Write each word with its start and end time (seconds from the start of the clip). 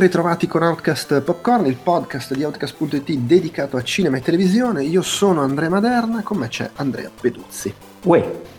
ritrovati 0.00 0.46
con 0.46 0.62
Outcast 0.62 1.20
Popcorn, 1.20 1.66
il 1.66 1.76
podcast 1.76 2.34
di 2.34 2.42
Outcast.it 2.42 3.10
dedicato 3.12 3.76
a 3.76 3.82
cinema 3.82 4.16
e 4.16 4.22
televisione. 4.22 4.82
Io 4.82 5.02
sono 5.02 5.42
Andrea 5.42 5.68
Maderna, 5.68 6.22
con 6.22 6.38
me 6.38 6.48
c'è 6.48 6.70
Andrea 6.76 7.10
Peduzzi. 7.20 7.72
Uè. 8.04 8.58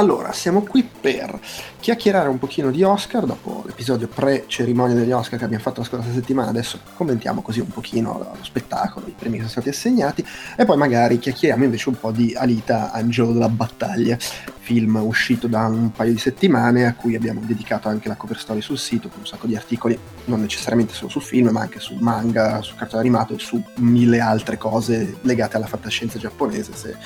Allora, 0.00 0.32
siamo 0.32 0.62
qui 0.62 0.82
per 0.82 1.38
chiacchierare 1.78 2.30
un 2.30 2.38
pochino 2.38 2.70
di 2.70 2.82
Oscar, 2.82 3.26
dopo 3.26 3.62
l'episodio 3.66 4.08
pre-cerimonia 4.08 4.94
degli 4.94 5.12
Oscar 5.12 5.38
che 5.38 5.44
abbiamo 5.44 5.62
fatto 5.62 5.80
la 5.80 5.86
scorsa 5.86 6.10
settimana, 6.10 6.48
adesso 6.48 6.80
commentiamo 6.94 7.42
così 7.42 7.60
un 7.60 7.68
pochino 7.68 8.16
lo 8.16 8.34
spettacolo, 8.40 9.08
i 9.08 9.14
premi 9.14 9.34
che 9.34 9.40
sono 9.40 9.50
stati 9.50 9.68
assegnati, 9.68 10.26
e 10.56 10.64
poi 10.64 10.78
magari 10.78 11.18
chiacchieriamo 11.18 11.64
invece 11.64 11.90
un 11.90 12.00
po' 12.00 12.12
di 12.12 12.34
Alita, 12.34 12.92
Angelo 12.92 13.32
della 13.32 13.50
Battaglia, 13.50 14.16
film 14.18 14.96
uscito 14.96 15.48
da 15.48 15.66
un 15.66 15.92
paio 15.92 16.12
di 16.12 16.18
settimane 16.18 16.86
a 16.86 16.94
cui 16.94 17.14
abbiamo 17.14 17.42
dedicato 17.44 17.90
anche 17.90 18.08
la 18.08 18.16
cover 18.16 18.38
story 18.38 18.62
sul 18.62 18.78
sito, 18.78 19.10
con 19.10 19.18
un 19.18 19.26
sacco 19.26 19.46
di 19.46 19.54
articoli, 19.54 19.98
non 20.24 20.40
necessariamente 20.40 20.94
solo 20.94 21.10
sul 21.10 21.20
film, 21.20 21.50
ma 21.50 21.60
anche 21.60 21.78
sul 21.78 22.00
manga, 22.00 22.62
sul 22.62 22.78
cartone 22.78 23.02
animato 23.02 23.34
e 23.34 23.38
su 23.38 23.62
mille 23.76 24.20
altre 24.20 24.56
cose 24.56 25.18
legate 25.20 25.58
alla 25.58 25.66
fantascienza 25.66 26.18
giapponese, 26.18 26.74
se 26.74 26.96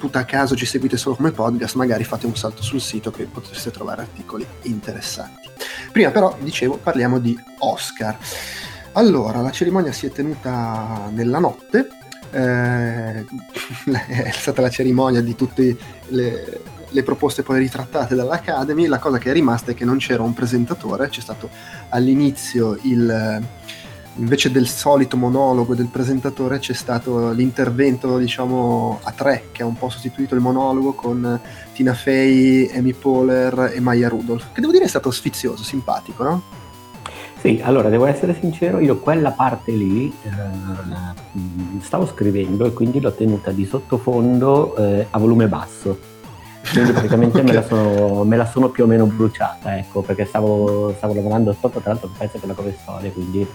tutto 0.00 0.16
a 0.16 0.24
caso 0.24 0.56
ci 0.56 0.64
seguite 0.64 0.96
solo 0.96 1.14
come 1.14 1.30
podcast, 1.30 1.74
magari 1.74 2.04
fate 2.04 2.24
un 2.24 2.34
salto 2.34 2.62
sul 2.62 2.80
sito 2.80 3.10
che 3.10 3.24
potreste 3.24 3.70
trovare 3.70 4.00
articoli 4.00 4.46
interessanti. 4.62 5.48
Prima 5.92 6.10
però, 6.10 6.34
dicevo, 6.40 6.78
parliamo 6.82 7.18
di 7.18 7.38
Oscar. 7.58 8.16
Allora, 8.92 9.42
la 9.42 9.50
cerimonia 9.50 9.92
si 9.92 10.06
è 10.06 10.10
tenuta 10.10 11.10
nella 11.10 11.38
notte, 11.38 11.88
eh, 12.30 13.26
è 14.08 14.30
stata 14.30 14.62
la 14.62 14.70
cerimonia 14.70 15.20
di 15.20 15.34
tutte 15.34 15.76
le, 16.08 16.60
le 16.88 17.02
proposte 17.02 17.42
poi 17.42 17.58
ritrattate 17.58 18.14
dall'Academy, 18.14 18.86
la 18.86 18.98
cosa 18.98 19.18
che 19.18 19.28
è 19.28 19.32
rimasta 19.34 19.72
è 19.72 19.74
che 19.74 19.84
non 19.84 19.98
c'era 19.98 20.22
un 20.22 20.32
presentatore, 20.32 21.10
c'è 21.10 21.20
stato 21.20 21.50
all'inizio 21.90 22.78
il 22.82 23.42
invece 24.20 24.50
del 24.50 24.68
solito 24.68 25.16
monologo 25.16 25.74
del 25.74 25.86
presentatore 25.86 26.58
c'è 26.58 26.74
stato 26.74 27.30
l'intervento 27.32 28.18
diciamo 28.18 29.00
a 29.02 29.12
tre 29.12 29.48
che 29.50 29.62
ha 29.62 29.66
un 29.66 29.76
po' 29.76 29.88
sostituito 29.88 30.34
il 30.34 30.40
monologo 30.40 30.92
con 30.92 31.40
Tina 31.72 31.94
Fey, 31.94 32.70
Amy 32.76 32.92
Poehler 32.92 33.72
e 33.74 33.80
Maya 33.80 34.08
Rudolph 34.08 34.52
che 34.52 34.60
devo 34.60 34.72
dire 34.72 34.84
è 34.84 34.88
stato 34.88 35.10
sfizioso, 35.10 35.64
simpatico 35.64 36.22
no? 36.22 36.42
Sì, 37.40 37.58
allora 37.64 37.88
devo 37.88 38.04
essere 38.04 38.36
sincero, 38.38 38.80
io 38.80 38.98
quella 38.98 39.30
parte 39.30 39.72
lì 39.72 40.14
eh, 40.24 41.80
stavo 41.80 42.06
scrivendo 42.06 42.66
e 42.66 42.74
quindi 42.74 43.00
l'ho 43.00 43.14
tenuta 43.14 43.50
di 43.50 43.64
sottofondo 43.64 44.76
eh, 44.76 45.06
a 45.08 45.18
volume 45.18 45.48
basso. 45.48 45.98
Quindi 46.70 46.92
praticamente 46.92 47.40
me, 47.42 47.54
la 47.54 47.62
sono, 47.62 48.24
me, 48.24 48.36
la 48.36 48.44
sono, 48.44 48.68
più 48.68 48.84
o 48.84 48.86
meno 48.86 49.06
bruciata, 49.06 49.78
ecco, 49.78 50.02
perché 50.02 50.26
stavo, 50.26 50.92
stavo 50.98 51.14
lavorando 51.14 51.56
sotto, 51.58 51.80
tra 51.80 51.92
l'altro 51.92 52.10
pezzo 52.14 52.38
per 52.38 52.48
la 52.48 52.54
cover 52.54 52.76
storia, 52.78 53.10
quindi 53.10 53.46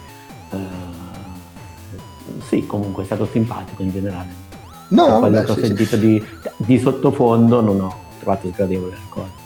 eh, 0.55 2.41
sì, 2.47 2.65
comunque 2.65 3.03
è 3.03 3.05
stato 3.05 3.27
simpatico 3.31 3.81
in 3.81 3.91
generale. 3.91 4.43
No, 4.89 5.19
quando 5.19 5.39
ho 5.39 5.53
sì, 5.55 5.61
sentito 5.61 5.95
sì. 5.95 5.99
Di, 5.99 6.25
di, 6.57 6.79
sottofondo 6.79 7.61
non 7.61 7.81
ho 7.81 7.95
trovato 8.19 8.47
sgradevole 8.51 8.93
la 8.93 8.99
cosa. 9.09 9.44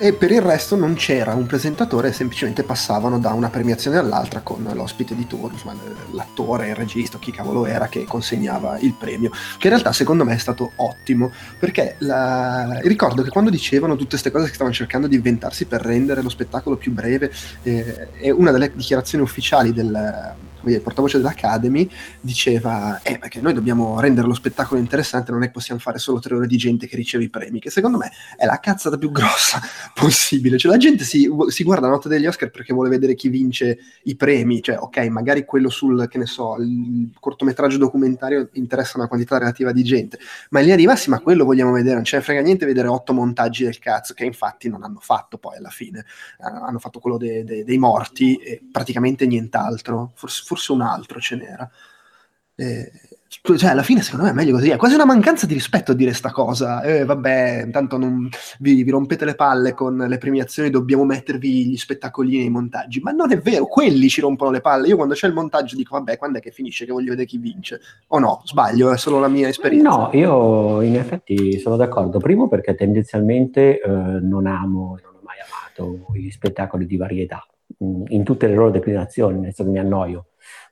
E 0.00 0.12
per 0.12 0.30
il 0.30 0.40
resto 0.40 0.76
non 0.76 0.94
c'era. 0.94 1.34
Un 1.34 1.46
presentatore, 1.46 2.12
semplicemente 2.12 2.62
passavano 2.62 3.18
da 3.18 3.32
una 3.32 3.50
premiazione 3.50 3.96
all'altra 3.96 4.42
con 4.42 4.62
l'ospite 4.72 5.16
di 5.16 5.26
turno, 5.26 5.58
l'attore, 6.12 6.68
il 6.68 6.76
regista, 6.76 7.18
chi 7.18 7.32
cavolo 7.32 7.66
era 7.66 7.88
che 7.88 8.04
consegnava 8.04 8.78
il 8.78 8.94
premio, 8.94 9.30
che 9.30 9.66
in 9.66 9.72
realtà 9.72 9.90
secondo 9.90 10.24
me 10.24 10.34
è 10.34 10.38
stato 10.38 10.70
ottimo, 10.76 11.32
perché 11.58 11.96
la... 11.98 12.78
ricordo 12.82 13.22
che 13.22 13.30
quando 13.30 13.50
dicevano 13.50 13.96
tutte 13.96 14.10
queste 14.10 14.30
cose 14.30 14.46
che 14.46 14.54
stavano 14.54 14.74
cercando 14.74 15.08
di 15.08 15.16
inventarsi 15.16 15.64
per 15.64 15.80
rendere 15.80 16.22
lo 16.22 16.28
spettacolo 16.28 16.76
più 16.76 16.92
breve, 16.92 17.32
eh, 17.64 18.30
una 18.30 18.52
delle 18.52 18.70
dichiarazioni 18.72 19.24
ufficiali 19.24 19.72
del 19.72 20.36
il 20.64 20.80
portavoce 20.80 21.18
dell'Academy, 21.18 21.88
diceva 22.20 23.00
eh, 23.02 23.18
perché 23.18 23.40
noi 23.40 23.52
dobbiamo 23.52 24.00
rendere 24.00 24.26
lo 24.26 24.34
spettacolo 24.34 24.80
interessante, 24.80 25.30
non 25.30 25.42
è 25.42 25.46
che 25.46 25.52
possiamo 25.52 25.80
fare 25.80 25.98
solo 25.98 26.18
tre 26.18 26.34
ore 26.34 26.46
di 26.46 26.56
gente 26.56 26.86
che 26.86 26.96
riceve 26.96 27.24
i 27.24 27.30
premi, 27.30 27.60
che 27.60 27.70
secondo 27.70 27.98
me 27.98 28.10
è 28.36 28.44
la 28.44 28.58
cazzata 28.58 28.98
più 28.98 29.10
grossa 29.10 29.60
possibile. 29.94 30.58
Cioè 30.58 30.70
la 30.70 30.78
gente 30.78 31.04
si, 31.04 31.30
si 31.48 31.62
guarda 31.62 31.86
la 31.86 31.92
notte 31.92 32.08
degli 32.08 32.26
Oscar 32.26 32.50
perché 32.50 32.72
vuole 32.72 32.88
vedere 32.88 33.14
chi 33.14 33.28
vince 33.28 33.78
i 34.04 34.16
premi, 34.16 34.62
cioè 34.62 34.78
ok, 34.78 34.98
magari 35.08 35.44
quello 35.44 35.70
sul, 35.70 36.08
che 36.08 36.18
ne 36.18 36.26
so, 36.26 36.56
il 36.56 37.10
cortometraggio 37.18 37.78
documentario 37.78 38.48
interessa 38.52 38.98
una 38.98 39.08
quantità 39.08 39.38
relativa 39.38 39.72
di 39.72 39.84
gente, 39.84 40.18
ma 40.50 40.58
in 40.58 40.64
linea 40.66 40.80
di 40.80 40.86
massima 40.86 41.20
quello 41.20 41.44
vogliamo 41.44 41.72
vedere, 41.72 41.94
non 41.94 42.04
ce 42.04 42.16
ne 42.16 42.22
frega 42.22 42.40
niente 42.40 42.66
vedere 42.66 42.88
otto 42.88 43.12
montaggi 43.12 43.64
del 43.64 43.78
cazzo, 43.78 44.14
che 44.14 44.24
infatti 44.24 44.68
non 44.68 44.82
hanno 44.82 45.00
fatto 45.00 45.38
poi 45.38 45.56
alla 45.56 45.70
fine, 45.70 46.04
hanno 46.38 46.78
fatto 46.78 46.98
quello 46.98 47.16
de, 47.16 47.44
de, 47.44 47.64
dei 47.64 47.78
morti 47.78 48.36
e 48.36 48.60
praticamente 48.70 49.26
nient'altro, 49.26 50.12
forse, 50.14 50.42
forse 50.48 50.72
un 50.72 50.80
altro 50.80 51.20
ce 51.20 51.36
n'era. 51.36 51.70
Eh, 52.54 52.90
cioè, 53.28 53.70
alla 53.70 53.82
fine, 53.82 54.00
secondo 54.00 54.24
me 54.24 54.32
è 54.32 54.34
meglio 54.34 54.52
così. 54.52 54.70
È 54.70 54.76
quasi 54.76 54.94
una 54.94 55.04
mancanza 55.04 55.46
di 55.46 55.52
rispetto 55.52 55.92
a 55.92 55.94
dire 55.94 56.14
sta 56.14 56.30
cosa. 56.30 56.82
Eh, 56.82 57.04
vabbè, 57.04 57.62
intanto 57.66 57.98
non 57.98 58.28
vi, 58.58 58.82
vi, 58.82 58.90
rompete 58.90 59.26
le 59.26 59.34
palle 59.34 59.74
con 59.74 59.96
le 59.96 60.18
premiazioni, 60.18 60.70
dobbiamo 60.70 61.04
mettervi 61.04 61.66
gli 61.66 61.76
spettacolini 61.76 62.38
nei 62.38 62.50
montaggi. 62.50 63.00
Ma 63.00 63.10
non 63.10 63.30
è 63.30 63.38
vero, 63.38 63.66
quelli 63.66 64.08
ci 64.08 64.22
rompono 64.22 64.50
le 64.50 64.60
palle. 64.60 64.88
Io 64.88 64.96
quando 64.96 65.14
c'è 65.14 65.26
il 65.26 65.34
montaggio 65.34 65.76
dico, 65.76 65.96
vabbè, 65.96 66.16
quando 66.16 66.38
è 66.38 66.40
che 66.40 66.50
finisce? 66.50 66.86
Che 66.86 66.92
voglio 66.92 67.10
vedere 67.10 67.26
chi 67.26 67.38
vince. 67.38 67.80
O 68.08 68.18
no, 68.18 68.42
sbaglio, 68.44 68.90
è 68.92 68.96
solo 68.96 69.20
la 69.20 69.28
mia 69.28 69.48
esperienza. 69.48 69.88
No, 69.90 70.10
io 70.12 70.80
in 70.80 70.96
effetti 70.96 71.58
sono 71.58 71.76
d'accordo. 71.76 72.18
Primo 72.18 72.48
perché 72.48 72.74
tendenzialmente 72.74 73.80
eh, 73.80 73.88
non 73.88 74.46
amo, 74.46 74.98
non 75.02 75.14
ho 75.14 75.20
mai 75.22 75.36
amato 75.38 76.06
gli 76.14 76.30
spettacoli 76.30 76.86
di 76.86 76.96
varietà 76.96 77.46
mm, 77.84 78.04
in 78.08 78.24
tutte 78.24 78.46
le 78.46 78.54
loro 78.54 78.70
declinazioni, 78.70 79.34
nel 79.34 79.54
senso 79.54 79.64
che 79.64 79.70
mi 79.70 79.78
annoio 79.78 80.26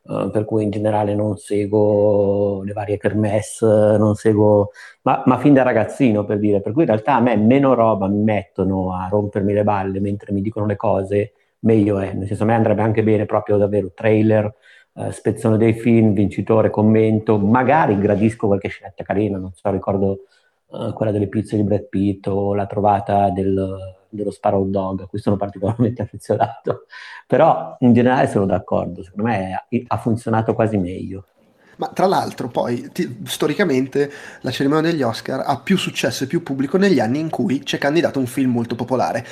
eh, 0.08 0.30
per 0.32 0.44
cui 0.44 0.62
in 0.62 0.70
generale 0.70 1.14
non 1.14 1.36
seguo 1.36 2.62
le 2.62 2.72
varie 2.72 2.96
kermesse, 2.96 3.66
non 3.98 4.14
seguo, 4.14 4.70
ma, 5.02 5.22
ma, 5.26 5.38
fin 5.38 5.52
da 5.52 5.62
ragazzino 5.62 6.24
per 6.24 6.38
dire, 6.38 6.60
per 6.60 6.72
cui 6.72 6.82
in 6.82 6.88
realtà 6.88 7.14
a 7.14 7.20
me 7.20 7.36
meno 7.36 7.74
roba 7.74 8.06
mi 8.06 8.22
mettono 8.22 8.92
a 8.92 9.08
rompermi 9.10 9.52
le 9.52 9.64
balle 9.64 9.98
mentre 10.00 10.32
mi 10.32 10.42
dicono 10.42 10.66
le 10.66 10.76
cose, 10.76 11.32
meglio 11.60 11.98
è, 11.98 12.12
nel 12.12 12.26
senso 12.28 12.44
a 12.44 12.46
me 12.46 12.54
andrebbe 12.54 12.82
anche 12.82 13.02
bene 13.02 13.26
proprio 13.26 13.56
davvero 13.56 13.90
trailer, 13.94 14.54
uh, 14.92 15.10
spezzone 15.10 15.56
dei 15.56 15.72
film, 15.72 16.12
vincitore, 16.12 16.70
commento, 16.70 17.38
magari 17.38 17.98
gradisco 17.98 18.46
qualche 18.46 18.68
scelta 18.68 19.02
carina, 19.02 19.38
non 19.38 19.52
so, 19.54 19.70
ricordo 19.70 20.20
uh, 20.66 20.92
quella 20.92 21.10
delle 21.10 21.28
pizze 21.28 21.56
di 21.56 21.64
Brad 21.64 21.88
Pitt 21.88 22.26
o 22.28 22.54
la 22.54 22.66
trovata 22.66 23.30
del 23.30 24.04
dello 24.16 24.30
Sparrow 24.30 24.68
Dog, 24.68 25.02
a 25.02 25.06
cui 25.06 25.18
sono 25.18 25.36
particolarmente 25.36 26.02
affezionato, 26.02 26.86
però 27.26 27.76
in 27.80 27.92
generale 27.92 28.28
sono 28.28 28.46
d'accordo, 28.46 29.02
secondo 29.02 29.28
me 29.28 29.66
ha 29.86 29.98
funzionato 29.98 30.54
quasi 30.54 30.76
meglio. 30.76 31.26
Ma 31.76 31.88
tra 31.88 32.06
l'altro 32.06 32.48
poi 32.48 32.90
ti, 32.90 33.18
storicamente 33.24 34.10
la 34.40 34.50
cerimonia 34.50 34.90
degli 34.90 35.02
Oscar 35.02 35.42
ha 35.44 35.60
più 35.60 35.76
successo 35.76 36.24
e 36.24 36.26
più 36.26 36.42
pubblico 36.42 36.78
negli 36.78 37.00
anni 37.00 37.18
in 37.18 37.28
cui 37.28 37.60
c'è 37.60 37.76
candidato 37.76 38.18
un 38.18 38.26
film 38.26 38.50
molto 38.50 38.74
popolare, 38.74 39.24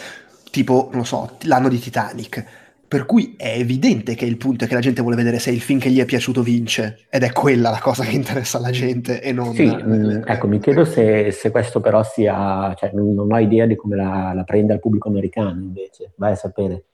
tipo, 0.50 0.90
non 0.92 1.06
so, 1.06 1.36
l'anno 1.42 1.68
di 1.68 1.78
Titanic 1.78 2.63
per 2.94 3.06
cui 3.06 3.34
è 3.36 3.56
evidente 3.58 4.14
che 4.14 4.24
il 4.24 4.36
punto 4.36 4.62
è 4.62 4.68
che 4.68 4.74
la 4.74 4.80
gente 4.80 5.02
vuole 5.02 5.16
vedere 5.16 5.40
se 5.40 5.50
il 5.50 5.60
film 5.60 5.80
che 5.80 5.90
gli 5.90 5.98
è 5.98 6.04
piaciuto 6.04 6.44
vince, 6.44 7.06
ed 7.10 7.24
è 7.24 7.32
quella 7.32 7.70
la 7.70 7.80
cosa 7.80 8.04
che 8.04 8.14
interessa 8.14 8.58
alla 8.58 8.70
gente 8.70 9.20
e 9.20 9.32
non... 9.32 9.52
Sì, 9.52 9.66
le... 9.66 10.22
ecco, 10.24 10.46
mi 10.46 10.60
chiedo 10.60 10.84
se, 10.84 11.32
se, 11.32 11.50
questo 11.50 11.80
però 11.80 12.04
sia... 12.04 12.72
Cioè, 12.76 12.92
non, 12.94 13.12
non 13.12 13.32
ho 13.32 13.38
idea 13.40 13.66
di 13.66 13.74
come 13.74 13.96
la, 13.96 14.30
la 14.32 14.44
prenda 14.44 14.74
il 14.74 14.78
pubblico 14.78 15.08
americano 15.08 15.58
invece, 15.58 16.12
vai 16.14 16.30
a 16.30 16.36
sapere. 16.36 16.84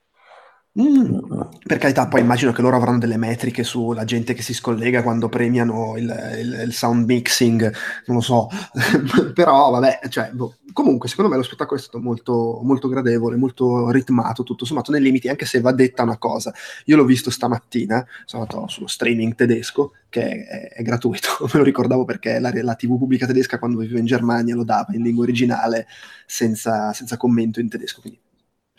Mm, 0.81 1.19
per 1.67 1.77
carità, 1.77 2.09
poi 2.09 2.23
immagino 2.23 2.53
che 2.53 2.63
loro 2.63 2.77
avranno 2.77 2.99
delle 2.99 3.19
metriche 3.19 3.63
sulla 3.63 4.05
gente 4.05 4.33
che 4.33 4.41
si 4.41 4.55
scollega 4.55 5.03
quando 5.03 5.29
premiano 5.29 5.99
il, 5.99 6.05
il, 6.39 6.63
il 6.65 6.73
sound 6.73 7.05
mixing, 7.05 7.61
non 8.07 8.17
lo 8.17 8.23
so, 8.23 8.49
però 9.35 9.71
vabbè, 9.71 10.09
cioè, 10.09 10.31
boh. 10.33 10.55
Comunque 10.73 11.09
secondo 11.09 11.31
me 11.31 11.37
lo 11.37 11.43
spettacolo 11.43 11.79
è 11.79 11.83
stato 11.83 12.01
molto, 12.01 12.61
molto 12.63 12.89
gradevole, 12.89 13.37
molto 13.37 13.91
ritmato, 13.91 14.43
tutto 14.43 14.65
sommato 14.65 14.91
nei 14.93 15.01
limiti, 15.01 15.29
anche 15.29 15.47
se 15.47 15.61
va 15.61 15.73
detta 15.73 16.03
una 16.03 16.19
cosa, 16.19 16.53
io 16.87 16.97
l'ho 16.97 17.05
visto 17.05 17.31
stamattina, 17.31 18.07
sono 18.25 18.43
andato 18.43 18.69
sullo 18.69 18.87
streaming 18.87 19.35
tedesco, 19.35 19.93
che 20.09 20.45
è, 20.45 20.69
è 20.75 20.83
gratuito, 20.83 21.29
me 21.53 21.59
lo 21.59 21.63
ricordavo 21.63 22.05
perché 22.05 22.39
la, 22.39 22.53
la, 22.63 22.75
TV 22.75 22.99
pubblica 22.99 23.27
tedesca 23.27 23.59
quando 23.59 23.79
vivevo 23.79 23.99
in 23.99 24.07
Germania 24.07 24.55
lo 24.55 24.65
dava 24.65 24.95
in 24.95 25.03
lingua 25.03 25.25
originale 25.25 25.87
senza, 26.27 26.93
senza 26.93 27.17
commento 27.17 27.61
in 27.61 27.69
tedesco, 27.69 28.01
quindi 28.01 28.21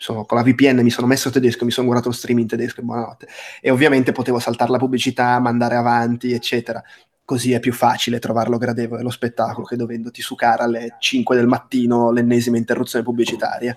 sono, 0.02 0.24
con 0.24 0.36
la 0.36 0.42
VPN 0.42 0.80
mi 0.82 0.90
sono 0.90 1.06
messo 1.06 1.30
tedesco, 1.30 1.64
mi 1.64 1.70
sono 1.70 1.86
guardato 1.86 2.10
lo 2.10 2.16
streaming 2.16 2.48
tedesco 2.48 2.80
e 2.80 2.82
buonanotte. 2.82 3.28
E 3.60 3.70
ovviamente 3.70 4.10
potevo 4.10 4.40
saltare 4.40 4.72
la 4.72 4.78
pubblicità, 4.78 5.38
mandare 5.38 5.76
avanti, 5.76 6.32
eccetera. 6.32 6.82
Così 7.24 7.52
è 7.52 7.60
più 7.60 7.72
facile 7.72 8.18
trovarlo 8.18 8.58
gradevole 8.58 9.02
lo 9.02 9.10
spettacolo 9.10 9.66
che 9.66 9.76
dovendoti 9.76 10.20
sucare 10.20 10.64
alle 10.64 10.96
5 10.98 11.36
del 11.36 11.46
mattino 11.46 12.10
l'ennesima 12.10 12.56
interruzione 12.56 13.04
pubblicitaria. 13.04 13.76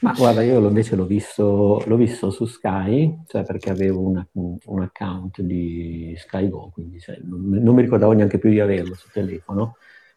Ma 0.00 0.12
guarda, 0.12 0.42
io 0.42 0.58
invece 0.66 0.96
l'ho 0.96 1.06
visto, 1.06 1.82
l'ho 1.86 1.96
visto 1.96 2.30
su 2.30 2.44
Sky, 2.44 3.22
cioè 3.26 3.42
perché 3.42 3.70
avevo 3.70 4.00
una, 4.00 4.26
un 4.32 4.82
account 4.82 5.40
di 5.40 6.14
Sky 6.18 6.48
Go, 6.48 6.70
quindi 6.74 7.00
cioè, 7.00 7.18
non, 7.22 7.48
non, 7.48 7.74
mi 7.74 7.80
ricordavo 7.80 8.12
neanche 8.12 8.38
più 8.38 8.50
di 8.50 8.60
averlo 8.60 8.94
sul 8.94 9.10
telefono. 9.10 9.76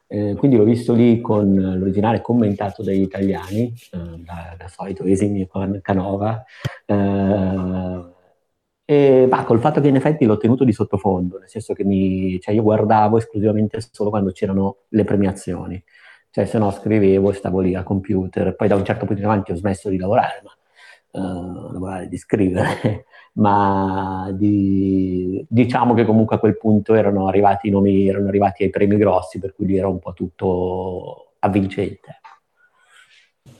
Eh, 0.09 0.35
quindi 0.37 0.57
l'ho 0.57 0.63
visto 0.63 0.93
lì 0.93 1.21
con 1.21 1.53
l'originale 1.53 2.21
commentato 2.21 2.83
dagli 2.83 3.01
italiani, 3.01 3.73
eh, 3.91 3.97
da, 4.23 4.55
da, 4.57 4.67
solito 4.67 5.03
Esimio 5.03 5.47
con 5.47 5.79
Canova, 5.81 6.43
eh, 6.85 8.03
E, 8.89 9.27
col 9.45 9.59
fatto 9.59 9.81
che 9.81 9.89
in 9.89 9.97
effetti 9.97 10.23
l'ho 10.23 10.37
tenuto 10.37 10.63
di 10.63 10.71
sottofondo, 10.71 11.39
nel 11.39 11.49
senso 11.49 11.73
che 11.73 11.83
mi, 11.83 12.39
cioè 12.39 12.55
io 12.55 12.63
guardavo 12.63 13.17
esclusivamente 13.17 13.81
solo 13.91 14.09
quando 14.09 14.31
c'erano 14.31 14.83
le 14.89 15.03
premiazioni, 15.03 15.83
cioè 16.29 16.45
se 16.45 16.57
no 16.57 16.71
scrivevo 16.71 17.31
e 17.31 17.33
stavo 17.33 17.59
lì 17.59 17.75
al 17.75 17.83
computer, 17.83 18.55
poi 18.55 18.69
da 18.69 18.75
un 18.75 18.85
certo 18.85 19.05
punto 19.05 19.19
in 19.21 19.27
avanti 19.27 19.51
ho 19.51 19.55
smesso 19.55 19.89
di 19.89 19.97
lavorare, 19.97 20.41
ma 20.41 21.21
uh, 21.21 21.71
lavorare, 21.73 22.07
di 22.07 22.17
scrivere, 22.17 23.05
ma 23.35 24.29
di, 24.33 25.45
diciamo 25.49 25.93
che 25.93 26.05
comunque 26.05 26.37
a 26.37 26.39
quel 26.39 26.57
punto 26.57 26.93
erano 26.93 27.27
arrivati 27.27 27.67
i 27.67 27.71
nomi, 27.71 28.07
erano 28.07 28.29
arrivati 28.29 28.63
ai 28.63 28.69
premi 28.69 28.95
grossi, 28.95 29.37
per 29.37 29.53
cui 29.53 29.75
era 29.75 29.89
un 29.89 29.99
po' 29.99 30.13
tutto 30.13 31.33
avvincente. 31.39 32.21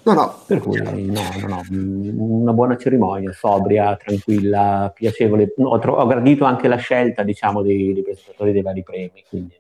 No, 0.04 0.13
no. 0.13 0.44
Per 0.45 0.60
cui 0.60 0.81
no, 0.81 0.92
no, 0.92 1.48
no, 1.48 1.63
una 1.69 2.54
buona 2.54 2.78
cerimonia, 2.78 3.34
sobria, 3.34 3.95
tranquilla, 3.98 4.92
piacevole. 4.95 5.54
Ho, 5.57 5.80
tro- 5.80 5.98
ho 5.98 6.06
gradito 6.07 6.45
anche 6.45 6.68
la 6.69 6.78
scelta, 6.78 7.24
diciamo, 7.24 7.62
dei, 7.62 7.94
dei 7.94 8.04
presentatori 8.04 8.54
dei 8.54 8.62
vari 8.62 8.84
premi, 8.84 9.24
quindi 9.28 9.54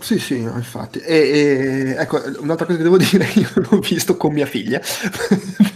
sì, 0.00 0.18
sì, 0.18 0.38
infatti. 0.38 0.98
E, 0.98 1.14
e, 1.16 1.96
ecco, 1.98 2.20
un'altra 2.40 2.66
cosa 2.66 2.76
che 2.78 2.82
devo 2.84 2.96
dire, 2.98 3.26
io 3.34 3.48
l'ho 3.54 3.78
visto 3.78 4.16
con 4.16 4.32
mia 4.32 4.46
figlia, 4.46 4.80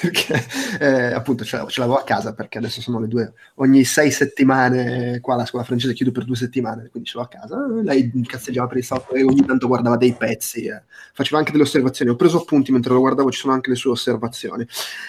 perché 0.00 0.44
eh, 0.78 1.12
appunto 1.12 1.44
ce 1.44 1.56
l'avevo, 1.56 1.70
ce 1.70 1.80
l'avevo, 1.80 1.98
a 1.98 2.04
casa, 2.04 2.32
perché 2.34 2.58
adesso 2.58 2.80
sono 2.80 3.00
le 3.00 3.08
due, 3.08 3.32
ogni 3.56 3.84
sei 3.84 4.10
settimane 4.10 5.20
qua 5.20 5.36
la 5.36 5.46
scuola 5.46 5.64
francese 5.64 5.94
chiudo 5.94 6.12
per 6.12 6.24
due 6.24 6.36
settimane, 6.36 6.88
quindi 6.90 7.08
ce 7.08 7.18
l'ho 7.18 7.24
a 7.24 7.28
casa. 7.28 7.56
Lei 7.82 8.10
cazzeggiava 8.26 8.68
per 8.68 8.78
il 8.78 8.84
software 8.84 9.20
e 9.20 9.24
ogni 9.24 9.44
tanto 9.44 9.66
guardava 9.66 9.96
dei 9.96 10.14
pezzi, 10.14 10.66
eh. 10.66 10.82
faceva 11.12 11.38
anche 11.38 11.52
delle 11.52 11.64
osservazioni. 11.64 12.10
Ho 12.10 12.16
preso 12.16 12.38
appunti 12.38 12.72
mentre 12.72 12.92
lo 12.92 13.00
guardavo, 13.00 13.30
ci 13.30 13.40
sono 13.40 13.52
anche 13.52 13.70
le 13.70 13.76
sue 13.76 13.90
osservazioni. 13.90 14.66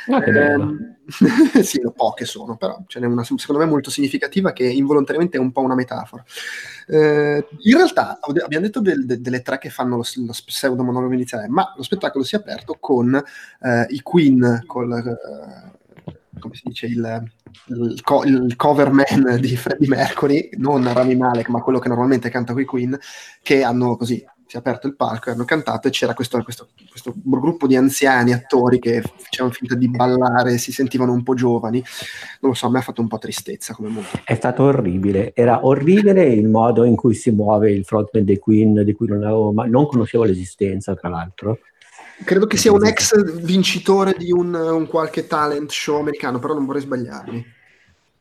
Ah, 0.10 0.22
che 0.22 0.32
bello. 0.32 0.78
Sì, 1.64 1.82
poche 1.96 2.26
sono, 2.26 2.56
però 2.58 2.84
ce 2.88 3.00
n'è 3.00 3.06
una 3.06 3.24
secondo 3.24 3.62
me 3.62 3.66
molto 3.66 3.90
significativa 3.90 4.54
che 4.54 4.66
involontariamente 4.66 5.38
è 5.38 5.40
un 5.40 5.52
po' 5.52 5.62
una 5.62 5.76
metafora. 5.76 6.24
Eh, 6.88 7.48
in 7.60 7.76
realtà 7.76 8.20
abbiamo 8.22 8.66
detto 8.66 8.80
del, 8.80 9.06
de, 9.06 9.22
delle 9.22 9.42
tre 9.42 9.58
che 9.58 9.70
fanno 9.70 9.98
lo, 9.98 10.04
lo 10.26 10.32
pseudo 10.46 10.84
monologo 10.84 11.14
iniziale, 11.14 11.48
ma 11.48 11.74
lo 11.76 11.84
spettacolo 11.84 12.24
si 12.24 12.36
è 12.36 12.40
aperto 12.40 12.78
con 12.80 13.16
eh, 13.16 13.86
i 13.90 14.02
Queen, 14.02 14.64
col, 14.66 14.94
eh, 14.94 16.14
come 16.40 16.56
si 16.56 16.64
dice, 16.66 16.86
il, 16.88 17.32
il, 17.68 18.02
co- 18.04 18.24
il, 18.24 18.56
cover 18.56 18.92
man 18.92 19.38
di 19.40 19.56
Freddie 19.56 19.88
Mercury, 19.88 20.50
non 20.58 20.92
Rami 20.92 21.16
Malek, 21.16 21.50
ma 21.50 21.62
quello 21.62 21.80
che 21.80 21.90
normalmente 21.90 22.30
canta 22.30 22.54
con 22.54 22.62
i 22.62 22.66
Queen, 22.66 22.98
che 23.42 23.64
hanno 23.64 23.96
così 23.98 24.24
si 24.52 24.58
è 24.58 24.60
aperto 24.60 24.86
il 24.86 24.98
palco 24.98 25.30
e 25.30 25.32
hanno 25.32 25.46
cantato 25.46 25.88
e 25.88 25.92
c'era 25.92 26.14
questo, 26.14 26.44
questo, 26.44 26.68
questo, 26.90 27.14
gruppo 27.24 27.68
di 27.68 27.78
anziani 27.78 28.34
attori 28.34 28.80
che 28.80 29.02
facevano 29.02 29.54
finta 29.54 29.76
di 29.76 29.88
ballare, 29.88 30.58
si 30.58 30.74
sentivano 30.74 31.14
un 31.14 31.24
po' 31.24 31.36
giovani. 31.36 31.82
Non 32.42 32.52
lo 32.52 32.54
so, 32.54 32.66
a 32.66 32.70
me 32.70 32.80
ha 32.80 32.82
fatto 32.82 33.00
un 33.00 33.08
po' 33.08 33.18
tristezza 33.18 33.74
come 33.74 33.88
momento. 33.88 34.20
È 34.26 34.36
stato 34.36 34.64
orribile. 34.64 35.32
Era 35.34 35.66
orribile 35.66 36.26
il 36.26 36.50
modo 36.50 36.84
in 36.84 36.98
cui 36.98 37.14
si 37.14 37.32
muove 37.32 37.72
il 37.72 37.86
frontman 37.86 38.26
dei 38.26 38.40
Queen, 38.40 38.84
di 38.84 38.92
cui 38.92 39.08
non, 39.08 39.24
avevo, 39.24 39.54
ma 39.54 39.66
non 39.68 39.88
conoscevo 39.88 40.26
l'esistenza, 40.26 40.96
tra 40.96 41.08
l'altro. 41.08 41.60
Credo 42.26 42.46
che 42.46 42.58
sia 42.58 42.74
un 42.74 42.86
ex 42.86 43.42
vincitore 43.42 44.16
di 44.18 44.34
un, 44.34 44.54
un 44.54 44.86
qualche 44.86 45.28
talent 45.28 45.72
show 45.72 45.98
americano, 45.98 46.40
però 46.40 46.56
non 46.56 46.66
vorrei 46.66 46.82
sbagliarmi. 46.82 47.46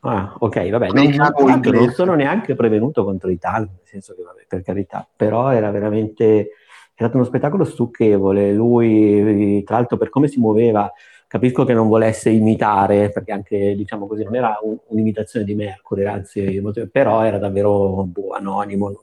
Ah, 0.02 0.34
ok, 0.38 0.70
vabbè, 0.70 0.88
non, 0.92 1.08
non, 1.10 1.60
non, 1.62 1.90
sono 1.90 2.14
neanche 2.14 2.54
prevenuto 2.54 3.04
contro 3.04 3.28
l'Italia, 3.28 3.68
nel 3.68 3.84
senso 3.84 4.14
che, 4.14 4.22
vabbè, 4.22 4.46
per 4.48 4.62
carità, 4.62 5.06
però 5.14 5.50
era 5.50 5.70
veramente, 5.70 6.40
è 6.40 6.48
stato 6.94 7.16
uno 7.16 7.26
spettacolo 7.26 7.64
stucchevole, 7.64 8.54
lui, 8.54 9.62
tra 9.62 9.76
l'altro, 9.76 9.98
per 9.98 10.08
come 10.08 10.28
si 10.28 10.40
muoveva, 10.40 10.90
capisco 11.26 11.64
che 11.66 11.74
non 11.74 11.88
volesse 11.88 12.30
imitare, 12.30 13.10
perché 13.10 13.32
anche, 13.32 13.74
diciamo 13.76 14.06
così, 14.06 14.24
non 14.24 14.36
era 14.36 14.58
un, 14.62 14.78
un'imitazione 14.86 15.44
di 15.44 15.54
Mercury, 15.54 16.06
anzi, 16.06 16.62
però 16.90 17.22
era 17.22 17.36
davvero 17.36 18.02
boh, 18.04 18.30
anonimo. 18.30 19.02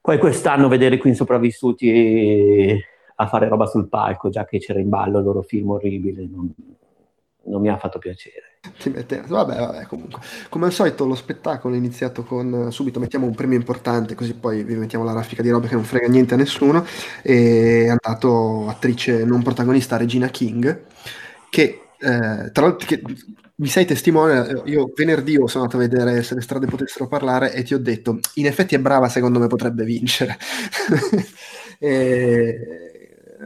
Poi 0.00 0.18
quest'anno 0.18 0.68
vedere 0.68 0.96
qui 0.96 1.10
in 1.10 1.16
sopravvissuti 1.16 2.80
a 3.16 3.26
fare 3.26 3.48
roba 3.48 3.66
sul 3.66 3.88
palco, 3.88 4.28
già 4.28 4.44
che 4.44 4.58
c'era 4.58 4.78
in 4.78 4.88
ballo 4.88 5.18
il 5.18 5.24
loro 5.24 5.42
film 5.42 5.70
orribile, 5.70 6.24
non, 6.30 6.54
non 7.46 7.60
mi 7.60 7.68
ha 7.68 7.76
fatto 7.78 7.98
piacere. 7.98 8.53
Ti 8.78 8.90
mette... 8.90 9.22
Vabbè, 9.26 9.56
vabbè, 9.58 9.86
comunque. 9.86 10.20
Come 10.48 10.66
al 10.66 10.72
solito 10.72 11.04
lo 11.06 11.14
spettacolo 11.14 11.74
è 11.74 11.78
iniziato 11.78 12.24
con 12.24 12.68
subito 12.70 12.98
mettiamo 13.00 13.26
un 13.26 13.34
premio 13.34 13.58
importante, 13.58 14.14
così 14.14 14.34
poi 14.34 14.64
vi 14.64 14.74
mettiamo 14.74 15.04
la 15.04 15.12
raffica 15.12 15.42
di 15.42 15.50
roba 15.50 15.68
che 15.68 15.74
non 15.74 15.84
frega 15.84 16.08
niente 16.08 16.34
a 16.34 16.36
nessuno. 16.36 16.84
E 17.22 17.84
è 17.84 17.88
andato 17.88 18.68
attrice 18.68 19.24
non 19.24 19.42
protagonista 19.42 19.96
Regina 19.96 20.28
King, 20.28 20.84
che 21.50 21.80
eh, 21.98 22.50
tra 22.52 22.66
l'altro 22.66 22.86
che, 22.86 23.02
mi 23.56 23.68
sei 23.68 23.84
testimone, 23.84 24.62
io 24.64 24.90
venerdì 24.94 25.34
sono 25.46 25.64
andato 25.64 25.76
a 25.76 25.80
vedere 25.80 26.22
se 26.24 26.34
le 26.34 26.40
strade 26.40 26.66
potessero 26.66 27.06
parlare 27.06 27.52
e 27.54 27.62
ti 27.62 27.72
ho 27.74 27.78
detto, 27.78 28.18
in 28.34 28.46
effetti 28.46 28.74
è 28.74 28.80
brava, 28.80 29.08
secondo 29.08 29.38
me 29.38 29.46
potrebbe 29.46 29.84
vincere. 29.84 30.36
e 31.78 32.93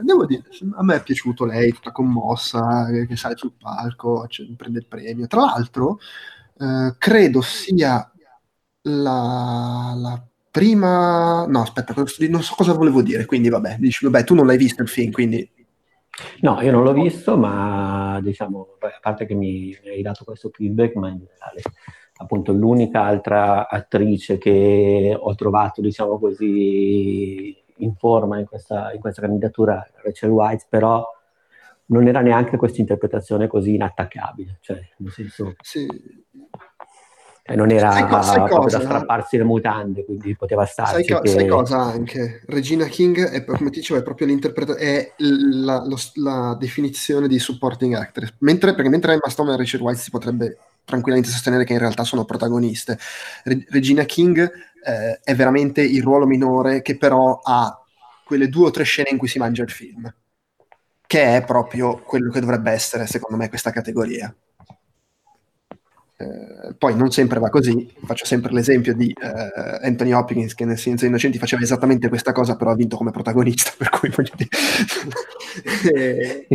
devo 0.03 0.25
dire, 0.25 0.43
a 0.75 0.83
me 0.83 0.95
è 0.95 1.03
piaciuto 1.03 1.45
lei, 1.45 1.71
tutta 1.71 1.91
commossa, 1.91 2.87
che 3.07 3.15
sale 3.15 3.35
sul 3.35 3.53
palco, 3.57 4.27
cioè, 4.27 4.47
prende 4.55 4.79
il 4.79 4.87
premio. 4.87 5.27
Tra 5.27 5.41
l'altro, 5.41 5.99
eh, 6.59 6.95
credo 6.97 7.41
sia 7.41 8.11
la, 8.83 9.93
la, 9.95 10.27
prima... 10.51 11.45
No, 11.47 11.61
aspetta, 11.61 11.93
non 12.29 12.41
so 12.41 12.55
cosa 12.55 12.73
volevo 12.73 13.01
dire, 13.01 13.25
quindi 13.25 13.49
vabbè, 13.49 13.77
dici, 13.79 14.05
vabbè, 14.05 14.23
tu 14.23 14.35
non 14.35 14.45
l'hai 14.45 14.57
visto 14.57 14.81
il 14.81 14.89
film, 14.89 15.11
quindi... 15.11 15.49
No, 16.41 16.59
io 16.61 16.71
non 16.71 16.83
l'ho 16.83 16.93
visto, 16.93 17.37
ma 17.37 18.19
diciamo, 18.21 18.75
a 18.79 18.99
parte 19.01 19.25
che 19.25 19.35
mi, 19.35 19.77
mi 19.83 19.89
hai 19.89 20.01
dato 20.01 20.25
questo 20.25 20.49
feedback, 20.51 20.95
ma 20.95 21.09
in 21.09 21.19
generale 21.19 21.61
appunto 22.21 22.51
l'unica 22.51 23.03
altra 23.03 23.69
attrice 23.69 24.37
che 24.37 25.15
ho 25.17 25.35
trovato, 25.35 25.81
diciamo 25.81 26.19
così, 26.19 27.55
in 27.79 27.95
forma 27.95 28.39
in 28.39 28.45
questa, 28.45 28.91
in 28.93 28.99
questa 28.99 29.21
candidatura 29.21 29.85
Rachel 30.03 30.29
White, 30.29 30.65
però 30.69 31.05
non 31.87 32.07
era 32.07 32.21
neanche 32.21 32.57
questa 32.57 32.81
interpretazione 32.81 33.47
così 33.47 33.75
inattaccabile, 33.75 34.57
cioè 34.61 34.79
nel 34.97 35.11
senso... 35.11 35.55
Sì. 35.61 35.87
Eh, 37.49 37.55
non 37.55 37.71
era 37.71 37.91
sai, 37.91 38.23
sai 38.23 38.47
cosa, 38.47 38.77
da 38.77 38.83
strapparsi 38.83 39.37
le 39.37 39.43
mutande, 39.43 40.05
quindi 40.05 40.35
poteva 40.35 40.65
stare. 40.65 41.03
Sai, 41.03 41.07
co- 41.07 41.21
che... 41.21 41.29
sai, 41.29 41.47
cosa 41.47 41.77
anche? 41.79 42.43
Regina 42.45 42.85
King, 42.85 43.27
è, 43.27 43.43
come 43.43 43.71
ti 43.71 43.79
dicevo, 43.79 43.99
è 43.99 44.03
proprio 44.03 44.27
l'interpretazione, 44.27 44.97
è 44.97 45.13
la, 45.17 45.83
lo, 45.83 45.97
la, 46.15 46.55
definizione 46.59 47.27
di 47.27 47.39
supporting 47.39 47.95
actress. 47.95 48.35
Mentre, 48.39 48.75
perché 48.75 48.89
mentre 48.89 49.13
Emma 49.13 49.29
Stone 49.29 49.51
e 49.51 49.57
Rachel 49.57 49.81
White 49.81 49.99
si 49.99 50.11
potrebbe 50.11 50.57
tranquillamente 50.89 51.31
sostenere 51.31 51.63
che 51.63 51.73
in 51.73 51.79
realtà 51.79 52.03
sono 52.03 52.25
protagoniste, 52.25 52.97
Re- 53.43 53.65
Regina 53.69 54.03
King 54.03 54.51
eh, 54.83 55.19
è 55.23 55.35
veramente 55.35 55.81
il 55.81 56.01
ruolo 56.01 56.25
minore 56.25 56.81
che 56.81 56.97
però 56.97 57.39
ha 57.43 57.81
quelle 58.25 58.49
due 58.49 58.67
o 58.67 58.71
tre 58.71 58.83
scene 58.83 59.09
in 59.11 59.17
cui 59.17 59.27
si 59.27 59.39
mangia 59.39 59.63
il 59.63 59.71
film, 59.71 60.11
che 61.05 61.35
è 61.35 61.43
proprio 61.43 61.99
quello 61.99 62.31
che 62.31 62.39
dovrebbe 62.39 62.71
essere, 62.71 63.07
secondo 63.07 63.37
me, 63.37 63.49
questa 63.49 63.71
categoria. 63.71 64.33
Eh, 66.21 66.75
poi 66.77 66.97
non 66.97 67.11
sempre 67.11 67.39
va 67.39 67.47
così, 67.47 67.89
faccio 68.03 68.25
sempre 68.25 68.51
l'esempio 68.51 68.93
di 68.93 69.07
eh, 69.09 69.87
Anthony 69.87 70.11
Hopkins 70.11 70.53
che 70.53 70.65
nel 70.65 70.77
Silenzio 70.77 71.07
dei 71.07 71.15
Innocenti 71.15 71.37
faceva 71.37 71.61
esattamente 71.61 72.09
questa 72.09 72.33
cosa, 72.33 72.57
però 72.57 72.71
ha 72.71 72.75
vinto 72.75 72.97
come 72.97 73.11
protagonista, 73.11 73.71
per 73.79 73.89
cui 73.89 74.09
voglio 74.09 74.33
dire... 74.35 74.49
e... 75.93 76.45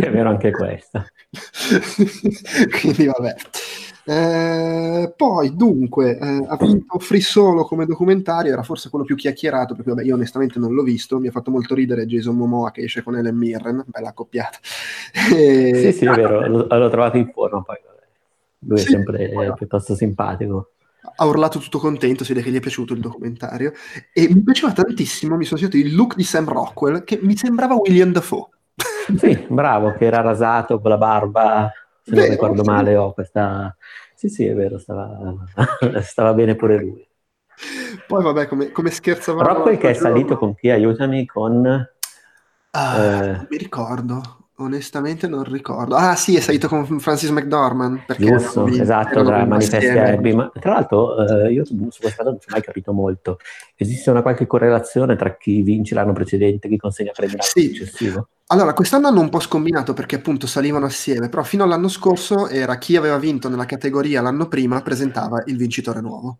è 0.00 0.10
vero 0.10 0.30
anche 0.30 0.50
questa. 0.52 1.04
Quindi 2.80 3.04
vabbè. 3.04 3.34
Eh, 4.08 5.12
poi, 5.14 5.54
dunque, 5.54 6.16
eh, 6.16 6.44
ha 6.48 6.56
vinto 6.58 6.98
Free 6.98 7.20
Solo 7.20 7.64
come 7.64 7.84
documentario, 7.84 8.52
era 8.52 8.62
forse 8.62 8.88
quello 8.88 9.04
più 9.04 9.16
chiacchierato, 9.16 9.74
perché 9.74 9.90
vabbè, 9.90 10.04
io 10.04 10.14
onestamente 10.14 10.58
non 10.58 10.72
l'ho 10.72 10.82
visto, 10.82 11.18
mi 11.18 11.26
ha 11.28 11.32
fatto 11.32 11.50
molto 11.50 11.74
ridere 11.74 12.06
Jason 12.06 12.36
Momoa 12.36 12.70
che 12.70 12.84
esce 12.84 13.02
con 13.02 13.16
Ellen 13.16 13.36
Mirren, 13.36 13.84
bella 13.86 14.08
accoppiata. 14.08 14.58
E... 15.34 15.72
Sì, 15.74 15.92
sì, 15.92 16.06
è 16.06 16.14
vero, 16.14 16.46
l'ho, 16.46 16.66
l'ho 16.66 16.88
trovato 16.88 17.18
in 17.18 17.30
forma 17.34 17.60
poi, 17.62 17.76
lui 18.66 18.78
sì, 18.78 18.86
è 18.86 18.88
sempre 18.90 19.28
poi, 19.30 19.52
piuttosto 19.54 19.94
simpatico. 19.94 20.72
Ha 21.18 21.24
urlato 21.24 21.58
tutto 21.58 21.78
contento, 21.78 22.24
si 22.24 22.32
vede 22.32 22.44
che 22.44 22.50
gli 22.50 22.56
è 22.56 22.60
piaciuto 22.60 22.92
il 22.92 23.00
documentario, 23.00 23.72
e 24.12 24.28
mi 24.28 24.42
piaceva 24.42 24.72
tantissimo, 24.72 25.36
mi 25.36 25.44
sono 25.44 25.60
sentito 25.60 25.86
il 25.86 25.94
look 25.94 26.16
di 26.16 26.24
Sam 26.24 26.48
Rockwell, 26.48 27.04
che 27.04 27.18
mi 27.22 27.36
sembrava 27.36 27.74
William 27.74 28.12
Dafoe. 28.12 28.48
Sì, 29.16 29.46
bravo, 29.48 29.92
che 29.92 30.04
era 30.04 30.20
rasato 30.20 30.80
con 30.80 30.90
la 30.90 30.98
barba 30.98 31.70
se 32.06 32.14
non 32.14 32.28
ricordo 32.28 32.62
male, 32.62 32.96
ho 32.96 33.12
questa... 33.12 33.76
Sì, 34.14 34.28
sì, 34.28 34.46
è 34.46 34.54
vero, 34.54 34.78
stava, 34.78 35.34
stava 36.02 36.34
bene 36.34 36.54
pure 36.54 36.78
lui. 36.78 37.04
Poi 38.06 38.22
vabbè, 38.22 38.46
come, 38.46 38.70
come 38.70 38.90
scherzavamo... 38.90 39.46
Rockwell 39.46 39.76
che 39.76 39.90
è 39.90 39.92
salito 39.92 40.38
con 40.38 40.54
chi? 40.54 40.70
Aiutami, 40.70 41.26
con... 41.26 41.66
Ah, 42.70 43.02
eh... 43.02 43.46
mi 43.50 43.56
ricordo. 43.56 44.35
Onestamente 44.58 45.28
non 45.28 45.44
ricordo. 45.44 45.96
Ah 45.96 46.14
sì, 46.16 46.34
è 46.34 46.40
salito 46.40 46.66
con 46.66 46.98
Francis 46.98 47.28
McDormand. 47.28 48.16
Giusto, 48.16 48.64
vinto, 48.64 48.82
esatto, 48.82 49.22
tra 49.22 49.44
Manifesti 49.44 49.84
Herbie. 49.84 50.34
Ma, 50.34 50.50
tra 50.58 50.72
l'altro 50.72 51.26
eh, 51.26 51.52
io 51.52 51.62
su 51.66 51.76
questa 51.76 52.16
cosa 52.16 52.30
non 52.30 52.40
ci 52.40 52.48
ho 52.48 52.52
mai 52.52 52.62
capito 52.62 52.92
molto. 52.94 53.38
Esiste 53.74 54.10
una 54.10 54.22
qualche 54.22 54.46
correlazione 54.46 55.14
tra 55.14 55.36
chi 55.36 55.60
vince 55.60 55.94
l'anno 55.94 56.14
precedente 56.14 56.68
e 56.68 56.70
chi 56.70 56.78
consegna 56.78 57.12
premi 57.12 57.32
l'anno 57.32 57.42
sì. 57.42 57.74
successivo? 57.74 58.28
Allora, 58.46 58.72
quest'anno 58.72 59.08
hanno 59.08 59.20
un 59.20 59.28
po' 59.28 59.40
scombinato 59.40 59.92
perché 59.92 60.16
appunto 60.16 60.46
salivano 60.46 60.86
assieme, 60.86 61.28
però 61.28 61.42
fino 61.42 61.62
all'anno 61.62 61.88
scorso 61.88 62.48
era 62.48 62.78
chi 62.78 62.96
aveva 62.96 63.18
vinto 63.18 63.50
nella 63.50 63.66
categoria 63.66 64.22
l'anno 64.22 64.48
prima 64.48 64.80
presentava 64.80 65.42
il 65.46 65.58
vincitore 65.58 66.00
nuovo. 66.00 66.38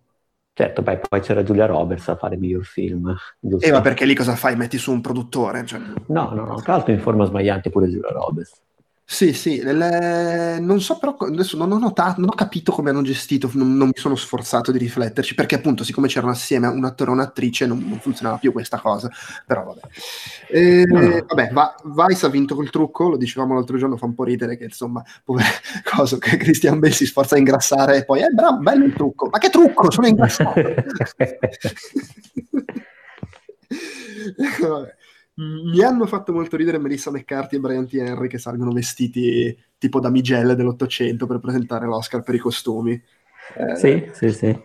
Certo, 0.59 0.81
beh, 0.81 1.01
poi 1.07 1.21
c'era 1.21 1.43
Giulia 1.43 1.67
Roberts 1.67 2.09
a 2.09 2.17
fare 2.17 2.39
miglior 2.39 2.65
film. 2.65 3.15
Giusto? 3.39 3.67
E 3.67 3.71
ma 3.71 3.83
perché 3.83 4.07
lì 4.07 4.15
cosa 4.15 4.35
fai? 4.37 4.57
Metti 4.57 4.79
su 4.79 4.91
un 4.91 5.03
produttore? 5.03 5.67
Cioè... 5.67 5.79
No, 6.07 6.31
no, 6.33 6.47
no, 6.47 6.63
tra 6.63 6.77
l'altro 6.77 6.95
in 6.95 7.01
forma 7.01 7.27
sbagliante 7.27 7.69
pure 7.69 7.91
Giulia 7.91 8.09
Roberts. 8.09 8.63
Sì, 9.09 9.33
sì, 9.35 9.63
le... 9.63 10.59
non 10.59 10.81
so 10.81 10.99
però, 10.99 11.15
adesso 11.21 11.57
non 11.57 11.71
ho 11.71 11.79
notato, 11.79 12.21
non 12.21 12.29
ho 12.31 12.35
capito 12.35 12.73
come 12.73 12.91
hanno 12.91 13.03
gestito, 13.03 13.49
non, 13.55 13.77
non 13.77 13.87
mi 13.87 13.93
sono 13.95 14.17
sforzato 14.17 14.73
di 14.73 14.79
rifletterci, 14.79 15.37
perché 15.37 15.55
appunto 15.55 15.85
siccome 15.85 16.09
c'erano 16.09 16.33
assieme 16.33 16.67
un 16.67 16.85
attore 16.85 17.11
e 17.11 17.15
un'attrice 17.15 17.67
non, 17.67 17.79
non 17.87 18.01
funzionava 18.01 18.39
più 18.39 18.51
questa 18.51 18.81
cosa, 18.81 19.09
però 19.47 19.63
vabbè. 19.63 19.81
E, 20.49 20.85
no. 20.87 21.25
Vabbè, 21.25 21.51
va, 21.53 21.73
Vice 21.85 22.27
ha 22.27 22.29
vinto 22.29 22.57
col 22.57 22.69
trucco, 22.69 23.11
lo 23.11 23.17
dicevamo 23.17 23.55
l'altro 23.55 23.77
giorno, 23.79 23.97
fa 23.97 24.07
un 24.07 24.15
po' 24.15 24.25
ridere 24.25 24.57
che 24.57 24.65
insomma, 24.65 25.05
povero 25.23 25.47
coso, 25.89 26.19
che 26.19 26.37
Christian 26.37 26.81
Bale 26.81 26.93
si 26.93 27.07
sforza 27.07 27.37
a 27.37 27.39
ingrassare 27.39 27.99
e 27.99 28.05
poi, 28.05 28.23
eh 28.23 28.31
bravo, 28.31 28.59
bello 28.59 28.87
il 28.87 28.93
trucco, 28.93 29.29
ma 29.31 29.39
che 29.39 29.51
trucco, 29.51 29.89
sono 29.89 30.09
ingrassato! 30.09 30.61
vabbè 34.61 34.95
mi 35.39 35.83
hanno 35.83 36.07
fatto 36.07 36.33
molto 36.33 36.57
ridere 36.57 36.79
Melissa 36.79 37.11
McCarthy 37.11 37.57
e 37.57 37.61
Brian 37.61 37.87
T. 37.87 37.95
Henry 37.95 38.27
che 38.27 38.39
salgono 38.39 38.73
vestiti 38.73 39.57
tipo 39.77 40.01
damigelle 40.01 40.55
dell'Ottocento 40.55 41.27
per 41.27 41.41
presentare 41.41 41.87
l'Oscar 41.87 42.23
per 42.23 42.35
i 42.35 42.39
costumi. 42.39 43.01
Eh, 43.55 43.77
sì, 43.77 44.09
sì, 44.13 44.31
sì. 44.31 44.65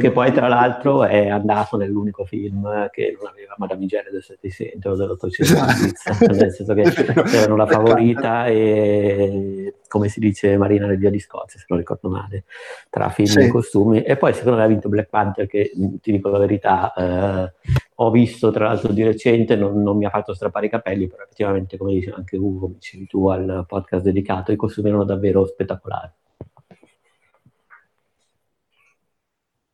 Che 0.00 0.10
poi 0.10 0.32
tra 0.32 0.48
l'altro 0.48 1.04
è 1.04 1.28
andato 1.28 1.76
nell'unico 1.76 2.24
film 2.24 2.88
che 2.90 3.16
non 3.16 3.30
aveva 3.30 3.54
Madamigelle 3.58 4.10
del 4.10 4.22
Settecento 4.22 4.90
o 4.90 4.96
dell'Ottocento, 4.96 5.52
esatto. 5.52 6.26
nel 6.32 6.52
senso 6.52 6.74
che 6.74 6.82
erano 7.36 7.56
la 7.56 7.66
favorita 7.66 8.46
e 8.46 9.67
come 9.88 10.08
si 10.08 10.20
dice 10.20 10.56
Marina 10.56 10.86
nel 10.86 10.98
Via 10.98 11.10
di 11.10 11.18
Scozia, 11.18 11.58
se 11.58 11.64
non 11.68 11.78
ricordo 11.78 12.08
male, 12.08 12.44
tra 12.88 13.08
film 13.08 13.26
sì. 13.26 13.40
e 13.40 13.48
costumi. 13.48 14.02
E 14.02 14.16
poi 14.16 14.32
secondo 14.34 14.58
me 14.58 14.64
ha 14.64 14.68
vinto 14.68 14.88
Black 14.88 15.08
Panther 15.08 15.46
che 15.46 15.72
ti 16.00 16.12
dico 16.12 16.28
la 16.28 16.38
verità, 16.38 16.92
eh, 16.94 17.52
ho 17.96 18.10
visto 18.10 18.50
tra 18.50 18.66
l'altro 18.66 18.92
di 18.92 19.02
recente, 19.02 19.56
non, 19.56 19.82
non, 19.82 19.96
mi 19.96 20.04
ha 20.04 20.10
fatto 20.10 20.34
strappare 20.34 20.66
i 20.66 20.70
capelli, 20.70 21.08
però 21.08 21.24
effettivamente 21.24 21.76
come 21.76 21.92
dice 21.94 22.12
anche 22.12 22.36
Ugo, 22.36 22.60
come 22.60 22.74
dicevi 22.74 23.06
tu 23.06 23.26
al 23.26 23.64
podcast 23.66 24.04
dedicato, 24.04 24.52
i 24.52 24.56
costumi 24.56 24.88
erano 24.88 25.04
davvero 25.04 25.44
spettacolari. 25.46 26.10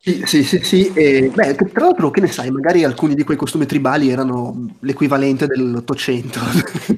Sì, 0.05 0.21
sì, 0.27 0.43
sì, 0.43 0.63
sì. 0.63 0.93
E, 0.93 1.31
beh, 1.35 1.55
tra 1.55 1.87
l'altro, 1.87 2.11
che 2.11 2.21
ne 2.21 2.27
sai, 2.27 2.51
magari 2.51 2.85
alcuni 2.85 3.15
di 3.15 3.25
quei 3.25 3.39
costumi 3.39 3.65
tribali 3.65 4.11
erano 4.11 4.77
l'equivalente 4.81 5.47
dell'Ottocento. 5.47 6.41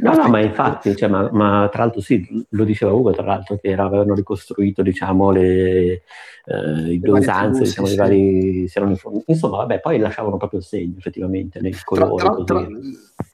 No, 0.00 0.14
no, 0.14 0.26
ma 0.28 0.40
infatti, 0.40 0.96
cioè, 0.96 1.08
ma, 1.08 1.28
ma, 1.30 1.68
tra 1.70 1.84
l'altro 1.84 2.00
sì, 2.00 2.44
lo 2.48 2.64
diceva 2.64 2.90
Ugo, 2.92 3.12
tra 3.12 3.22
l'altro, 3.22 3.58
che 3.62 3.68
era, 3.68 3.84
avevano 3.84 4.12
ricostruito, 4.12 4.82
diciamo, 4.82 5.30
le, 5.30 6.02
eh, 6.46 6.98
le 7.00 7.10
usanze, 7.12 7.62
diciamo, 7.62 7.86
sì, 7.86 7.94
i 7.94 7.96
vari... 7.96 8.66
Sì. 8.66 8.80
Insomma, 9.26 9.58
vabbè, 9.58 9.78
poi 9.78 10.00
lasciavano 10.00 10.36
proprio 10.36 10.58
il 10.58 10.66
segno, 10.66 10.98
effettivamente, 10.98 11.60
nei 11.60 11.76
colori. 11.84 12.16
Tra, 12.16 12.34
tra, 12.34 12.44
tra, 12.44 12.68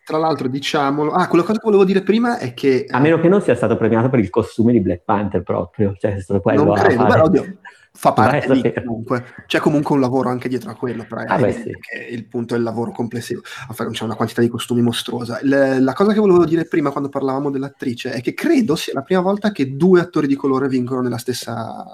tra 0.04 0.18
l'altro, 0.18 0.48
diciamolo... 0.48 1.12
Ah, 1.12 1.28
quella 1.28 1.44
cosa 1.44 1.58
che 1.58 1.64
volevo 1.64 1.86
dire 1.86 2.02
prima 2.02 2.36
è 2.36 2.52
che... 2.52 2.84
A 2.90 2.98
meno 2.98 3.18
che 3.18 3.28
non 3.28 3.40
sia 3.40 3.54
stato 3.54 3.78
premiato 3.78 4.10
per 4.10 4.18
il 4.18 4.28
costume 4.28 4.72
di 4.72 4.80
Black 4.80 5.04
Panther 5.06 5.42
proprio, 5.42 5.94
cioè 5.98 6.16
è 6.16 6.20
stato 6.20 6.42
quello 6.42 6.62
non 6.62 6.74
credo, 6.74 7.06
fare... 7.06 7.14
Beh, 7.14 7.26
oddio 7.26 7.56
fa 7.94 8.12
parte 8.12 8.50
di 8.50 8.72
comunque. 8.72 9.24
C'è 9.46 9.58
comunque 9.60 9.94
un 9.94 10.00
lavoro 10.00 10.28
anche 10.28 10.48
dietro 10.48 10.70
a 10.70 10.74
quello, 10.74 11.04
però 11.04 11.22
ah, 11.26 11.38
beh, 11.38 11.52
sì. 11.52 11.70
il 12.10 12.26
punto 12.26 12.54
è 12.54 12.56
il 12.56 12.62
lavoro 12.62 12.90
complessivo. 12.90 13.42
C'è 13.42 14.04
una 14.04 14.14
quantità 14.14 14.40
di 14.40 14.48
costumi 14.48 14.82
mostruosa. 14.82 15.38
Le, 15.42 15.80
la 15.80 15.92
cosa 15.92 16.12
che 16.12 16.20
volevo 16.20 16.44
dire 16.44 16.64
prima 16.64 16.90
quando 16.90 17.08
parlavamo 17.08 17.50
dell'attrice 17.50 18.12
è 18.12 18.20
che 18.20 18.34
credo 18.34 18.76
sia 18.76 18.94
la 18.94 19.02
prima 19.02 19.20
volta 19.20 19.52
che 19.52 19.76
due 19.76 20.00
attori 20.00 20.26
di 20.26 20.36
colore 20.36 20.68
vincono 20.68 21.02
nella 21.02 21.18
stessa 21.18 21.84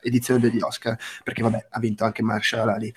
edizione 0.00 0.40
degli 0.40 0.60
Oscar, 0.60 0.98
perché 1.22 1.42
vabbè, 1.42 1.66
ha 1.70 1.80
vinto 1.80 2.04
anche 2.04 2.22
Marshall 2.22 2.68
Ali. 2.68 2.92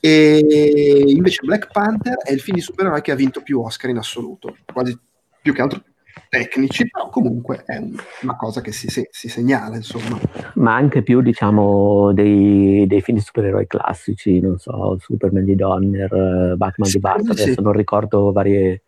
E 0.00 1.04
invece 1.08 1.44
Black 1.44 1.70
Panther 1.72 2.16
è 2.18 2.32
il 2.32 2.40
film 2.40 2.56
di 2.56 2.62
supereroi 2.62 3.02
che 3.02 3.12
ha 3.12 3.16
vinto 3.16 3.42
più 3.42 3.60
Oscar 3.60 3.90
in 3.90 3.98
assoluto, 3.98 4.56
quasi 4.72 4.98
più 5.42 5.52
che 5.52 5.60
altro 5.60 5.82
tecnici, 6.28 6.88
però 6.88 7.08
comunque 7.08 7.62
è 7.64 7.80
una 8.22 8.36
cosa 8.36 8.60
che 8.60 8.72
si, 8.72 8.88
si, 8.88 9.06
si 9.10 9.28
segnala, 9.28 9.76
insomma. 9.76 10.18
Ma 10.54 10.74
anche 10.74 11.02
più, 11.02 11.20
diciamo, 11.20 12.12
dei, 12.12 12.86
dei 12.86 13.00
film 13.00 13.18
di 13.18 13.24
supereroi 13.24 13.66
classici, 13.66 14.40
non 14.40 14.58
so, 14.58 14.96
Superman 15.00 15.44
di 15.44 15.54
Donner, 15.54 16.54
Batman 16.56 16.88
sì, 16.88 16.94
di 16.94 17.00
Batman, 17.00 17.36
sì. 17.36 17.42
adesso 17.42 17.60
non 17.60 17.72
ricordo 17.72 18.32
varie 18.32 18.82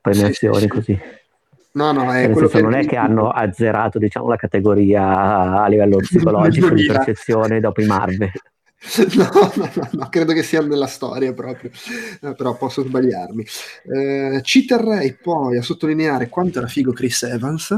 premiazioni 0.00 0.60
sì, 0.60 0.68
così. 0.68 1.00
No, 1.72 1.92
no, 1.92 2.10
è 2.10 2.26
Nel 2.26 2.36
senso, 2.36 2.60
non 2.60 2.74
è 2.74 2.86
che 2.86 2.96
hanno 2.96 3.28
azzerato 3.28 3.98
diciamo, 3.98 4.28
la 4.28 4.36
categoria 4.36 5.62
a 5.62 5.66
livello 5.68 5.98
psicologico 5.98 6.70
di 6.70 6.86
percezione 6.86 7.60
dopo 7.60 7.82
i 7.82 7.86
Marvel. 7.86 8.30
No, 9.16 9.30
no, 9.56 9.70
no, 9.74 9.88
no, 9.92 10.08
credo 10.08 10.32
che 10.32 10.42
sia 10.42 10.60
nella 10.60 10.86
storia 10.86 11.32
proprio, 11.32 11.70
eh, 12.20 12.34
però 12.34 12.56
posso 12.56 12.82
sbagliarmi. 12.84 13.44
Eh, 13.84 14.40
ci 14.42 14.64
terrei 14.64 15.14
poi 15.16 15.56
a 15.58 15.62
sottolineare 15.62 16.28
quanto 16.28 16.58
era 16.58 16.68
figo 16.68 16.92
Chris 16.92 17.22
Evans, 17.22 17.76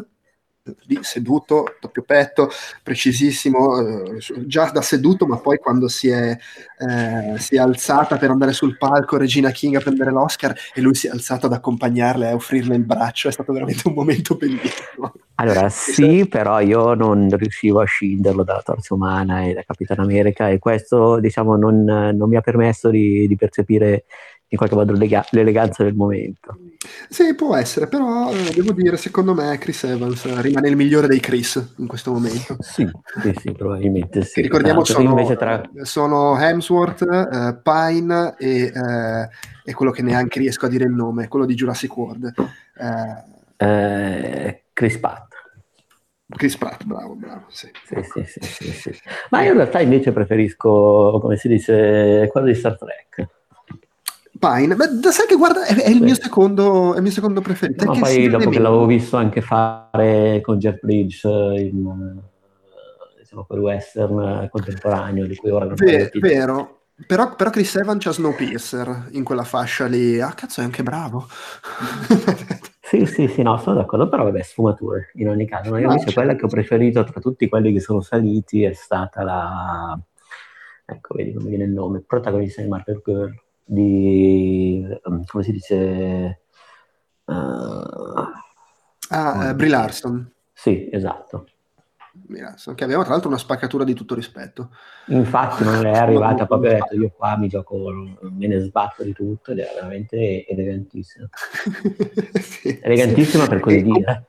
lì 0.86 0.98
seduto, 1.02 1.76
doppio 1.80 2.02
petto, 2.02 2.50
precisissimo, 2.82 3.80
eh, 3.80 4.18
già 4.46 4.70
da 4.70 4.82
seduto, 4.82 5.26
ma 5.26 5.38
poi 5.38 5.58
quando 5.58 5.88
si 5.88 6.08
è, 6.08 6.30
eh, 6.30 7.38
si 7.38 7.56
è, 7.56 7.58
alzata 7.58 8.16
per 8.16 8.30
andare 8.30 8.52
sul 8.52 8.76
palco 8.76 9.16
Regina 9.16 9.50
King 9.50 9.76
a 9.76 9.80
prendere 9.80 10.10
l'Oscar 10.10 10.54
e 10.74 10.80
lui 10.80 10.94
si 10.94 11.06
è 11.06 11.10
alzato 11.10 11.46
ad 11.46 11.52
accompagnarle 11.52 12.26
e 12.26 12.30
a 12.30 12.34
offrirle 12.34 12.76
il 12.76 12.84
braccio, 12.84 13.28
è 13.28 13.32
stato 13.32 13.52
veramente 13.52 13.88
un 13.88 13.94
momento 13.94 14.36
bellissimo. 14.36 15.12
Allora 15.36 15.68
sì, 15.68 16.26
però 16.26 16.60
io 16.60 16.94
non 16.94 17.28
riuscivo 17.30 17.80
a 17.80 17.84
scinderlo 17.84 18.42
dalla 18.42 18.62
torsa 18.62 18.94
umana 18.94 19.42
e 19.44 19.54
da 19.54 19.62
Capitan 19.62 20.00
America 20.00 20.48
e 20.48 20.58
questo 20.58 21.20
diciamo 21.20 21.56
non, 21.56 21.84
non 21.84 22.28
mi 22.28 22.36
ha 22.36 22.40
permesso 22.40 22.90
di, 22.90 23.28
di 23.28 23.36
percepire 23.36 24.04
in 24.50 24.56
qualche 24.56 24.74
modo 24.74 24.92
l'ega- 24.92 25.26
l'eleganza 25.30 25.84
del 25.84 25.94
momento. 25.94 26.58
Sì, 27.08 27.34
può 27.34 27.54
essere, 27.54 27.86
però 27.86 28.32
eh, 28.32 28.52
devo 28.54 28.72
dire, 28.72 28.96
secondo 28.96 29.34
me 29.34 29.58
Chris 29.58 29.84
Evans 29.84 30.40
rimane 30.40 30.68
il 30.68 30.76
migliore 30.76 31.06
dei 31.06 31.20
Chris 31.20 31.74
in 31.76 31.86
questo 31.86 32.12
momento. 32.12 32.56
Sì, 32.60 32.88
sì, 33.20 33.34
sì 33.40 33.52
probabilmente 33.52 34.22
sì. 34.22 34.34
Che 34.34 34.42
ricordiamo 34.42 34.84
sono, 34.84 35.36
tra... 35.36 35.62
sono, 35.82 36.38
Hemsworth, 36.38 37.02
eh, 37.02 37.60
Pine 37.62 38.34
e, 38.38 38.72
eh, 38.74 39.28
e, 39.64 39.74
quello 39.74 39.90
che 39.90 40.02
neanche 40.02 40.38
riesco 40.38 40.66
a 40.66 40.68
dire 40.68 40.84
il 40.84 40.92
nome, 40.92 41.28
quello 41.28 41.44
di 41.44 41.54
Jurassic 41.54 41.94
World. 41.96 42.32
Eh, 43.56 44.62
Chris 44.72 44.98
Pratt. 44.98 45.26
Chris 46.28 46.56
Pratt, 46.56 46.84
bravo, 46.84 47.14
bravo, 47.14 47.46
sì. 47.48 47.70
Sì, 47.84 48.24
sì, 48.24 48.70
sì, 48.70 48.72
sì, 48.92 49.00
Ma 49.30 49.42
io 49.42 49.50
in 49.50 49.56
realtà 49.56 49.80
invece 49.80 50.12
preferisco, 50.12 51.18
come 51.20 51.36
si 51.36 51.48
dice, 51.48 52.28
quello 52.30 52.46
di 52.46 52.54
Star 52.54 52.76
Trek. 52.76 53.36
Pine, 54.38 54.76
Beh, 54.76 55.10
sai 55.10 55.26
che 55.26 55.34
guarda, 55.34 55.64
è, 55.64 55.74
è, 55.74 55.90
il, 55.90 56.00
mio 56.00 56.14
secondo, 56.14 56.94
è 56.94 56.96
il 56.96 57.02
mio 57.02 57.10
secondo 57.10 57.40
preferito. 57.40 57.84
Ma 57.84 57.98
poi 57.98 58.28
dopo 58.28 58.50
che 58.50 58.58
l'avevo 58.58 58.86
visto 58.86 59.16
anche 59.16 59.40
fare 59.40 60.40
con 60.42 60.58
Jeff 60.58 60.78
Bridge 60.80 61.28
in 61.28 62.20
diciamo, 63.18 63.44
quel 63.44 63.60
western 63.60 64.48
contemporaneo 64.50 65.26
di 65.26 65.34
cui 65.36 65.50
ora 65.50 65.66
non 65.66 65.74
Ve- 65.74 66.10
Vero, 66.14 66.82
però, 67.06 67.34
però 67.34 67.50
Chris 67.50 67.76
Evans 67.76 68.04
c'ha 68.04 68.12
Snowpiercer 68.12 69.08
in 69.12 69.24
quella 69.24 69.44
fascia 69.44 69.86
lì. 69.86 70.20
Ah, 70.20 70.32
cazzo, 70.32 70.60
è 70.60 70.64
anche 70.64 70.82
bravo. 70.82 71.26
sì, 72.80 73.06
sì, 73.06 73.28
sì, 73.28 73.42
no, 73.42 73.58
sono 73.58 73.76
d'accordo, 73.76 74.08
però 74.08 74.24
vabbè, 74.24 74.42
sfumature 74.42 75.10
in 75.14 75.28
ogni 75.28 75.46
caso. 75.46 75.70
Ma 75.70 75.80
io 75.80 75.90
invece 75.90 76.12
quella 76.12 76.34
che 76.36 76.44
ho 76.44 76.48
preferito 76.48 77.02
tra 77.04 77.20
tutti 77.20 77.48
quelli 77.48 77.72
che 77.72 77.80
sono 77.80 78.00
saliti 78.00 78.62
è 78.62 78.72
stata 78.72 79.22
la... 79.22 79.98
Ecco, 80.86 81.14
vedi, 81.14 81.34
come 81.34 81.50
viene 81.50 81.64
il 81.64 81.70
nome, 81.70 82.02
protagonista 82.06 82.62
di 82.62 82.68
Marvel 82.68 83.02
Girl 83.04 83.34
di, 83.68 84.82
um, 85.04 85.24
come 85.26 85.44
si 85.44 85.52
dice? 85.52 86.40
Uh, 87.24 87.32
ah, 89.10 89.50
uh, 89.50 89.54
Brie 89.54 89.68
Larson. 89.68 90.32
Sì, 90.52 90.88
esatto. 90.90 91.46
Larson, 92.28 92.74
che 92.74 92.84
aveva 92.84 93.02
tra 93.02 93.12
l'altro 93.12 93.28
una 93.28 93.38
spaccatura 93.38 93.84
di 93.84 93.94
tutto 93.94 94.14
rispetto. 94.14 94.70
Infatti 95.06 95.64
non 95.64 95.86
è 95.86 95.92
arrivata 95.92 96.46
proprio, 96.48 96.72
detto 96.72 96.94
io 96.94 97.12
qua 97.14 97.36
mi 97.36 97.48
gioco, 97.48 97.92
me 98.20 98.46
ne 98.46 98.58
sbatto 98.60 99.04
di 99.04 99.12
tutto 99.12 99.52
ed 99.52 99.58
è 99.58 99.70
veramente 99.74 100.46
elegantissima. 100.46 101.28
sì, 102.40 102.78
elegantissima 102.82 103.44
sì. 103.44 103.48
per 103.48 103.60
così 103.60 103.76
e, 103.76 103.82
dire. 103.82 104.26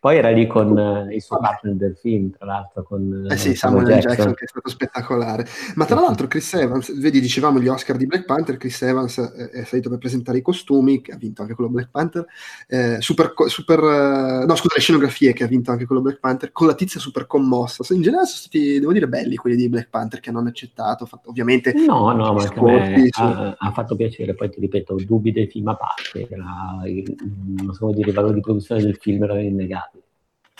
Poi 0.00 0.16
era 0.16 0.30
lì 0.30 0.46
con 0.46 0.76
uh, 0.76 1.10
il 1.10 1.20
suo 1.20 1.38
partner 1.38 1.74
del 1.74 1.96
film, 1.96 2.30
tra 2.30 2.46
l'altro, 2.46 2.82
con 2.82 3.26
eh 3.30 3.36
sì, 3.36 3.54
Samuel, 3.54 3.84
Samuel 3.84 3.86
Jackson. 3.86 4.10
Jackson. 4.10 4.34
che 4.34 4.44
è 4.44 4.48
stato 4.48 4.68
spettacolare. 4.68 5.46
Ma 5.74 5.84
tra 5.84 6.00
l'altro 6.00 6.26
Chris 6.26 6.54
Evans, 6.54 6.98
vedi, 6.98 7.20
dicevamo 7.20 7.58
gli 7.60 7.68
Oscar 7.68 7.96
di 7.96 8.06
Black 8.06 8.24
Panther, 8.24 8.56
Chris 8.56 8.82
Evans 8.82 9.18
è 9.18 9.64
salito 9.64 9.88
per 9.88 9.98
presentare 9.98 10.38
i 10.38 10.42
costumi, 10.42 11.00
che 11.00 11.12
ha 11.12 11.16
vinto 11.16 11.42
anche 11.42 11.54
quello 11.54 11.70
Black 11.70 11.90
Panther, 11.90 12.26
eh, 12.68 12.96
super, 13.00 13.32
super 13.46 13.80
no 13.80 14.54
scusa, 14.54 14.74
le 14.74 14.80
scenografie 14.80 15.32
che 15.32 15.44
ha 15.44 15.46
vinto 15.46 15.70
anche 15.70 15.86
quello 15.86 16.02
Black 16.02 16.20
Panther, 16.20 16.52
con 16.52 16.66
la 16.66 16.74
tizia 16.74 17.00
super 17.00 17.26
commossa. 17.26 17.82
In 17.94 18.02
generale 18.02 18.26
sono 18.26 18.38
stati, 18.40 18.78
devo 18.78 18.92
dire, 18.92 19.08
belli 19.08 19.36
quelli 19.36 19.56
di 19.56 19.68
Black 19.68 19.88
Panther 19.88 20.20
che 20.20 20.30
hanno 20.30 20.46
accettato, 20.46 21.06
fatto, 21.06 21.30
ovviamente... 21.30 21.72
No, 21.72 22.12
no, 22.12 22.32
ma 22.32 22.42
anche 22.42 22.60
me 22.60 23.08
ha, 23.10 23.56
ha, 23.58 23.72
fatto 23.72 23.96
piacere, 23.96 24.34
poi 24.34 24.50
ti 24.50 24.60
ripeto, 24.60 24.96
dubbi 25.04 25.32
dei 25.32 25.46
film 25.46 25.68
a 25.68 25.76
parte, 25.76 26.28
la, 26.30 26.82
il, 26.86 27.14
non 27.62 27.72
so 27.74 27.86
come 27.86 27.94
dire, 27.94 28.10
i 28.10 28.14
valori 28.14 28.34
di 28.34 28.40
produzione 28.40 28.82
del 28.82 28.96
film 28.96 29.22
erano 29.22 29.40
innegabili. 29.40 29.87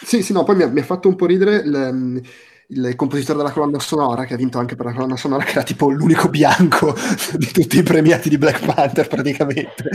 Sì, 0.04 0.22
sì, 0.22 0.32
no, 0.32 0.44
poi 0.44 0.56
mi 0.56 0.62
ha, 0.62 0.68
mi 0.68 0.80
ha 0.80 0.84
fatto 0.84 1.08
un 1.08 1.16
po' 1.16 1.26
ridere 1.26 1.56
il, 1.56 2.22
il, 2.68 2.94
compositore 2.94 3.38
della 3.38 3.50
colonna 3.50 3.78
sonora, 3.80 4.24
che 4.24 4.34
ha 4.34 4.36
vinto 4.36 4.58
anche 4.58 4.76
per 4.76 4.86
la 4.86 4.92
colonna 4.92 5.16
sonora, 5.16 5.44
che 5.44 5.50
era 5.50 5.62
tipo 5.62 5.90
l'unico 5.90 6.28
bianco 6.28 6.94
di 7.36 7.46
tutti 7.50 7.78
i 7.78 7.82
premiati 7.82 8.28
di 8.28 8.38
Black 8.38 8.64
Panther 8.64 9.08
praticamente, 9.08 9.88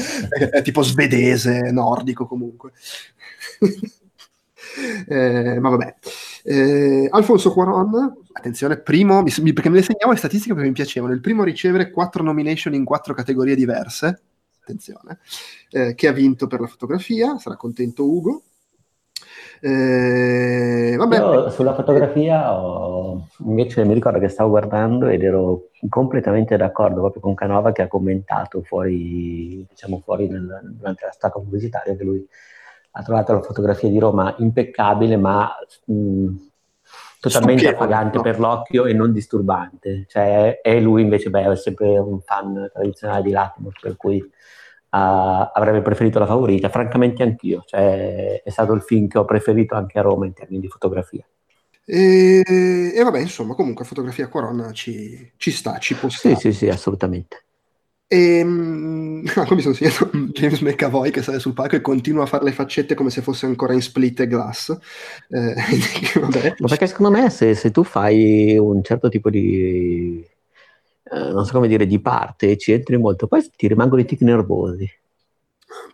è 0.52 0.62
tipo 0.62 0.82
svedese, 0.82 1.72
nordico 1.72 2.28
comunque. 2.28 2.74
eh, 5.08 5.60
ma 5.60 5.70
vabbè. 5.70 5.96
Eh, 6.44 7.08
Alfonso 7.10 7.52
Cuaron, 7.54 8.24
attenzione, 8.34 8.78
primo, 8.80 9.22
mi, 9.22 9.54
perché 9.54 9.70
me 9.70 9.78
le 9.78 9.84
segnavo 9.84 10.12
le 10.12 10.18
statistiche 10.18 10.54
perché 10.54 10.68
mi 10.68 10.76
piacevano, 10.76 11.14
il 11.14 11.22
primo 11.22 11.44
a 11.44 11.46
ricevere 11.46 11.92
quattro 11.92 12.24
nomination 12.24 12.74
in 12.74 12.84
quattro 12.84 13.14
categorie 13.14 13.56
diverse, 13.56 14.22
attenzione, 14.62 15.20
eh, 15.70 15.96
che 15.96 16.08
ha 16.08 16.12
vinto 16.12 16.48
per 16.48 16.60
la 16.60 16.68
fotografia, 16.68 17.38
sarà 17.38 17.56
contento 17.56 18.06
Ugo. 18.06 18.44
Eh. 19.66 20.98
Io 21.00 21.50
sulla 21.50 21.74
fotografia 21.74 22.54
ho... 22.54 23.30
invece 23.46 23.86
mi 23.86 23.94
ricordo 23.94 24.20
che 24.20 24.28
stavo 24.28 24.50
guardando 24.50 25.08
ed 25.08 25.24
ero 25.24 25.70
completamente 25.88 26.58
d'accordo 26.58 27.00
proprio 27.00 27.22
con 27.22 27.34
Canova 27.34 27.72
che 27.72 27.84
ha 27.84 27.88
commentato 27.88 28.62
fuori, 28.62 29.66
diciamo 29.70 30.02
fuori 30.04 30.28
nel, 30.28 30.60
durante 30.74 31.06
la 31.06 31.12
stacca 31.14 31.40
pubblicitaria 31.40 31.96
che 31.96 32.04
lui 32.04 32.28
ha 32.92 33.04
trovato 33.04 33.32
la 33.32 33.42
fotografia 33.42 33.88
di 33.88 34.00
Roma 34.00 34.36
impeccabile 34.40 35.16
ma 35.16 35.50
mh, 35.86 36.28
totalmente 37.22 37.70
appagante 37.70 38.18
no? 38.18 38.24
per 38.24 38.40
l'occhio 38.40 38.84
e 38.84 38.92
non 38.92 39.14
disturbante. 39.14 40.04
Cioè, 40.10 40.60
e 40.62 40.82
lui 40.82 41.04
invece 41.04 41.30
beh, 41.30 41.52
è 41.52 41.56
sempre 41.56 41.98
un 42.00 42.20
fan 42.20 42.70
tradizionale 42.74 43.24
di 43.24 43.32
Latmos 43.32 43.80
per 43.80 43.96
cui 43.96 44.22
Uh, 44.94 45.50
avrebbe 45.52 45.82
preferito 45.82 46.20
la 46.20 46.28
favorita, 46.28 46.70
francamente 46.70 47.24
anch'io, 47.24 47.64
cioè, 47.66 48.44
è 48.44 48.50
stato 48.52 48.74
il 48.74 48.84
film 48.84 49.08
che 49.08 49.18
ho 49.18 49.26
preferito 49.26 49.74
anche 49.74 49.98
a 49.98 50.04
Roma 50.04 50.28
in 50.28 50.34
termini 50.34 50.62
di 50.62 50.68
fotografia. 50.68 51.26
E, 51.84 52.94
e 52.96 53.04
vabbè, 53.04 53.20
insomma, 53.20 53.56
comunque 53.56 53.86
fotografia 53.86 54.28
Corona 54.28 54.72
ci, 54.72 55.32
ci 55.38 55.50
sta, 55.50 55.80
ci 55.80 55.96
può 55.96 56.10
stare. 56.10 56.36
Sì, 56.36 56.52
sì, 56.52 56.58
sì, 56.58 56.70
assolutamente. 56.70 57.46
E 58.06 58.44
um, 58.44 59.24
mi 59.24 59.62
sono 59.62 59.74
segnato 59.74 60.08
James 60.34 60.60
McAvoy 60.60 61.10
che 61.10 61.24
sale 61.24 61.40
sul 61.40 61.54
palco 61.54 61.78
e 61.78 61.82
continua 61.82 62.24
a 62.24 62.28
fare 62.28 62.44
le 62.44 62.52
faccette 62.52 62.94
come 62.94 63.10
se 63.10 63.24
fosse 63.24 63.48
ancora 63.48 63.74
in 63.74 63.82
split 63.82 64.20
e 64.20 64.28
glass. 64.28 64.70
Eh, 65.30 65.56
vabbè. 66.22 66.56
Ma 66.60 66.68
perché 66.68 66.86
secondo 66.86 67.18
me 67.18 67.32
se, 67.32 67.56
se 67.56 67.72
tu 67.72 67.84
fai 67.84 68.56
un 68.56 68.84
certo 68.84 69.10
tipo 69.10 69.32
di 69.32 70.24
eh, 71.04 71.32
non 71.32 71.46
so 71.46 71.54
come 71.54 71.68
dire, 71.68 71.86
di 71.86 72.00
parte, 72.00 72.58
ci 72.58 72.72
entri 72.72 72.98
molto, 72.98 73.28
poi 73.28 73.50
ti 73.56 73.68
rimangono 73.68 74.02
i 74.02 74.06
tic 74.06 74.22
nervosi. 74.22 74.90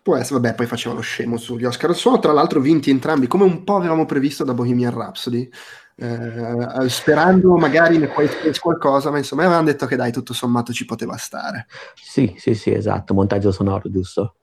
Può 0.01 0.15
essere, 0.15 0.39
vabbè, 0.39 0.55
poi 0.55 0.65
faceva 0.65 0.95
lo 0.95 1.01
scemo 1.01 1.37
sugli 1.37 1.63
Oscar. 1.63 1.95
Sono 1.95 2.19
tra 2.19 2.33
l'altro 2.33 2.59
vinti 2.59 2.89
entrambi, 2.89 3.27
come 3.27 3.43
un 3.43 3.63
po' 3.63 3.75
avevamo 3.75 4.05
previsto 4.05 4.43
da 4.43 4.53
Bohemian 4.53 4.93
Rhapsody. 4.93 5.49
Eh, 5.95 6.87
sperando 6.87 7.57
magari 7.57 7.97
ne 7.97 8.07
puoi 8.07 8.29
qualcosa, 8.59 9.11
ma 9.11 9.17
insomma 9.17 9.43
avevano 9.43 9.65
detto 9.65 9.85
che 9.85 9.97
dai, 9.97 10.11
tutto 10.11 10.33
sommato 10.33 10.71
ci 10.71 10.85
poteva 10.85 11.17
stare. 11.17 11.67
Sì, 11.95 12.35
sì, 12.37 12.55
sì, 12.55 12.73
esatto, 12.73 13.13
montaggio 13.13 13.51
sonoro, 13.51 13.89
giusto? 13.89 14.35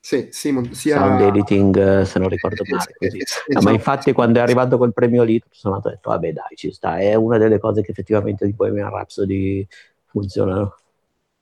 Sì, 0.00 0.28
sì, 0.30 0.68
sia... 0.70 0.98
Sound 0.98 1.20
editing, 1.20 1.76
eh, 1.76 2.04
se 2.04 2.18
non 2.18 2.28
ricordo 2.28 2.62
male. 2.70 2.94
Così. 2.96 3.18
No, 3.48 3.60
ma 3.60 3.72
infatti 3.72 4.12
quando 4.12 4.38
è 4.38 4.42
arrivato 4.42 4.78
quel 4.78 4.92
premio 4.92 5.22
lì, 5.22 5.42
sono 5.50 5.74
andato 5.74 5.92
e 5.92 5.96
detto, 5.96 6.10
vabbè 6.10 6.32
dai, 6.32 6.54
ci 6.54 6.70
sta, 6.70 6.98
è 6.98 7.14
una 7.14 7.38
delle 7.38 7.58
cose 7.58 7.82
che 7.82 7.90
effettivamente 7.90 8.46
di 8.46 8.52
Bohemian 8.52 8.88
Rhapsody 8.88 9.66
funzionano. 10.20 10.74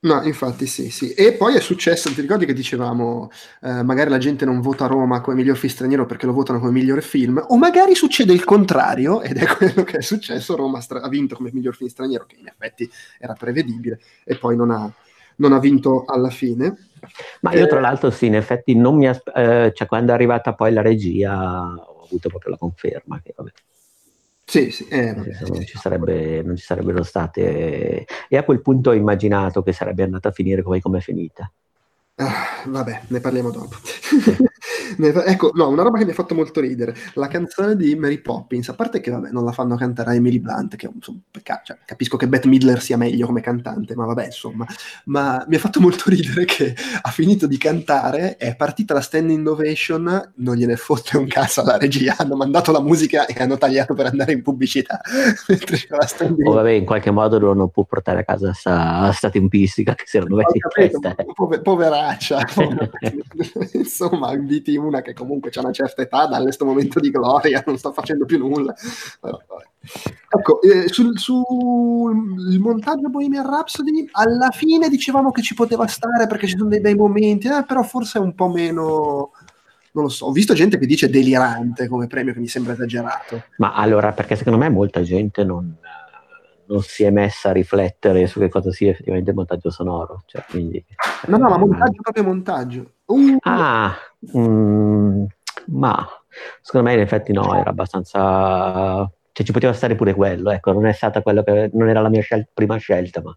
No, 0.05 0.23
infatti 0.23 0.67
sì, 0.67 0.91
sì. 0.91 1.15
E 1.15 1.33
poi 1.33 1.57
è 1.57 1.61
successo, 1.61 2.13
ti 2.13 2.21
ricordi 2.21 2.45
che 2.45 2.53
dicevamo, 2.53 3.31
eh, 3.63 3.83
magari 3.83 4.11
la 4.11 4.19
gente 4.19 4.45
non 4.45 4.61
vota 4.61 4.85
Roma 4.85 5.23
come 5.23 5.37
miglior 5.37 5.57
film 5.57 5.73
straniero 5.73 6.05
perché 6.05 6.27
lo 6.27 6.35
votano 6.35 6.59
come 6.59 6.73
migliore 6.73 7.01
film, 7.01 7.43
o 7.49 7.57
magari 7.57 7.95
succede 7.95 8.35
il 8.35 8.45
contrario, 8.45 9.23
ed 9.23 9.39
è 9.39 9.47
quello 9.57 9.83
che 9.83 9.99
è 9.99 10.03
successo, 10.03 10.57
Roma 10.57 10.81
stra- 10.83 11.01
ha 11.01 11.09
vinto 11.09 11.37
come 11.37 11.51
miglior 11.55 11.75
film 11.75 11.89
straniero, 11.89 12.27
che 12.27 12.37
in 12.39 12.47
effetti 12.47 12.91
era 13.19 13.33
prevedibile, 13.33 13.99
e 14.25 14.37
poi 14.37 14.57
non 14.57 14.71
ha, 14.71 14.93
non 15.37 15.55
ha 15.55 15.59
vinto 15.59 16.05
alla 16.07 16.31
fine. 16.31 16.77
Ma 17.41 17.55
io 17.55 17.67
tra 17.67 17.81
l'altro 17.81 18.11
sì, 18.11 18.27
in 18.27 18.35
effetti 18.35 18.75
non 18.75 18.97
mi 18.97 19.09
aspe- 19.09 19.33
eh, 19.35 19.73
cioè 19.75 19.89
quando 19.89 20.13
è 20.13 20.15
arrivata 20.15 20.53
poi 20.53 20.73
la 20.73 20.83
regia 20.83 21.33
ho 21.63 22.05
avuto 22.05 22.29
proprio 22.29 22.51
la 22.51 22.59
conferma 22.59 23.21
che 23.23 23.33
vabbè, 23.35 23.51
sì, 24.45 24.71
sì, 24.71 24.87
eh, 24.89 25.15
vabbè, 25.15 25.39
non, 25.49 25.65
ci 25.65 25.79
sarebbe, 25.79 26.43
non, 26.43 26.57
ci 26.57 26.65
sarebbero 26.65 27.03
state. 27.03 28.07
E 28.29 28.37
a 28.37 28.45
quel 28.45 28.61
punto 28.61 28.91
ho 28.91 28.95
immaginato 28.95 29.63
che 29.63 29.73
sarebbe 29.73 30.03
andata 30.03 30.29
a 30.29 30.33
finire 30.33 30.63
come 30.63 30.79
è 30.99 31.01
finita. 31.01 31.51
Ah, 32.17 32.63
vabbè, 32.67 33.03
ne 33.09 33.21
parliamo 33.21 33.51
dopo. 33.51 33.77
ecco, 35.25 35.51
no, 35.55 35.69
una 35.69 35.83
roba 35.83 35.99
che 35.99 36.05
mi 36.05 36.13
ha 36.13 36.15
fatto 36.15 36.35
molto 36.35 36.61
ridere, 36.61 36.95
la 37.15 37.27
canzone 37.27 37.75
di 37.75 37.97
Mary 37.97 38.21
Poppins, 38.21 38.69
a 38.69 38.75
parte 38.75 39.01
che 39.01 39.11
vabbè, 39.11 39.31
non 39.31 39.45
la 39.45 39.51
fanno 39.51 39.75
cantare 39.75 40.11
a 40.11 40.15
Emily 40.15 40.39
Blunt, 40.39 40.77
che 40.77 40.89
insomma, 40.93 41.19
peccato, 41.29 41.63
cioè, 41.65 41.79
capisco 41.85 42.17
che 42.17 42.29
Bette 42.29 42.47
Midler 42.47 42.81
sia 42.81 42.97
meglio 42.97 43.27
come 43.27 43.41
cantante, 43.41 43.97
ma 43.97 44.05
vabbè, 44.05 44.27
insomma, 44.27 44.65
ma 45.07 45.45
mi 45.49 45.57
ha 45.57 45.59
fatto 45.59 45.81
molto 45.81 46.05
ridere 46.07 46.45
che 46.45 46.77
ha 47.03 47.11
finito 47.11 47.49
di 47.49 47.59
cantare, 47.59 48.37
è 48.37 48.55
partita 48.55 48.95
la 48.95 49.01
standing 49.01 49.47
ovation, 49.49 50.33
non 50.37 50.55
gliene 50.55 50.77
fotte 50.77 51.17
un 51.17 51.27
cazzo 51.27 51.63
alla 51.63 51.79
regia, 51.79 52.15
hanno 52.17 52.37
mandato 52.37 52.71
la 52.71 52.81
musica 52.81 53.27
e 53.27 53.35
hanno 53.43 53.59
tagliato 53.59 53.95
per 53.95 54.07
andare 54.07 54.33
in 54.33 54.43
pubblicità, 54.43 55.01
mentre 55.49 55.77
c'era 55.77 55.97
la 55.97 56.07
standing... 56.07 56.47
O 56.47 56.53
vabbè, 56.53 56.71
in 56.71 56.85
qualche 56.85 57.11
modo 57.11 57.41
loro 57.41 57.55
non 57.55 57.71
può 57.71 57.83
portare 57.83 58.21
a 58.21 58.25
casa 58.25 58.53
sta, 58.53 59.11
sta 59.13 59.31
tempistica 59.31 59.95
che 59.95 60.05
si 60.07 60.17
erano 60.19 60.37
messi 60.37 60.59
in 60.59 60.69
testa. 60.73 61.15
Poveraccia, 62.05 62.45
insomma, 63.73 64.33
inviti 64.33 64.77
una 64.77 65.01
che 65.01 65.15
comunque 65.15 65.51
ha 65.55 65.61
una 65.61 65.73
certa 65.73 66.03
età, 66.03 66.27
dalle 66.27 66.45
questo 66.45 66.65
momento 66.65 67.01
di 67.01 67.11
gloria, 67.11 67.63
non 67.67 67.79
sta 67.79 67.93
facendo 67.93 68.27
più 68.27 68.39
nulla. 68.39 68.75
ecco, 70.29 70.61
eh, 70.63 70.89
sul, 70.89 71.19
sul 71.19 72.59
montaggio 72.59 73.09
Bohemian 73.09 73.49
Rhapsody, 73.49 74.09
alla 74.13 74.51
fine 74.51 74.89
dicevamo 74.89 75.31
che 75.31 75.43
ci 75.43 75.55
poteva 75.55 75.87
stare 75.87 76.27
perché 76.27 76.47
ci 76.47 76.57
sono 76.57 76.69
dei 76.69 76.81
bei 76.81 76.95
momenti, 76.95 77.49
eh, 77.49 77.65
però 77.67 77.83
forse 77.83 78.19
è 78.19 78.23
un 78.23 78.35
po' 78.35 78.49
meno 78.49 79.31
non 79.95 80.05
lo 80.05 80.11
so, 80.11 80.27
ho 80.27 80.33
visto 80.33 80.55
gente 80.55 80.77
che 80.77 80.87
dice 80.87 81.09
delirante 81.09 81.87
come 81.87 82.09
premio 82.09 82.33
che 82.33 82.41
mi 82.41 82.49
sembra 82.49 82.73
esagerato. 82.73 83.45
Ma 83.59 83.75
allora, 83.75 84.11
perché 84.11 84.35
secondo 84.35 84.59
me 84.59 84.69
molta 84.69 85.03
gente 85.03 85.45
non, 85.45 85.73
non 86.67 86.83
si 86.83 87.05
è 87.05 87.11
messa 87.11 87.51
a 87.51 87.53
riflettere 87.53 88.27
su 88.27 88.39
che 88.41 88.49
cosa 88.49 88.71
sia 88.71 88.91
effettivamente 88.91 89.31
il 89.31 89.37
montaggio 89.37 89.71
sonoro. 89.71 90.23
Cioè, 90.27 90.45
quindi, 90.49 90.85
no, 91.27 91.37
no, 91.37 91.49
ma 91.49 91.59
montaggio 91.59 92.01
proprio 92.03 92.25
montaggio. 92.25 92.91
Uh. 93.07 93.37
Ah, 93.41 93.95
mm, 94.37 95.25
ma 95.67 96.07
secondo 96.61 96.89
me 96.89 96.95
in 96.95 97.01
effetti 97.01 97.33
no, 97.33 97.55
era 97.55 97.71
abbastanza... 97.71 99.11
Cioè 99.33 99.45
ci 99.45 99.53
poteva 99.53 99.73
stare 99.73 99.97
pure 99.97 100.15
quello, 100.15 100.51
ecco, 100.51 100.73
non 100.73 100.87
è 100.87 100.93
stata 100.93 101.21
quello 101.21 101.43
che... 101.43 101.71
non 101.73 101.89
era 101.89 102.01
la 102.01 102.09
mia 102.09 102.23
scel- 102.23 102.49
prima 102.53 102.77
scelta, 102.77 103.21
ma... 103.21 103.37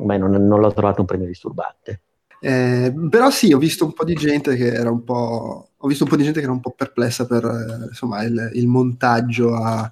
Beh, 0.00 0.18
non, 0.18 0.30
non 0.30 0.60
l'ho 0.60 0.72
trovato 0.72 1.00
un 1.00 1.06
premio 1.06 1.26
disturbante. 1.26 2.00
Eh, 2.40 2.92
però 3.08 3.30
sì, 3.30 3.52
ho 3.52 3.58
visto 3.58 3.84
un 3.84 3.92
po' 3.92 4.04
di 4.04 4.14
gente 4.14 4.56
che 4.56 4.72
era 4.72 4.90
un 4.90 5.04
po'... 5.04 5.70
ho 5.76 5.88
visto 5.88 6.04
un 6.04 6.10
po' 6.10 6.16
di 6.16 6.24
gente 6.24 6.40
che 6.40 6.44
era 6.44 6.54
un 6.54 6.60
po' 6.60 6.72
perplessa 6.76 7.26
per 7.26 7.44
eh, 7.44 7.86
insomma, 7.88 8.22
il, 8.22 8.50
il 8.54 8.66
montaggio 8.66 9.54
a 9.54 9.90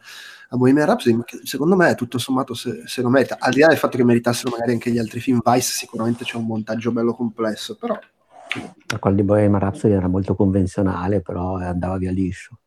a 0.49 0.57
Bohemian 0.57 0.87
Rhapsody, 0.87 1.17
ma 1.17 1.25
che 1.25 1.41
secondo 1.45 1.77
me 1.77 1.95
tutto 1.95 2.19
sommato 2.19 2.55
se, 2.55 2.83
se, 2.87 3.03
lo 3.03 3.09
merita, 3.09 3.37
al 3.39 3.53
di 3.53 3.61
là 3.61 3.69
del 3.69 3.79
fatto 3.79 3.97
che 3.97 4.05
meritassero 4.05 4.51
magari 4.51 4.73
anche 4.73 4.91
gli 4.91 4.99
altri 4.99 5.21
film, 5.21 5.41
Vice 5.45 5.73
sicuramente 5.73 6.25
c'è 6.25 6.37
un 6.37 6.47
montaggio 6.47 6.93
bello 6.93 7.15
complesso, 7.15 7.77
però... 7.77 7.99
Quello 8.99 9.17
di 9.17 9.23
Bohemian 9.23 9.59
Rhapsody 9.59 9.93
era 9.93 10.09
molto 10.09 10.35
convenzionale, 10.35 11.21
però 11.21 11.57
andava 11.57 11.99
via 11.99 12.13
liscio. 12.13 12.59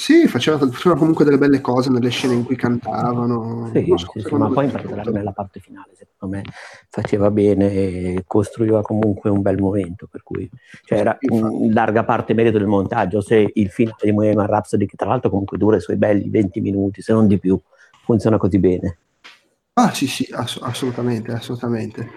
Sì, 0.00 0.26
faceva, 0.26 0.56
faceva, 0.56 0.96
comunque 0.96 1.26
delle 1.26 1.36
belle 1.36 1.60
cose 1.60 1.90
nelle 1.90 2.08
scene 2.08 2.32
in 2.32 2.42
cui 2.42 2.56
cantavano. 2.56 3.68
Sì, 3.70 3.84
so, 3.86 4.12
sì, 4.14 4.22
sì 4.22 4.34
ma 4.34 4.48
poi 4.48 4.64
in 4.64 4.70
particolare 4.70 5.10
nella 5.10 5.32
parte 5.32 5.60
finale, 5.60 5.92
secondo 5.94 6.36
me, 6.36 6.42
faceva 6.88 7.30
bene 7.30 7.70
e 7.70 8.24
costruiva 8.26 8.80
comunque 8.80 9.28
un 9.28 9.42
bel 9.42 9.58
momento, 9.58 10.08
per 10.10 10.22
cui 10.22 10.48
cioè, 10.84 11.00
era 11.00 11.18
in 11.20 11.74
larga 11.74 12.04
parte 12.04 12.32
merito 12.32 12.56
del 12.56 12.66
montaggio. 12.66 13.20
Se 13.20 13.50
il 13.52 13.68
finale 13.68 13.98
di 14.00 14.12
Bohemian 14.14 14.46
Rhapsody, 14.46 14.86
che 14.86 14.96
tra 14.96 15.10
l'altro 15.10 15.28
comunque 15.28 15.58
dura 15.58 15.76
i 15.76 15.82
suoi 15.82 15.96
belli 15.96 16.30
20 16.30 16.62
minuti, 16.62 17.02
se 17.02 17.12
non 17.12 17.26
di 17.26 17.38
più, 17.38 17.60
funziona 18.02 18.38
così 18.38 18.58
bene. 18.58 18.96
Ah 19.74 19.92
sì, 19.92 20.06
sì, 20.06 20.26
ass- 20.32 20.60
assolutamente, 20.62 21.30
assolutamente. 21.32 22.08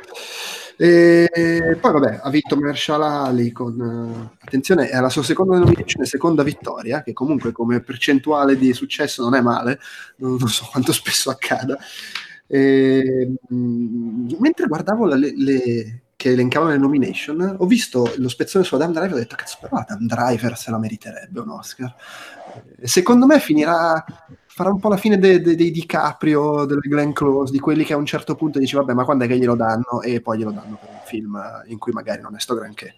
E 0.77 1.77
poi 1.79 1.91
vabbè, 1.91 2.19
ha 2.23 2.29
vinto 2.29 2.55
Marshall 2.55 3.01
Ali 3.03 3.51
con, 3.51 3.79
uh, 3.79 4.37
attenzione, 4.43 4.89
è 4.89 4.99
la 4.99 5.09
sua 5.09 5.23
seconda 5.23 5.57
nomination 5.57 6.03
seconda 6.05 6.43
vittoria, 6.43 7.03
che 7.03 7.13
comunque 7.13 7.51
come 7.51 7.81
percentuale 7.81 8.57
di 8.57 8.73
successo 8.73 9.23
non 9.23 9.35
è 9.35 9.41
male, 9.41 9.79
non, 10.17 10.37
non 10.39 10.47
so 10.47 10.67
quanto 10.71 10.91
spesso 10.91 11.29
accada. 11.29 11.77
E, 12.47 13.35
mh, 13.47 13.55
mm, 13.55 14.29
mentre 14.39 14.67
guardavo 14.67 15.05
le, 15.05 15.33
le, 15.35 16.01
che 16.15 16.31
elencavano 16.31 16.71
le 16.71 16.77
nomination, 16.77 17.55
ho 17.59 17.65
visto 17.65 18.13
lo 18.17 18.29
spezzone 18.29 18.63
su 18.63 18.75
Adam 18.75 18.93
Driver 18.93 19.11
e 19.11 19.15
ho 19.15 19.19
detto, 19.19 19.35
cazzo, 19.35 19.57
però 19.59 19.77
Adam 19.77 20.05
Driver 20.05 20.57
se 20.57 20.71
la 20.71 20.79
meriterebbe 20.79 21.39
un 21.39 21.49
Oscar. 21.49 21.93
Secondo 22.81 23.25
me 23.25 23.39
finirà 23.39 24.03
farà 24.53 24.69
un 24.69 24.79
po' 24.79 24.89
la 24.89 24.97
fine 24.97 25.17
dei 25.17 25.41
de, 25.41 25.55
de 25.55 25.71
DiCaprio, 25.71 26.65
del 26.65 26.77
Glenn 26.79 27.11
Close, 27.11 27.51
di 27.51 27.59
quelli 27.59 27.83
che 27.83 27.93
a 27.93 27.97
un 27.97 28.05
certo 28.05 28.35
punto 28.35 28.59
dici 28.59 28.75
vabbè 28.75 28.93
ma 28.93 29.03
quando 29.03 29.23
è 29.23 29.27
che 29.27 29.37
glielo 29.37 29.55
danno 29.55 30.01
e 30.03 30.21
poi 30.21 30.37
glielo 30.37 30.51
danno 30.51 30.77
per 30.79 30.89
un 30.89 31.01
film 31.05 31.41
in 31.67 31.79
cui 31.79 31.91
magari 31.91 32.21
non 32.21 32.35
è 32.35 32.39
sto 32.39 32.53
granché. 32.53 32.95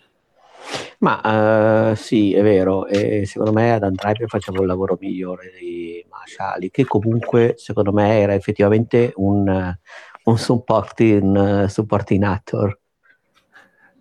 Ma 0.99 1.91
uh, 1.91 1.95
sì, 1.95 2.33
è 2.33 2.41
vero, 2.41 2.87
e 2.87 3.25
secondo 3.25 3.53
me 3.53 3.73
ad 3.73 3.87
Driver 3.87 4.27
faceva 4.27 4.59
un 4.59 4.67
lavoro 4.67 4.97
migliore 4.99 5.51
di 5.59 6.03
Mashali, 6.09 6.71
che 6.71 6.85
comunque 6.85 7.53
secondo 7.57 7.91
me 7.91 8.19
era 8.19 8.33
effettivamente 8.33 9.13
un, 9.15 9.75
un 10.23 10.37
supporting, 10.37 11.63
uh, 11.63 11.67
supporting 11.67 12.23
actor. 12.23 12.79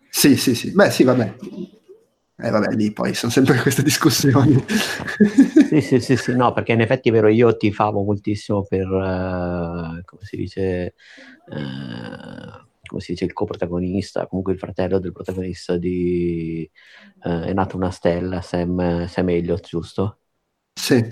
Sì, 0.08 0.36
sì, 0.36 0.54
sì, 0.54 0.72
beh 0.72 0.90
sì, 0.90 1.04
vabbè, 1.04 1.34
eh 2.36 2.50
vabbè, 2.50 2.74
lì 2.74 2.92
poi 2.92 3.14
sono 3.14 3.30
sempre 3.30 3.60
queste 3.60 3.82
discussioni. 3.82 4.64
sì, 5.68 5.80
sì, 5.80 6.00
sì, 6.00 6.16
sì, 6.16 6.34
no, 6.34 6.52
perché 6.52 6.72
in 6.72 6.80
effetti 6.80 7.08
è 7.08 7.12
vero, 7.12 7.28
io 7.28 7.56
ti 7.56 7.72
favo 7.72 8.02
moltissimo 8.02 8.64
per, 8.64 8.86
uh, 8.88 10.02
come 10.04 10.22
si 10.22 10.36
dice, 10.36 10.94
uh, 11.46 12.66
come 12.86 13.00
si 13.00 13.12
dice, 13.12 13.24
il 13.24 13.32
coprotagonista, 13.32 14.26
comunque 14.26 14.52
il 14.52 14.58
fratello 14.58 14.98
del 14.98 15.12
protagonista 15.12 15.76
di 15.76 16.68
uh, 17.24 17.28
È 17.42 17.52
nata 17.52 17.76
una 17.76 17.90
stella, 17.90 18.40
Sam, 18.40 19.06
Sam 19.06 19.28
Elliott, 19.30 19.66
giusto? 19.66 20.18
Sì. 20.74 21.02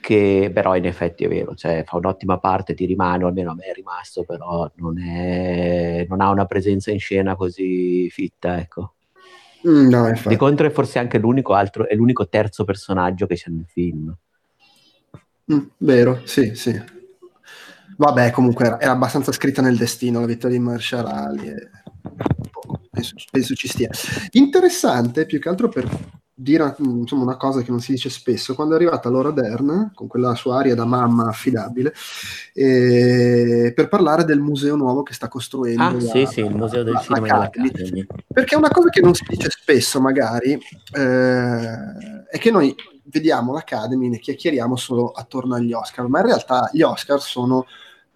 Che 0.00 0.50
però 0.52 0.76
in 0.76 0.86
effetti 0.86 1.24
è 1.24 1.28
vero, 1.28 1.54
cioè 1.54 1.84
fa 1.86 1.96
un'ottima 1.98 2.38
parte, 2.38 2.74
ti 2.74 2.86
rimane, 2.86 3.24
almeno 3.24 3.50
a 3.50 3.54
me 3.54 3.64
è 3.66 3.72
rimasto, 3.74 4.24
però 4.24 4.70
non, 4.76 4.98
è, 4.98 6.06
non 6.08 6.20
ha 6.22 6.30
una 6.30 6.46
presenza 6.46 6.90
in 6.90 6.98
scena 6.98 7.36
così 7.36 8.08
fitta, 8.10 8.58
ecco. 8.58 8.94
Mm, 9.68 9.88
no, 9.88 10.12
Di 10.24 10.36
contro 10.36 10.66
è 10.66 10.70
forse 10.70 10.98
anche 10.98 11.18
l'unico, 11.18 11.52
altro, 11.52 11.86
è 11.86 11.94
l'unico 11.94 12.28
terzo 12.28 12.64
personaggio 12.64 13.26
che 13.26 13.34
c'è 13.34 13.50
nel 13.50 13.66
film. 13.66 14.14
Mm, 15.52 15.58
vero, 15.78 16.22
sì, 16.24 16.54
sì. 16.54 16.98
Vabbè, 17.96 18.30
comunque 18.30 18.66
era, 18.66 18.80
era, 18.80 18.92
abbastanza 18.92 19.32
scritta 19.32 19.60
nel 19.60 19.76
destino 19.76 20.20
la 20.20 20.26
vittoria 20.26 20.56
di 20.56 20.62
Marshall 20.62 21.06
Ali. 21.06 21.48
E... 21.48 21.70
Penso, 22.90 23.14
penso, 23.30 23.54
ci 23.54 23.68
stia. 23.68 23.90
Interessante, 24.32 25.26
più 25.26 25.38
che 25.38 25.48
altro 25.48 25.68
per 25.68 25.88
dire 26.42 26.74
insomma, 26.78 27.22
una 27.22 27.36
cosa 27.36 27.60
che 27.60 27.70
non 27.70 27.80
si 27.80 27.92
dice 27.92 28.08
spesso, 28.08 28.54
quando 28.54 28.74
è 28.74 28.76
arrivata 28.76 29.10
Laura 29.10 29.30
Dern, 29.30 29.92
con 29.94 30.06
quella 30.06 30.34
sua 30.34 30.58
aria 30.58 30.74
da 30.74 30.86
mamma 30.86 31.28
affidabile, 31.28 31.92
eh, 32.54 33.72
per 33.74 33.88
parlare 33.88 34.24
del 34.24 34.40
museo 34.40 34.74
nuovo 34.74 35.02
che 35.02 35.12
sta 35.12 35.28
costruendo. 35.28 35.82
Ah, 35.82 35.92
la, 35.92 36.00
sì, 36.00 36.26
sì, 36.26 36.40
il 36.40 36.54
museo 36.54 36.82
del 36.82 36.94
la, 36.94 37.00
cinema 37.00 37.26
dell'Academy. 37.26 38.06
Perché 38.26 38.56
una 38.56 38.70
cosa 38.70 38.88
che 38.88 39.02
non 39.02 39.14
si 39.14 39.24
dice 39.28 39.50
spesso, 39.50 40.00
magari, 40.00 40.52
eh, 40.52 42.26
è 42.30 42.38
che 42.38 42.50
noi 42.50 42.74
vediamo 43.04 43.52
l'Academy, 43.52 44.08
ne 44.08 44.18
chiacchieriamo 44.18 44.76
solo 44.76 45.10
attorno 45.10 45.56
agli 45.56 45.72
Oscar, 45.72 46.06
ma 46.08 46.20
in 46.20 46.26
realtà 46.26 46.70
gli 46.72 46.82
Oscar 46.82 47.20
sono 47.20 47.66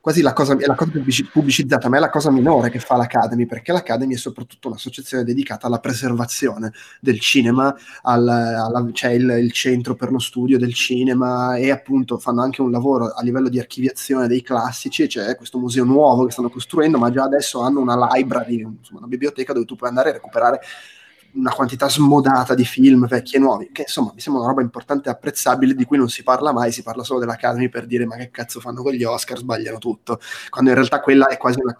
quasi 0.05 0.21
la 0.21 0.35
cosa, 0.35 0.55
è 0.55 0.67
la 0.67 0.75
cosa 0.75 0.91
pubblicizzata, 1.33 1.89
ma 1.89 1.97
è 1.97 1.99
la 1.99 2.11
cosa 2.11 2.31
minore 2.31 2.69
che 2.69 2.79
fa 2.79 2.95
l'Academy, 2.95 3.47
perché 3.47 3.73
l'Academy 3.73 4.13
è 4.13 4.19
soprattutto 4.19 4.69
un'associazione 4.69 5.25
dedicata 5.25 5.67
alla 5.67 5.79
preservazione 5.79 6.75
del 7.01 7.19
cinema, 7.21 7.75
al, 8.03 8.29
alla, 8.29 8.87
c'è 8.93 9.13
il, 9.13 9.31
il, 9.41 9.51
centro 9.53 9.95
per 9.95 10.11
lo 10.11 10.19
studio 10.19 10.59
del 10.59 10.75
cinema 10.75 11.57
e 11.57 11.71
appunto 11.71 12.19
fanno 12.19 12.43
anche 12.43 12.61
un 12.61 12.71
lavoro 12.71 13.15
a 13.15 13.23
livello 13.23 13.49
di 13.49 13.59
archiviazione 13.59 14.29
dei 14.29 14.43
classici, 14.43 15.07
c'è 15.07 15.37
questo 15.37 15.59
museo 15.59 15.85
nuovo 15.85 16.27
che 16.27 16.33
stanno 16.33 16.51
costruendo, 16.51 16.99
ma 16.99 17.11
già 17.11 17.23
adesso 17.23 17.63
hanno 17.63 17.81
una 17.81 17.97
library, 18.13 18.61
insomma, 18.61 18.99
una 18.99 19.09
biblioteca 19.09 19.55
dove 19.55 19.65
tu 19.65 19.75
puoi 19.75 19.89
andare 19.89 20.11
a 20.11 20.13
recuperare 20.13 20.61
una 21.35 21.53
quantità 21.53 21.89
smodata 21.89 22.55
di 22.55 22.65
film 22.65 23.07
vecchi 23.07 23.37
e 23.37 23.39
nuovi, 23.39 23.71
che 23.73 23.83
insomma 23.83 24.13
mi 24.15 24.21
sembra 24.21 24.43
una 24.43 24.51
roba 24.51 24.63
importante 24.63 25.09
e 25.09 25.13
apprezzabile 25.13 25.75
di 25.75 25.85
cui 25.85 25.99
non 25.99 26.09
si 26.09 26.23
parla 26.23 26.53
mai, 26.53 26.73
si 26.73 26.83
parla 26.83 27.03
solo 27.03 27.21
dell'Academy 27.21 27.69
per 27.69 27.87
dire 27.87 28.07
ma 28.07 28.17
che 28.17 28.31
cazzo 28.31 28.61
fanno 28.61 28.83
con 28.83 28.93
gli 28.93 29.05
Oscar, 29.05 29.39
sbagliano 29.39 29.79
tutto, 29.79 30.21
quando 30.49 30.71
in 30.71 30.77
realtà 30.77 31.01
quella 31.01 31.27
è 31.27 31.37
quasi 31.37 31.59
una 31.61 31.75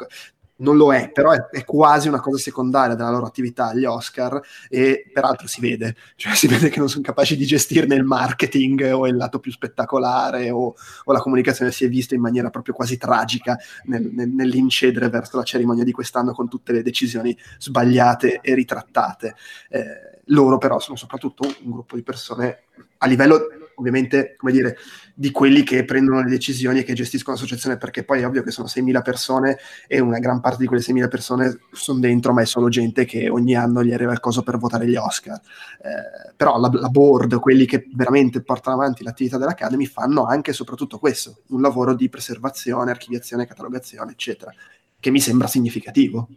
non 0.57 0.77
lo 0.77 0.95
è, 0.95 1.11
però 1.11 1.33
è, 1.33 1.49
è, 1.51 1.65
quasi 1.65 2.07
una 2.07 2.21
cosa 2.21 2.39
secondaria 2.39 2.95
della 2.95 3.11
loro 3.11 3.27
attività 3.27 3.69
agli 3.69 3.85
Oscar 3.85 4.41
e 4.69 5.11
peraltro 5.13 5.49
si 5.49 5.61
vede, 5.61 5.97
cioè 6.15 6.35
si 6.35 6.47
vede 6.47 6.69
che 6.69 6.79
non 6.79 6.89
sono 6.89 7.03
capaci 7.03 7.37
di 7.37 7.45
gestirne 7.45 7.97
il 7.97 8.05
marketing 8.05 8.93
o 8.93 9.07
il 9.09 9.17
lato 9.17 9.41
più 9.41 9.51
spettacolare 9.51 10.51
o, 10.51 10.75
o 11.05 11.13
la 11.13 11.21
comunicazione 11.21 11.73
si 11.73 11.85
è 11.85 11.89
vista 11.89 12.15
in 12.15 12.21
maniera 12.21 12.51
proprio 12.51 12.75
quasi 12.75 12.97
tragica 12.97 13.59
nel, 13.85 14.11
nel, 14.13 14.29
nell'incedere 14.29 15.09
verso 15.09 15.37
la 15.37 15.45
cerimonia 15.45 15.85
di 15.85 15.93
quest'anno 15.93 16.33
con 16.33 16.49
tutte 16.49 16.73
le 16.73 16.83
decisioni 16.83 17.37
sbagliate 17.59 18.41
e 18.41 18.55
ritrattate. 18.55 19.35
Eh, 19.69 20.13
loro 20.29 20.59
però 20.59 20.79
sono 20.79 20.97
soprattutto 20.97 21.45
un 21.65 21.71
gruppo 21.71 21.97
di 21.97 22.03
persone 22.03 22.63
a 22.99 23.07
livello 23.07 23.49
ovviamente, 23.77 24.35
come 24.37 24.53
dire, 24.53 24.77
di 25.15 25.31
quelli 25.31 25.63
che 25.63 25.85
prendono 25.85 26.23
le 26.23 26.31
decisioni 26.31 26.81
e 26.81 26.83
che 26.83 26.95
gestiscono 26.95 27.37
l'associazione, 27.37 27.77
perché 27.77 28.05
poi 28.05 28.21
è 28.21 28.27
ovvio 28.27 28.43
che 28.43 28.51
sono 28.51 28.67
6.000 28.67 29.03
persone 29.03 29.59
e 29.87 30.01
una 30.01 30.19
gran 30.19 30.41
parte 30.41 30.59
di 30.61 30.67
quelle 30.67 30.83
6.000 30.83 31.09
persone 31.09 31.59
sono 31.73 32.01
dentro, 32.01 32.33
ma 32.33 32.43
è 32.43 32.47
solo 32.47 32.69
gente 32.69 33.05
che 33.05 33.29
ogni 33.29 33.55
anno 33.55 33.85
gli 33.85 33.93
arriva 33.93 34.13
il 34.13 34.21
coso 34.21 34.43
per 34.43 34.59
votare 34.59 34.87
gli 34.87 34.97
Oscar. 34.97 35.41
Eh, 35.83 36.33
però 36.37 36.59
la, 36.59 36.71
la, 36.73 36.89
board, 36.89 37.39
quelli 37.39 37.67
che 37.67 37.89
veramente 37.95 38.43
portano 38.43 38.77
avanti 38.77 39.05
l'attività 39.05 39.39
dell'Academy, 39.39 39.87
fanno 39.87 40.25
anche 40.25 40.51
e 40.51 40.55
soprattutto 40.55 40.99
questo, 40.99 41.43
un 41.49 41.61
lavoro 41.61 41.95
di 41.95 42.09
preservazione, 42.09 42.91
archiviazione, 42.91 43.47
catalogazione, 43.47 44.13
eccetera, 44.13 44.53
che 44.99 45.11
mi 45.11 45.21
sembra 45.21 45.47
significativo. 45.47 46.29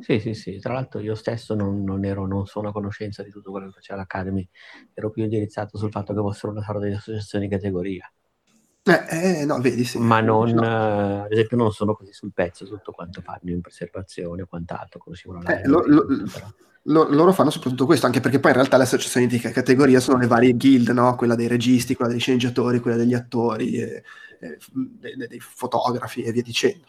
Sì, 0.00 0.20
sì, 0.20 0.34
sì, 0.34 0.58
tra 0.58 0.72
l'altro 0.74 1.00
io 1.00 1.14
stesso 1.14 1.54
non, 1.54 1.82
non, 1.84 2.04
ero, 2.04 2.26
non 2.26 2.46
sono 2.46 2.68
a 2.68 2.72
conoscenza 2.72 3.22
di 3.22 3.30
tutto 3.30 3.50
quello 3.50 3.66
che 3.66 3.72
faceva 3.72 3.98
l'Academy, 3.98 4.48
ero 4.94 5.10
più 5.10 5.22
indirizzato 5.22 5.78
sul 5.78 5.90
fatto 5.90 6.14
che 6.14 6.20
fossero 6.20 6.52
una 6.52 6.62
sorta 6.62 6.86
di 6.86 6.92
associazioni 6.92 7.48
di 7.48 7.54
categoria. 7.54 8.10
Eh, 8.88 9.40
eh, 9.40 9.44
no, 9.44 9.60
vedi, 9.60 9.84
sì. 9.84 9.98
Ma 9.98 10.20
non, 10.20 10.50
no. 10.50 10.62
uh, 10.62 11.24
ad 11.24 11.32
esempio, 11.32 11.56
non 11.56 11.72
sono 11.72 11.94
così 11.94 12.12
sul 12.12 12.32
pezzo 12.32 12.64
su 12.64 12.76
tutto 12.76 12.92
quanto 12.92 13.20
fanno 13.20 13.50
in 13.50 13.60
preservazione 13.60 14.42
o 14.42 14.46
quant'altro, 14.46 15.02
eh, 15.46 15.66
lo, 15.66 15.82
lo, 15.86 16.06
lo, 16.82 17.08
loro 17.08 17.32
fanno 17.32 17.50
soprattutto 17.50 17.84
questo, 17.84 18.06
anche 18.06 18.20
perché 18.20 18.38
poi 18.38 18.52
in 18.52 18.58
realtà 18.58 18.76
le 18.76 18.84
associazioni 18.84 19.26
di 19.26 19.40
categoria 19.40 19.98
sono 19.98 20.18
le 20.18 20.28
varie 20.28 20.52
guild, 20.52 20.90
no? 20.90 21.16
quella 21.16 21.34
dei 21.34 21.48
registi, 21.48 21.96
quella 21.96 22.12
dei 22.12 22.20
sceneggiatori, 22.20 22.78
quella 22.78 22.96
degli 22.96 23.14
attori, 23.14 23.76
e, 23.76 24.02
e, 24.38 24.58
dei, 24.70 25.16
dei 25.26 25.40
fotografi 25.40 26.22
e 26.22 26.30
via 26.30 26.42
dicendo. 26.42 26.86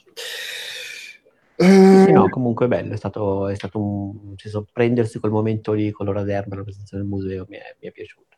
Sì, 2.07 2.13
no, 2.13 2.29
comunque 2.29 2.65
è 2.65 2.69
bello, 2.69 2.93
è 2.93 2.97
stato, 2.97 3.47
è 3.47 3.55
stato 3.55 3.79
un... 3.79 4.33
Senso, 4.37 4.65
prendersi 4.71 5.19
quel 5.19 5.31
momento 5.31 5.73
lì 5.73 5.91
con 5.91 6.05
l'ora 6.05 6.23
d'erba, 6.23 6.55
la 6.55 6.63
presenza 6.63 6.95
del 6.95 7.05
museo, 7.05 7.45
mi 7.49 7.57
è, 7.57 7.75
mi 7.81 7.87
è 7.87 7.91
piaciuto. 7.91 8.37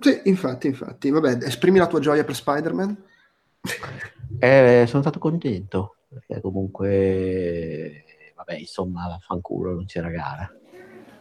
Sì, 0.00 0.20
infatti, 0.24 0.66
infatti. 0.68 1.10
Vabbè, 1.10 1.38
esprimi 1.42 1.78
la 1.78 1.86
tua 1.86 1.98
gioia 1.98 2.24
per 2.24 2.34
Spider-Man? 2.34 3.04
Eh, 4.38 4.84
sono 4.86 5.02
stato 5.02 5.18
contento, 5.18 5.96
perché 6.08 6.40
comunque, 6.40 8.04
vabbè, 8.36 8.54
insomma, 8.54 9.18
fanculo, 9.20 9.74
non 9.74 9.86
c'era 9.86 10.10
gara. 10.10 10.52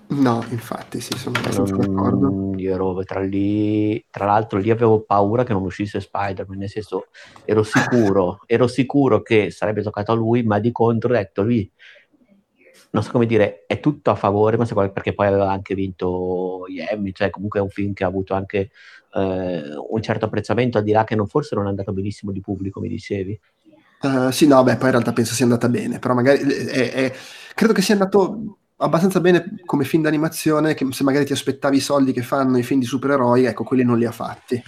No, 0.10 0.46
infatti, 0.52 1.02
sì, 1.02 1.18
sono 1.18 1.38
abbastanza 1.38 1.76
non, 1.76 1.94
d'accordo. 1.94 2.54
Io 2.58 2.74
ero 2.74 3.04
tra 3.04 3.20
lì, 3.20 4.06
tra 4.10 4.26
l'altro 4.26 4.58
lì 4.58 4.70
avevo 4.70 5.02
paura 5.02 5.44
che 5.44 5.52
non 5.52 5.64
uscisse 5.64 6.00
Spider-Man, 6.00 6.58
nel 6.58 6.70
senso, 6.70 7.08
ero 7.44 7.64
sicuro, 7.64 8.42
ero 8.48 8.68
sicuro 8.68 9.22
che 9.22 9.52
sarebbe 9.52 9.82
toccato 9.82 10.14
a 10.14 10.16
lui, 10.16 10.44
ma 10.44 10.60
di 10.60 10.72
contro 10.72 11.10
ho 11.10 11.14
detto, 11.14 11.44
lui, 11.44 11.70
non 12.92 13.04
so 13.04 13.12
come 13.12 13.26
dire, 13.26 13.66
è 13.68 13.82
tutto 13.82 14.10
a 14.10 14.16
favore, 14.16 14.56
ma 14.56 14.66
perché 14.66 15.14
poi 15.14 15.28
aveva 15.28 15.52
anche 15.52 15.76
vinto 15.76 16.66
gli 16.70 16.80
Emmy, 16.80 17.12
cioè 17.12 17.30
comunque 17.30 17.60
è 17.60 17.64
un 17.64 17.70
film 17.70 17.92
che 17.92 18.06
ha 18.06 18.08
avuto 18.08 18.34
anche 18.34 18.70
eh, 19.14 19.64
un 19.90 20.02
certo 20.02 20.26
apprezzamento, 20.26 20.78
al 20.78 20.86
di 20.86 20.92
là 20.92 21.04
che 21.04 21.16
non, 21.16 21.28
forse 21.28 21.54
non 21.54 21.66
è 21.66 21.70
andato 21.70 21.92
benissimo 21.92 22.32
di 22.32 22.40
pubblico, 22.40 22.80
mi 22.80 22.88
dicevi. 22.88 23.38
Uh, 24.00 24.30
sì, 24.30 24.48
no, 24.48 24.64
beh, 24.64 24.78
poi 24.78 24.86
in 24.86 24.92
realtà 24.92 25.12
penso 25.12 25.34
sia 25.34 25.44
andata 25.44 25.68
bene, 25.68 26.00
però 26.00 26.14
magari 26.14 26.40
è, 26.40 26.92
è, 26.92 27.14
credo 27.54 27.74
che 27.74 27.82
sia 27.82 27.96
andato 27.96 28.58
abbastanza 28.78 29.20
bene 29.20 29.56
come 29.66 29.84
film 29.84 30.04
d'animazione 30.04 30.74
che 30.74 30.86
se 30.92 31.04
magari 31.04 31.26
ti 31.26 31.34
aspettavi 31.34 31.78
i 31.78 31.82
soldi 31.82 32.12
che 32.12 32.22
fanno 32.22 32.58
i 32.58 32.64
film 32.64 32.80
di 32.80 32.86
supereroi, 32.86 33.46
ecco, 33.46 33.64
quelli 33.64 33.84
non 33.84 33.98
li 33.98 34.06
ha 34.06 34.12
fatti. 34.12 34.62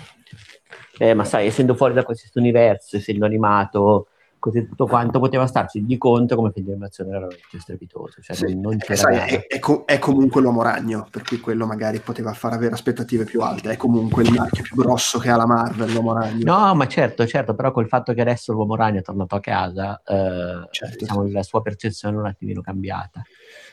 Eh, 0.98 1.14
ma 1.14 1.24
sai, 1.24 1.48
essendo 1.48 1.76
fuori 1.76 1.94
da 1.94 2.04
questo 2.04 2.40
universo, 2.40 2.98
essendo 2.98 3.26
animato, 3.26 4.08
così 4.40 4.68
tutto 4.68 4.88
quanto 4.88 5.20
poteva 5.20 5.46
starci 5.46 5.86
di 5.86 5.98
conto 5.98 6.36
come 6.36 6.52
film 6.52 6.66
di 6.66 6.72
animazione 6.72 7.12
era 7.12 7.20
veramente 7.20 7.60
strepitoso. 7.60 8.22
Cioè 8.22 8.36
sì, 8.36 8.54
non, 8.60 8.78
non 8.78 8.96
sai, 8.96 9.18
è, 9.18 9.48
è, 9.48 9.60
co- 9.60 9.84
è, 9.86 10.00
comunque 10.00 10.42
l'uomo 10.42 10.62
ragno, 10.62 11.08
per 11.12 11.24
cui 11.24 11.40
quello 11.40 11.66
magari 11.66 12.00
poteva 12.00 12.34
far 12.34 12.54
avere 12.54 12.74
aspettative 12.74 13.26
più 13.26 13.42
alte. 13.42 13.72
È 13.72 13.78
comunque 13.78 14.24
il 14.24 14.34
marchio 14.34 14.64
più 14.64 14.76
grosso 14.76 15.20
che 15.20 15.30
ha 15.30 15.36
la 15.36 15.46
Marvel, 15.46 15.92
l'uomo 15.92 16.14
ragno. 16.14 16.44
No, 16.44 16.74
ma 16.74 16.88
certo, 16.88 17.28
certo, 17.28 17.54
però 17.54 17.72
col 17.72 17.88
fatto 17.88 18.14
che 18.14 18.22
adesso 18.22 18.52
l'uomo 18.54 18.76
ragno 18.76 19.00
è 19.00 19.04
tornato 19.04 19.36
a 19.36 19.40
casa, 19.40 20.02
eh, 20.06 20.68
certo, 20.72 20.98
diciamo, 20.98 21.30
la 21.30 21.44
sua 21.44 21.62
percezione 21.62 22.16
è 22.16 22.20
un 22.20 22.26
attimino 22.26 22.62
cambiata. 22.62 23.22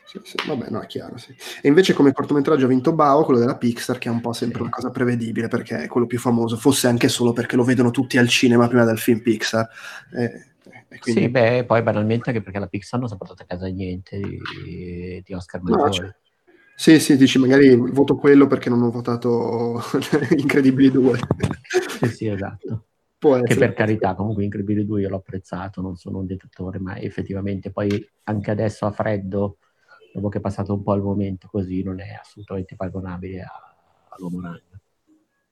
Sì, 0.06 0.20
sì, 0.22 0.36
vabbè, 0.46 0.70
no, 0.70 0.80
è 0.80 0.86
chiaro, 0.86 1.16
sì. 1.18 1.34
E 1.60 1.66
invece 1.66 1.92
come 1.92 2.12
cortometraggio 2.12 2.64
ha 2.64 2.68
vinto 2.68 2.94
Bao, 2.94 3.24
quello 3.24 3.40
della 3.40 3.56
Pixar, 3.56 3.98
che 3.98 4.08
è 4.08 4.12
un 4.12 4.20
po' 4.20 4.32
sempre 4.32 4.60
una 4.60 4.70
cosa 4.70 4.90
prevedibile, 4.90 5.48
perché 5.48 5.82
è 5.82 5.88
quello 5.88 6.06
più 6.06 6.18
famoso, 6.18 6.56
fosse 6.56 6.86
anche 6.86 7.08
solo 7.08 7.32
perché 7.32 7.56
lo 7.56 7.64
vedono 7.64 7.90
tutti 7.90 8.16
al 8.16 8.28
cinema 8.28 8.68
prima 8.68 8.84
del 8.84 8.98
film 8.98 9.20
Pixar. 9.20 9.68
Eh, 10.16 10.54
quindi... 11.00 11.22
Sì, 11.22 11.28
beh, 11.28 11.64
poi 11.64 11.82
banalmente 11.82 12.30
anche 12.30 12.40
perché 12.40 12.58
la 12.58 12.68
Pixar 12.68 13.00
non 13.00 13.08
si 13.08 13.14
è 13.14 13.18
portata 13.18 13.42
a 13.42 13.46
casa 13.46 13.66
niente 13.66 14.18
di, 14.18 15.22
di 15.24 15.34
Oscar. 15.34 15.60
No, 15.62 15.90
cioè, 15.90 16.14
sì, 16.78 17.00
sì, 17.00 17.16
dici 17.16 17.38
magari 17.38 17.74
voto 17.74 18.16
quello 18.16 18.46
perché 18.46 18.68
non 18.68 18.82
ho 18.82 18.90
votato 18.90 19.80
Incredibili 20.36 20.90
2. 20.90 21.18
sì, 22.00 22.08
sì, 22.08 22.26
esatto. 22.28 22.84
che 23.18 23.56
per 23.56 23.72
carità, 23.72 24.14
comunque 24.14 24.44
Incredibili 24.44 24.84
2 24.84 25.00
io 25.00 25.08
l'ho 25.08 25.16
apprezzato, 25.16 25.80
non 25.80 25.96
sono 25.96 26.18
un 26.18 26.26
detettore, 26.26 26.78
ma 26.78 26.98
effettivamente 26.98 27.70
poi 27.70 28.08
anche 28.24 28.50
adesso 28.50 28.86
a 28.86 28.92
freddo, 28.92 29.56
dopo 30.16 30.30
che 30.30 30.38
è 30.38 30.40
passato 30.40 30.72
un 30.72 30.82
po' 30.82 30.94
il 30.94 31.02
momento 31.02 31.48
così, 31.50 31.82
non 31.82 32.00
è 32.00 32.18
assolutamente 32.20 32.74
paragonabile 32.74 33.44
all'uomo 34.08 34.40
ragno. 34.40 34.80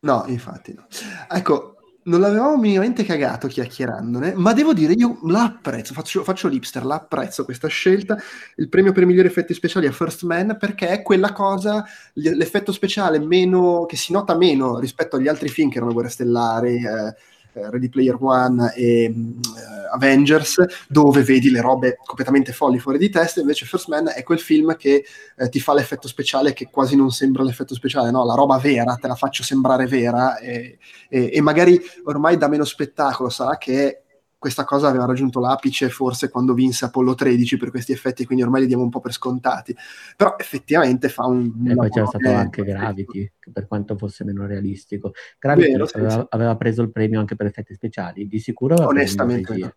No, 0.01 0.25
infatti 0.27 0.75
no. 0.75 0.87
Ecco, 1.31 1.77
non 2.05 2.21
l'avevamo 2.21 2.57
minimamente 2.57 3.05
cagato 3.05 3.47
chiacchierandone, 3.47 4.35
ma 4.35 4.53
devo 4.53 4.73
dire 4.75 4.93
io 4.95 5.19
l'apprezzo, 5.25 5.93
faccio, 5.95 6.23
faccio 6.25 6.49
l'ipster, 6.49 6.85
l'apprezzo 6.85 7.45
questa 7.45 7.69
scelta, 7.69 8.17
il 8.57 8.69
premio 8.69 8.93
per 8.93 9.03
i 9.03 9.07
migliori 9.07 9.29
effetti 9.29 9.55
speciali 9.55 9.87
a 9.87 9.93
First 9.93 10.25
Man 10.25 10.57
perché 10.59 10.89
è 10.89 11.03
quella 11.03 11.33
cosa, 11.33 11.85
l'effetto 12.15 12.73
speciale 12.73 13.19
meno, 13.19 13.87
che 13.87 13.97
si 13.97 14.13
nota 14.13 14.37
meno 14.37 14.79
rispetto 14.79 15.17
agli 15.17 15.29
altri 15.29 15.49
film 15.49 15.71
che 15.71 15.77
erano 15.77 15.93
Guerre 15.93 16.11
Stellari, 16.11 16.85
eh, 16.85 17.07
eh, 17.09 17.15
Ready 17.55 17.89
Player 17.89 18.17
One 18.21 18.73
e 18.75 19.13
uh, 19.15 19.95
Avengers, 19.95 20.65
dove 20.89 21.23
vedi 21.23 21.51
le 21.51 21.61
robe 21.61 21.99
completamente 22.05 22.53
folli 22.53 22.79
fuori 22.79 22.99
di 22.99 23.11
testa, 23.11 23.41
invece 23.41 23.67
First 23.67 23.89
Man 23.89 24.11
è 24.15 24.23
quel 24.23 24.41
film 24.41 24.77
che 24.77 25.05
eh, 25.37 25.49
ti 25.49 25.61
fa 25.61 25.75
l'effetto 25.75 26.09
speciale 26.09 26.53
che 26.53 26.69
quasi 26.71 26.97
non 26.97 27.11
sembra 27.11 27.43
l'effetto 27.43 27.75
speciale, 27.75 28.11
no? 28.11 28.25
La 28.25 28.35
roba 28.35 28.59
vera, 28.59 28.97
te 28.97 29.07
la 29.07 29.15
faccio 29.15 29.43
sembrare 29.43 29.87
vera 29.87 30.39
e, 30.39 30.79
e, 31.09 31.31
e 31.33 31.41
magari 31.41 31.81
ormai 32.05 32.37
dà 32.37 32.49
meno 32.49 32.65
spettacolo, 32.65 33.29
sarà 33.29 33.57
che 33.57 34.04
questa 34.45 34.65
cosa 34.65 34.89
aveva 34.89 35.07
raggiunto 35.07 35.41
l'apice 35.41 35.89
forse 35.89 36.29
quando 36.29 36.53
vinse 36.53 36.85
Apollo 36.85 37.15
13 37.15 37.57
per 37.57 37.71
questi 37.71 37.93
effetti, 37.93 38.27
quindi 38.27 38.45
ormai 38.45 38.61
li 38.61 38.67
diamo 38.67 38.83
un 38.83 38.91
po' 38.91 39.01
per 39.01 39.15
scontati. 39.15 39.75
Però 40.19 40.35
effettivamente 40.37 41.09
fa 41.09 41.25
un... 41.25 41.51
E 41.67 41.75
poi 41.75 41.89
c'era 41.89 42.05
stato 42.05 42.31
anche 42.31 42.63
Gravity, 42.63 43.33
per 43.51 43.67
quanto 43.67 43.97
fosse 43.97 44.23
meno 44.23 44.45
realistico. 44.45 45.13
Gravity 45.39 45.73
Vero, 45.73 45.89
aveva, 45.91 46.11
sì, 46.11 46.17
sì. 46.19 46.27
aveva, 46.29 46.57
preso 46.57 46.83
il 46.83 46.91
premio 46.91 47.21
anche 47.21 47.37
per 47.37 47.47
effetti 47.47 47.73
speciali, 47.73 48.29
di 48.29 48.39
sicuro 48.39 48.75
Onestamente 48.87 49.57
no. 49.57 49.75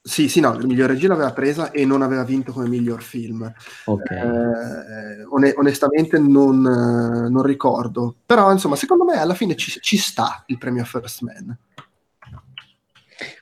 Sì, 0.00 0.28
sì, 0.28 0.38
no, 0.38 0.54
il 0.54 0.66
miglior 0.68 0.90
regia 0.90 1.08
l'aveva 1.08 1.32
presa 1.32 1.72
e 1.72 1.84
non 1.84 2.02
aveva 2.02 2.22
vinto 2.22 2.52
come 2.52 2.68
miglior 2.68 3.02
film. 3.02 3.52
Okay. 3.84 4.16
Eh, 4.16 5.24
on- 5.24 5.52
onestamente 5.56 6.20
non, 6.20 6.60
non, 6.60 7.42
ricordo. 7.42 8.14
Però, 8.24 8.52
insomma, 8.52 8.76
secondo 8.76 9.02
me 9.02 9.18
alla 9.18 9.34
fine 9.34 9.56
ci, 9.56 9.76
ci 9.80 9.96
sta 9.96 10.44
il 10.46 10.56
premio 10.56 10.84
First 10.84 11.22
Man. 11.22 11.58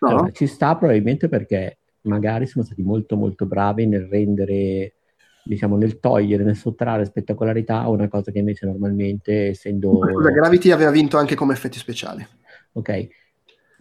No? 0.01 0.09
Allora, 0.09 0.31
ci 0.31 0.47
sta 0.47 0.77
probabilmente 0.77 1.29
perché 1.29 1.79
magari 2.03 2.47
sono 2.47 2.65
stati 2.65 2.83
molto 2.83 3.17
molto 3.17 3.47
bravi 3.47 3.87
nel 3.87 4.07
rendere, 4.07 4.95
diciamo, 5.45 5.77
nel 5.77 5.99
togliere, 5.99 6.45
nel 6.45 6.57
sottrarre 6.57 7.05
spettacolarità 7.05 7.81
a 7.81 7.89
una 7.89 8.09
cosa 8.09 8.31
che 8.31 8.39
invece 8.39 8.67
normalmente 8.67 9.49
essendo... 9.49 9.99
La 10.21 10.31
Gravity 10.31 10.71
aveva 10.71 10.91
vinto 10.91 11.19
anche 11.19 11.35
come 11.35 11.53
effetti 11.53 11.79
speciali. 11.79 12.27
Ok, 12.73 13.09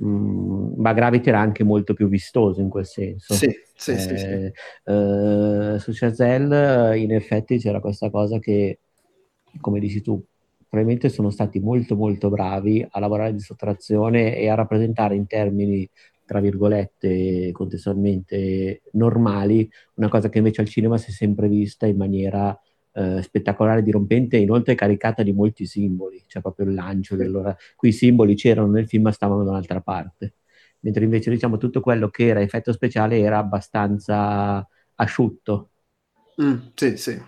mm, 0.03 0.73
ma 0.77 0.93
Gravity 0.93 1.29
era 1.29 1.39
anche 1.39 1.63
molto 1.63 1.93
più 1.93 2.08
vistoso 2.08 2.62
in 2.62 2.69
quel 2.69 2.86
senso. 2.86 3.34
Sì, 3.34 3.53
sì, 3.75 3.91
eh, 3.91 3.99
sì, 3.99 4.17
sì. 4.17 4.51
Eh, 4.91 5.79
su 5.79 5.91
Chazelle 5.93 6.97
in 6.97 7.13
effetti 7.13 7.58
c'era 7.58 7.79
questa 7.79 8.10
cosa 8.10 8.39
che, 8.39 8.79
come 9.60 9.79
dici 9.79 10.01
tu, 10.01 10.23
probabilmente 10.67 11.10
sono 11.10 11.30
stati 11.30 11.60
molto 11.60 11.95
molto 11.95 12.30
bravi 12.30 12.86
a 12.89 12.99
lavorare 12.99 13.34
di 13.34 13.39
sottrazione 13.39 14.38
e 14.38 14.49
a 14.49 14.56
rappresentare 14.56 15.15
in 15.15 15.28
termini 15.28 15.89
tra 16.25 16.39
virgolette 16.39 17.51
contestualmente 17.51 18.82
normali, 18.93 19.69
una 19.95 20.10
cosa 20.10 20.28
che 20.30 20.39
invece 20.39 20.62
al 20.62 20.67
cinema 20.67 20.97
si 20.97 21.12
è 21.12 21.13
sempre 21.13 21.47
vista 21.47 21.86
in 21.86 21.97
maniera 21.97 22.60
eh, 22.93 23.21
spettacolare, 23.21 23.84
dirompente 23.84 24.38
e 24.38 24.41
inoltre 24.41 24.73
caricata 24.73 25.21
di 25.21 25.34
molti 25.34 25.65
simboli, 25.65 26.23
cioè 26.28 26.41
proprio 26.41 26.65
il 26.65 26.73
lancio 26.73 27.15
dell'ora. 27.15 27.56
Qui 27.75 27.89
i 27.89 27.93
simboli 27.93 28.36
c'erano 28.36 28.71
nel 28.71 28.88
film 28.88 29.04
ma 29.04 29.12
stavano 29.12 29.43
da 29.43 29.51
un'altra 29.51 29.82
parte, 29.82 30.34
mentre 30.80 31.04
invece 31.04 31.30
diciamo 31.30 31.58
tutto 31.58 31.80
quello 31.80 32.10
che 32.10 32.28
era 32.28 32.41
effetto 32.41 32.73
speciale 32.73 33.19
era 33.19 33.38
abbastanza 33.38 34.67
asciutto. 34.95 35.69
Mm, 36.41 36.56
sì, 36.73 36.97
sì. 36.97 37.21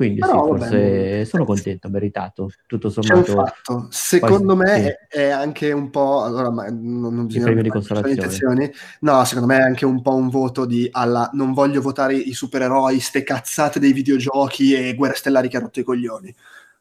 Quindi 0.00 0.20
Però, 0.20 0.54
sì, 0.54 0.60
forse 0.60 1.24
sono 1.26 1.44
contento, 1.44 1.90
meritato. 1.90 2.50
Tutto 2.66 2.88
sommato. 2.88 3.88
Secondo 3.90 4.56
me 4.56 4.98
sì. 5.10 5.18
è 5.18 5.28
anche 5.28 5.72
un 5.72 5.90
po'. 5.90 6.22
Allora, 6.22 6.48
non, 6.70 7.14
non 7.14 7.26
bisogna 7.26 7.60
di 7.60 7.68
consolazione. 7.68 8.72
No, 9.00 9.22
secondo 9.26 9.52
me 9.52 9.58
è 9.58 9.60
anche 9.60 9.84
un 9.84 10.00
po' 10.00 10.14
un 10.14 10.30
voto 10.30 10.64
di 10.64 10.88
alla 10.90 11.28
non 11.34 11.52
voglio 11.52 11.82
votare 11.82 12.14
i 12.14 12.32
supereroi, 12.32 12.98
ste 12.98 13.22
cazzate 13.22 13.78
dei 13.78 13.92
videogiochi 13.92 14.72
e 14.72 14.94
guerre 14.94 15.16
stellari 15.16 15.50
che 15.50 15.58
ha 15.58 15.60
rotto 15.60 15.80
i 15.80 15.84
coglioni. 15.84 16.34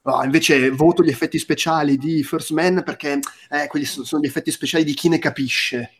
No, 0.03 0.23
invece 0.23 0.71
voto 0.71 1.03
gli 1.03 1.09
effetti 1.09 1.37
speciali 1.39 1.97
di 1.97 2.23
First 2.23 2.51
Man 2.51 2.83
perché 2.85 3.19
eh, 3.49 3.67
quelli 3.67 3.83
sono 3.83 4.21
gli 4.21 4.27
effetti 4.27 4.49
speciali 4.49 4.85
di 4.85 4.93
chi 4.93 5.09
ne 5.09 5.19
capisce 5.19 5.91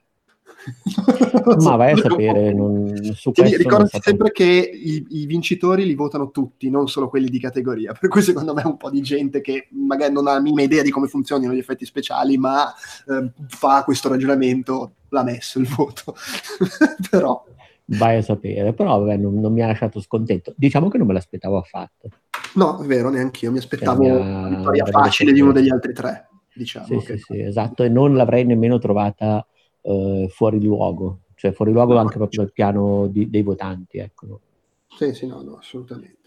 Ma 1.62 1.75
vai 1.75 1.91
a 1.93 1.97
sapere. 1.97 2.53
Non, 2.53 2.93
su 3.13 3.32
ricordati 3.36 3.99
sempre 4.01 4.32
che 4.32 4.43
i, 4.43 5.05
i, 5.10 5.25
vincitori 5.25 5.86
li 5.86 5.95
votano 5.95 6.32
tutti, 6.32 6.69
non 6.69 6.88
solo 6.88 7.10
quelli 7.10 7.29
di 7.29 7.39
categoria. 7.39 7.93
Per 7.99 8.10
cui 8.10 8.21
secondo 8.21 8.53
me 8.53 8.62
un 8.65 8.77
po' 8.77 8.89
di 8.89 9.01
gente 9.01 9.41
che 9.41 9.67
magari 9.71 10.13
non 10.13 10.27
ha 10.27 10.34
la 10.34 10.41
minima 10.41 10.63
idea 10.63 10.82
di 10.82 10.91
come 10.91 11.08
funzionano 11.08 11.53
gli 11.53 11.60
effetti 11.60 11.86
speciali, 11.86 12.38
ma 12.38 12.73
eh, 13.08 13.32
fa 13.47 13.84
questo 13.84 14.10
ragionamento, 14.10 14.93
l'ha 15.10 15.23
messo 15.23 15.60
il 15.60 15.67
voto. 15.67 16.15
Però... 17.10 17.45
Vai 17.91 18.17
a 18.17 18.21
sapere, 18.21 18.71
però 18.71 18.99
vabbè, 18.99 19.17
non, 19.17 19.39
non, 19.39 19.51
mi 19.51 19.63
ha 19.63 19.65
lasciato 19.65 19.99
scontento. 19.99 20.53
Diciamo 20.55 20.89
che 20.89 20.99
non 20.99 21.08
me 21.08 21.13
l'aspettavo 21.13 21.58
affatto. 21.58 22.10
No, 22.53 22.84
è 22.84 22.86
vero, 22.86 23.10
neanche 23.10 23.45
io. 23.45 23.51
Mi 23.51 23.58
aspettavo 23.58 24.03
una 24.03 24.47
vittoria 24.47 24.86
facile 24.86 25.32
di 25.32 25.41
uno 25.41 25.51
degli 25.51 25.71
altri 25.71 25.91
tre. 25.93 26.29
Diciamo, 26.53 26.86
sì, 26.86 26.99
sì, 26.99 27.17
sì, 27.17 27.41
esatto, 27.41 27.84
e 27.84 27.89
non 27.89 28.15
l'avrei 28.15 28.45
nemmeno 28.45 28.77
trovata 28.79 29.43
eh, 29.82 30.28
fuori 30.30 30.62
luogo, 30.62 31.22
cioè 31.36 31.52
fuori 31.52 31.72
luogo 31.72 31.94
no, 31.94 32.00
anche 32.00 32.18
proprio 32.18 32.44
dal 32.44 32.52
piano 32.52 33.08
di, 33.08 33.30
dei 33.30 33.44
votanti. 33.44 33.98
Ecco. 33.98 34.42
Sì, 34.88 35.13
sì, 35.13 35.28
no, 35.28 35.42
no, 35.42 35.58
assolutamente. 35.58 36.18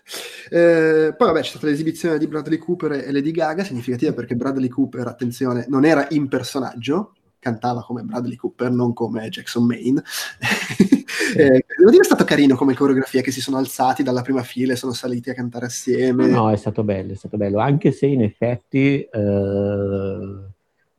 Eh, 0.51 1.15
poi 1.17 1.27
vabbè 1.29 1.41
c'è 1.41 1.51
stata 1.51 1.67
l'esibizione 1.67 2.19
di 2.19 2.27
Bradley 2.27 2.59
Cooper 2.59 2.93
e 2.93 3.13
Lady 3.13 3.31
Gaga, 3.31 3.65
significativa 3.65 4.13
perché 4.13 4.35
Bradley 4.35 4.69
Cooper, 4.69 5.07
attenzione, 5.07 5.67
non 5.69 5.85
era 5.85 6.07
in 6.11 6.29
personaggio, 6.29 7.15
cantava 7.39 7.85
come 7.85 8.03
Bradley 8.03 8.37
Cooper, 8.37 8.71
non 8.71 8.93
come 8.93 9.29
Jackson 9.29 9.65
Maine. 9.65 10.03
eh, 11.37 11.65
devo 11.77 11.91
dire 11.91 12.03
è 12.03 12.05
stato 12.05 12.25
carino 12.25 12.57
come 12.57 12.75
coreografia 12.75 13.21
che 13.21 13.31
si 13.31 13.41
sono 13.41 13.57
alzati 13.57 14.03
dalla 14.03 14.23
prima 14.23 14.43
fila 14.43 14.73
e 14.73 14.77
sono 14.77 14.93
saliti 14.93 15.31
a 15.31 15.35
cantare 15.35 15.67
assieme. 15.67 16.27
No, 16.27 16.51
è 16.51 16.57
stato 16.57 16.83
bello, 16.83 17.13
è 17.13 17.17
stato 17.17 17.37
bello, 17.37 17.59
anche 17.59 17.93
se 17.93 18.07
in 18.07 18.23
effetti... 18.23 19.01
Eh 19.03 20.51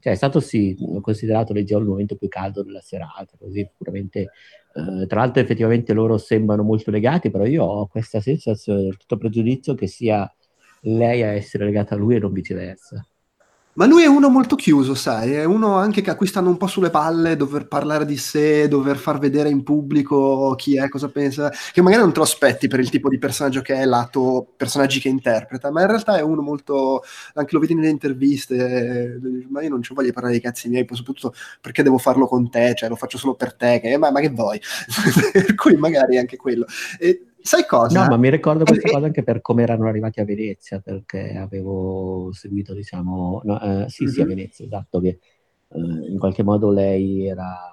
cioè 0.04 0.12
è 0.12 0.16
stato 0.18 0.42
sì 0.42 0.76
considerato 1.00 1.54
leggevo 1.54 1.80
il 1.80 1.88
momento 1.88 2.18
più 2.18 2.28
caldo 2.28 2.62
della 2.62 2.82
serata, 2.82 3.38
così 3.40 3.66
puramente, 3.74 4.20
eh, 4.74 5.08
tra 5.08 5.22
l'altro 5.22 5.42
effettivamente 5.42 5.94
loro 5.94 6.18
sembrano 6.18 6.62
molto 6.62 6.92
legati, 6.92 7.32
però 7.32 7.46
io 7.46 7.64
ho 7.64 7.88
questa 7.88 8.20
sensazione, 8.20 8.90
tutto 8.98 9.16
pregiudizio 9.16 9.76
che 9.76 9.88
sia 9.88 10.30
lei 10.82 11.24
a 11.24 11.28
essere 11.28 11.64
legata 11.64 11.96
a 11.96 11.98
lui 11.98 12.16
e 12.16 12.20
non 12.20 12.34
viceversa. 12.34 13.08
Ma 13.76 13.88
lui 13.88 14.04
è 14.04 14.06
uno 14.06 14.30
molto 14.30 14.56
chiuso, 14.56 14.94
sai, 14.94 15.32
è 15.34 15.46
uno 15.46 15.78
anche 15.78 16.02
che 16.02 16.12
a 16.12 16.16
cui 16.16 16.28
stanno 16.28 16.50
un 16.50 16.58
po' 16.58 16.68
sulle 16.68 16.92
palle, 16.92 17.36
dover 17.36 17.68
parlare 17.68 18.06
di 18.06 18.18
sé, 18.18 18.68
dover 18.68 18.98
far 18.98 19.18
vedere 19.18 19.50
in 19.50 19.64
pubblico 19.64 20.54
chi 20.56 20.78
è, 20.78 20.88
cosa 20.90 21.10
pensa, 21.10 21.52
che 21.72 21.82
magari 21.82 22.04
non 22.04 22.14
te 22.14 22.20
lo 22.20 22.26
aspetti 22.26 22.68
per 22.68 22.80
il 22.80 22.92
tipo 22.92 23.10
di 23.10 23.18
personaggio 23.18 23.62
che 23.62 23.74
è, 23.74 23.86
lato 23.86 24.54
personaggi 24.56 25.00
che 25.00 25.10
interpreta, 25.10 25.72
ma 25.72 25.82
in 25.82 25.88
realtà 25.88 26.18
è 26.18 26.22
uno 26.22 26.44
molto, 26.44 27.02
anche 27.34 27.56
lo 27.56 27.60
vedi 27.60 27.74
nelle 27.74 27.90
interviste, 27.90 29.20
ma 29.50 29.64
io 29.64 29.70
non 29.70 29.82
ci 29.82 29.96
voglio 29.96 30.12
parlare 30.12 30.36
dei 30.36 30.44
cazzi 30.44 30.70
miei, 30.70 30.86
soprattutto 30.92 31.34
perché 31.60 31.82
devo 31.82 31.98
farlo 31.98 32.28
con 32.28 32.52
te, 32.52 32.76
cioè 32.76 32.90
lo 32.90 32.96
faccio 32.96 33.18
solo 33.18 33.34
per 33.34 33.56
te, 33.56 33.80
che, 33.80 33.98
ma, 33.98 34.12
ma 34.12 34.20
che 34.20 34.30
vuoi? 34.30 34.62
per 35.34 35.56
cui 35.56 35.76
magari 35.78 36.20
anche 36.20 36.38
quello. 36.38 36.68
E, 37.00 37.33
Sai 37.44 37.66
cosa? 37.66 38.02
No, 38.02 38.10
ma 38.10 38.16
mi 38.16 38.30
ricordo 38.30 38.64
questa 38.64 38.90
cosa 38.90 39.06
anche 39.06 39.22
per 39.22 39.42
come 39.42 39.64
erano 39.64 39.88
arrivati 39.88 40.22
a 40.22 40.26
Venezia, 40.26 40.80
perché 40.80 41.36
avevo 41.36 42.30
seguito, 42.32 42.74
diciamo, 42.74 43.42
no, 43.44 43.62
eh, 43.62 43.90
sì, 43.90 44.06
mm-hmm. 44.06 44.14
sì, 44.14 44.22
a 44.22 44.24
mhm. 44.24 44.30
Venezia, 44.30 44.66
esatto, 44.66 45.02
che 45.02 45.20
eh, 45.68 45.78
in 46.10 46.18
qualche 46.20 46.42
modo 46.42 46.72
lei 46.72 47.28
era 47.28 47.73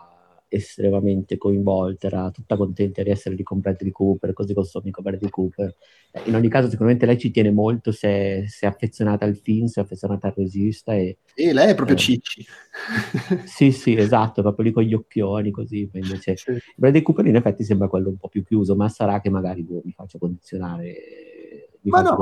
estremamente 0.50 1.38
coinvolta, 1.38 2.08
era 2.08 2.30
tutta 2.30 2.56
contenta 2.56 3.02
di 3.02 3.10
essere 3.10 3.36
lì 3.36 3.42
con 3.44 3.60
Bradley 3.60 3.92
Cooper, 3.92 4.32
così 4.32 4.52
con 4.52 4.64
suo 4.64 4.80
amico 4.80 5.00
Bradley 5.00 5.30
Cooper. 5.30 5.74
Eh, 6.10 6.22
in 6.26 6.34
ogni 6.34 6.48
caso, 6.48 6.68
sicuramente 6.68 7.06
lei 7.06 7.18
ci 7.18 7.30
tiene 7.30 7.52
molto, 7.52 7.92
se 7.92 8.08
è, 8.08 8.44
se 8.48 8.66
è 8.66 8.68
affezionata 8.68 9.24
al 9.24 9.36
film, 9.36 9.66
se 9.66 9.80
è 9.80 9.84
affezionata 9.84 10.26
al 10.26 10.34
regista. 10.36 10.92
E, 10.92 11.18
e 11.34 11.52
lei 11.52 11.70
è 11.70 11.74
proprio 11.74 11.96
eh, 11.96 12.00
Cicci. 12.00 12.44
sì, 13.46 13.70
sì, 13.70 13.94
esatto, 13.94 14.42
proprio 14.42 14.64
lì 14.64 14.72
con 14.72 14.82
gli 14.82 14.94
occhioni, 14.94 15.52
così. 15.52 15.88
Invece, 15.92 16.36
sì. 16.36 16.58
Bradley 16.74 17.02
Cooper 17.02 17.26
in 17.26 17.36
effetti 17.36 17.62
sembra 17.62 17.88
quello 17.88 18.08
un 18.08 18.16
po' 18.16 18.28
più 18.28 18.44
chiuso, 18.44 18.74
ma 18.74 18.88
sarà 18.88 19.20
che 19.20 19.30
magari 19.30 19.62
boh, 19.62 19.82
mi 19.84 19.92
faccio 19.92 20.18
condizionare 20.18 21.29
ma 21.82 22.02
no, 22.02 22.16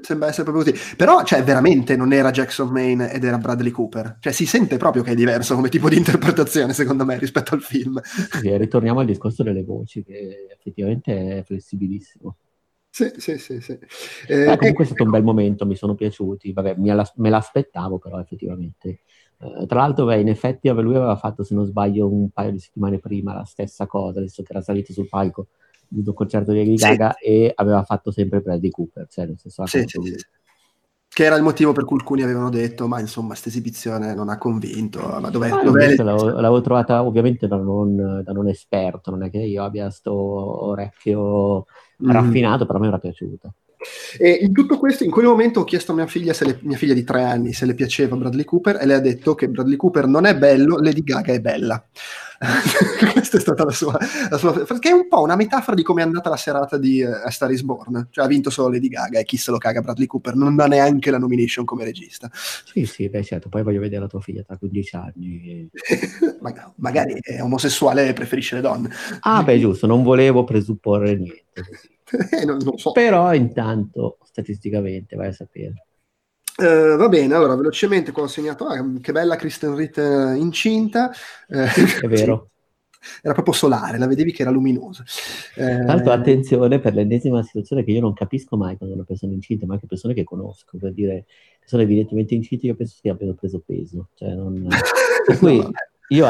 sembra 0.00 0.28
essere 0.28 0.44
proprio 0.44 0.72
così. 0.72 0.94
Però, 0.96 1.24
cioè, 1.24 1.42
veramente 1.42 1.96
non 1.96 2.12
era 2.12 2.30
Jackson 2.30 2.68
Maine 2.68 3.12
ed 3.12 3.24
era 3.24 3.38
Bradley 3.38 3.72
Cooper. 3.72 4.18
Cioè, 4.20 4.32
si 4.32 4.46
sente 4.46 4.76
proprio 4.76 5.02
che 5.02 5.12
è 5.12 5.14
diverso 5.14 5.56
come 5.56 5.68
tipo 5.68 5.88
di 5.88 5.96
interpretazione, 5.96 6.72
secondo 6.72 7.04
me, 7.04 7.18
rispetto 7.18 7.54
al 7.54 7.62
film. 7.62 8.00
Sì, 8.02 8.56
ritorniamo 8.56 9.00
al 9.00 9.06
discorso 9.06 9.42
delle 9.42 9.64
voci, 9.64 10.04
che 10.04 10.46
effettivamente 10.56 11.38
è 11.38 11.42
flessibilissimo. 11.42 12.36
Sì, 12.88 13.10
sì, 13.16 13.38
sì. 13.38 13.60
sì. 13.60 13.78
Eh, 14.28 14.52
eh, 14.52 14.56
comunque 14.56 14.84
è 14.84 14.86
stato 14.86 15.04
un 15.04 15.10
bel 15.10 15.24
momento, 15.24 15.66
mi 15.66 15.76
sono 15.76 15.94
piaciuti. 15.94 16.52
Vabbè, 16.52 16.76
me 16.76 17.30
l'aspettavo, 17.30 17.98
però, 17.98 18.20
effettivamente. 18.20 19.00
Uh, 19.38 19.66
tra 19.66 19.80
l'altro, 19.80 20.04
beh, 20.04 20.20
in 20.20 20.28
effetti 20.28 20.68
lui 20.68 20.94
aveva 20.94 21.16
fatto, 21.16 21.42
se 21.42 21.54
non 21.54 21.64
sbaglio, 21.64 22.08
un 22.12 22.30
paio 22.30 22.52
di 22.52 22.58
settimane 22.60 22.98
prima 22.98 23.34
la 23.34 23.44
stessa 23.44 23.86
cosa, 23.86 24.18
adesso 24.18 24.42
che 24.42 24.52
era 24.52 24.62
salito 24.62 24.92
sul 24.92 25.08
palco 25.08 25.48
un 25.90 26.14
concerto 26.14 26.52
di 26.52 26.58
Lady 26.58 26.78
sì. 26.78 26.88
Gaga 26.88 27.16
e 27.16 27.52
aveva 27.54 27.82
fatto 27.82 28.10
sempre 28.10 28.40
Bradley 28.40 28.70
Cooper, 28.70 29.06
cioè 29.08 29.26
nel 29.26 29.38
senso 29.38 29.66
sì, 29.66 29.84
sì, 29.86 30.00
sì, 30.02 30.16
che 31.08 31.24
era 31.24 31.36
il 31.36 31.42
motivo 31.42 31.72
per 31.72 31.84
cui 31.84 31.96
alcuni 31.98 32.22
avevano 32.22 32.50
detto 32.50 32.86
ma 32.86 33.00
insomma 33.00 33.28
questa 33.28 33.48
esibizione 33.48 34.14
non 34.14 34.28
ha 34.28 34.38
convinto 34.38 35.00
ma 35.20 35.30
dov'è, 35.30 35.50
ah, 35.50 35.62
dov'è 35.62 35.96
l'avevo, 35.96 36.30
l'avevo, 36.30 36.60
trovata 36.60 37.02
ovviamente 37.02 37.48
da 37.48 37.56
non, 37.56 38.22
da 38.22 38.32
non, 38.32 38.48
esperto 38.48 39.10
non 39.10 39.24
è 39.24 39.30
che 39.30 39.38
io 39.38 39.64
abbia 39.64 39.90
sto 39.90 40.12
orecchio 40.12 41.66
mm. 42.04 42.10
raffinato 42.10 42.66
però 42.66 42.78
mi 42.78 42.86
era 42.88 42.98
piaciuta 42.98 43.52
e 44.18 44.30
in 44.42 44.52
tutto 44.52 44.78
questo, 44.78 45.04
in 45.04 45.10
quel 45.10 45.26
momento 45.26 45.60
ho 45.60 45.64
chiesto 45.64 45.92
a 45.92 45.94
mia 45.94 46.06
figlia, 46.06 46.34
le, 46.40 46.58
mia 46.62 46.76
figlia 46.76 46.94
di 46.94 47.04
tre 47.04 47.22
anni, 47.22 47.52
se 47.52 47.64
le 47.66 47.74
piaceva 47.74 48.16
Bradley 48.16 48.44
Cooper 48.44 48.78
e 48.80 48.86
lei 48.86 48.96
ha 48.96 49.00
detto 49.00 49.34
che 49.34 49.48
Bradley 49.48 49.76
Cooper 49.76 50.06
non 50.06 50.26
è 50.26 50.36
bello, 50.36 50.78
Lady 50.78 51.02
Gaga 51.02 51.32
è 51.32 51.40
bella. 51.40 51.84
Questa 53.12 53.36
è 53.36 53.40
stata 53.40 53.64
la 53.64 53.72
sua, 53.72 53.98
la 54.30 54.38
sua, 54.38 54.52
Perché 54.52 54.90
è 54.90 54.92
un 54.92 55.08
po' 55.08 55.22
una 55.22 55.34
metafora 55.34 55.76
di 55.76 55.82
come 55.82 56.02
è 56.02 56.04
andata 56.04 56.28
la 56.30 56.36
serata 56.36 56.76
di 56.78 57.02
uh, 57.02 57.10
A 57.24 57.30
Star 57.30 57.50
is 57.50 57.62
Born. 57.62 58.08
Cioè 58.10 58.24
ha 58.24 58.28
vinto 58.28 58.50
solo 58.50 58.70
Lady 58.70 58.88
Gaga 58.88 59.18
e 59.18 59.24
chi 59.24 59.36
se 59.36 59.50
lo 59.50 59.58
caga 59.58 59.80
Bradley 59.80 60.06
Cooper 60.06 60.36
non 60.36 60.58
ha 60.60 60.66
neanche 60.66 61.10
la 61.10 61.18
nomination 61.18 61.64
come 61.64 61.84
regista. 61.84 62.30
Sì, 62.32 62.84
sì, 62.84 63.08
beh 63.08 63.24
certo, 63.24 63.48
poi 63.48 63.62
voglio 63.62 63.80
vedere 63.80 64.02
la 64.02 64.08
tua 64.08 64.20
figlia 64.20 64.42
tra 64.42 64.56
15 64.56 64.96
anni. 64.96 65.68
Mag- 66.40 66.72
magari 66.76 67.18
è 67.20 67.42
omosessuale 67.42 68.08
e 68.08 68.12
preferisce 68.12 68.54
le 68.56 68.60
donne. 68.60 68.90
Ah 69.20 69.42
beh 69.42 69.58
giusto, 69.58 69.86
non 69.86 70.04
volevo 70.04 70.44
presupporre 70.44 71.16
niente. 71.16 71.44
eh, 71.54 71.97
non, 72.46 72.58
non 72.62 72.78
so. 72.78 72.92
Però 72.92 73.32
intanto, 73.34 74.18
statisticamente, 74.24 75.16
vai 75.16 75.28
a 75.28 75.32
sapere. 75.32 75.86
Uh, 76.58 76.96
va 76.96 77.08
bene, 77.08 77.34
allora 77.34 77.54
velocemente 77.54 78.10
qua 78.10 78.24
ho 78.24 78.28
segnato, 78.28 78.66
ah, 78.66 78.84
che 79.00 79.12
bella 79.12 79.36
Kristen 79.36 79.76
Ritt 79.76 79.98
eh, 79.98 80.34
incinta. 80.36 81.10
È 81.46 81.66
vero. 82.08 82.50
Era 83.22 83.32
proprio 83.32 83.54
solare, 83.54 83.96
la 83.96 84.08
vedevi 84.08 84.32
che 84.32 84.42
era 84.42 84.50
luminosa. 84.50 85.04
Tra 85.54 85.84
l'altro, 85.84 86.10
attenzione 86.10 86.80
per 86.80 86.94
l'ennesima 86.94 87.44
situazione 87.44 87.84
che 87.84 87.92
io 87.92 88.00
non 88.00 88.12
capisco 88.12 88.56
mai 88.56 88.76
quando 88.76 88.96
una 88.96 89.04
persona 89.04 89.32
incinta, 89.32 89.66
ma 89.66 89.74
anche 89.74 89.86
persone 89.86 90.14
che 90.14 90.24
conosco, 90.24 90.76
per 90.78 90.92
dire 90.92 91.26
che 91.60 91.68
sono 91.68 91.82
evidentemente 91.82 92.34
incinte, 92.34 92.66
io 92.66 92.74
penso 92.74 92.96
che 93.00 93.08
abbiano 93.08 93.34
preso 93.34 93.62
peso. 93.64 94.08
Cioè 94.14 94.34
non... 94.34 94.66
per 95.24 95.38
cui 95.38 95.64
io 96.08 96.26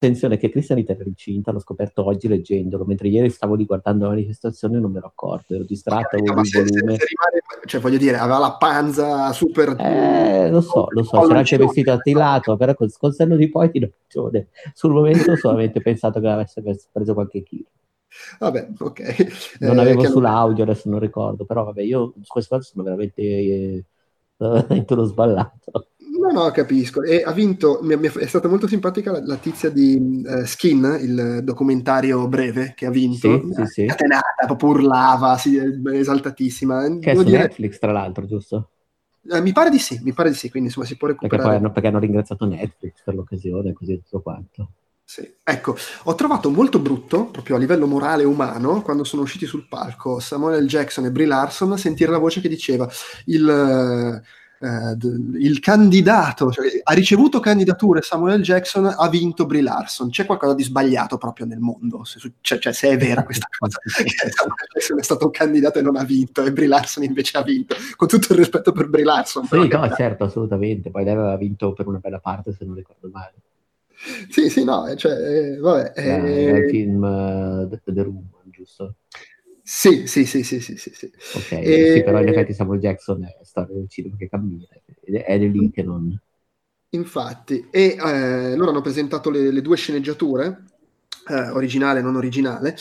Attenzione 0.00 0.36
che 0.36 0.48
Cristian 0.48 0.78
era 0.86 1.02
incinta, 1.04 1.50
l'ho 1.50 1.58
scoperto 1.58 2.04
oggi 2.04 2.28
leggendolo, 2.28 2.84
mentre 2.84 3.08
ieri 3.08 3.30
stavo 3.30 3.56
lì 3.56 3.64
guardando 3.64 4.04
la 4.04 4.10
manifestazione 4.10 4.76
e 4.76 4.80
non 4.80 4.92
mi 4.92 4.98
ero 4.98 5.08
accorto, 5.08 5.54
ero 5.54 5.64
distratto, 5.64 6.14
avevo 6.14 6.40
il 6.40 6.48
volume. 6.52 6.68
Se, 6.68 6.68
se 6.68 7.06
rimane, 7.08 7.42
cioè 7.64 7.80
voglio 7.80 7.98
dire, 7.98 8.16
aveva 8.16 8.38
la 8.38 8.52
panza 8.52 9.32
super... 9.32 9.74
Eh, 9.76 10.50
lo 10.50 10.60
so, 10.60 10.86
lo 10.90 11.02
so, 11.02 11.20
c'era 11.22 11.38
anche 11.38 11.56
vestito 11.56 11.90
attilato, 11.90 12.56
però 12.56 12.74
col, 12.74 13.12
senno 13.12 13.34
di 13.34 13.48
poi 13.48 13.72
ti 13.72 13.80
ragione. 13.80 14.50
Sul 14.72 14.92
momento 14.92 15.32
ho 15.32 15.36
solamente 15.36 15.80
pensato 15.80 16.20
che 16.20 16.28
avesse 16.28 16.62
preso 16.92 17.14
qualche 17.14 17.42
chilo. 17.42 17.66
Vabbè, 18.38 18.68
ok. 18.78 19.58
Non 19.58 19.78
eh, 19.78 19.80
avevo 19.80 20.04
sull'audio, 20.04 20.62
non... 20.62 20.72
adesso 20.72 20.88
non 20.88 21.00
ricordo, 21.00 21.44
però 21.44 21.64
vabbè, 21.64 21.82
io 21.82 22.12
su 22.22 22.32
queste 22.32 22.54
cose 22.54 22.70
sono 22.70 22.84
veramente... 22.84 23.22
Eh, 23.22 23.84
uno 24.88 25.02
sballato. 25.02 25.87
No, 26.18 26.32
no, 26.32 26.50
capisco. 26.50 27.02
E 27.02 27.22
ha 27.24 27.32
vinto, 27.32 27.78
mi, 27.82 27.96
mi 27.96 28.08
è 28.08 28.26
stata 28.26 28.48
molto 28.48 28.66
simpatica 28.66 29.12
la, 29.12 29.22
la 29.24 29.36
tizia 29.36 29.70
di 29.70 30.22
uh, 30.24 30.44
Skin, 30.44 30.98
il 31.00 31.40
documentario 31.44 32.26
breve 32.26 32.74
che 32.76 32.86
ha 32.86 32.90
vinto. 32.90 33.40
Sì, 33.46 33.52
sì, 33.54 33.66
sì. 33.66 33.86
Catenata, 33.86 34.46
proprio 34.46 34.70
urlava, 34.70 35.38
sì, 35.38 35.60
esaltatissima. 35.92 36.98
Che 36.98 37.12
è 37.12 37.14
su 37.14 37.22
dire... 37.22 37.38
Netflix, 37.38 37.78
tra 37.78 37.92
l'altro, 37.92 38.26
giusto? 38.26 38.70
Eh, 39.30 39.40
mi 39.40 39.52
pare 39.52 39.70
di 39.70 39.78
sì, 39.78 40.00
mi 40.02 40.12
pare 40.12 40.30
di 40.30 40.36
sì, 40.36 40.50
quindi 40.50 40.68
insomma 40.68 40.86
si 40.86 40.96
può 40.96 41.06
recuperare. 41.06 41.36
Perché 41.36 41.56
poi 41.56 41.64
hanno, 41.64 41.72
perché 41.72 41.88
hanno 41.88 41.98
ringraziato 41.98 42.46
Netflix 42.46 43.02
per 43.04 43.14
l'occasione, 43.14 43.72
così 43.72 44.00
tutto 44.02 44.20
quanto. 44.20 44.70
Sì. 45.04 45.36
Ecco, 45.42 45.76
ho 46.02 46.14
trovato 46.14 46.50
molto 46.50 46.80
brutto, 46.80 47.26
proprio 47.26 47.56
a 47.56 47.58
livello 47.58 47.86
morale 47.86 48.24
e 48.24 48.26
umano, 48.26 48.82
quando 48.82 49.04
sono 49.04 49.22
usciti 49.22 49.46
sul 49.46 49.66
palco 49.66 50.18
Samuel 50.18 50.66
Jackson 50.66 51.06
e 51.06 51.10
Brie 51.10 51.26
Larson, 51.26 51.78
sentire 51.78 52.10
la 52.10 52.18
voce 52.18 52.40
che 52.42 52.48
diceva 52.48 52.86
il 53.26 53.48
eh, 53.48 54.22
il 54.60 55.60
candidato, 55.60 56.50
cioè, 56.50 56.66
ha 56.82 56.92
ricevuto 56.92 57.38
candidature 57.38 58.02
Samuel 58.02 58.42
Jackson, 58.42 58.92
ha 58.96 59.08
vinto 59.08 59.46
Brie 59.46 59.62
Larson. 59.62 60.10
C'è 60.10 60.26
qualcosa 60.26 60.54
di 60.54 60.64
sbagliato 60.64 61.16
proprio 61.16 61.46
nel 61.46 61.60
mondo, 61.60 62.02
se, 62.04 62.18
cioè, 62.40 62.58
cioè, 62.58 62.72
se 62.72 62.88
è 62.88 62.96
vera 62.96 63.22
questa 63.22 63.46
cosa, 63.56 63.78
che 63.84 64.30
Samuel 64.30 64.66
Jackson 64.72 64.98
è 64.98 65.02
stato 65.02 65.26
un 65.26 65.30
candidato 65.30 65.78
e 65.78 65.82
non 65.82 65.96
ha 65.96 66.04
vinto, 66.04 66.42
e 66.44 66.52
Brie 66.52 66.66
Larson 66.66 67.04
invece 67.04 67.38
ha 67.38 67.42
vinto, 67.42 67.76
con 67.96 68.08
tutto 68.08 68.32
il 68.32 68.38
rispetto 68.38 68.72
per 68.72 68.88
Brie 68.88 69.04
Larson. 69.04 69.46
Sì, 69.46 69.68
no, 69.68 69.94
certo, 69.94 70.24
assolutamente. 70.24 70.90
Poi 70.90 71.04
lei 71.04 71.12
aveva 71.14 71.36
vinto 71.36 71.72
per 71.72 71.86
una 71.86 71.98
bella 71.98 72.18
parte, 72.18 72.52
se 72.52 72.64
non 72.64 72.74
ricordo 72.74 73.08
male. 73.12 73.34
Sì, 74.28 74.48
sì, 74.48 74.64
no, 74.64 74.92
cioè, 74.96 75.12
eh, 75.12 75.58
vabbè. 75.58 75.92
Eh, 75.94 76.50
il 76.50 76.68
film 76.70 77.02
uh, 77.02 77.68
The, 77.68 77.80
The 77.92 78.02
Room, 78.02 78.28
giusto? 78.44 78.94
Sì, 79.70 80.06
sì, 80.06 80.24
sì, 80.24 80.42
sì, 80.42 80.60
sì, 80.60 80.78
sì, 80.78 80.90
sì. 80.94 81.12
Ok, 81.34 81.52
e... 81.52 81.90
sì, 81.92 82.02
però 82.02 82.22
in 82.22 82.28
effetti 82.28 82.54
Samuel 82.54 82.80
Jackson 82.80 83.22
è 83.22 83.44
storia 83.44 83.74
del 83.74 83.86
cinema 83.86 84.16
che 84.16 84.26
cammina, 84.26 84.64
è 85.04 85.36
lì 85.36 85.70
che 85.70 85.82
non... 85.82 86.18
Infatti, 86.92 87.68
e 87.70 87.98
eh, 88.02 88.56
loro 88.56 88.70
hanno 88.70 88.80
presentato 88.80 89.28
le, 89.28 89.52
le 89.52 89.60
due 89.60 89.76
sceneggiature, 89.76 90.64
eh, 91.28 91.50
originale 91.50 91.98
e 91.98 92.02
non 92.02 92.16
originale, 92.16 92.76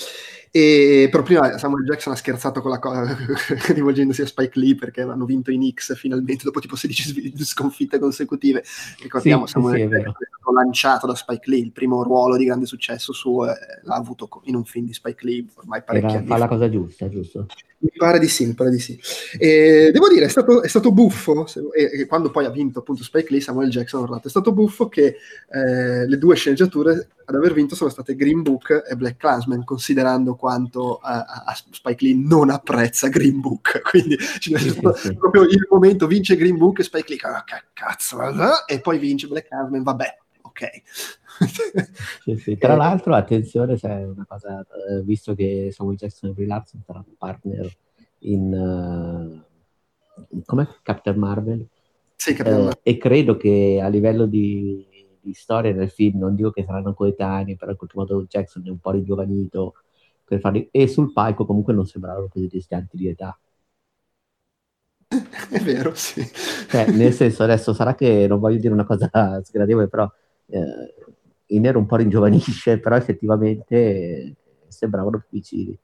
e 0.52 1.08
però 1.12 1.24
prima 1.24 1.58
Samuel 1.58 1.86
Jackson 1.86 2.14
ha 2.14 2.16
scherzato 2.16 2.62
con 2.62 2.72
la 2.72 2.80
cosa 2.80 3.16
rivolgendosi 3.74 4.22
a 4.22 4.28
Spike 4.28 4.60
Lee 4.60 4.76
perché 4.76 5.02
hanno 5.02 5.26
vinto 5.26 5.52
i 5.52 5.56
Knicks 5.56 5.96
finalmente 5.96 6.44
dopo 6.44 6.60
tipo 6.60 6.76
16 6.76 7.34
sconfitte 7.44 8.00
consecutive. 8.00 8.64
Ricordiamo 9.02 9.46
sì, 9.46 9.54
Samuel 9.54 9.76
sì, 9.76 9.88
Jackson 9.88 10.12
è, 10.12 10.28
stato 10.28 10.54
lanciato 10.54 11.08
da 11.08 11.16
Spike 11.16 11.50
Lee, 11.50 11.60
il 11.60 11.72
primo 11.72 12.04
ruolo 12.04 12.38
di 12.38 12.46
grande 12.46 12.66
successo 12.66 13.14
suo 13.14 13.50
eh, 13.50 13.56
l'ha 13.84 13.96
avuto 13.96 14.30
in 14.44 14.56
un 14.56 14.64
film 14.64 14.86
di 14.86 14.94
Spike 14.94 15.26
Lee 15.26 15.46
ormai 15.56 15.84
parecchi 15.84 16.06
Era, 16.06 16.18
anni. 16.18 16.28
Fa 16.28 16.38
la 16.38 16.48
cosa 16.48 16.70
giusta, 16.70 17.10
giusto? 17.10 17.48
Mi 17.80 17.92
pare 17.96 18.18
di 18.18 18.28
sì, 18.28 18.48
mi 18.48 18.54
pare 18.54 18.72
di 18.72 18.80
sì. 18.80 19.00
E 19.38 19.92
devo 19.94 20.08
dire, 20.08 20.26
è 20.26 20.30
stato, 20.30 20.64
è 20.64 20.68
stato 20.68 20.92
buffo, 20.92 21.46
se, 21.46 21.62
e, 21.76 22.02
e, 22.02 22.06
quando 22.08 22.32
poi 22.32 22.46
ha 22.46 22.50
vinto 22.50 22.80
appunto 22.80 23.04
Spike 23.04 23.28
Lee, 23.30 23.40
Samuel 23.40 23.70
Jackson, 23.70 24.20
è 24.24 24.30
stato 24.30 24.52
buffo 24.52 24.88
che 24.90 25.18
eh, 25.52 26.08
le 26.08 26.18
due 26.18 26.36
sceneggiature 26.36 27.10
ad 27.24 27.36
aver 27.36 27.54
vinto 27.54 27.76
sono 27.76 27.92
state 27.92 28.16
Green 28.16 28.42
Book 28.42 28.84
e 28.90 28.96
Black 28.96 29.18
Clansman, 29.18 29.64
considerando 29.64 30.36
quanto 30.38 31.00
uh, 31.04 31.54
Spike 31.72 32.06
Lee 32.06 32.16
non 32.16 32.50
apprezza 32.50 33.10
Green 33.10 33.42
Book. 33.42 33.82
Quindi 33.90 34.18
sì, 34.20 34.56
sì, 34.56 34.70
sì. 34.70 35.14
proprio 35.16 35.44
il 35.44 35.68
momento 35.70 36.08
vince 36.08 36.38
Green 36.38 36.58
Book 36.58 36.80
e 36.80 36.84
Spike 36.84 37.10
Lee, 37.10 37.20
oh, 37.24 37.44
che 37.44 37.64
cazzo, 37.74 38.22
eh? 38.22 38.74
e 38.74 38.80
poi 38.80 38.98
vince 38.98 39.28
Black 39.28 39.50
Clansman, 39.50 39.84
vabbè, 39.84 40.18
ok. 40.42 40.82
Tra 42.58 42.76
l'altro, 42.76 43.14
attenzione, 43.14 43.78
se 43.78 43.88
una 43.88 44.26
cosa, 44.26 44.62
eh, 44.62 45.02
visto 45.04 45.36
che 45.36 45.70
Samuel 45.72 45.98
Jackson 45.98 46.30
e 46.30 46.34
Brie 46.34 46.48
Larson 46.48 46.82
saranno 46.86 47.14
partner 47.18 47.70
in... 48.20 48.54
Uh, 48.54 50.42
come? 50.46 50.78
Captain 50.82 51.18
Marvel? 51.18 51.68
Sì, 52.16 52.34
Captain 52.34 52.56
eh, 52.56 52.64
Marvel. 52.64 52.80
E 52.82 52.98
credo 52.98 53.38
che 53.38 53.80
a 53.84 53.88
livello 53.90 54.26
di 54.26 54.88
di 55.28 55.34
storia 55.34 55.74
nel 55.74 55.90
film, 55.90 56.20
non 56.20 56.36
dico 56.36 56.52
che 56.52 56.64
saranno 56.64 56.94
coetanei, 56.94 57.58
però 57.58 57.72
in 57.72 57.78
qualche 57.78 57.98
modo 57.98 58.26
Jackson 58.28 58.66
è 58.66 58.70
un 58.70 58.80
po' 58.80 58.92
rigiovanito 58.92 59.74
per 60.28 60.40
farli, 60.40 60.68
e 60.72 60.88
sul 60.88 61.14
palco 61.14 61.46
comunque 61.46 61.74
non 61.74 61.86
sembravano 61.86 62.28
così 62.28 62.48
distanti 62.48 62.98
di 62.98 63.08
età. 63.08 63.38
È 65.50 65.60
vero, 65.60 65.94
sì. 65.96 66.22
Cioè, 66.70 66.92
nel 66.92 67.14
senso, 67.14 67.44
adesso 67.44 67.74
sarà 67.74 67.96
che 67.96 68.28
non 68.28 68.40
voglio 68.40 68.60
dire 68.60 68.74
una 68.74 68.86
cosa 68.86 69.10
sgradevole, 69.44 69.88
però 69.88 70.10
eh, 70.48 70.94
il 71.48 71.62
nero 71.62 71.80
un 71.80 71.86
po' 71.86 71.96
ringiovanisce, 71.96 72.80
però 72.82 72.96
effettivamente 72.96 74.36
sembravano 74.68 75.20
più 75.20 75.28
vicini. 75.32 75.78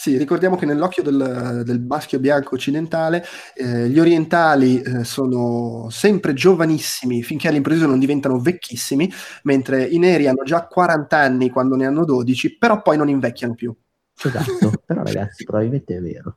Sì, 0.00 0.16
ricordiamo 0.16 0.54
che 0.54 0.64
nell'occhio 0.64 1.02
del, 1.02 1.62
del 1.64 1.80
maschio 1.80 2.20
bianco 2.20 2.54
occidentale 2.54 3.24
eh, 3.52 3.88
gli 3.88 3.98
orientali 3.98 4.80
eh, 4.80 5.02
sono 5.02 5.88
sempre 5.90 6.34
giovanissimi 6.34 7.24
finché 7.24 7.48
all'improvviso 7.48 7.88
non 7.88 7.98
diventano 7.98 8.38
vecchissimi, 8.38 9.12
mentre 9.42 9.84
i 9.84 9.98
neri 9.98 10.28
hanno 10.28 10.44
già 10.44 10.68
40 10.68 11.18
anni 11.18 11.50
quando 11.50 11.74
ne 11.74 11.86
hanno 11.86 12.04
12, 12.04 12.58
però 12.58 12.80
poi 12.80 12.96
non 12.96 13.08
invecchiano 13.08 13.56
più. 13.56 13.74
Esatto, 14.22 14.70
però 14.86 15.02
ragazzi 15.02 15.42
probabilmente 15.42 15.96
è 15.96 16.00
vero. 16.00 16.36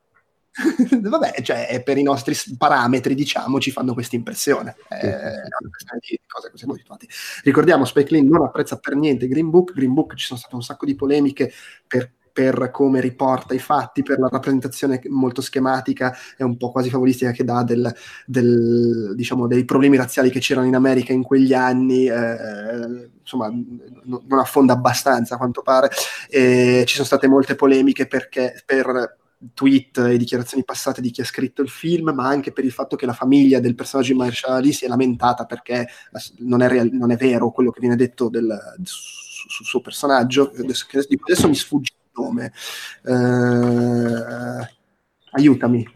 Vabbè, 1.00 1.44
cioè, 1.44 1.84
per 1.86 2.00
i 2.00 2.04
nostri 2.04 2.36
parametri, 2.58 3.14
diciamo, 3.14 3.60
ci 3.60 3.70
fanno 3.70 3.94
questa 3.94 4.16
impressione. 4.16 4.76
Eh, 4.90 5.12
di 6.00 6.20
cose 6.26 6.50
che 6.50 6.58
siamo 6.58 6.74
abituati. 6.74 7.08
Ricordiamo, 7.44 7.86
Spike 7.86 8.12
Lee 8.12 8.24
non 8.24 8.42
apprezza 8.42 8.80
per 8.80 8.96
niente 8.96 9.28
Green 9.28 9.52
Book. 9.52 9.74
Green 9.74 9.94
Book 9.94 10.16
ci 10.16 10.26
sono 10.26 10.40
state 10.40 10.56
un 10.56 10.64
sacco 10.64 10.88
di 10.88 10.96
polemiche 10.96 11.52
per 11.86 12.12
per 12.32 12.70
come 12.72 13.02
riporta 13.02 13.54
i 13.54 13.60
fatti, 13.60 14.04
per 14.04 14.20
la 14.20 14.28
rappresentazione 14.30 15.02
molto 15.10 15.42
schematica 15.42 16.16
e 16.38 16.44
un 16.44 16.58
po' 16.58 16.72
quasi 16.72 16.90
favolistica 16.90 17.32
che 17.32 17.44
dà 17.44 17.64
del, 17.64 17.94
del, 18.26 19.14
diciamo, 19.16 19.48
dei 19.48 19.66
problemi 19.66 19.98
razziali 19.98 20.30
che 20.30 20.40
c'erano 20.40 20.68
in 20.68 20.76
America 20.76 21.14
in 21.14 21.24
quegli 21.24 21.54
anni, 21.54 22.08
eh, 22.08 23.10
insomma 23.20 23.48
n- 23.48 23.80
non 24.04 24.40
affonda 24.40 24.74
abbastanza 24.74 25.36
a 25.36 25.38
quanto 25.38 25.62
pare, 25.62 25.90
e 26.30 26.84
ci 26.86 26.96
sono 26.96 27.06
state 27.06 27.28
molte 27.28 27.56
polemiche 27.56 28.08
perché 28.08 28.62
per 28.66 29.18
tweet 29.54 29.98
e 29.98 30.18
dichiarazioni 30.18 30.64
passate 30.64 31.02
di 31.02 31.10
chi 31.10 31.22
ha 31.22 31.26
scritto 31.26 31.62
il 31.62 31.70
film, 31.70 32.12
ma 32.14 32.28
anche 32.28 32.52
per 32.52 32.64
il 32.64 32.72
fatto 32.72 32.96
che 32.96 33.06
la 33.06 33.14
famiglia 33.14 33.60
del 33.60 33.76
personaggio 33.76 34.12
di 34.14 34.20
Marshall 34.20 34.56
Ali 34.58 34.72
si 34.72 34.86
è 34.86 34.88
lamentata 34.88 35.46
perché 35.46 35.88
non 36.40 36.62
è, 36.62 36.68
real- 36.68 36.90
non 36.92 37.12
è 37.12 37.16
vero 37.16 37.52
quello 37.52 37.72
che 37.72 37.80
viene 37.80 37.96
detto 37.96 38.30
del, 38.30 38.56
sul 38.84 39.20
su 39.48 39.64
suo 39.64 39.82
personaggio, 39.82 40.52
adesso, 40.58 40.86
adesso 41.26 41.48
mi 41.48 41.56
sfugge 41.56 41.92
nome, 42.14 42.52
uh, 43.04 44.66
aiutami. 45.32 45.88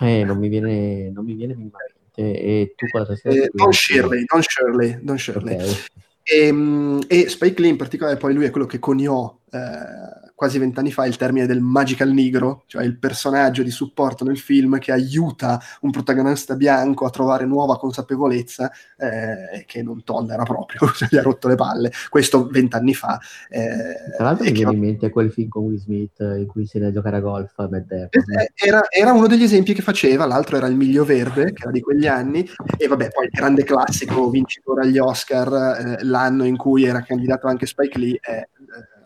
Eh, 0.00 0.24
non 0.24 0.38
mi 0.38 0.48
viene, 0.48 1.10
non 1.10 1.24
mi 1.24 1.34
viene 1.34 1.54
minimamente. 1.54 1.94
E 2.14 2.72
tu 2.76 2.86
cosa 2.88 3.14
sei? 3.14 3.38
Eh, 3.38 3.50
Don 3.52 3.72
Shirley, 3.72 4.24
Don 4.24 4.42
Shirley, 4.42 4.98
Don 5.02 5.18
Shirley. 5.18 5.54
Okay. 5.54 5.76
E, 6.22 6.46
ehm, 6.46 7.04
e, 7.06 7.28
Spike 7.28 7.60
Lee 7.60 7.70
in 7.70 7.76
particolare, 7.76 8.16
poi 8.16 8.34
lui 8.34 8.46
è 8.46 8.50
quello 8.50 8.66
che 8.66 8.78
coniò 8.78 9.38
eh, 9.50 10.25
quasi 10.36 10.58
vent'anni 10.58 10.92
fa 10.92 11.06
il 11.06 11.16
termine 11.16 11.46
del 11.46 11.62
magical 11.62 12.12
negro, 12.12 12.64
cioè 12.66 12.84
il 12.84 12.98
personaggio 12.98 13.62
di 13.62 13.70
supporto 13.70 14.22
nel 14.22 14.38
film 14.38 14.78
che 14.78 14.92
aiuta 14.92 15.58
un 15.80 15.90
protagonista 15.90 16.54
bianco 16.54 17.06
a 17.06 17.10
trovare 17.10 17.46
nuova 17.46 17.78
consapevolezza 17.78 18.70
eh, 18.98 19.64
che 19.64 19.82
non 19.82 20.04
tollera 20.04 20.42
proprio, 20.42 20.88
cioè 20.94 21.08
gli 21.10 21.16
ha 21.16 21.22
rotto 21.22 21.48
le 21.48 21.54
palle. 21.54 21.90
Questo 22.10 22.46
vent'anni 22.48 22.92
fa. 22.92 23.18
Eh, 23.48 24.14
Tra 24.14 24.26
l'altro 24.26 24.44
mi 24.44 24.52
viene 24.52 24.72
in 24.72 24.78
mente 24.78 25.08
quel 25.08 25.32
film 25.32 25.48
con 25.48 25.64
Will 25.64 25.78
Smith 25.78 26.18
in 26.20 26.46
cui 26.46 26.66
si 26.66 26.76
a 26.78 26.92
giocare 26.92 27.16
a 27.16 27.20
golf. 27.20 27.54
Eh, 27.58 28.52
era, 28.54 28.82
era, 28.90 29.12
uno 29.12 29.26
degli 29.26 29.44
esempi 29.44 29.72
che 29.72 29.80
faceva, 29.80 30.26
l'altro 30.26 30.58
era 30.58 30.66
il 30.66 30.76
Miglio 30.76 31.06
Verde, 31.06 31.54
che 31.54 31.62
era 31.62 31.70
di 31.70 31.80
quegli 31.80 32.06
anni, 32.06 32.46
e 32.76 32.86
vabbè, 32.86 33.08
poi 33.08 33.24
il 33.24 33.30
grande 33.32 33.64
classico 33.64 34.28
vincitore 34.28 34.82
agli 34.82 34.98
Oscar, 34.98 35.96
eh, 35.98 36.04
l'anno 36.04 36.44
in 36.44 36.58
cui 36.58 36.84
era 36.84 37.00
candidato 37.00 37.46
anche 37.46 37.64
Spike 37.64 37.98
Lee, 37.98 38.18
è 38.20 38.46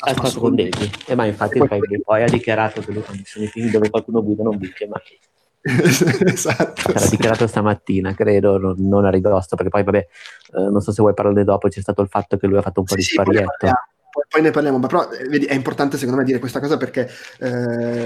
ha 0.00 0.14
fatto 0.14 0.40
con 0.40 0.54
Daisy. 0.54 0.90
E 1.06 1.14
ma 1.14 1.26
infatti 1.26 1.58
poi, 1.58 1.68
poi, 1.68 2.00
poi 2.02 2.22
ha 2.22 2.28
dichiarato 2.28 2.80
che 2.80 2.92
lui 2.92 3.02
quando 3.02 3.22
sono 3.24 3.44
i 3.44 3.48
film 3.48 3.70
dove 3.70 3.90
qualcuno 3.90 4.22
guida 4.22 4.42
non 4.42 4.56
vince 4.56 4.88
mai. 4.88 5.18
esatto. 6.32 6.92
L'ha 6.92 7.06
dichiarato 7.10 7.46
stamattina, 7.46 8.14
credo, 8.14 8.58
non, 8.58 8.76
non 8.78 9.04
a 9.04 9.10
ridosso, 9.10 9.56
perché 9.56 9.70
poi 9.70 9.82
vabbè, 9.82 9.98
eh, 9.98 10.60
non 10.70 10.80
so 10.80 10.92
se 10.92 11.02
vuoi 11.02 11.14
parlare 11.14 11.44
dopo, 11.44 11.68
c'è 11.68 11.80
stato 11.80 12.00
il 12.02 12.08
fatto 12.08 12.36
che 12.36 12.46
lui 12.46 12.58
ha 12.58 12.62
fatto 12.62 12.80
un 12.80 12.86
po' 12.86 12.94
sì, 12.94 13.00
di 13.00 13.04
sparietto 13.04 13.68
poi, 14.10 14.19
poi, 14.30 14.42
ne 14.42 14.52
parliamo, 14.52 14.78
ma 14.78 14.86
però 14.86 15.10
eh, 15.10 15.28
vedi, 15.28 15.46
è 15.46 15.54
importante 15.54 15.96
secondo 15.96 16.20
me 16.20 16.24
dire 16.24 16.38
questa 16.38 16.60
cosa 16.60 16.76
perché 16.76 17.10
eh, 17.40 17.48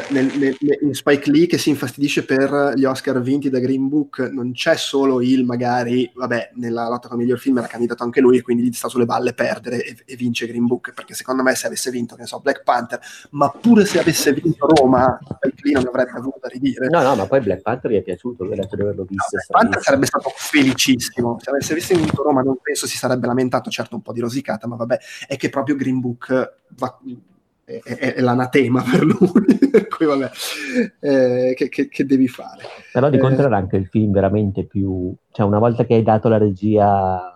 nel, 0.09 0.33
nel, 0.39 0.57
in 0.81 0.95
Spike 0.95 1.31
Lee 1.31 1.47
che 1.47 1.59
si 1.59 1.68
infastidisce 1.68 2.25
per 2.25 2.72
gli 2.77 2.85
Oscar 2.85 3.20
vinti 3.20 3.51
da 3.51 3.59
Green 3.59 3.89
Book 3.89 4.20
non 4.33 4.53
c'è 4.53 4.75
solo 4.77 5.20
il 5.20 5.45
magari, 5.45 6.11
vabbè, 6.14 6.53
nella 6.55 6.89
lotta 6.89 7.09
con 7.09 7.18
il 7.18 7.25
miglior 7.25 7.39
film 7.39 7.59
era 7.59 7.66
candidato 7.66 8.05
anche 8.05 8.22
lui, 8.22 8.41
quindi 8.41 8.62
gli 8.62 8.72
sta 8.72 8.89
sulle 8.89 9.05
balle 9.05 9.35
perdere 9.35 9.85
e, 9.85 9.97
e, 10.07 10.16
vince 10.16 10.47
Green 10.47 10.64
Book, 10.64 10.95
perché 10.95 11.12
secondo 11.12 11.43
me 11.43 11.55
se 11.55 11.66
avesse 11.66 11.91
vinto, 11.91 12.16
che 12.16 12.25
so, 12.25 12.41
Black 12.41 12.62
Panther, 12.62 13.01
ma 13.33 13.51
pure 13.51 13.85
se 13.85 13.99
avesse 13.99 14.33
vinto 14.33 14.66
Roma, 14.66 15.18
Spike 15.22 15.61
Lee 15.62 15.75
non 15.75 15.89
avrebbe 15.89 16.12
avuto 16.12 16.39
da 16.41 16.49
ridire. 16.49 16.89
No, 16.89 17.03
no, 17.03 17.16
ma 17.16 17.27
poi 17.27 17.41
Black 17.41 17.61
Panther 17.61 17.91
gli 17.91 17.97
è 17.97 18.03
piaciuto, 18.03 18.45
lui 18.45 18.55
ha 18.55 18.57
detto 18.57 18.77
di 18.77 18.83
averlo 18.83 19.05
visto. 19.05 19.37
No, 19.37 19.43
Black 19.47 19.51
Panther 19.51 19.83
sarebbe 19.83 20.07
stato 20.07 20.33
felicissimo, 20.35 21.37
se 21.39 21.51
avesse 21.51 21.95
vinto 21.95 22.22
Roma 22.22 22.41
non 22.41 22.57
penso 22.62 22.87
si 22.87 22.97
sarebbe 22.97 23.27
lamentato, 23.27 23.68
certo 23.68 23.97
un 23.97 24.01
po' 24.01 24.14
di 24.14 24.20
rosicata, 24.20 24.66
ma 24.66 24.77
vabbè, 24.77 24.99
è 25.29 25.37
che 25.37 25.51
proprio 25.51 25.77
Green 25.77 26.01
Book 26.01 26.13
va, 26.18 26.98
è, 27.64 27.80
è, 27.82 28.14
è, 28.14 28.20
l'anatema 28.20 28.82
per 28.82 29.02
lui, 29.04 29.58
per 29.70 29.88
cui 29.88 30.06
vabbè, 30.06 30.30
eh, 31.00 31.54
che, 31.56 31.68
che, 31.68 31.88
che, 31.88 32.04
devi 32.04 32.28
fare? 32.28 32.62
Però 32.92 33.08
di 33.08 33.18
contro 33.18 33.42
eh, 33.42 33.46
era 33.46 33.56
anche 33.56 33.76
il 33.76 33.86
film 33.86 34.12
veramente 34.12 34.64
più... 34.64 35.14
Cioè 35.30 35.46
una 35.46 35.58
volta 35.58 35.84
che 35.84 35.94
hai 35.94 36.02
dato 36.02 36.28
la 36.28 36.38
regia 36.38 37.34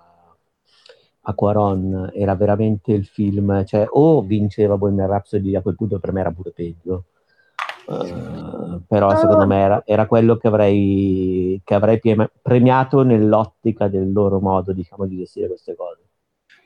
a 1.20 1.34
Quaron 1.34 2.10
era 2.14 2.34
veramente 2.34 2.92
il 2.92 3.06
film, 3.06 3.64
cioè 3.64 3.86
o 3.88 4.22
vinceva 4.22 4.76
Bohemian 4.76 5.08
Rhapsody 5.08 5.54
a 5.54 5.62
quel 5.62 5.76
punto 5.76 5.98
per 5.98 6.12
me 6.12 6.20
era 6.20 6.30
pure 6.30 6.52
peggio. 6.52 7.04
Uh, 7.86 8.82
però 8.86 9.16
secondo 9.16 9.46
me 9.46 9.60
era, 9.60 9.82
era 9.86 10.06
quello 10.06 10.36
che 10.36 10.46
avrei, 10.46 11.58
che 11.64 11.74
avrei 11.74 11.98
premiato 12.42 13.02
nell'ottica 13.02 13.88
del 13.88 14.12
loro 14.12 14.40
modo 14.40 14.72
diciamo, 14.72 15.06
di 15.06 15.16
gestire 15.16 15.48
queste 15.48 15.74
cose. 15.74 16.07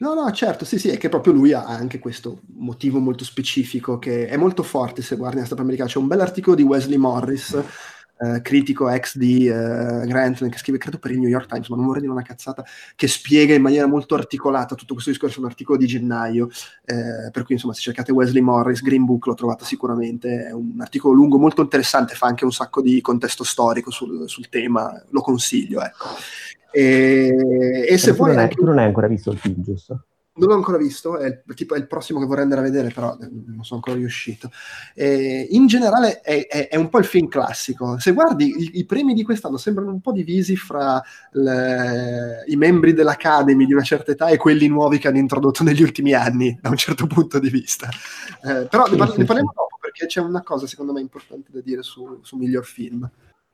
No, 0.02 0.14
no, 0.14 0.28
certo, 0.32 0.64
sì, 0.64 0.80
sì, 0.80 0.88
è 0.88 0.98
che 0.98 1.08
proprio 1.08 1.32
lui 1.32 1.52
ha 1.52 1.64
anche 1.64 2.00
questo 2.00 2.40
motivo 2.56 2.98
molto 2.98 3.22
specifico 3.22 4.00
che 4.00 4.26
è 4.26 4.36
molto 4.36 4.64
forte 4.64 5.00
se 5.00 5.14
guardi 5.14 5.38
la 5.38 5.44
stampa 5.44 5.62
americana. 5.62 5.88
C'è 5.88 5.98
un 5.98 6.08
bel 6.08 6.18
articolo 6.18 6.56
di 6.56 6.64
Wesley 6.64 6.96
Morris, 6.96 7.56
eh, 8.18 8.42
critico 8.42 8.88
ex 8.88 9.16
di 9.16 9.46
eh, 9.46 9.52
Grant, 10.04 10.48
che 10.48 10.58
scrive 10.58 10.78
credo 10.78 10.98
per 10.98 11.12
il 11.12 11.20
New 11.20 11.28
York 11.28 11.46
Times, 11.46 11.68
ma 11.68 11.76
non 11.76 11.86
vorrei 11.86 12.00
dire 12.00 12.12
una 12.12 12.22
cazzata, 12.22 12.64
che 12.96 13.06
spiega 13.06 13.54
in 13.54 13.62
maniera 13.62 13.86
molto 13.86 14.16
articolata 14.16 14.74
tutto 14.74 14.94
questo 14.94 15.12
discorso, 15.12 15.38
un 15.38 15.46
articolo 15.46 15.78
di 15.78 15.86
gennaio, 15.86 16.48
eh, 16.84 17.30
per 17.30 17.44
cui 17.44 17.54
insomma 17.54 17.72
se 17.72 17.80
cercate 17.82 18.10
Wesley 18.10 18.42
Morris, 18.42 18.82
Green 18.82 19.04
Book 19.04 19.26
lo 19.26 19.34
trovate 19.34 19.64
sicuramente, 19.64 20.46
è 20.46 20.52
un 20.52 20.80
articolo 20.80 21.14
lungo, 21.14 21.38
molto 21.38 21.62
interessante, 21.62 22.16
fa 22.16 22.26
anche 22.26 22.44
un 22.44 22.52
sacco 22.52 22.82
di 22.82 23.00
contesto 23.00 23.44
storico 23.44 23.92
sul, 23.92 24.28
sul 24.28 24.48
tema, 24.48 25.00
lo 25.10 25.20
consiglio, 25.20 25.80
ecco. 25.80 26.08
E, 26.72 27.86
e 27.88 27.98
se 27.98 28.12
vuoi... 28.12 28.36
Anche... 28.36 28.54
Tu 28.54 28.64
non 28.64 28.78
hai 28.78 28.86
ancora 28.86 29.06
visto 29.06 29.30
il 29.30 29.38
film, 29.38 29.62
giusto? 29.62 30.06
Non 30.34 30.48
l'ho 30.48 30.54
ancora 30.54 30.78
visto, 30.78 31.18
è 31.18 31.26
il, 31.26 31.54
tipo, 31.54 31.74
è 31.74 31.78
il 31.78 31.86
prossimo 31.86 32.18
che 32.18 32.24
vorrei 32.24 32.44
andare 32.44 32.62
a 32.62 32.64
vedere, 32.64 32.88
però 32.88 33.18
eh, 33.20 33.28
non 33.30 33.64
sono 33.64 33.80
ancora 33.84 33.96
riuscito. 33.96 34.50
E 34.94 35.46
in 35.50 35.66
generale 35.66 36.22
è, 36.22 36.46
è, 36.46 36.68
è, 36.68 36.76
un 36.76 36.88
po' 36.88 37.00
il 37.00 37.04
film 37.04 37.28
classico. 37.28 37.98
Se 37.98 38.12
guardi, 38.12 38.46
i, 38.46 38.78
i, 38.78 38.86
premi 38.86 39.12
di 39.12 39.24
quest'anno 39.24 39.58
sembrano 39.58 39.90
un 39.90 40.00
po' 40.00 40.10
divisi 40.10 40.56
fra 40.56 41.02
le, 41.32 42.44
i 42.46 42.56
membri 42.56 42.94
dell'Academy 42.94 43.66
di 43.66 43.74
una 43.74 43.82
certa 43.82 44.12
età 44.12 44.28
e 44.28 44.38
quelli 44.38 44.68
nuovi 44.68 44.96
che 44.96 45.08
hanno 45.08 45.18
introdotto 45.18 45.64
negli 45.64 45.82
ultimi 45.82 46.14
anni, 46.14 46.58
da 46.62 46.70
un 46.70 46.76
certo 46.76 47.06
punto 47.06 47.38
di 47.38 47.50
vista. 47.50 47.90
Eh, 48.42 48.66
però 48.70 48.86
sì, 48.86 48.92
ne, 48.92 48.96
parliamo 48.96 49.50
sì. 49.50 49.54
dopo, 49.54 49.76
perché 49.78 50.06
c'è 50.06 50.20
una 50.20 50.42
cosa 50.42 50.66
secondo 50.66 50.94
me 50.94 51.02
importante 51.02 51.50
da 51.52 51.60
dire 51.60 51.82
su, 51.82 52.20
su 52.22 52.38
miglior 52.38 52.64
film. 52.64 53.06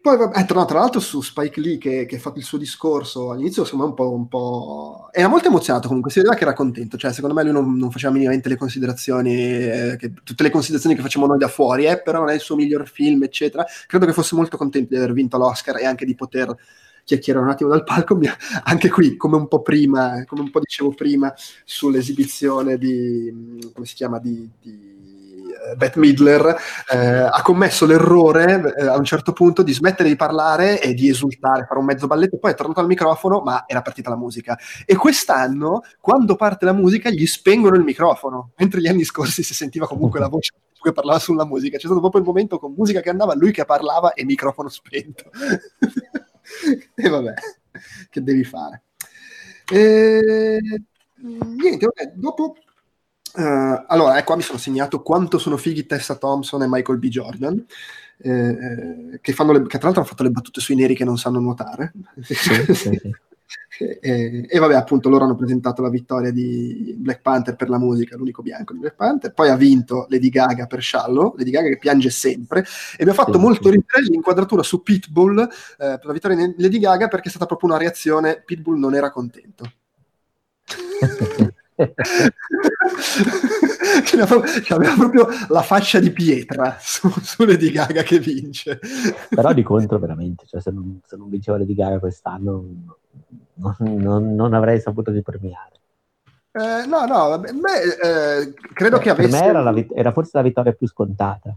Poi, 0.08 0.16
eh, 0.34 0.44
tra, 0.46 0.64
tra, 0.64 0.78
l'altro, 0.78 1.00
su 1.00 1.20
Spike 1.20 1.60
Lee 1.60 1.76
che, 1.76 2.06
che, 2.06 2.16
ha 2.16 2.18
fatto 2.18 2.38
il 2.38 2.44
suo 2.44 2.56
discorso 2.56 3.30
all'inizio, 3.30 3.64
secondo 3.64 3.84
me 3.84 3.90
un 3.90 3.96
po', 3.96 4.10
un 4.10 4.28
po'... 4.28 5.08
era 5.12 5.28
molto 5.28 5.48
emozionato 5.48 5.86
comunque, 5.86 6.10
si 6.10 6.16
vedeva 6.18 6.34
che 6.34 6.44
era 6.44 6.54
contento, 6.54 6.96
cioè 6.96 7.12
secondo 7.12 7.34
me 7.34 7.42
lui 7.42 7.52
non, 7.52 7.76
non 7.76 7.90
faceva 7.90 8.10
minimamente 8.14 8.48
le 8.48 8.56
considerazioni, 8.56 9.34
eh, 9.34 9.96
che, 9.98 10.14
tutte 10.24 10.42
le 10.42 10.48
considerazioni 10.48 10.96
che 10.96 11.02
facciamo 11.02 11.26
noi 11.26 11.36
da 11.36 11.48
fuori, 11.48 11.84
eh, 11.84 12.00
però 12.00 12.20
non 12.20 12.30
è 12.30 12.34
il 12.34 12.40
suo 12.40 12.56
miglior 12.56 12.88
film, 12.88 13.22
eccetera. 13.22 13.66
Credo 13.86 14.06
che 14.06 14.14
fosse 14.14 14.34
molto 14.34 14.56
contento 14.56 14.94
di 14.94 14.96
aver 14.96 15.12
vinto 15.12 15.36
l'Oscar 15.36 15.76
e 15.76 15.84
anche 15.84 16.06
di 16.06 16.14
poter 16.14 16.56
chiacchierare 17.04 17.44
un 17.44 17.50
attimo 17.50 17.68
dal 17.68 17.84
palco, 17.84 18.18
anche 18.64 18.88
qui, 18.88 19.14
come 19.16 19.36
un 19.36 19.46
po' 19.46 19.60
prima, 19.60 20.24
come 20.24 20.40
un 20.40 20.50
po' 20.50 20.60
dicevo 20.60 20.94
prima, 20.94 21.34
sull'esibizione 21.64 22.78
di, 22.78 23.70
come 23.74 23.84
si 23.84 23.94
chiama, 23.94 24.18
di, 24.18 24.48
di 24.58 24.97
Beth 25.76 25.96
Midler 25.96 26.56
eh, 26.92 26.96
ha 26.96 27.42
commesso 27.42 27.86
l'errore 27.86 28.74
eh, 28.76 28.86
a 28.86 28.96
un 28.96 29.04
certo 29.04 29.32
punto 29.32 29.62
di 29.62 29.72
smettere 29.72 30.08
di 30.08 30.16
parlare 30.16 30.80
e 30.80 30.94
di 30.94 31.08
esultare, 31.08 31.64
fare 31.66 31.78
un 31.78 31.86
mezzo 31.86 32.06
balletto, 32.06 32.38
poi 32.38 32.52
è 32.52 32.54
tornato 32.54 32.80
al 32.80 32.86
microfono, 32.86 33.40
ma 33.40 33.64
era 33.66 33.82
partita 33.82 34.10
la 34.10 34.16
musica. 34.16 34.58
E 34.84 34.96
quest'anno, 34.96 35.82
quando 36.00 36.36
parte 36.36 36.64
la 36.64 36.72
musica, 36.72 37.10
gli 37.10 37.26
spengono 37.26 37.76
il 37.76 37.82
microfono, 37.82 38.52
mentre 38.56 38.80
gli 38.80 38.88
anni 38.88 39.04
scorsi 39.04 39.42
si 39.42 39.54
sentiva 39.54 39.86
comunque 39.86 40.20
la 40.20 40.28
voce 40.28 40.52
che 40.80 40.92
parlava 40.92 41.18
sulla 41.18 41.44
musica. 41.44 41.76
C'è 41.76 41.86
stato 41.86 42.00
proprio 42.00 42.20
il 42.20 42.26
momento 42.26 42.58
con 42.58 42.74
musica 42.76 43.00
che 43.00 43.10
andava, 43.10 43.34
lui 43.34 43.52
che 43.52 43.64
parlava 43.64 44.12
e 44.12 44.24
microfono 44.24 44.68
spento. 44.68 45.30
e 46.94 47.08
vabbè, 47.08 47.34
che 48.10 48.22
devi 48.22 48.44
fare? 48.44 48.82
E... 49.70 50.60
Niente, 51.20 51.86
vabbè, 51.86 52.12
dopo 52.14 52.54
Uh, 53.38 53.84
allora, 53.86 54.18
ecco, 54.18 54.34
mi 54.34 54.42
sono 54.42 54.58
segnato 54.58 55.00
quanto 55.00 55.38
sono 55.38 55.56
fighi 55.56 55.86
Tessa 55.86 56.16
Thompson 56.16 56.62
e 56.62 56.66
Michael 56.68 56.98
B. 56.98 57.06
Jordan, 57.06 57.64
eh, 58.18 58.30
eh, 58.30 59.18
che, 59.20 59.32
fanno 59.32 59.52
le, 59.52 59.60
che 59.60 59.78
tra 59.78 59.84
l'altro 59.84 60.00
hanno 60.00 60.10
fatto 60.10 60.24
le 60.24 60.30
battute 60.30 60.60
sui 60.60 60.74
neri 60.74 60.96
che 60.96 61.04
non 61.04 61.16
sanno 61.18 61.38
nuotare. 61.38 61.92
Sì, 62.20 62.34
sì, 62.34 62.74
sì. 62.74 63.00
E, 63.78 64.44
e, 64.48 64.58
vabbè, 64.58 64.74
appunto, 64.74 65.08
loro 65.08 65.24
hanno 65.24 65.36
presentato 65.36 65.82
la 65.82 65.88
vittoria 65.88 66.32
di 66.32 66.94
Black 66.98 67.22
Panther 67.22 67.54
per 67.54 67.68
la 67.68 67.78
musica, 67.78 68.16
l'unico 68.16 68.42
bianco 68.42 68.72
di 68.72 68.80
Black 68.80 68.96
Panther. 68.96 69.32
Poi 69.32 69.48
ha 69.50 69.56
vinto 69.56 70.06
Lady 70.10 70.28
Gaga 70.30 70.66
per 70.66 70.82
Shallow, 70.82 71.34
Lady 71.36 71.50
Gaga 71.50 71.68
che 71.68 71.78
piange 71.78 72.10
sempre. 72.10 72.64
E 72.96 73.04
mi 73.04 73.10
ha 73.10 73.14
fatto 73.14 73.34
sì, 73.34 73.38
molto 73.38 73.70
ridere 73.70 74.02
l'inquadratura 74.02 74.64
su 74.64 74.82
Pitbull 74.82 75.40
eh, 75.40 75.48
per 75.76 76.04
la 76.04 76.12
vittoria 76.12 76.36
di 76.36 76.54
Lady 76.58 76.78
Gaga 76.78 77.06
perché 77.06 77.28
è 77.28 77.30
stata 77.30 77.46
proprio 77.46 77.70
una 77.70 77.78
reazione. 77.78 78.42
Pitbull 78.44 78.78
non 78.78 78.94
era 78.94 79.10
contento. 79.10 79.72
aveva 84.68 84.94
proprio 84.96 85.28
la 85.48 85.62
faccia 85.62 86.00
di 86.00 86.10
pietra 86.10 86.76
su, 86.80 87.08
su, 87.22 87.44
Lady 87.44 87.70
Gaga 87.70 88.02
che 88.02 88.18
vince. 88.18 88.80
Però 89.28 89.52
di 89.52 89.62
contro 89.62 89.98
veramente, 89.98 90.44
cioè 90.46 90.60
se 90.60 90.70
non, 90.70 91.00
se 91.06 91.16
non 91.16 91.28
vinceva 91.28 91.58
Lady 91.58 91.74
Gaga 91.74 92.00
quest'anno 92.00 92.64
non, 93.54 93.76
non, 93.78 94.34
non 94.34 94.54
avrei 94.54 94.80
saputo 94.80 95.10
di 95.10 95.22
premiare. 95.22 95.72
Eh, 96.50 96.86
no, 96.86 97.04
no, 97.04 97.38
beh, 97.38 97.50
eh, 98.02 98.54
credo 98.72 98.96
eh, 98.96 99.00
che 99.00 99.10
avesse... 99.10 99.30
Per 99.30 99.40
me 99.40 99.46
era, 99.46 99.72
vit- 99.72 99.92
era, 99.94 100.12
forse 100.12 100.30
la 100.34 100.42
vittoria 100.42 100.72
più 100.72 100.88
scontata. 100.88 101.54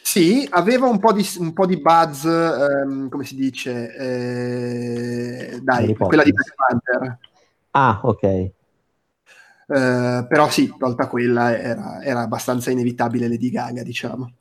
Sì, 0.00 0.46
aveva 0.50 0.88
un 0.88 0.98
po' 0.98 1.12
di, 1.12 1.26
un 1.38 1.52
po 1.52 1.66
di 1.66 1.80
buzz, 1.80 2.24
ehm, 2.24 3.08
come 3.08 3.24
si 3.24 3.34
dice, 3.34 3.94
eh, 3.94 5.60
dai, 5.60 5.94
quella 5.94 6.22
di 6.22 6.32
Black 6.32 6.54
Panther. 6.54 7.18
Ah, 7.72 8.00
ok. 8.02 8.50
Uh, 9.72 10.26
però 10.26 10.50
sì, 10.50 10.70
tolta 10.78 11.06
quella 11.06 11.56
era, 11.56 12.02
era, 12.02 12.20
abbastanza 12.20 12.70
inevitabile 12.70 13.26
Lady 13.26 13.48
Gaga, 13.48 13.82
diciamo. 13.82 14.34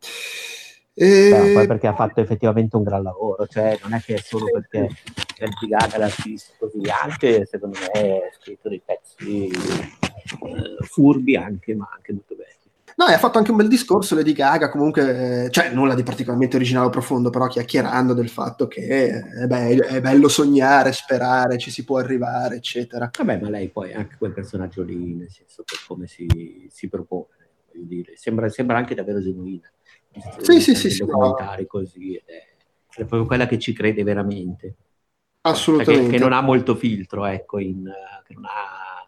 E... 0.93 1.29
Beh, 1.29 1.53
poi 1.53 1.67
perché 1.67 1.87
ha 1.87 1.95
fatto 1.95 2.19
effettivamente 2.19 2.75
un 2.75 2.83
gran 2.83 3.01
lavoro, 3.01 3.47
cioè 3.47 3.79
non 3.81 3.93
è 3.93 4.01
che 4.01 4.15
è 4.15 4.17
solo 4.17 4.47
perché 4.51 4.89
Lady 5.37 5.67
Gaga 5.69 5.97
l'artista 5.97 6.53
così, 6.59 6.81
anche 6.89 7.45
secondo 7.45 7.77
me 7.79 8.15
ha 8.17 8.33
scritto 8.37 8.67
dei 8.67 8.81
pezzi 8.83 9.47
eh, 9.47 10.77
furbi 10.81 11.37
anche, 11.37 11.75
ma 11.75 11.89
anche 11.95 12.11
molto 12.11 12.35
belli. 12.35 12.60
No, 12.95 13.07
e 13.07 13.13
ha 13.13 13.17
fatto 13.17 13.37
anche 13.37 13.51
un 13.51 13.57
bel 13.57 13.67
discorso 13.67 14.15
Lady 14.15 14.33
Gaga, 14.33 14.69
comunque, 14.69 15.47
cioè 15.51 15.71
nulla 15.71 15.95
di 15.95 16.03
particolarmente 16.03 16.55
originale 16.55 16.87
o 16.87 16.89
profondo, 16.89 17.29
però 17.29 17.47
chiacchierando 17.47 18.13
del 18.13 18.29
fatto 18.29 18.67
che 18.67 19.09
è, 19.09 19.47
be- 19.47 19.77
è 19.77 20.01
bello 20.01 20.27
sognare, 20.27 20.91
sperare, 20.91 21.57
ci 21.57 21.71
si 21.71 21.83
può 21.83 21.97
arrivare, 21.97 22.57
eccetera. 22.57 23.09
Vabbè, 23.15 23.39
ma 23.39 23.49
lei 23.49 23.69
poi 23.69 23.91
è 23.91 23.95
anche 23.95 24.17
quel 24.17 24.33
personaggio 24.33 24.83
lì, 24.83 25.15
nel 25.15 25.29
senso 25.29 25.63
per 25.63 25.79
come 25.87 26.07
si, 26.07 26.67
si 26.69 26.89
propone, 26.89 27.49
voglio 27.71 27.85
dire, 27.85 28.17
sembra, 28.17 28.49
sembra 28.49 28.77
anche 28.77 28.95
davvero 28.95 29.21
genuina. 29.21 29.71
Sì, 30.39 30.59
sì, 30.59 30.75
sì, 30.75 30.89
sì. 30.89 31.05
Documentari 31.05 31.61
no. 31.61 31.67
così, 31.67 32.15
ed 32.15 32.23
è, 32.25 33.01
è, 33.01 33.05
proprio 33.05 33.25
quella 33.25 33.47
che 33.47 33.57
ci 33.57 33.73
crede 33.73 34.03
veramente. 34.03 34.75
Assolutamente. 35.41 36.05
Che, 36.05 36.17
che 36.17 36.19
non 36.19 36.33
ha 36.33 36.41
molto 36.41 36.75
filtro, 36.75 37.25
ecco, 37.25 37.57
in, 37.59 37.89
che 38.25 38.33
non 38.33 38.45
ha... 38.45 39.07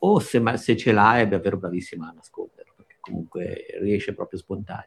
O 0.00 0.20
se, 0.20 0.40
se 0.56 0.76
ce 0.76 0.92
l'ha 0.92 1.18
è 1.18 1.28
davvero 1.28 1.56
bravissima 1.56 2.08
a 2.08 2.12
nascondere 2.12 2.57
comunque 3.08 3.66
riesce 3.80 4.14
proprio 4.14 4.38
spontanea. 4.38 4.86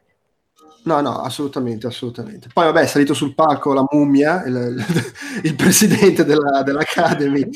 No, 0.84 1.00
no, 1.00 1.20
assolutamente, 1.20 1.86
assolutamente. 1.86 2.48
Poi 2.52 2.64
vabbè, 2.64 2.80
è 2.80 2.86
salito 2.86 3.14
sul 3.14 3.34
palco 3.34 3.72
la 3.72 3.84
mummia, 3.88 4.44
il, 4.44 4.84
il 5.44 5.54
presidente 5.54 6.24
della, 6.24 6.62
dell'Academy. 6.62 7.48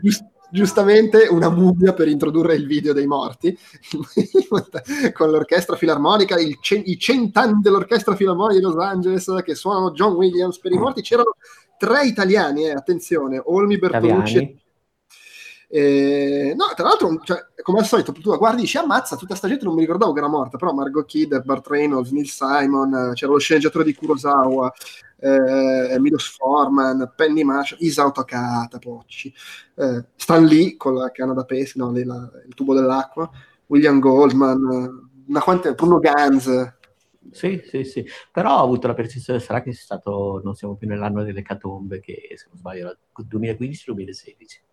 Giust, 0.00 0.24
giustamente 0.50 1.26
una 1.30 1.48
mummia 1.48 1.94
per 1.94 2.08
introdurre 2.08 2.54
il 2.54 2.66
video 2.66 2.92
dei 2.92 3.06
morti, 3.06 3.56
con 5.12 5.30
l'orchestra 5.30 5.76
filarmonica, 5.76 6.36
cen- 6.60 6.82
i 6.84 6.98
cent'anni 6.98 7.60
dell'orchestra 7.60 8.14
filarmonica 8.14 8.58
di 8.58 8.64
Los 8.64 8.76
Angeles 8.76 9.42
che 9.44 9.54
suonano 9.54 9.92
John 9.92 10.14
Williams 10.14 10.58
per 10.58 10.72
i 10.72 10.78
morti. 10.78 11.02
C'erano 11.02 11.36
tre 11.78 12.06
italiani, 12.06 12.66
eh, 12.66 12.72
attenzione, 12.72 13.40
Olmi 13.44 13.78
Bertolucci 13.78 14.61
eh, 15.74 16.52
no, 16.54 16.66
tra 16.76 16.84
l'altro, 16.84 17.18
cioè, 17.24 17.46
come 17.62 17.78
al 17.78 17.86
solito, 17.86 18.12
tu 18.12 18.36
guardi 18.36 18.58
e 18.58 18.60
dici 18.64 18.76
ammazza, 18.76 19.16
tutta 19.16 19.34
sta 19.34 19.48
gente 19.48 19.64
non 19.64 19.72
mi 19.72 19.80
ricordavo 19.80 20.12
che 20.12 20.18
era 20.18 20.28
morta, 20.28 20.58
però 20.58 20.74
Margot 20.74 21.06
Kidder, 21.06 21.42
Bart 21.42 21.66
Reynolds, 21.66 22.10
Neil 22.10 22.28
Simon, 22.28 22.92
eh, 22.94 23.14
c'era 23.14 23.32
lo 23.32 23.38
sceneggiatore 23.38 23.82
di 23.82 23.94
Kurosawa, 23.94 24.70
eh, 25.18 25.98
Milos 25.98 26.28
Forman, 26.36 27.14
Penny 27.16 27.42
Marshall, 27.42 27.78
Isao 27.80 28.10
Takahata, 28.10 28.78
Pocci, 28.78 29.32
eh, 29.76 30.04
Stan 30.14 30.44
Lee 30.44 30.76
con 30.76 30.94
la 30.94 31.10
canna 31.10 31.32
da 31.32 31.44
pesca, 31.44 31.82
no, 31.82 31.90
lì, 31.90 32.04
la, 32.04 32.30
il 32.46 32.52
tubo 32.52 32.74
dell'acqua, 32.74 33.30
William 33.68 33.98
Goldman, 33.98 35.08
una 35.26 35.40
quante, 35.40 35.72
Bruno 35.72 36.00
Ganz, 36.00 36.50
sì, 37.30 37.62
sì, 37.64 37.84
sì, 37.84 38.04
però 38.30 38.58
ho 38.58 38.64
avuto 38.64 38.88
la 38.88 38.94
percezione, 38.94 39.40
sarà 39.40 39.62
che 39.62 39.70
è 39.70 39.72
stato, 39.72 40.42
non 40.44 40.54
siamo 40.54 40.74
più 40.74 40.86
nell'anno 40.86 41.24
delle 41.24 41.40
catombe, 41.40 42.00
che 42.00 42.34
se 42.36 42.48
non 42.50 42.58
sbaglio 42.58 42.88
era 42.88 42.98
2015-2016. 43.26 44.71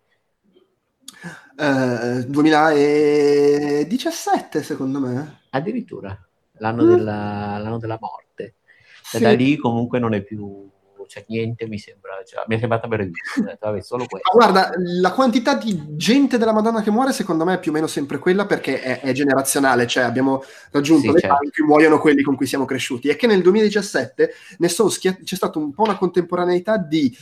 2017 2.26 4.58
eh, 4.58 4.62
secondo 4.62 5.00
me. 5.00 5.40
Addirittura, 5.50 6.16
l'anno, 6.58 6.84
mm. 6.84 6.88
della, 6.88 7.58
l'anno 7.58 7.78
della, 7.78 7.98
morte. 8.00 8.54
Sì. 9.02 9.18
Da 9.18 9.32
lì 9.32 9.56
comunque 9.56 9.98
non 9.98 10.14
è 10.14 10.22
più 10.22 10.70
cioè 11.10 11.24
niente 11.26 11.66
mi 11.66 11.76
sembra, 11.76 12.22
cioè, 12.24 12.44
mi 12.46 12.54
è 12.54 12.58
sembrata 12.60 12.86
bellissima, 12.86 13.56
vabbè, 13.58 13.82
solo 13.82 14.06
questo. 14.06 14.30
Ma 14.32 14.46
guarda, 14.46 14.70
la 14.76 15.10
quantità 15.10 15.56
di 15.56 15.96
gente 15.96 16.38
della 16.38 16.52
Madonna 16.52 16.82
che 16.82 16.92
muore 16.92 17.12
secondo 17.12 17.44
me 17.44 17.54
è 17.54 17.58
più 17.58 17.72
o 17.72 17.74
meno 17.74 17.88
sempre 17.88 18.18
quella 18.18 18.46
perché 18.46 18.80
è, 18.80 19.00
è 19.00 19.10
generazionale, 19.10 19.88
cioè 19.88 20.04
abbiamo 20.04 20.44
raggiunto 20.70 21.08
sì, 21.08 21.14
l'età 21.14 21.26
certo. 21.26 21.44
in 21.44 21.50
cui 21.50 21.64
muoiono 21.64 21.98
quelli 21.98 22.22
con 22.22 22.36
cui 22.36 22.46
siamo 22.46 22.64
cresciuti 22.64 23.08
e 23.08 23.16
che 23.16 23.26
nel 23.26 23.42
2017 23.42 24.34
ne 24.58 24.68
sono 24.68 24.88
schiat- 24.88 25.24
c'è 25.24 25.34
stata 25.34 25.58
un 25.58 25.74
po' 25.74 25.82
una 25.82 25.98
contemporaneità 25.98 26.76
di 26.76 27.12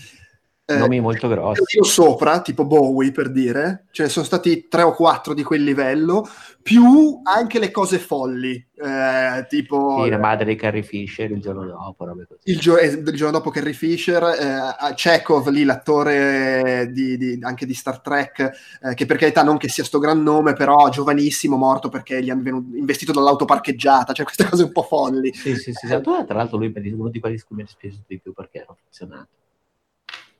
nomi 0.77 1.01
molto 1.01 1.29
grossi. 1.29 1.79
Sopra, 1.81 2.41
tipo 2.43 2.67
Bowie 2.67 3.13
per 3.13 3.31
dire, 3.31 3.87
ce 3.91 4.05
ne 4.05 4.09
sono 4.09 4.25
stati 4.25 4.69
tre 4.69 4.83
o 4.83 4.93
quattro 4.93 5.33
di 5.33 5.43
quel 5.43 5.63
livello, 5.65 6.29
più 6.63 7.21
anche 7.23 7.59
le 7.59 7.71
cose 7.71 7.99
folli, 7.99 8.55
eh, 8.55 9.47
tipo... 9.49 10.03
Sì, 10.05 10.11
la 10.11 10.19
madre 10.19 10.45
di 10.45 10.55
Carrie 10.57 10.83
Fisher 10.83 11.31
il 11.31 11.41
giorno 11.41 11.65
dopo, 11.65 12.05
robe 12.05 12.27
così. 12.27 12.41
Il, 12.45 12.59
gio- 12.59 12.79
il 12.79 13.03
giorno 13.15 13.39
dopo 13.39 13.51
Carrie 13.51 13.73
Fisher, 13.73 14.23
eh, 14.23 14.95
Chekhov 14.95 15.49
lì, 15.49 15.65
l'attore 15.65 16.91
di, 16.93 17.17
di, 17.17 17.39
anche 17.41 17.65
di 17.65 17.75
Star 17.75 18.01
Trek, 18.01 18.51
eh, 18.83 18.95
che 18.95 19.07
per 19.07 19.17
carità 19.17 19.43
non 19.43 19.57
che 19.57 19.69
sia 19.69 19.85
sto 19.85 19.99
gran 19.99 20.23
nome, 20.23 20.53
però 20.53 20.91
giovanissimo, 20.91 21.57
morto 21.57 21.89
perché 21.89 22.23
gli 22.23 22.29
hanno 22.29 22.43
venuto, 22.43 22.77
investito 22.77 23.13
dall'auto 23.13 23.47
parcheggiata, 23.47 24.13
cioè 24.13 24.27
queste 24.27 24.45
cose 24.45 24.65
un 24.65 24.73
po' 24.73 24.83
folli. 24.83 25.33
Sì, 25.33 25.55
sì, 25.57 25.73
sì, 25.73 25.87
tra 25.87 26.25
l'altro 26.35 26.59
lui 26.59 26.71
è 26.73 26.93
uno 26.93 27.09
di 27.09 27.21
quelli 27.21 27.37
che 27.37 27.45
mi 27.49 27.63
ha 27.63 27.67
speso 27.67 28.01
di 28.07 28.19
più 28.19 28.35
perché 28.35 28.59
era 28.59 28.77
funzionato. 28.79 29.29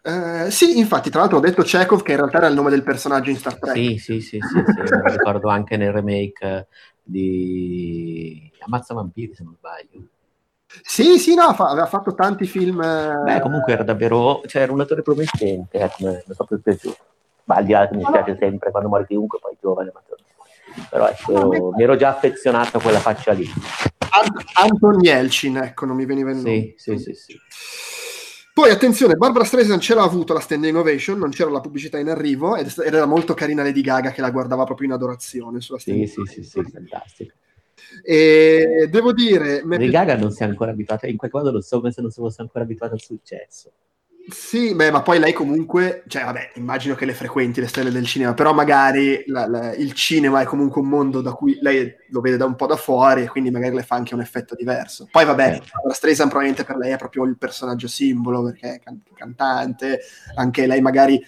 Uh, 0.09 0.49
sì, 0.49 0.79
infatti, 0.79 1.11
tra 1.11 1.21
l'altro 1.21 1.37
ho 1.37 1.41
detto 1.41 1.63
Chekhov 1.63 2.01
che 2.03 2.13
in 2.13 2.17
realtà 2.17 2.39
era 2.39 2.47
il 2.47 2.55
nome 2.55 2.71
del 2.71 2.83
personaggio 2.83 3.29
in 3.29 3.37
Star 3.37 3.59
Trek. 3.59 3.77
Sì, 3.77 3.99
sì, 3.99 4.21
sì, 4.23 4.41
sì, 4.41 4.63
sì 4.65 4.81
ricordo 4.81 5.49
anche 5.49 5.77
nel 5.77 5.93
remake 5.93 6.69
di 7.03 8.51
Ammazza 8.61 8.95
Vampiri, 8.95 9.35
se 9.35 9.45
non 9.45 9.55
sbaglio. 9.55 10.07
Sì, 10.83 11.19
sì, 11.19 11.35
no, 11.35 11.53
fa- 11.53 11.69
aveva 11.69 11.87
fatto 11.87 12.15
tanti 12.15 12.47
film. 12.47 12.79
Beh, 12.81 13.41
comunque 13.41 13.75
era 13.75 13.83
davvero, 13.83 14.41
cioè 14.47 14.63
era 14.63 14.73
un 14.73 14.81
attore 14.81 15.03
promettente, 15.03 15.79
eh, 15.79 15.91
mi 15.99 16.15
è 16.15 16.35
proprio 16.35 16.59
piaciuto. 16.59 16.97
Ma 17.45 17.57
al 17.57 17.65
di 17.65 17.73
là 17.73 17.87
che 17.87 17.95
mi 17.95 18.05
piace 18.11 18.37
sempre 18.39 18.71
quando 18.71 18.89
muore 18.89 19.07
chiunque, 19.07 19.39
poi 19.41 19.57
giovane, 19.61 19.91
ma 19.93 20.03
però 20.89 21.09
ecco, 21.09 21.33
no, 21.33 21.71
mi 21.75 21.83
ero 21.83 21.97
già 21.97 22.11
affezionato 22.11 22.79
a 22.79 22.81
quella 22.81 23.01
faccia 23.01 23.33
lì. 23.33 23.47
Ant- 24.11 24.45
Anton 24.55 25.01
Yelchin, 25.01 25.59
ecco, 25.59 25.85
non 25.85 25.97
mi 25.97 26.07
veniva 26.07 26.31
in 26.31 26.41
nome. 26.41 26.75
Sì, 26.77 26.97
sì, 26.97 26.99
sì, 26.99 27.15
sì. 27.15 27.41
Poi 28.59 28.71
attenzione, 28.71 29.15
Barbara 29.15 29.45
Streisand 29.45 29.81
ce 29.81 29.95
l'ha 29.95 30.03
avuto 30.03 30.33
la 30.33 30.41
standing 30.41 30.75
ovation, 30.75 31.17
non 31.17 31.31
c'era 31.31 31.49
la 31.49 31.61
pubblicità 31.61 31.97
in 32.01 32.09
arrivo 32.09 32.57
ed 32.57 32.73
era 32.77 33.07
molto 33.07 33.33
carina 33.33 33.63
Lady 33.63 33.83
Gaga 33.83 34.11
che 34.11 34.21
la 34.21 34.33
guardava 34.33 34.65
proprio 34.65 34.89
in 34.89 34.95
adorazione 34.95 35.61
sulla 35.61 35.79
standing 35.79 36.09
sì. 36.09 36.23
Sì, 36.27 36.43
sì, 36.43 36.43
sì, 36.43 36.63
fantastico. 36.65 37.35
E 38.03 38.89
devo 38.91 39.13
dire... 39.13 39.63
Lady 39.65 39.89
Gaga 39.89 40.17
non 40.17 40.33
si 40.33 40.43
è 40.43 40.47
ancora 40.47 40.73
abituata, 40.73 41.07
in 41.07 41.17
qualche 41.17 41.37
modo 41.37 41.53
lo 41.53 41.61
so 41.61 41.79
come 41.79 41.93
se 41.93 42.01
non 42.03 42.11
si 42.11 42.19
fosse 42.19 42.43
ancora 42.43 42.65
abituata 42.65 42.95
al 42.95 43.01
successo. 43.01 43.71
Sì, 44.31 44.75
beh, 44.75 44.91
ma 44.91 45.01
poi 45.01 45.19
lei 45.19 45.33
comunque, 45.33 46.03
cioè, 46.07 46.23
vabbè, 46.23 46.53
immagino 46.57 46.95
che 46.95 47.07
le 47.07 47.15
frequenti 47.15 47.63
le 47.63 47.67
stelle 47.67 47.91
del 47.91 48.05
cinema, 48.05 48.35
però 48.35 48.53
magari 48.53 49.23
la, 49.27 49.47
la, 49.47 49.73
il 49.75 49.95
cinema 49.95 50.43
è 50.43 50.45
comunque 50.45 50.83
un 50.83 50.89
mondo 50.89 51.23
da 51.23 51.33
cui 51.33 51.57
lei 51.63 51.91
lo 52.11 52.21
vede 52.21 52.37
da 52.37 52.45
un 52.45 52.55
po' 52.55 52.67
da 52.67 52.77
fuori 52.77 53.23
e 53.23 53.29
quindi 53.29 53.51
magari 53.51 53.75
le 53.75 53.83
fa 53.83 53.95
anche 53.97 54.13
un 54.13 54.21
effetto 54.21 54.55
diverso. 54.55 55.09
Poi, 55.11 55.25
vabbè, 55.25 55.61
la 55.87 55.95
Streisand 55.95 56.29
probabilmente 56.29 56.65
per 56.71 56.77
lei 56.77 56.93
è 56.93 56.99
proprio 56.99 57.25
il 57.25 57.39
personaggio 57.39 57.89
simbolo 57.89 58.43
perché 58.43 58.75
è 58.75 58.81
can- 58.81 59.01
cantante, 59.15 60.01
anche 60.35 60.67
lei 60.67 60.83
magari 60.83 61.19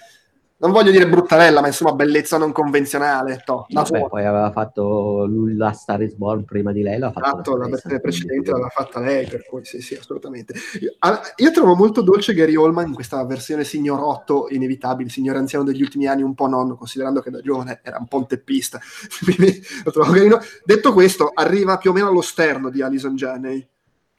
non 0.61 0.73
voglio 0.73 0.91
dire 0.91 1.09
bruttarella, 1.09 1.61
ma 1.61 1.69
insomma 1.69 1.93
bellezza 1.93 2.37
non 2.37 2.53
convenzionale. 2.53 3.43
To, 3.45 3.67
Vabbè, 3.69 4.09
poi 4.09 4.25
aveva 4.25 4.51
fatto 4.51 5.27
la 5.57 5.73
Star 5.73 6.03
is 6.03 6.15
Born 6.15 6.45
prima 6.45 6.71
di 6.71 6.83
lei, 6.83 6.99
l'ha 6.99 7.11
fatto 7.11 7.27
esatto, 7.27 7.57
la, 7.57 7.69
versione 7.69 8.01
precedente 8.01 8.51
l'aveva 8.51 8.69
fatta 8.69 9.01
lei, 9.01 9.27
per 9.27 9.47
cui 9.47 9.65
sì, 9.65 9.81
sì, 9.81 9.95
assolutamente. 9.95 10.55
Io, 10.81 10.93
io, 11.37 11.51
trovo 11.51 11.75
molto 11.75 12.03
dolce 12.03 12.35
Gary 12.35 12.55
Oldman 12.57 12.89
in 12.89 12.95
questa 12.95 13.25
versione 13.25 13.65
signorotto 13.65 14.49
inevitabile, 14.51 15.09
signore 15.09 15.39
anziano 15.39 15.65
degli 15.65 15.81
ultimi 15.81 16.07
anni, 16.07 16.23
un 16.23 16.35
po' 16.35 16.47
nonno, 16.47 16.77
considerando 16.77 17.21
che 17.21 17.31
da 17.31 17.41
giovane 17.41 17.81
era 17.83 17.97
un 17.99 18.07
po' 18.07 18.19
un 18.19 18.27
teppista. 18.27 18.79
Detto 20.65 20.93
questo, 20.93 21.31
arriva 21.33 21.79
più 21.79 21.91
o 21.91 21.93
meno 21.95 22.09
allo 22.09 22.21
sterno 22.21 22.69
di 22.69 22.83
Alison 22.83 23.17
Janney 23.17 23.67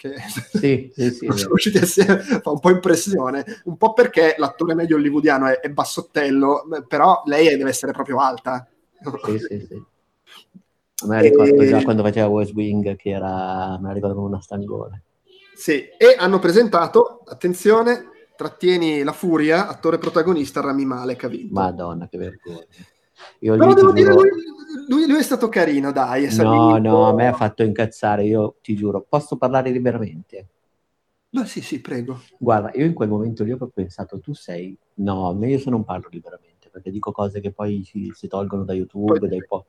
che 0.02 0.16
sì, 0.58 0.91
sì, 0.95 1.12
sì, 1.12 1.30
sono 1.36 1.54
usciti 1.54 1.78
assieme, 1.78 2.18
fa 2.18 2.49
un 2.49 2.60
po' 2.60 2.72
impressione, 2.72 3.45
un 3.66 3.78
po' 3.78 3.93
perché 3.93 4.34
l'attore 4.39 4.74
medio 4.74 4.95
hollywoodiano 4.95 5.45
è, 5.45 5.60
è 5.60 5.70
bassottello, 5.70 6.66
però 6.88 7.22
lei 7.26 7.56
deve 7.56 7.70
essere 7.70 7.91
proprio 7.91 8.18
alta. 8.18 8.68
Sì, 9.26 9.38
sì, 9.38 9.68
sì. 9.68 9.84
Me 11.06 11.16
la 11.16 11.22
ricordo 11.22 11.62
e... 11.62 11.68
già 11.68 11.84
quando 11.84 12.02
faceva 12.02 12.28
West 12.28 12.54
Wing, 12.54 12.95
che 12.95 13.10
era, 13.10 13.78
me 13.80 13.88
la 13.88 13.93
ricordo 13.93 14.16
come 14.16 14.28
una 14.28 14.41
stangone. 14.41 15.04
Sì, 15.56 15.88
e 15.97 16.16
hanno 16.18 16.39
presentato, 16.39 17.22
attenzione, 17.26 18.10
trattieni 18.36 19.04
la 19.04 19.12
furia, 19.12 19.68
attore 19.68 19.97
protagonista 19.97 20.62
Rami 20.62 20.86
Malek 20.86 21.24
ha 21.24 21.28
vinto. 21.28 21.54
Madonna, 21.54 22.08
che 22.08 22.18
vergogna. 22.18 22.66
Io 23.39 23.56
Però 23.56 23.74
devo 23.74 23.91
dire, 23.91 24.14
lui, 24.14 24.30
lui, 24.88 25.08
lui, 25.08 25.20
è 25.20 25.24
stato 25.24 25.50
carino, 25.50 25.92
dai. 25.92 26.34
No, 26.36 26.78
no, 26.78 27.08
a 27.08 27.14
me 27.14 27.28
ha 27.28 27.34
fatto 27.34 27.64
incazzare, 27.64 28.26
io 28.26 28.56
ti 28.62 28.76
giuro. 28.76 29.06
Posso 29.08 29.38
parlare 29.38 29.72
liberamente? 29.72 30.48
Ma 31.32 31.46
sì, 31.46 31.62
sì, 31.62 31.80
prego. 31.80 32.22
Guarda, 32.38 32.72
io 32.74 32.86
in 32.86 32.94
quel 32.94 33.10
momento 33.10 33.44
lì 33.44 33.52
ho 33.52 33.72
pensato, 33.74 34.20
tu 34.20 34.34
sei... 34.34 34.78
No, 34.96 35.38
io 35.42 35.60
se 35.60 35.70
non 35.70 35.84
parlo 35.84 36.08
liberamente 36.10 36.52
perché 36.72 36.90
dico 36.90 37.12
cose 37.12 37.42
che 37.42 37.52
poi 37.52 37.84
si, 37.84 38.12
si 38.16 38.28
tolgono 38.28 38.64
da 38.64 38.74
YouTube, 38.74 39.20
poi... 39.20 39.30
dai 39.30 39.44
po'. 39.46 39.68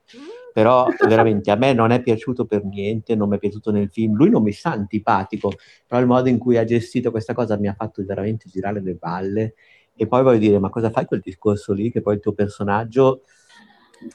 però 0.53 0.87
veramente 1.07 1.51
a 1.51 1.57
me 1.57 1.75
non 1.75 1.91
è 1.91 2.01
piaciuto 2.01 2.47
per 2.47 2.65
niente, 2.65 3.15
non 3.15 3.29
mi 3.29 3.37
è 3.37 3.39
piaciuto 3.39 3.71
nel 3.71 3.91
film, 3.91 4.15
lui 4.15 4.31
non 4.31 4.43
mi 4.43 4.53
sta 4.53 4.71
antipatico, 4.71 5.53
però 5.87 6.01
il 6.01 6.07
modo 6.07 6.29
in 6.29 6.39
cui 6.39 6.57
ha 6.57 6.65
gestito 6.65 7.11
questa 7.11 7.35
cosa 7.35 7.59
mi 7.59 7.69
ha 7.69 7.75
fatto 7.75 8.03
veramente 8.05 8.49
girare 8.49 8.81
le 8.81 8.95
balle 8.95 9.55
e 9.95 10.07
poi 10.07 10.23
voglio 10.23 10.39
dire, 10.39 10.59
ma 10.59 10.71
cosa 10.71 10.91
fai 10.91 11.05
quel 11.05 11.21
discorso 11.21 11.73
lì 11.73 11.91
che 11.91 12.01
poi 12.01 12.15
il 12.15 12.21
tuo 12.21 12.33
personaggio, 12.33 13.23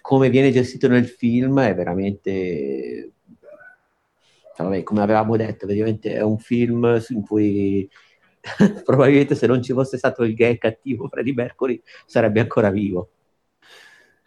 come 0.02 0.30
viene 0.30 0.52
gestito 0.52 0.88
nel 0.88 1.08
film, 1.08 1.60
è 1.62 1.76
veramente... 1.76 3.12
Cioè, 4.56 4.66
vabbè, 4.66 4.84
come 4.84 5.02
avevamo 5.02 5.38
detto, 5.38 5.66
praticamente 5.66 6.14
è 6.14 6.22
un 6.22 6.40
film 6.40 7.00
in 7.10 7.22
cui 7.22 7.88
probabilmente 8.84 9.36
se 9.36 9.46
non 9.48 9.62
ci 9.62 9.74
fosse 9.74 9.98
stato 9.98 10.24
il 10.24 10.34
gay 10.34 10.58
cattivo 10.58 11.08
Freddie 11.10 11.34
Mercury 11.34 11.82
sarebbe 12.06 12.40
ancora 12.40 12.70
vivo. 12.70 13.10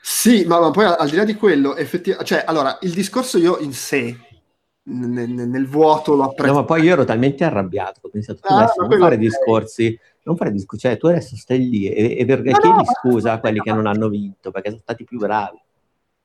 Sì, 0.03 0.45
ma, 0.47 0.61
ma 0.61 0.71
poi 0.71 0.85
al 0.87 1.11
di 1.11 1.17
là 1.17 1.25
di 1.25 1.35
quello, 1.35 1.77
effettivamente, 1.77 2.35
cioè, 2.35 2.45
allora, 2.47 2.79
il 2.83 2.93
discorso 2.93 3.37
io 3.39 3.59
in 3.59 3.73
sé, 3.73 4.17
nel, 4.85 5.29
nel 5.29 5.67
vuoto 5.67 6.15
lo 6.15 6.25
apprezzo. 6.25 6.53
No, 6.53 6.61
ma 6.61 6.65
poi 6.65 6.83
io 6.83 6.93
ero 6.93 7.05
talmente 7.05 7.45
arrabbiato, 7.45 8.01
ho 8.03 8.09
pensato, 8.09 8.41
ah, 8.45 8.63
adesso 8.63 8.87
non 8.87 8.99
fare 8.99 9.19
discorsi, 9.19 9.99
non 10.23 10.37
fare 10.37 10.53
discorsi, 10.53 10.87
cioè 10.87 10.97
tu 10.97 11.07
adesso 11.07 11.37
stai 11.37 11.68
lì 11.68 11.89
e, 11.89 12.18
e 12.18 12.25
perché 12.25 12.51
no, 12.51 12.59
chiedi 12.59 12.77
no, 12.77 12.85
scusa 12.85 13.33
a 13.33 13.41
quelli 13.41 13.59
no. 13.59 13.62
che 13.62 13.73
non 13.73 13.87
hanno 13.87 14.09
vinto, 14.09 14.51
perché 14.51 14.71
sono 14.71 14.81
stati 14.83 15.05
più 15.05 15.18
bravi. 15.18 15.59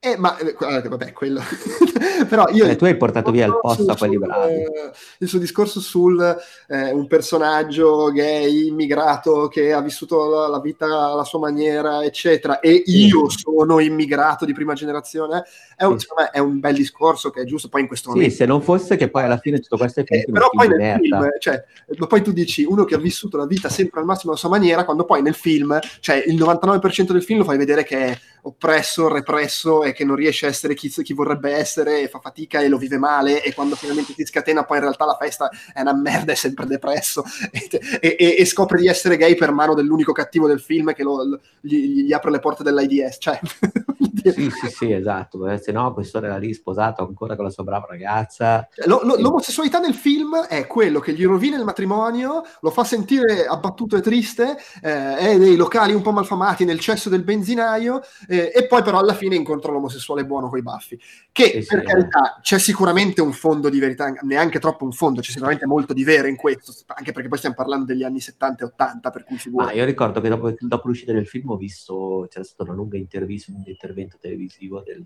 Eh, 0.06 0.18
ma 0.18 0.38
eh, 0.38 0.56
vabbè, 0.88 1.14
quello. 1.14 1.42
Però 2.30 2.46
io. 2.52 2.66
Eh, 2.66 2.76
tu 2.76 2.86
hai 2.86 2.96
portato 2.96 3.32
via 3.32 3.48
il 3.48 3.58
posto 3.60 3.92
a 3.92 3.98
quelli 3.98 4.20
bravi. 4.20 4.54
Eh, 4.54 4.92
il 5.18 5.28
suo 5.28 5.40
discorso 5.40 5.80
sul 5.80 6.22
eh, 6.68 6.92
un 6.92 7.08
personaggio 7.08 8.12
gay 8.12 8.68
immigrato 8.68 9.48
che 9.48 9.74
ha 9.74 9.82
vissuto 9.82 10.30
la, 10.30 10.48
la, 10.48 10.60
vita 10.60 10.86
alla 10.86 11.24
sua 11.24 11.40
maniera, 11.40 12.04
eccetera, 12.04 12.60
e 12.60 12.84
io 12.86 13.30
sono 13.30 13.80
immigrato 13.80 14.46
di 14.46 14.54
prima 14.54 14.76
generazione, 14.76 15.44
è 15.76 15.86
un, 15.86 15.98
sì. 15.98 16.06
me, 16.16 16.30
è 16.30 16.38
un, 16.38 16.60
bel 16.60 16.76
discorso 16.76 17.32
che 17.32 17.42
è 17.42 17.46
giusto. 17.46 17.68
Poi 17.68 17.82
in 17.82 17.88
questo 17.88 18.10
momento. 18.10 18.30
Sì, 18.30 18.36
se 18.36 18.46
non 18.46 18.62
fosse 18.62 18.98
che 18.98 19.10
poi 19.10 19.24
alla 19.24 19.40
fine 19.40 19.58
tutto 19.58 19.78
questo 19.78 20.02
è 20.02 20.04
eh, 20.04 20.06
finito. 20.06 20.32
però 20.34 20.50
poi 20.52 20.68
nel 20.68 21.00
film, 21.02 21.30
cioè, 21.40 21.64
poi 22.08 22.22
tu 22.22 22.32
dici 22.32 22.64
uno 22.64 22.84
che 22.84 22.94
ha 22.94 23.00
vissuto 23.00 23.38
la 23.38 23.48
vita 23.48 23.70
sempre 23.70 24.02
al 24.02 24.06
massimo 24.06 24.34
alla 24.34 24.40
sua 24.40 24.50
maniera, 24.50 24.86
quando 24.86 25.04
poi 25.04 25.24
nel 25.24 25.34
film, 25.34 25.80
cioè 26.00 26.24
il 26.28 26.36
99% 26.36 27.12
del 27.12 27.24
film 27.24 27.40
lo 27.40 27.46
fai 27.46 27.58
vedere 27.58 27.84
che 27.84 27.98
è 27.98 28.20
oppresso, 28.46 29.08
represso 29.08 29.84
e 29.84 29.92
che 29.92 30.06
non 30.06 30.16
riesce 30.16 30.46
a 30.46 30.50
essere 30.50 30.76
chi, 30.76 30.90
chi, 30.90 31.14
vorrebbe 31.14 31.52
essere 31.52 32.02
e 32.02 32.08
fa 32.08 32.20
fatica 32.20 32.60
e 32.60 32.68
lo 32.68 32.78
vive 32.78 32.98
male 32.98 33.44
e 33.44 33.54
quando 33.54 33.76
finalmente 33.76 34.14
si 34.14 34.26
scatena 34.26 34.64
poi 34.64 34.78
in 34.78 34.84
realtà 34.84 35.06
la 35.06 35.18
festa 35.20 35.50
è 35.74 35.82
una 35.82 35.94
merda, 35.94 36.32
è 36.32 36.36
sempre 36.36 36.66
depresso 36.66 37.24
e, 37.52 38.16
e, 38.20 38.36
e 38.38 38.46
scopre 38.46 38.80
di 38.80 38.88
essere 38.88 39.18
gay 39.18 39.36
per 39.36 39.52
mano 39.52 39.74
dell'unico 39.74 40.12
cattivo 40.12 40.48
del 40.48 40.62
film 40.62 40.94
che 40.94 41.04
lo, 41.04 41.24
lo, 41.24 41.40
gli, 41.60 42.04
gli, 42.04 42.14
apre 42.14 42.32
le 42.32 42.40
porte 42.40 42.64
dell'AIDS. 42.64 43.18
Cioè, 43.20 43.40
sì, 44.24 44.50
sì, 44.50 44.68
sì, 44.68 44.92
esatto, 44.94 45.58
se 45.58 45.72
no 45.72 45.94
questo 45.94 46.18
era 46.18 46.38
lì 46.38 46.54
sposato 46.54 47.06
ancora 47.06 47.36
con 47.36 47.46
la 47.46 47.52
sua 47.52 47.64
brava 47.64 47.88
ragazza. 47.90 48.68
Cioè, 48.74 48.88
lo, 48.88 49.02
lo, 49.04 49.16
l'omosessualità 49.18 49.80
nel 49.80 49.94
film 49.94 50.36
è 50.46 50.68
quello 50.68 51.00
che 51.00 51.14
gli 51.14 51.26
rovina 51.26 51.58
il 51.58 51.64
matrimonio, 51.64 52.44
lo 52.62 52.70
fa 52.70 52.84
sentire 52.84 53.46
abbattuto 53.46 53.98
e 53.98 54.02
triste, 54.02 54.58
eh, 54.82 55.18
è 55.18 55.38
nei 55.38 55.56
locali 55.56 55.94
un 55.94 56.02
po' 56.02 56.12
malfamati, 56.12 56.66
nel 56.66 56.80
cesso 56.80 57.10
del 57.10 57.24
benzinaio, 57.24 58.02
eh, 58.28 58.52
e 58.54 58.68
poi 58.68 58.84
però 58.84 59.00
alla 59.00 59.14
fine 59.14 59.36
incontra 59.36 59.72
l'omosessuale 59.72 60.26
buono 60.26 60.50
con 60.50 60.58
i 60.58 60.62
baffi. 60.62 61.00
Che 61.32 61.62
sì, 61.62 61.66
per 61.68 61.80
sì, 61.80 61.86
carità 61.86 62.40
c'è 62.42 62.60
sicuramente 62.60 63.22
un 63.22 63.34
fondo 63.34 63.70
di 63.70 63.80
verità, 63.80 64.12
neanche 64.22 64.60
troppo 64.60 64.86
un 64.86 64.92
fondo, 64.92 65.22
c'è 65.22 65.32
sicuramente 65.32 65.66
molto 65.66 65.94
di 65.94 66.04
vero 66.04 66.28
in 66.28 66.36
questo, 66.36 66.74
anche 66.88 67.12
perché 67.12 67.28
poi 67.28 67.38
stiamo 67.38 67.56
parlando 67.56 67.86
degli 67.86 68.04
anni 68.04 68.20
70 68.20 68.64
e 68.64 68.68
80, 68.68 69.10
per 69.10 69.24
cui 69.24 69.38
vuole. 69.48 69.72
Ah, 69.72 69.74
io 69.74 69.86
ricordo 69.86 70.22
che 70.22 70.30
dopo, 70.30 70.54
dopo 70.58 70.88
l'uscita 70.88 71.12
del 71.12 71.28
film 71.28 71.52
ho 71.52 71.58
visto, 71.58 72.28
c'era 72.30 72.44
stata 72.44 72.64
una 72.64 72.74
lunga 72.74 72.98
intervista, 72.98 73.52
un 73.52 73.64
intervento 73.66 74.05
televisivo 74.20 74.82
del 74.82 75.06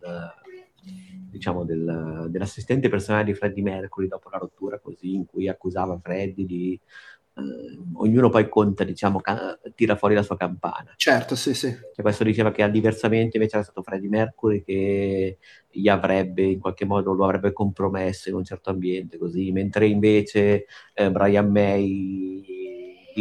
diciamo, 1.29 1.63
del, 1.63 2.27
dell'assistente 2.29 2.89
personale 2.89 3.25
di 3.25 3.33
Freddie 3.33 3.63
Mercury 3.63 4.07
dopo 4.07 4.29
la 4.29 4.37
rottura, 4.37 4.79
così 4.79 5.13
in 5.13 5.25
cui 5.25 5.47
accusava 5.47 5.99
Freddie 6.01 6.45
di 6.45 6.79
eh, 7.35 7.79
ognuno 7.93 8.29
poi 8.29 8.49
conta, 8.49 8.83
diciamo, 8.83 9.19
ca- 9.19 9.57
tira 9.75 9.95
fuori 9.95 10.15
la 10.15 10.23
sua 10.23 10.37
campana. 10.37 10.93
Certo, 10.95 11.35
sì, 11.35 11.53
sì. 11.53 11.69
Cioè, 11.69 12.01
questo 12.01 12.23
diceva 12.23 12.51
che 12.51 12.69
diversamente 12.69 13.37
invece 13.37 13.55
era 13.55 13.63
stato 13.63 13.83
Freddie 13.83 14.09
Mercury 14.09 14.63
che 14.63 15.37
gli 15.69 15.87
avrebbe 15.87 16.43
in 16.43 16.59
qualche 16.59 16.85
modo 16.85 17.13
lo 17.13 17.25
avrebbe 17.25 17.53
compromesso 17.53 18.29
in 18.29 18.35
un 18.35 18.43
certo 18.43 18.69
ambiente, 18.69 19.17
così, 19.17 19.51
mentre 19.51 19.87
invece 19.87 20.65
eh, 20.93 21.11
Brian 21.11 21.51
May 21.51 22.58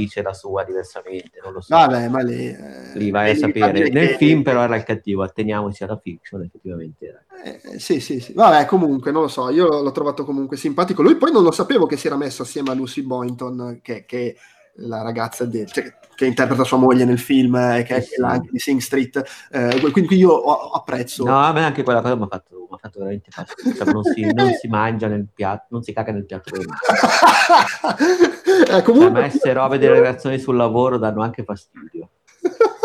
dice 0.00 0.22
la 0.22 0.32
sua 0.32 0.64
diversamente, 0.64 1.40
non 1.42 1.52
lo 1.52 1.60
so. 1.60 1.74
Vabbè, 1.74 2.08
ma 2.08 2.20
lì, 2.20 2.48
eh, 2.48 2.92
lì 2.94 3.10
vai 3.10 3.30
a 3.30 3.36
sapere. 3.36 3.90
Nel 3.90 4.08
che... 4.08 4.16
film 4.16 4.42
però 4.42 4.62
era 4.62 4.76
il 4.76 4.84
cattivo, 4.84 5.22
atteniamoci 5.22 5.82
alla 5.84 5.98
fiction, 5.98 6.42
effettivamente. 6.42 7.24
Eh, 7.44 7.78
sì, 7.78 8.00
sì, 8.00 8.20
sì. 8.20 8.32
Vabbè, 8.32 8.66
comunque, 8.66 9.10
non 9.10 9.22
lo 9.22 9.28
so, 9.28 9.50
io 9.50 9.82
l'ho 9.82 9.92
trovato 9.92 10.24
comunque 10.24 10.56
simpatico. 10.56 11.02
Lui 11.02 11.16
poi 11.16 11.32
non 11.32 11.42
lo 11.42 11.52
sapevo 11.52 11.86
che 11.86 11.96
si 11.96 12.06
era 12.06 12.16
messo 12.16 12.42
assieme 12.42 12.70
a 12.70 12.74
Lucy 12.74 13.02
Boynton, 13.02 13.80
che, 13.82 14.04
che 14.04 14.36
la 14.78 15.02
ragazza 15.02 15.44
de, 15.44 15.66
cioè, 15.66 15.92
che 16.14 16.26
interpreta 16.26 16.64
sua 16.64 16.78
moglie 16.78 17.04
nel 17.04 17.18
film 17.18 17.54
e 17.54 17.84
che 17.86 18.00
sì, 18.02 18.20
è 18.20 18.24
anche 18.24 18.48
di 18.50 18.58
Sing 18.58 18.80
Street. 18.80 19.22
Eh, 19.50 19.80
quindi 19.92 20.16
io 20.16 20.42
apprezzo. 20.72 21.24
No, 21.24 21.38
a 21.38 21.52
me 21.52 21.64
anche 21.64 21.82
quella 21.82 22.00
cosa 22.00 22.16
mi 22.16 22.24
ha 22.24 22.28
fatto, 22.28 22.68
fatto, 22.80 22.98
veramente 22.98 23.30
fastidio. 23.30 23.74
Cioè, 23.74 23.92
non, 23.92 24.02
si, 24.04 24.32
non, 24.32 24.50
si, 24.52 24.68
mangia 24.68 25.06
nel 25.06 25.28
piatto, 25.32 25.66
non 25.70 25.82
si 25.82 25.92
caga 25.92 26.12
nel 26.12 26.26
piatto 26.26 26.50
del 26.50 26.66
eh, 28.68 28.82
comunque... 28.82 29.10
Cioè, 29.10 29.18
a 29.18 29.22
me 29.22 29.30
queste 29.30 29.52
robe 29.52 29.78
delle 29.78 30.00
reazioni 30.00 30.38
sul 30.38 30.56
lavoro 30.56 30.98
danno 30.98 31.22
anche 31.22 31.44
fastidio. 31.44 32.08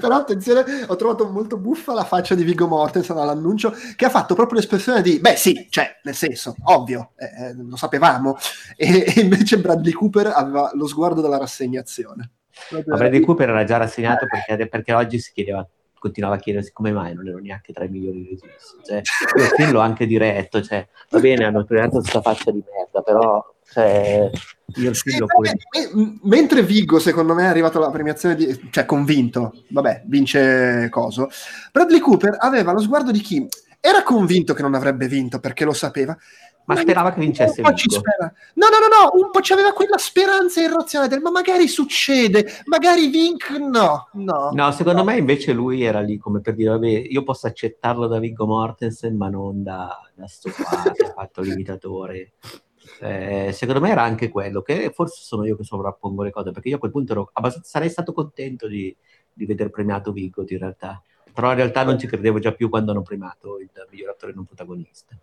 Però 0.00 0.14
attenzione, 0.16 0.64
ho 0.86 0.96
trovato 0.96 1.28
molto 1.28 1.56
buffa 1.56 1.92
la 1.92 2.04
faccia 2.04 2.34
di 2.34 2.42
Viggo 2.42 2.66
Mortensen 2.66 3.16
all'annuncio 3.16 3.72
che 3.96 4.04
ha 4.04 4.10
fatto 4.10 4.34
proprio 4.34 4.58
l'espressione 4.58 5.02
di 5.02 5.20
beh 5.20 5.36
sì, 5.36 5.66
cioè, 5.70 6.00
nel 6.02 6.14
senso, 6.14 6.56
ovvio, 6.64 7.12
eh, 7.16 7.24
eh 7.24 7.54
lo 7.54 7.76
sapevamo, 7.76 8.36
e, 8.76 9.04
e, 9.06 9.20
invece 9.20 9.58
Bradley 9.58 9.92
Cooper 9.92 10.32
aveva 10.34 10.70
lo 10.74 10.86
sguardo 10.86 11.20
della 11.20 11.38
rassegnazione. 11.38 12.30
Ma 12.70 12.96
Bradley 12.96 13.20
Cooper 13.20 13.48
era 13.48 13.64
già 13.64 13.76
rassegnato 13.76 14.26
perché, 14.26 14.68
perché 14.68 14.92
oggi 14.92 15.18
si 15.18 15.32
chiedeva 15.32 15.66
continuava 16.00 16.36
a 16.36 16.38
chiedersi 16.38 16.72
come 16.72 16.92
mai 16.92 17.14
non 17.14 17.28
ero 17.28 17.38
neanche 17.38 17.72
tra 17.72 17.84
i 17.84 17.88
migliori 17.88 18.26
registi. 18.30 18.48
Cioè, 18.82 19.02
io 19.36 19.44
il 19.44 19.50
film 19.50 19.70
l'ho 19.72 19.80
anche 19.80 20.06
diretto, 20.06 20.62
cioè, 20.62 20.88
va 21.10 21.20
bene, 21.20 21.44
hanno 21.44 21.64
creato 21.64 21.98
questa 21.98 22.22
faccia 22.22 22.50
di 22.50 22.64
merda, 22.74 23.02
però 23.02 23.44
cioè, 23.72 24.30
io 24.76 24.94
sì, 24.94 25.16
pure... 25.24 25.56
mentre 26.22 26.62
Vigo 26.62 26.98
secondo 26.98 27.34
me 27.34 27.44
è 27.44 27.48
arrivato 27.48 27.78
alla 27.78 27.90
premiazione 27.90 28.34
di, 28.34 28.68
cioè 28.70 28.84
convinto. 28.84 29.64
Vabbè 29.68 30.02
vince 30.06 30.88
coso. 30.90 31.28
Bradley 31.72 32.00
Cooper 32.00 32.36
aveva 32.38 32.72
lo 32.72 32.80
sguardo 32.80 33.10
di 33.10 33.20
chi 33.20 33.46
era 33.80 34.02
convinto 34.02 34.52
che 34.52 34.62
non 34.62 34.74
avrebbe 34.74 35.08
vinto 35.08 35.40
perché 35.40 35.64
lo 35.64 35.72
sapeva 35.72 36.16
ma, 36.66 36.74
ma 36.74 36.80
sperava 36.80 37.12
che 37.12 37.20
vincesse 37.20 37.62
un 37.62 37.74
ci 37.74 37.88
no 37.88 38.00
no 38.68 38.78
no 38.78 38.88
no 38.88 39.24
un 39.24 39.30
po' 39.30 39.40
c'aveva 39.42 39.72
quella 39.72 39.96
speranza 39.96 40.60
irrazionale 40.60 41.08
del 41.10 41.22
ma 41.22 41.30
magari 41.30 41.66
succede 41.66 42.46
magari 42.66 43.08
vinc 43.08 43.50
no 43.58 44.08
no. 44.12 44.50
No 44.52 44.70
secondo 44.72 45.02
me 45.02 45.16
invece 45.16 45.52
lui 45.52 45.82
era 45.82 46.00
lì 46.00 46.18
come 46.18 46.40
per 46.40 46.54
dire 46.54 46.70
vabbè 46.70 46.88
io 46.88 47.22
posso 47.22 47.46
accettarlo 47.46 48.06
da 48.06 48.18
Viggo 48.18 48.46
Mortensen 48.46 49.16
ma 49.16 49.30
non 49.30 49.62
da, 49.62 49.98
da 50.14 50.26
sto 50.26 50.50
qua 50.50 50.92
che 50.92 51.04
ha 51.04 51.12
fatto 51.12 51.40
l'imitatore 51.40 52.32
eh, 53.00 53.50
secondo 53.52 53.80
me 53.80 53.90
era 53.90 54.02
anche 54.02 54.28
quello, 54.28 54.62
che 54.62 54.90
forse 54.94 55.22
sono 55.22 55.46
io 55.46 55.56
che 55.56 55.64
sovrappongo 55.64 56.22
le 56.22 56.30
cose, 56.30 56.50
perché 56.50 56.68
io 56.68 56.76
a 56.76 56.78
quel 56.78 56.90
punto 56.90 57.12
ero 57.12 57.32
sarei 57.62 57.90
stato 57.90 58.12
contento 58.12 58.66
di, 58.66 58.94
di 59.32 59.46
veder 59.46 59.70
premiato 59.70 60.12
Vigo 60.12 60.44
in 60.46 60.58
realtà, 60.58 61.02
però 61.32 61.50
in 61.50 61.56
realtà 61.56 61.84
non 61.84 61.98
ci 61.98 62.06
credevo 62.06 62.38
già 62.38 62.52
più 62.52 62.68
quando 62.68 62.90
hanno 62.90 63.02
premiato 63.02 63.58
il 63.58 63.70
miglior 63.90 64.10
attore 64.10 64.32
non 64.32 64.44
protagonista. 64.44 65.16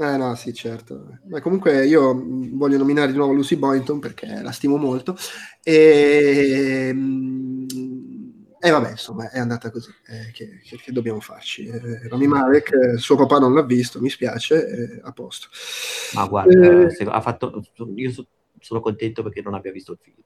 Eh 0.00 0.16
no, 0.16 0.32
sì, 0.36 0.54
certo. 0.54 1.18
Ma 1.24 1.40
comunque 1.40 1.84
io 1.84 2.14
voglio 2.52 2.78
nominare 2.78 3.10
di 3.10 3.16
nuovo 3.16 3.32
Lucy 3.32 3.56
Boynton 3.56 3.98
perché 3.98 4.42
la 4.42 4.52
stimo 4.52 4.76
molto. 4.76 5.16
E, 5.60 6.94
E 8.60 8.70
vabbè, 8.70 8.90
insomma, 8.90 9.30
è 9.30 9.38
andata 9.38 9.70
così. 9.70 9.90
Eh, 10.08 10.32
che, 10.32 10.60
che, 10.64 10.78
che, 10.78 10.92
dobbiamo 10.92 11.20
farci? 11.20 11.66
Eh, 11.66 12.08
Rami 12.08 12.26
Malek, 12.26 12.72
eh, 12.72 12.98
suo 12.98 13.14
papà 13.14 13.38
non 13.38 13.54
l'ha 13.54 13.62
visto, 13.62 14.00
mi 14.00 14.10
spiace, 14.10 14.66
eh, 14.66 14.98
a 15.02 15.12
posto. 15.12 15.46
Ma 16.14 16.26
guarda, 16.26 16.88
eh, 16.88 17.06
ha 17.06 17.20
fatto, 17.20 17.62
io 17.94 18.10
so, 18.10 18.26
sono 18.58 18.80
contento 18.80 19.22
perché 19.22 19.42
non 19.42 19.54
abbia 19.54 19.70
visto 19.70 19.92
il 19.92 19.98
film. 20.00 20.16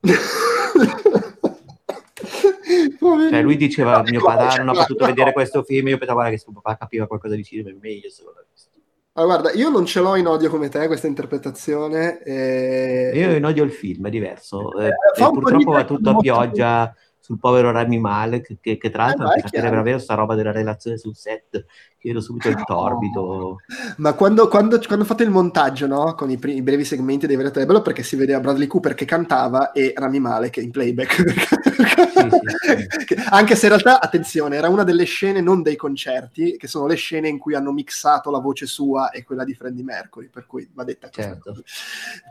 cioè, 3.30 3.42
lui 3.42 3.56
diceva, 3.56 4.02
mio 4.02 4.20
padre 4.20 4.64
non 4.64 4.70
ha 4.70 4.80
potuto 4.80 5.06
vedere 5.06 5.32
questo 5.32 5.62
film, 5.62 5.86
io 5.88 5.98
pensavo 5.98 6.28
che 6.28 6.38
suo 6.38 6.50
papà 6.52 6.76
capiva 6.76 7.06
qualcosa 7.06 7.36
di 7.36 7.44
cinema, 7.44 7.70
è 7.70 7.76
meglio 7.80 8.10
se 8.10 8.24
l'ha 8.24 8.44
visto. 8.50 8.70
Allora, 9.14 9.40
guarda, 9.40 9.58
io 9.58 9.68
non 9.68 9.84
ce 9.84 10.00
l'ho 10.00 10.16
in 10.16 10.26
odio 10.26 10.48
come 10.50 10.70
te 10.70 10.88
questa 10.88 11.06
interpretazione. 11.06 12.20
E... 12.22 13.12
Io 13.14 13.36
in 13.36 13.44
odio 13.44 13.62
il 13.62 13.70
film, 13.70 14.08
è 14.08 14.10
diverso. 14.10 14.76
Eh, 14.80 14.90
purtroppo 15.14 15.70
va 15.70 15.84
tutto 15.84 16.10
a 16.10 16.16
pioggia 16.16 16.92
sul 17.32 17.38
povero 17.38 17.70
Rami 17.70 17.98
Malek, 17.98 18.58
che, 18.60 18.76
che 18.76 18.90
tra 18.90 19.06
l'altro 19.06 19.24
eh, 19.24 19.36
anche 19.36 19.48
sapere 19.48 19.74
davvero 19.74 19.98
sta 19.98 20.14
roba 20.14 20.34
della 20.34 20.52
relazione 20.52 20.98
sul 20.98 21.16
set, 21.16 21.64
chiedo 21.98 22.20
subito 22.20 22.48
il 22.48 22.62
torbido. 22.64 23.56
Ma 23.98 24.12
quando, 24.12 24.48
quando, 24.48 24.78
quando 24.80 25.04
fate 25.04 25.22
il 25.22 25.30
montaggio, 25.30 25.86
no? 25.86 26.14
Con 26.14 26.30
i, 26.30 26.36
primi, 26.36 26.58
i 26.58 26.62
brevi 26.62 26.84
segmenti 26.84 27.26
dei 27.26 27.36
veri 27.36 27.48
è 27.50 27.64
bello 27.64 27.80
perché 27.80 28.02
si 28.02 28.16
vedeva 28.16 28.40
Bradley 28.40 28.66
Cooper 28.66 28.94
che 28.94 29.06
cantava 29.06 29.72
e 29.72 29.94
Rami 29.96 30.18
Malek 30.18 30.56
in 30.58 30.70
playback. 30.70 31.14
sì, 31.14 32.28
sì, 32.28 33.06
sì. 33.06 33.14
Anche 33.30 33.54
se 33.54 33.66
in 33.66 33.72
realtà, 33.72 34.00
attenzione, 34.00 34.56
era 34.56 34.68
una 34.68 34.84
delle 34.84 35.04
scene 35.04 35.40
non 35.40 35.62
dei 35.62 35.76
concerti, 35.76 36.56
che 36.56 36.66
sono 36.66 36.86
le 36.86 36.96
scene 36.96 37.28
in 37.28 37.38
cui 37.38 37.54
hanno 37.54 37.72
mixato 37.72 38.30
la 38.30 38.40
voce 38.40 38.66
sua 38.66 39.10
e 39.10 39.22
quella 39.22 39.44
di 39.44 39.54
Freddie 39.54 39.84
Mercury, 39.84 40.28
per 40.28 40.46
cui 40.46 40.68
va 40.74 40.84
detta 40.84 41.08
certo. 41.08 41.62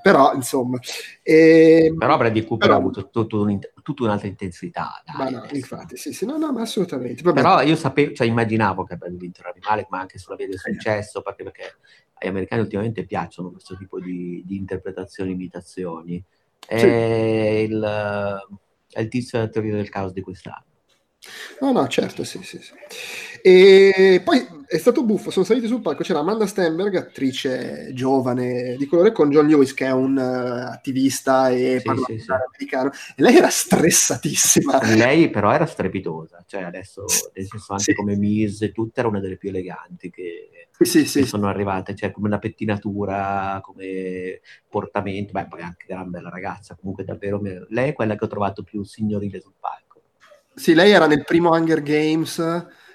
Però, 0.04 0.34
insomma... 0.34 0.78
E... 1.24 1.86
Ehm, 1.86 1.98
Però 1.98 2.18
Bradley 2.18 2.46
Cooper 2.46 2.68
Però... 2.68 2.78
ha 2.78 2.82
avuto 2.82 3.10
tutto 3.10 3.42
un, 3.42 3.60
tutta 3.82 4.04
un'altra 4.04 4.28
intensità. 4.28 4.91
Dai, 5.06 5.32
ma 5.34 5.40
no, 5.40 5.48
infatti, 5.52 5.98
sì, 5.98 6.14
sì, 6.14 6.26
no, 6.26 6.38
no, 6.38 6.52
ma 6.52 6.62
assolutamente. 6.62 7.22
Vabbè. 7.22 7.42
Però 7.42 7.62
io 7.62 7.76
sapevo, 7.76 8.14
cioè 8.14 8.28
immaginavo 8.28 8.84
che 8.84 8.94
avrebbe 8.94 9.18
vinto 9.18 9.42
Rami 9.42 9.60
Malek, 9.62 9.88
ma 9.90 10.00
anche 10.00 10.18
sulla 10.18 10.36
via 10.36 10.48
del 10.48 10.56
eh. 10.56 10.74
successo, 10.74 11.22
perché, 11.22 11.44
perché 11.44 11.76
agli 12.14 12.30
americani 12.30 12.62
ultimamente 12.62 13.06
piacciono 13.06 13.52
questo 13.52 13.76
tipo 13.78 14.00
di, 14.00 14.44
di 14.46 14.56
interpretazioni, 14.56 15.32
imitazioni. 15.32 16.24
È, 16.66 16.78
sì. 16.78 16.86
il, 16.86 18.42
è 18.90 19.00
il 19.00 19.08
tizio 19.08 19.40
della 19.40 19.50
teoria 19.52 19.76
del 19.76 19.90
caos 19.90 20.14
di 20.14 20.22
quest'anno. 20.22 20.66
No, 21.60 21.72
no, 21.72 21.88
certo, 21.88 22.24
sì, 22.24 22.42
sì, 22.42 22.60
sì. 22.60 22.74
E 23.44 24.22
poi 24.24 24.44
è 24.66 24.78
stato 24.78 25.04
buffo, 25.04 25.30
sono 25.30 25.46
saliti 25.46 25.68
sul 25.68 25.82
palco, 25.82 26.04
c'era 26.04 26.20
Amanda 26.20 26.48
Stenberg, 26.48 26.96
attrice 26.96 27.92
giovane 27.94 28.76
di 28.78 28.88
colore, 28.88 29.12
con 29.12 29.30
John 29.30 29.48
Lewis, 29.48 29.74
che 29.74 29.86
è 29.86 29.92
un 29.92 30.16
uh, 30.16 30.72
attivista 30.72 31.50
e 31.50 31.78
sì, 31.78 31.84
parlamentare 31.84 32.18
sì, 32.18 32.24
sì. 32.24 32.32
americano, 32.32 32.92
e 33.16 33.22
lei 33.22 33.36
era 33.36 33.50
stressatissima. 33.50 34.96
Lei 34.96 35.30
però 35.30 35.52
era 35.52 35.66
strepitosa, 35.66 36.44
cioè 36.48 36.64
adesso, 36.64 37.06
nel 37.34 37.46
senso 37.46 37.74
anche 37.74 37.94
come 37.94 38.16
Mise, 38.16 38.72
tutta 38.72 39.02
era 39.02 39.10
una 39.10 39.20
delle 39.20 39.38
più 39.38 39.50
eleganti 39.50 40.10
che, 40.10 40.68
che 40.78 41.26
sono 41.26 41.48
arrivate, 41.48 41.96
cioè 41.96 42.12
come 42.12 42.28
una 42.28 42.40
pettinatura, 42.40 43.60
come 43.64 44.40
portamento, 44.68 45.34
beh 45.34 45.48
poi 45.48 45.62
anche 45.62 45.86
gran 45.88 46.10
bella 46.10 46.30
ragazza, 46.30 46.76
comunque 46.76 47.04
davvero, 47.04 47.40
lei 47.70 47.90
è 47.90 47.94
quella 47.94 48.16
che 48.16 48.26
ho 48.26 48.30
trovato 48.30 48.64
più 48.64 48.84
signorile 48.84 49.40
sul 49.40 49.54
palco. 49.60 49.91
Sì, 50.54 50.74
lei 50.74 50.92
era 50.92 51.08
nel 51.08 51.24
primo 51.24 51.52
Hunger 51.52 51.82
Games 51.82 52.40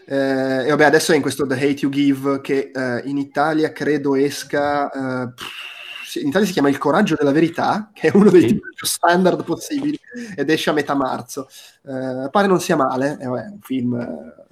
eh, 0.09 0.65
e 0.65 0.69
vabbè 0.69 0.85
adesso 0.85 1.13
è 1.13 1.17
in 1.17 1.23
questo 1.23 1.47
The 1.47 1.55
Hate 1.55 1.81
You 1.81 1.91
Give 1.91 2.41
che 2.41 2.71
eh, 2.73 3.03
in 3.05 3.19
Italia 3.19 3.73
credo 3.73 4.15
esca... 4.15 4.91
Eh, 4.91 5.33
in 6.21 6.29
Italia 6.29 6.47
si 6.47 6.53
chiama 6.55 6.71
Il 6.71 6.79
coraggio 6.79 7.15
della 7.19 7.33
verità, 7.33 7.91
che 7.93 8.09
è 8.09 8.17
uno 8.17 8.31
dei 8.31 8.49
sì. 8.49 8.55
più 8.59 8.87
standard 8.87 9.45
possibili, 9.45 9.99
ed 10.35 10.49
esce 10.49 10.71
a 10.71 10.73
metà 10.73 10.95
marzo. 10.95 11.47
Eh, 11.83 12.29
pare 12.31 12.47
non 12.47 12.59
sia 12.59 12.77
male, 12.77 13.19
è 13.19 13.27
un 13.27 13.59
film 13.61 13.95
eh, 14.01 14.46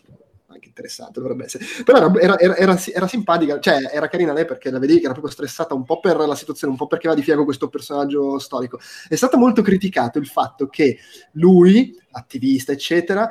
anche 0.55 0.69
interessante, 0.69 1.21
dovrebbe 1.21 1.45
essere. 1.45 1.65
Però 1.85 1.99
era, 2.15 2.39
era, 2.39 2.57
era, 2.57 2.79
era, 2.93 3.07
simpatica, 3.07 3.59
cioè 3.61 3.91
era 3.93 4.09
carina 4.09 4.33
lei 4.33 4.45
perché 4.45 4.71
la 4.71 4.79
vedevi 4.79 4.99
che 4.99 5.05
era 5.05 5.13
proprio 5.15 5.33
stressata 5.33 5.75
un 5.75 5.85
po' 5.85 6.01
per 6.01 6.17
la 6.17 6.35
situazione, 6.35 6.73
un 6.73 6.79
po' 6.79 6.87
perché 6.87 7.09
va 7.09 7.15
di 7.15 7.23
fianco 7.23 7.45
questo 7.45 7.69
personaggio 7.69 8.39
storico. 8.39 8.79
È 9.09 9.15
stato 9.15 9.37
molto 9.37 9.63
criticato 9.63 10.19
il 10.19 10.27
fatto 10.27 10.67
che 10.67 10.99
lui, 11.33 11.97
attivista, 12.13 12.73
eccetera, 12.73 13.29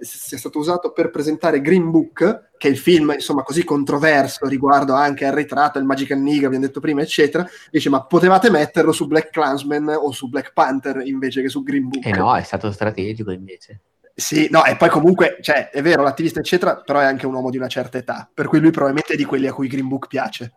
sia 0.00 0.38
stato 0.38 0.58
usato 0.58 0.92
per 0.92 1.10
presentare 1.10 1.60
Green 1.60 1.90
Book, 1.90 2.50
che 2.56 2.68
è 2.68 2.70
il 2.70 2.78
film, 2.78 3.12
insomma, 3.12 3.42
così 3.42 3.64
controverso 3.64 4.46
riguardo 4.46 4.94
anche 4.94 5.24
al 5.24 5.34
ritratto, 5.34 5.78
il 5.78 5.84
Magic 5.84 6.10
Nigga, 6.10 6.46
abbiamo 6.46 6.66
detto 6.66 6.80
prima, 6.80 7.02
eccetera. 7.02 7.46
Dice, 7.70 7.88
ma 7.88 8.04
potevate 8.04 8.50
metterlo 8.50 8.92
su 8.92 9.06
Black 9.06 9.30
Clansman 9.30 9.88
o 9.88 10.10
su 10.12 10.28
Black 10.28 10.52
Panther 10.52 11.02
invece 11.06 11.42
che 11.42 11.48
su 11.48 11.62
Green 11.62 11.88
Book. 11.88 12.04
Eh 12.04 12.12
no, 12.12 12.34
è 12.36 12.42
stato 12.42 12.70
strategico 12.72 13.30
invece. 13.30 13.80
Sì, 14.20 14.48
no, 14.50 14.64
e 14.64 14.74
poi 14.74 14.88
comunque, 14.88 15.38
cioè, 15.40 15.70
è 15.70 15.80
vero, 15.80 16.02
l'attivista, 16.02 16.40
eccetera, 16.40 16.74
però 16.78 16.98
è 16.98 17.04
anche 17.04 17.24
un 17.24 17.34
uomo 17.34 17.50
di 17.50 17.56
una 17.56 17.68
certa 17.68 17.98
età, 17.98 18.28
per 18.34 18.48
cui 18.48 18.58
lui 18.58 18.72
probabilmente 18.72 19.12
è 19.12 19.16
di 19.16 19.24
quelli 19.24 19.46
a 19.46 19.52
cui 19.52 19.68
Green 19.68 19.86
Book 19.86 20.08
piace. 20.08 20.54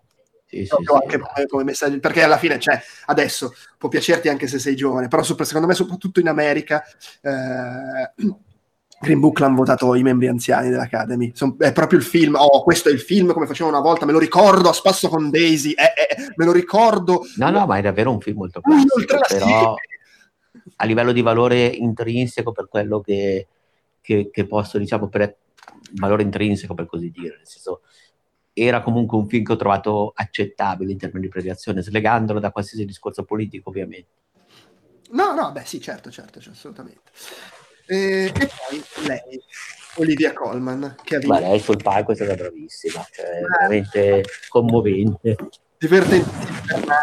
Sì, 0.47 0.66
sì, 0.66 0.72
anche 0.91 1.22
sì, 1.36 1.45
come, 1.45 1.64
messaggio, 1.64 1.99
perché 1.99 2.24
alla 2.24 2.39
fine, 2.39 2.57
cioè, 2.57 2.82
adesso 3.05 3.53
può 3.78 3.88
piacerti 3.88 4.30
anche 4.30 4.47
se 4.47 4.57
sei 4.57 4.76
giovane, 4.76 5.09
però 5.09 5.22
secondo 5.22 5.68
me, 5.68 5.76
soprattutto 5.76 6.20
in 6.20 6.28
America, 6.28 6.84
eh, 7.22 8.12
Green 8.99 9.20
Book 9.20 9.38
l'hanno 9.38 9.57
votato 9.57 9.93
i 9.93 10.01
membri 10.01 10.28
anziani 10.28 10.72
dell'Academy. 10.72 11.32
Son, 11.36 11.55
è 11.59 11.72
proprio 11.72 11.99
il 11.99 12.05
film, 12.05 12.34
oh, 12.34 12.64
questo 12.64 12.89
è 12.89 12.91
il 12.91 12.99
film 12.99 13.32
come 13.32 13.45
facevano 13.45 13.78
una 13.78 13.86
volta, 13.86 14.07
me 14.07 14.12
lo 14.12 14.20
ricordo 14.20 14.70
a 14.70 14.74
spasso 14.74 15.07
con 15.07 15.30
Daisy, 15.30 15.74
eh, 15.74 15.84
eh, 15.84 16.32
me 16.36 16.45
lo 16.45 16.51
ricordo. 16.51 17.28
No, 17.36 17.51
no, 17.51 17.68
ma 17.68 17.78
è 17.78 17.82
davvero 17.84 18.09
un 18.09 18.22
film 18.22 18.38
molto 18.38 18.59
classico, 18.59 19.26
però 19.28 19.76
a 20.82 20.86
livello 20.86 21.12
di 21.12 21.22
valore 21.22 21.66
intrinseco 21.66 22.52
per 22.52 22.68
quello 22.68 23.02
che, 23.02 23.48
che, 24.02 24.30
che 24.32 24.48
posso, 24.48 24.80
diciamo, 24.80 25.08
per 25.08 25.38
valore 25.94 26.24
intrinseco 26.24 26.74
per 26.74 26.88
così 26.88 27.12
dire, 27.12 27.38
nel 27.38 27.48
senso 27.48 27.82
era 28.54 28.82
comunque 28.82 29.18
un 29.18 29.28
film 29.28 29.46
che 29.46 29.54
ho 29.54 29.58
trovato 29.58 30.12
accettabile 30.14 30.92
in 30.92 30.98
termini 30.98 31.26
di 31.26 31.32
premiazione, 31.32 31.84
slegandolo 31.84 32.40
da 32.40 32.52
qualsiasi 32.52 32.84
discorso 32.84 33.24
politico, 33.24 33.70
ovviamente. 33.70 34.10
No, 35.12 35.34
no, 35.34 35.52
beh, 35.52 35.66
sì, 35.66 35.80
certo, 35.80 36.10
certo, 36.10 36.40
cioè, 36.42 36.54
assolutamente. 36.54 37.12
E, 37.86 38.26
e, 38.26 38.32
poi 38.32 38.84
lei, 39.06 39.42
Olivia 39.98 40.34
Colman, 40.34 40.96
che 41.04 41.16
ha 41.16 41.20
vinto. 41.20 41.34
Ma 41.34 41.40
lei 41.40 41.60
sul 41.60 41.82
palco 41.82 42.12
è 42.12 42.16
stata 42.16 42.34
bravissima, 42.34 43.06
cioè, 43.12 43.26
eh. 43.26 43.42
veramente 43.42 44.24
commovente 44.50 45.36
divertentissima, 45.82 46.96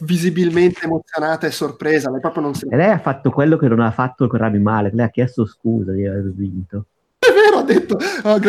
visibilmente 0.00 0.84
emozionata 0.84 1.46
e 1.46 1.50
sorpresa. 1.50 2.10
Lei 2.10 2.20
proprio 2.20 2.42
non 2.42 2.54
si... 2.54 2.66
E 2.70 2.76
lei 2.76 2.90
ha 2.90 2.98
fatto 2.98 3.30
quello 3.30 3.58
che 3.58 3.68
non 3.68 3.80
ha 3.80 3.90
fatto 3.90 4.26
con 4.28 4.38
Rami 4.38 4.58
Malek, 4.58 4.94
lei 4.94 5.04
ha 5.04 5.10
chiesto 5.10 5.44
scusa 5.44 5.92
di 5.92 6.06
aver 6.06 6.32
vinto. 6.32 6.86
È 7.18 7.26
vero, 7.32 7.58
ha 7.58 7.62
detto, 7.62 7.96
oh, 7.96 8.40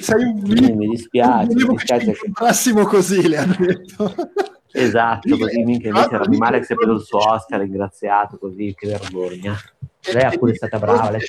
sei 0.00 0.22
un 0.22 0.46
sì, 0.46 0.72
mi 0.72 0.88
dispiace, 0.88 1.54
mi 1.54 1.64
dispiace 1.64 2.12
che 2.12 2.30
massimo 2.40 2.84
così, 2.84 3.28
le 3.28 3.36
ha 3.36 3.44
detto. 3.44 4.14
Esatto, 4.72 5.36
così 5.36 5.62
minchia 5.62 5.88
invece 5.88 6.16
Rami 6.16 6.36
Malek 6.36 6.64
si 6.64 6.72
è 6.72 6.76
preso 6.76 6.92
il 6.92 7.00
suo 7.00 7.18
Oscar, 7.30 7.60
ringraziato, 7.60 8.38
così, 8.38 8.74
che 8.76 8.88
vergogna. 8.88 9.54
Lei 10.12 10.32
è 10.32 10.38
pure 10.38 10.54
stata 10.54 10.78
brava. 10.78 11.10
Lei 11.10 11.20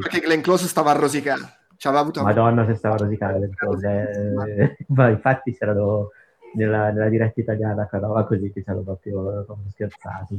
perché 0.00 0.20
Glenn 0.20 0.40
Close 0.40 0.66
stava 0.66 0.90
a 0.90 0.94
rosicare. 0.94 1.56
Avuto 1.80 2.22
Madonna 2.24 2.66
se 2.66 2.74
stava 2.74 2.96
a 2.96 2.98
rosicare 2.98 3.38
Glenn 3.38 3.52
Close. 3.52 3.86
Eh, 4.58 4.76
infatti 5.10 5.56
c'erano 5.56 6.10
nella, 6.54 6.90
nella, 6.90 7.08
diretta 7.08 7.40
italiana 7.40 7.86
quella 7.86 8.24
così 8.24 8.50
che 8.52 8.62
ci 8.62 8.70
hanno 8.70 8.82
proprio, 8.82 9.44
proprio 9.44 9.70
scherzato. 9.70 10.34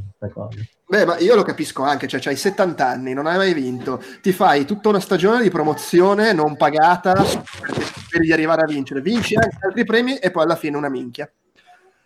Beh, 0.86 1.04
ma 1.04 1.18
io 1.18 1.34
lo 1.34 1.42
capisco 1.42 1.82
anche, 1.82 2.06
cioè 2.06 2.20
hai 2.24 2.36
70 2.36 2.86
anni, 2.86 3.12
non 3.12 3.26
hai 3.26 3.36
mai 3.36 3.54
vinto, 3.54 4.02
ti 4.20 4.32
fai 4.32 4.64
tutta 4.64 4.88
una 4.88 5.00
stagione 5.00 5.42
di 5.42 5.50
promozione 5.50 6.32
non 6.32 6.56
pagata 6.56 7.12
perché 7.12 7.82
speri 7.82 8.26
di 8.26 8.32
arrivare 8.32 8.62
a 8.62 8.66
vincere, 8.66 9.00
vinci 9.00 9.34
anche 9.36 9.58
altri 9.60 9.84
premi 9.84 10.16
e 10.16 10.30
poi 10.30 10.44
alla 10.44 10.56
fine 10.56 10.76
una 10.76 10.88
minchia. 10.88 11.30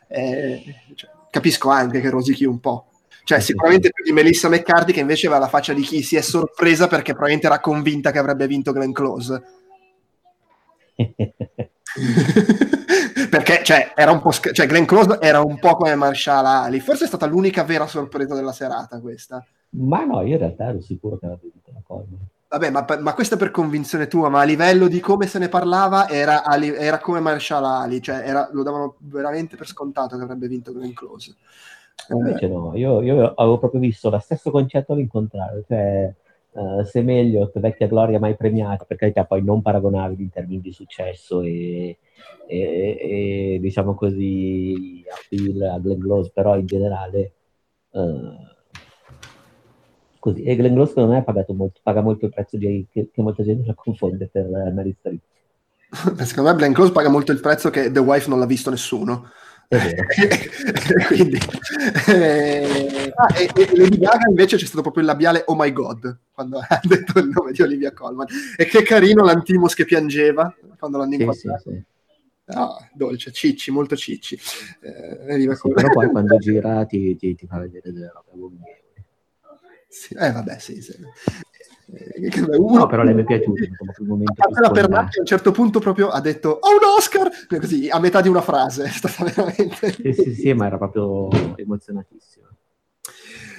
Eh, 0.06 0.62
cioè, 0.94 1.10
capisco 1.30 1.70
anche 1.70 2.00
che 2.00 2.10
rosichi 2.10 2.44
un 2.44 2.60
po'. 2.60 2.88
Cioè, 3.24 3.40
sicuramente 3.40 3.90
più 3.90 4.04
di 4.04 4.12
Melissa 4.12 4.50
McCarthy 4.50 4.92
che 4.92 5.00
invece 5.00 5.26
aveva 5.26 5.40
la 5.40 5.48
faccia 5.48 5.72
di 5.72 5.80
chi 5.80 6.02
si 6.02 6.14
è 6.16 6.20
sorpresa 6.20 6.88
perché 6.88 7.12
probabilmente 7.12 7.46
era 7.46 7.58
convinta 7.58 8.10
che 8.10 8.18
avrebbe 8.18 8.46
vinto 8.46 8.72
Glenn 8.72 8.92
Close. 8.92 9.42
perché 13.30 13.62
cioè, 13.62 13.92
era 13.94 14.10
un 14.10 14.20
po' 14.20 14.30
sc- 14.30 14.52
cioè, 14.52 14.66
Glenn 14.66 14.84
Close 14.84 15.18
era 15.20 15.40
un 15.40 15.58
po' 15.58 15.76
come 15.76 15.94
Marshall 15.94 16.44
Ali 16.44 16.80
forse 16.80 17.04
è 17.04 17.08
stata 17.08 17.26
l'unica 17.26 17.64
vera 17.64 17.86
sorpresa 17.86 18.34
della 18.34 18.52
serata 18.52 19.00
questa. 19.00 19.44
Ma 19.70 20.04
no 20.04 20.22
io 20.22 20.34
in 20.34 20.38
realtà 20.38 20.68
ero 20.68 20.80
sicuro 20.80 21.18
che 21.18 21.26
avrebbe 21.26 21.50
vinto 21.52 21.70
la 21.72 21.82
cosa 21.84 22.06
vabbè 22.54 22.70
ma, 22.70 22.86
ma 23.00 23.14
questa 23.14 23.34
è 23.34 23.38
per 23.38 23.50
convinzione 23.50 24.06
tua 24.06 24.28
ma 24.28 24.40
a 24.40 24.44
livello 24.44 24.86
di 24.86 25.00
come 25.00 25.26
se 25.26 25.38
ne 25.38 25.48
parlava 25.48 26.08
era, 26.08 26.44
era 26.56 26.98
come 26.98 27.20
Marshall 27.20 27.64
Ali 27.64 28.00
cioè 28.00 28.22
era, 28.24 28.48
lo 28.52 28.62
davano 28.62 28.96
veramente 29.00 29.56
per 29.56 29.66
scontato 29.66 30.16
che 30.16 30.22
avrebbe 30.22 30.46
vinto 30.46 30.72
Glenn 30.72 30.92
Close. 30.92 31.34
Invece 32.10 32.46
eh. 32.46 32.48
no 32.48 32.72
io, 32.74 33.00
io, 33.02 33.34
avevo 33.34 33.58
proprio 33.58 33.80
visto 33.80 34.10
lo 34.10 34.18
stesso 34.18 34.50
concetto 34.50 34.92
all'incontrario 34.92 35.64
cioè 35.66 36.12
uh, 36.54 36.80
eh, 36.80 36.84
Semeliot, 36.84 37.58
vecchia 37.58 37.86
gloria 37.86 38.18
mai 38.18 38.36
premiata, 38.36 38.84
per 38.84 38.96
carità 38.96 39.24
poi 39.24 39.42
non 39.42 39.62
paragonabili 39.62 40.22
in 40.22 40.30
termini 40.30 40.60
di 40.60 40.72
successo 40.72 41.42
e, 41.42 41.98
e, 42.46 42.56
e 43.00 43.58
diciamo 43.60 43.94
così 43.94 45.04
a 45.08 45.16
Phil, 45.28 45.62
a 45.62 45.78
Glenn 45.78 46.00
Close, 46.00 46.30
però 46.32 46.56
in 46.56 46.66
generale 46.66 47.32
uh, 47.90 48.52
così. 50.18 50.42
E 50.42 50.56
Glenn 50.56 50.74
Close 50.74 50.92
secondo 50.92 51.12
me 51.12 51.44
molto, 51.48 51.80
paga 51.82 52.00
molto 52.00 52.26
il 52.26 52.32
prezzo 52.32 52.56
di, 52.56 52.86
che, 52.90 53.10
che, 53.12 53.22
molta 53.22 53.42
gente 53.42 53.66
la 53.66 53.74
confonde 53.74 54.28
per 54.30 54.46
uh, 54.46 54.72
Mary 54.72 54.94
Streep. 54.98 55.20
Secondo 56.24 56.50
me 56.50 56.56
Glenn 56.56 56.72
Close 56.72 56.92
paga 56.92 57.08
molto 57.08 57.32
il 57.32 57.40
prezzo 57.40 57.70
che 57.70 57.90
The 57.90 58.00
Wife 58.00 58.28
non 58.28 58.38
l'ha 58.38 58.46
visto 58.46 58.70
nessuno. 58.70 59.30
Quindi, 61.08 61.38
eh, 62.08 62.83
ah, 63.16 63.38
e, 63.38 63.50
e 63.54 63.76
Lady 63.76 63.98
Gaga 63.98 64.28
invece 64.28 64.56
c'è 64.56 64.64
stato 64.64 64.82
proprio 64.82 65.02
il 65.02 65.08
labiale 65.08 65.44
Oh 65.46 65.56
my 65.56 65.72
God 65.72 66.18
quando 66.32 66.58
ha 66.66 66.80
detto 66.82 67.18
il 67.18 67.28
nome 67.28 67.52
di 67.52 67.62
Olivia 67.62 67.92
Colman 67.92 68.26
e 68.56 68.64
che 68.66 68.82
carino 68.82 69.24
l'antimos 69.24 69.74
che 69.74 69.84
piangeva 69.84 70.54
quando 70.78 70.98
l'hanno 70.98 71.14
incontrato 71.14 71.62
sì, 71.62 71.70
sì, 71.70 71.76
sì. 71.76 71.92
Oh, 72.46 72.76
dolce, 72.92 73.32
cicci, 73.32 73.70
molto 73.70 73.96
cicci. 73.96 74.38
Eh, 74.80 75.40
sì, 75.54 75.68
però 75.72 75.88
poi 75.88 76.08
quando 76.12 76.36
gira 76.36 76.84
ti, 76.84 77.16
ti, 77.16 77.34
ti 77.34 77.46
fa 77.46 77.58
vedere 77.58 77.90
delle 77.90 78.12
robe 78.12 78.30
amichevoli. 78.32 78.82
Sì, 79.88 80.14
eh 80.14 80.30
vabbè, 80.30 80.58
sì, 80.58 80.82
sì. 80.82 80.92
Eh, 81.92 82.56
uno, 82.56 82.78
no, 82.78 82.86
però 82.86 83.02
lei 83.02 83.14
mi 83.14 83.22
è 83.22 83.24
piaciuto. 83.24 83.62
La 84.60 84.70
Pernacchi 84.70 85.18
a 85.18 85.20
un 85.20 85.26
certo 85.26 85.52
punto 85.52 85.78
proprio 85.78 86.08
ha 86.08 86.20
detto 86.20 86.48
oh, 86.48 86.72
un 86.72 86.96
Oscar! 86.98 87.30
Così, 87.46 87.88
a 87.88 88.00
metà 88.00 88.20
di 88.20 88.28
una 88.28 88.42
frase. 88.42 88.84
È 88.84 88.88
stata 88.88 89.24
veramente... 89.24 89.92
Sì, 89.92 90.12
sì, 90.12 90.34
sì, 90.34 90.52
ma 90.52 90.66
era 90.66 90.76
proprio 90.76 91.28
emozionatissimo. 91.56 92.33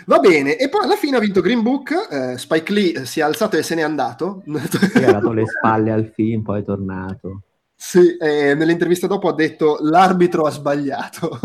Va 0.05 0.19
bene, 0.19 0.55
e 0.57 0.69
poi 0.69 0.83
alla 0.83 0.95
fine 0.95 1.17
ha 1.17 1.19
vinto 1.19 1.41
Green 1.41 1.63
Book, 1.63 2.07
eh, 2.11 2.37
Spike 2.37 2.71
Lee 2.71 3.05
si 3.05 3.19
è 3.21 3.23
alzato 3.23 3.57
e 3.57 3.63
se 3.63 3.73
n'è 3.73 3.81
andato. 3.81 4.43
Si 4.45 4.99
è 4.99 5.11
dato 5.11 5.31
le 5.31 5.45
spalle 5.47 5.91
al 5.91 6.11
film, 6.13 6.43
poi 6.43 6.61
è 6.61 6.63
tornato. 6.63 7.41
Sì, 7.75 8.15
eh, 8.17 8.53
nell'intervista 8.55 9.07
dopo 9.07 9.27
ha 9.27 9.33
detto 9.33 9.79
l'arbitro 9.81 10.43
ha 10.43 10.51
sbagliato. 10.51 11.39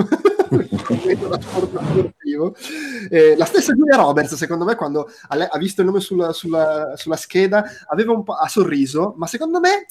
eh, 3.11 3.37
la 3.37 3.45
stessa 3.45 3.75
Giulia 3.75 3.97
Roberts, 3.97 4.35
secondo 4.35 4.65
me, 4.65 4.75
quando 4.75 5.11
ha, 5.29 5.49
ha 5.51 5.59
visto 5.59 5.81
il 5.81 5.87
nome 5.87 6.01
sulla, 6.01 6.33
sulla, 6.33 6.93
sulla 6.97 7.17
scheda, 7.17 7.65
aveva 7.89 8.13
un 8.13 8.23
po' 8.23 8.35
ha 8.35 8.47
sorriso, 8.47 9.15
ma 9.17 9.27
secondo 9.27 9.59
me 9.59 9.87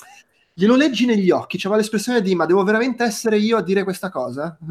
glielo 0.53 0.76
leggi 0.76 1.05
negli 1.05 1.32
occhi, 1.32 1.57
c'era 1.57 1.76
l'espressione 1.76 2.22
di 2.22 2.36
ma 2.36 2.45
devo 2.45 2.63
veramente 2.63 3.03
essere 3.03 3.38
io 3.38 3.57
a 3.57 3.63
dire 3.63 3.84
questa 3.84 4.09
cosa? 4.09 4.57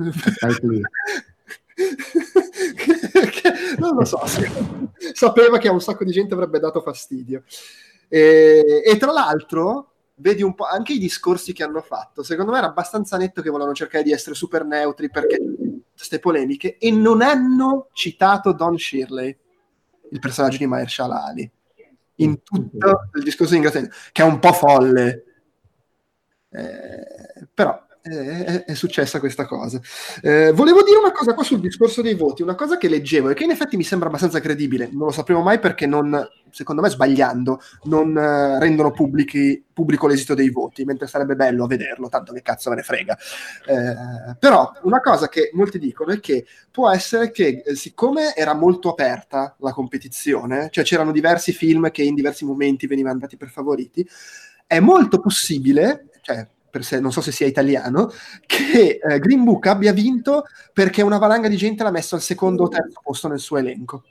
non 3.79 3.95
lo 3.95 4.05
so, 4.05 4.21
sapeva 5.13 5.59
che 5.59 5.69
a 5.69 5.73
un 5.73 5.81
sacco 5.81 6.05
di 6.05 6.13
gente 6.13 6.35
avrebbe 6.35 6.59
dato 6.59 6.81
fastidio. 6.81 7.43
E, 8.09 8.83
e 8.85 8.97
tra 8.97 9.13
l'altro, 9.13 9.93
vedi 10.17 10.43
un 10.43 10.55
po' 10.55 10.65
anche 10.65 10.93
i 10.93 10.99
discorsi 10.99 11.53
che 11.53 11.63
hanno 11.63 11.81
fatto. 11.81 12.23
Secondo 12.23 12.53
me 12.53 12.59
era 12.59 12.69
abbastanza 12.69 13.17
netto 13.17 13.43
che 13.43 13.51
volevano 13.51 13.75
cercare 13.75 14.05
di 14.05 14.13
essere 14.13 14.35
super 14.35 14.65
neutri 14.65 15.11
perché 15.11 15.39
queste 15.95 16.21
polemiche 16.21 16.79
e 16.79 16.91
non 16.91 17.23
hanno 17.23 17.89
citato 17.93 18.53
Don 18.53 18.79
Shirley, 18.79 19.37
il 20.11 20.19
personaggio 20.21 20.59
di 20.59 20.67
Mahershala 20.67 21.25
Ali, 21.25 21.51
in 22.17 22.43
tutto 22.43 23.09
il 23.15 23.23
discorso 23.23 23.53
di 23.53 23.61
ringraziamento, 23.61 23.97
che 24.13 24.23
è 24.23 24.27
un 24.27 24.39
po' 24.39 24.53
folle. 24.53 25.25
Eh, 26.51 27.47
però 27.53 27.87
è, 28.67 28.75
successa 28.75 29.19
questa 29.19 29.47
cosa. 29.47 29.81
Eh, 30.23 30.53
volevo 30.53 30.83
dire 30.83 30.99
una 30.99 31.13
cosa 31.13 31.35
qua 31.35 31.43
sul 31.43 31.61
discorso 31.61 32.03
dei 32.03 32.15
voti, 32.15 32.43
una 32.43 32.55
cosa 32.55 32.77
che 32.77 32.89
leggevo 32.89 33.31
e 33.31 33.35
che 33.35 33.45
in 33.45 33.51
effetti 33.51 33.77
mi 33.77 33.83
sembra 33.83 34.09
abbastanza 34.09 34.41
credibile, 34.41 34.89
non 34.91 35.07
lo 35.07 35.13
sapremo 35.13 35.43
mai 35.43 35.59
perché 35.59 35.87
non, 35.87 36.27
secondo 36.51 36.83
me 36.83 36.89
sbagliando, 36.89 37.61
non 37.85 38.11
uh, 38.11 38.59
rendono 38.59 38.91
pubblici, 38.91 39.65
pubblico 39.73 40.07
l'esito 40.07 40.35
dei 40.35 40.51
voti, 40.51 40.85
mentre 40.85 41.07
sarebbe 41.07 41.37
bello 41.37 41.67
vederlo, 41.67 42.09
tanto 42.09 42.33
che 42.33 42.43
cazzo 42.43 42.71
me 42.71 42.77
ne 42.77 42.83
frega. 42.83 43.17
Eh, 43.67 44.37
però 44.39 44.73
una 44.83 45.01
cosa 45.01 45.29
che 45.29 45.51
molti 45.53 45.79
dicono 45.79 46.13
è 46.13 46.21
che 46.21 46.47
può 46.71 46.91
essere 46.91 47.31
che 47.31 47.63
eh, 47.65 47.75
siccome 47.75 48.35
era 48.35 48.55
molto 48.55 48.91
aperta 48.91 49.57
la 49.61 49.73
competizione, 49.73 50.69
cioè 50.71 50.85
c'erano 50.85 51.13
diversi 51.13 51.53
film 51.53 51.91
che 51.91 52.03
in 52.03 52.15
diversi 52.15 52.45
momenti 52.45 52.87
venivano 52.87 53.19
dati 53.19 53.37
per 53.37 53.49
favoriti, 53.49 54.09
è 54.67 54.81
molto 54.81 55.21
possibile, 55.21 56.09
cioè 56.21 56.47
sé, 56.85 57.01
non 57.01 57.13
so 57.13 57.21
se 57.21 57.33
sia 57.33 57.47
italiano, 57.47 58.11
che 58.47 59.01
eh, 59.03 59.19
Green 59.19 59.45
Book 59.45 59.67
abbia 59.67 59.93
vinto 59.93 60.45
perché 60.73 61.03
una 61.03 61.19
valanga 61.19 61.49
di 61.49 61.57
gente 61.57 61.83
l'ha 61.83 61.91
messo 61.91 62.15
al 62.15 62.23
secondo 62.23 62.65
o 62.65 62.69
terzo 62.69 63.01
posto 63.03 63.29
nel 63.29 63.41
suo 63.41 63.59
elenco. 63.59 64.05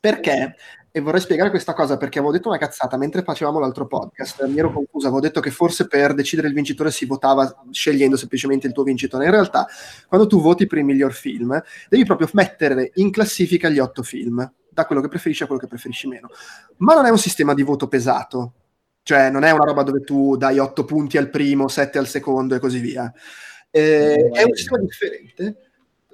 Perché? 0.00 0.54
E 0.90 1.00
vorrei 1.00 1.20
spiegare 1.20 1.50
questa 1.50 1.74
cosa 1.74 1.96
perché 1.96 2.18
avevo 2.18 2.32
detto 2.32 2.48
una 2.48 2.58
cazzata 2.58 2.96
mentre 2.96 3.22
facevamo 3.22 3.58
l'altro 3.58 3.86
podcast. 3.86 4.44
Mi 4.46 4.58
ero 4.58 4.72
confusa, 4.72 5.08
avevo 5.08 5.20
detto 5.20 5.40
che 5.40 5.50
forse 5.50 5.86
per 5.86 6.14
decidere 6.14 6.48
il 6.48 6.54
vincitore 6.54 6.90
si 6.90 7.04
votava 7.04 7.64
scegliendo 7.70 8.16
semplicemente 8.16 8.66
il 8.66 8.72
tuo 8.72 8.84
vincitore. 8.84 9.24
In 9.24 9.30
realtà, 9.30 9.66
quando 10.06 10.26
tu 10.26 10.40
voti 10.40 10.66
per 10.66 10.78
il 10.78 10.84
miglior 10.84 11.12
film, 11.12 11.60
devi 11.88 12.04
proprio 12.04 12.28
mettere 12.32 12.92
in 12.94 13.10
classifica 13.10 13.68
gli 13.68 13.78
otto 13.78 14.02
film, 14.02 14.50
da 14.70 14.86
quello 14.86 15.02
che 15.02 15.08
preferisci 15.08 15.42
a 15.42 15.46
quello 15.46 15.60
che 15.60 15.66
preferisci 15.66 16.06
meno. 16.06 16.28
Ma 16.78 16.94
non 16.94 17.06
è 17.06 17.10
un 17.10 17.18
sistema 17.18 17.54
di 17.54 17.62
voto 17.62 17.88
pesato, 17.88 18.52
cioè 19.08 19.30
non 19.30 19.42
è 19.42 19.50
una 19.52 19.64
roba 19.64 19.84
dove 19.84 20.00
tu 20.00 20.36
dai 20.36 20.58
8 20.58 20.84
punti 20.84 21.16
al 21.16 21.30
primo, 21.30 21.66
7 21.66 21.96
al 21.96 22.06
secondo 22.06 22.54
e 22.54 22.58
così 22.58 22.78
via. 22.78 23.10
Eh, 23.70 24.28
è 24.30 24.42
un 24.42 24.54
sistema 24.54 24.80
differente, 24.80 25.56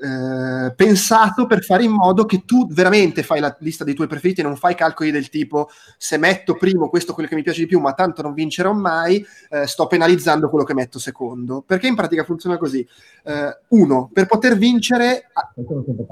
eh, 0.01 0.73
pensato 0.77 1.45
per 1.47 1.65
fare 1.65 1.83
in 1.83 1.91
modo 1.91 2.25
che 2.25 2.45
tu 2.45 2.69
veramente 2.69 3.25
fai 3.25 3.41
la 3.41 3.57
lista 3.59 3.83
dei 3.83 3.95
tuoi 3.95 4.07
preferiti 4.07 4.43
e 4.43 4.45
non 4.45 4.55
fai 4.55 4.77
calcoli 4.77 5.11
del 5.11 5.29
tipo 5.29 5.71
se 5.99 6.19
metto 6.19 6.55
primo 6.55 6.89
questo 6.89 7.15
quello 7.15 7.29
che 7.29 7.35
mi 7.35 7.43
piace 7.43 7.63
di 7.63 7.67
più, 7.67 7.81
ma 7.81 7.95
tanto 7.95 8.23
non 8.23 8.33
vincerò 8.33 8.73
mai, 8.73 9.27
eh, 9.51 9.67
sto 9.67 9.89
penalizzando 9.89 10.49
quello 10.49 10.65
che 10.65 10.75
metto 10.75 11.01
secondo. 11.01 11.65
Perché 11.67 11.89
in 11.89 11.97
pratica 11.97 12.23
funziona 12.23 12.59
così. 12.59 12.87
Eh, 13.25 13.59
uno, 13.71 14.09
per 14.13 14.27
poter 14.27 14.57
vincere 14.57 15.33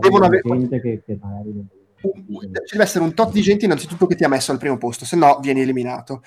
devono 0.01 0.25
avere... 0.25 0.43
Che, 0.69 1.03
che 1.07 1.19
magari 1.21 1.81
ci 2.03 2.73
deve 2.73 2.85
essere 2.85 3.05
un 3.05 3.15
tot 3.15 3.33
di 3.33 3.41
gente 3.41 3.65
innanzitutto 3.65 4.07
che 4.07 4.17
ti 4.17 4.25
ha 4.25 4.29
messo 4.29 4.51
al 4.51 4.59
primo 4.59 4.77
posto, 4.77 5.05
se 5.05 5.17
no 5.17 5.39
vieni 5.41 5.61
eliminato. 5.61 6.23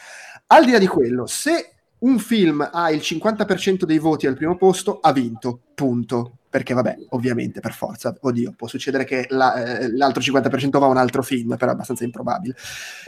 Al 0.48 0.66
di 0.66 0.72
là 0.72 0.78
di 0.78 0.88
quello, 0.88 1.26
se 1.26 1.76
un 2.00 2.20
film 2.20 2.68
ha 2.72 2.92
il 2.92 3.00
50% 3.00 3.84
dei 3.84 3.98
voti 3.98 4.28
al 4.28 4.36
primo 4.36 4.58
posto, 4.58 5.00
ha 5.00 5.12
vinto, 5.12 5.60
punto. 5.74 6.38
Perché 6.50 6.74
vabbè, 6.74 6.96
ovviamente, 7.10 7.60
per 7.60 7.74
forza, 7.74 8.16
oddio, 8.18 8.54
può 8.56 8.68
succedere 8.68 9.04
che 9.04 9.26
la, 9.30 9.80
eh, 9.80 9.92
l'altro 9.92 10.22
50% 10.22 10.78
va 10.80 10.86
a 10.86 10.90
un 10.90 10.98
altro 10.98 11.22
film, 11.22 11.58
però 11.58 11.72
è 11.72 11.74
abbastanza 11.74 12.06
improbabile. 12.06 12.56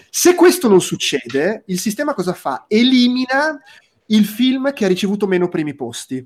Se 0.09 0.35
questo 0.35 0.67
non 0.67 0.81
succede, 0.81 1.63
il 1.67 1.79
sistema 1.79 2.13
cosa 2.13 2.33
fa? 2.33 2.65
Elimina 2.67 3.57
il 4.07 4.25
film 4.25 4.73
che 4.73 4.85
ha 4.85 4.87
ricevuto 4.89 5.27
meno 5.27 5.47
primi 5.47 5.75
posti 5.75 6.25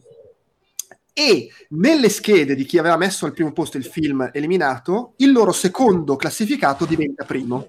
e 1.13 1.49
nelle 1.69 2.09
schede 2.09 2.55
di 2.55 2.63
chi 2.63 2.77
aveva 2.77 2.97
messo 2.97 3.25
al 3.25 3.33
primo 3.33 3.51
posto 3.51 3.77
il 3.77 3.85
film 3.85 4.29
eliminato, 4.33 5.13
il 5.17 5.31
loro 5.31 5.51
secondo 5.51 6.15
classificato 6.15 6.85
diventa 6.85 7.25
primo. 7.25 7.67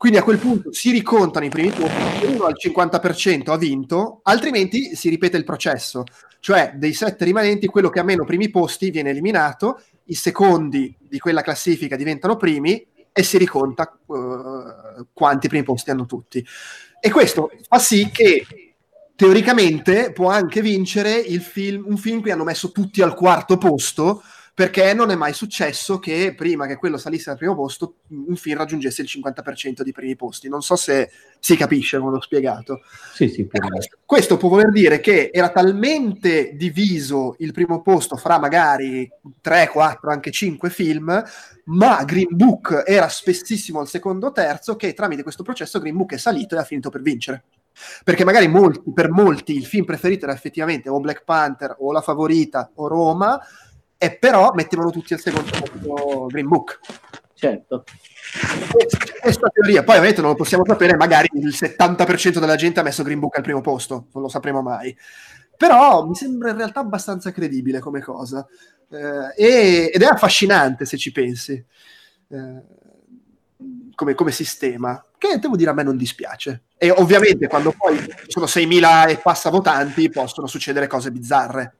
Quindi 0.00 0.16
a 0.16 0.22
quel 0.22 0.38
punto 0.38 0.72
si 0.72 0.92
ricontano 0.92 1.44
i 1.44 1.50
primi 1.50 1.68
posti, 1.68 2.24
uno 2.24 2.44
al 2.44 2.54
50% 2.58 3.50
ha 3.50 3.58
vinto, 3.58 4.20
altrimenti 4.22 4.96
si 4.96 5.10
ripete 5.10 5.36
il 5.36 5.44
processo. 5.44 6.04
Cioè, 6.38 6.72
dei 6.76 6.94
sette 6.94 7.26
rimanenti, 7.26 7.66
quello 7.66 7.90
che 7.90 8.00
ha 8.00 8.02
meno 8.02 8.24
primi 8.24 8.48
posti 8.48 8.90
viene 8.90 9.10
eliminato, 9.10 9.82
i 10.04 10.14
secondi 10.14 10.96
di 10.98 11.18
quella 11.18 11.42
classifica 11.42 11.96
diventano 11.96 12.36
primi 12.36 12.82
e 13.12 13.22
si 13.22 13.36
riconta 13.36 13.94
uh, 14.06 15.06
quanti 15.12 15.48
primi 15.48 15.64
posti 15.64 15.90
hanno 15.90 16.06
tutti. 16.06 16.42
E 16.98 17.10
questo 17.10 17.50
fa 17.68 17.78
sì 17.78 18.08
che 18.10 18.46
teoricamente 19.14 20.12
può 20.12 20.30
anche 20.30 20.62
vincere 20.62 21.20
film, 21.40 21.84
un 21.86 21.98
film 21.98 22.22
che 22.22 22.32
hanno 22.32 22.44
messo 22.44 22.72
tutti 22.72 23.02
al 23.02 23.14
quarto 23.14 23.58
posto 23.58 24.22
perché 24.60 24.92
non 24.92 25.10
è 25.10 25.14
mai 25.14 25.32
successo 25.32 25.98
che 25.98 26.34
prima 26.36 26.66
che 26.66 26.76
quello 26.76 26.98
salisse 26.98 27.30
al 27.30 27.38
primo 27.38 27.54
posto 27.54 28.00
un 28.08 28.36
film 28.36 28.58
raggiungesse 28.58 29.00
il 29.00 29.08
50% 29.10 29.80
di 29.80 29.90
primi 29.90 30.16
posti. 30.16 30.50
Non 30.50 30.60
so 30.60 30.76
se 30.76 31.10
si 31.38 31.56
capisce 31.56 31.98
come 31.98 32.10
l'ho 32.10 32.20
spiegato. 32.20 32.82
Sì, 33.14 33.30
sì, 33.30 33.48
questo, 33.48 33.96
questo, 34.04 34.36
può 34.36 34.50
voler 34.50 34.70
dire 34.70 35.00
che 35.00 35.30
era 35.32 35.48
talmente 35.48 36.52
diviso 36.56 37.36
il 37.38 37.52
primo 37.52 37.80
posto 37.80 38.16
fra 38.16 38.38
magari 38.38 39.10
3, 39.40 39.68
4, 39.68 40.10
anche 40.10 40.30
5 40.30 40.68
film, 40.68 41.24
ma 41.64 42.04
Green 42.04 42.28
Book 42.28 42.82
era 42.84 43.08
spessissimo 43.08 43.80
al 43.80 43.88
secondo 43.88 44.26
o 44.26 44.32
terzo 44.32 44.76
che 44.76 44.92
tramite 44.92 45.22
questo 45.22 45.42
processo 45.42 45.78
Green 45.78 45.96
Book 45.96 46.12
è 46.12 46.18
salito 46.18 46.56
e 46.56 46.58
ha 46.58 46.64
finito 46.64 46.90
per 46.90 47.00
vincere. 47.00 47.44
Perché 48.04 48.24
magari 48.24 48.46
molti, 48.46 48.82
per 48.92 49.10
molti 49.10 49.56
il 49.56 49.64
film 49.64 49.86
preferito 49.86 50.26
era 50.26 50.34
effettivamente 50.34 50.90
o 50.90 51.00
Black 51.00 51.24
Panther 51.24 51.76
o 51.78 51.92
La 51.92 52.02
Favorita 52.02 52.72
o 52.74 52.88
Roma, 52.88 53.40
e 54.02 54.16
però 54.16 54.52
mettevano 54.54 54.90
tutti 54.90 55.12
al 55.12 55.20
secondo 55.20 55.50
posto 55.50 56.26
Green 56.28 56.48
Book. 56.48 56.80
Certo. 57.34 57.84
Questa 59.20 59.48
teoria, 59.48 59.82
poi 59.82 59.96
ovviamente 59.96 60.22
non 60.22 60.30
lo 60.30 60.36
possiamo 60.36 60.64
sapere, 60.66 60.96
magari 60.96 61.28
il 61.34 61.48
70% 61.48 62.38
della 62.38 62.56
gente 62.56 62.80
ha 62.80 62.82
messo 62.82 63.02
Green 63.02 63.18
Book 63.18 63.36
al 63.36 63.42
primo 63.42 63.60
posto, 63.60 64.06
non 64.14 64.22
lo 64.22 64.28
sapremo 64.30 64.62
mai. 64.62 64.96
Però 65.54 66.06
mi 66.06 66.14
sembra 66.14 66.48
in 66.50 66.56
realtà 66.56 66.80
abbastanza 66.80 67.30
credibile 67.30 67.80
come 67.80 68.00
cosa. 68.00 68.46
Eh, 68.88 69.90
ed 69.92 70.00
è 70.00 70.06
affascinante 70.06 70.86
se 70.86 70.96
ci 70.96 71.12
pensi. 71.12 71.62
Eh, 72.28 72.62
come, 73.94 74.14
come, 74.14 74.32
sistema, 74.32 75.04
che 75.18 75.38
devo 75.38 75.56
dire 75.56 75.68
a 75.68 75.74
me 75.74 75.82
non 75.82 75.98
dispiace. 75.98 76.62
E 76.78 76.90
ovviamente 76.90 77.48
quando 77.48 77.74
poi 77.76 77.98
ci 77.98 78.30
sono 78.30 78.46
6.000 78.46 79.10
e 79.10 79.18
passa 79.18 79.50
votanti 79.50 80.08
possono 80.08 80.46
succedere 80.46 80.86
cose 80.86 81.10
bizzarre, 81.10 81.74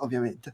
ovviamente. 0.00 0.52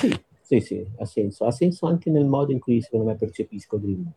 Sì, 0.00 0.18
sì, 0.40 0.60
sì, 0.60 0.86
ha 0.98 1.04
senso. 1.04 1.44
Ha 1.44 1.52
senso 1.52 1.86
anche 1.86 2.10
nel 2.10 2.24
modo 2.24 2.52
in 2.52 2.58
cui 2.58 2.80
secondo 2.80 3.06
me 3.06 3.16
percepisco 3.16 3.78
Green. 3.78 4.10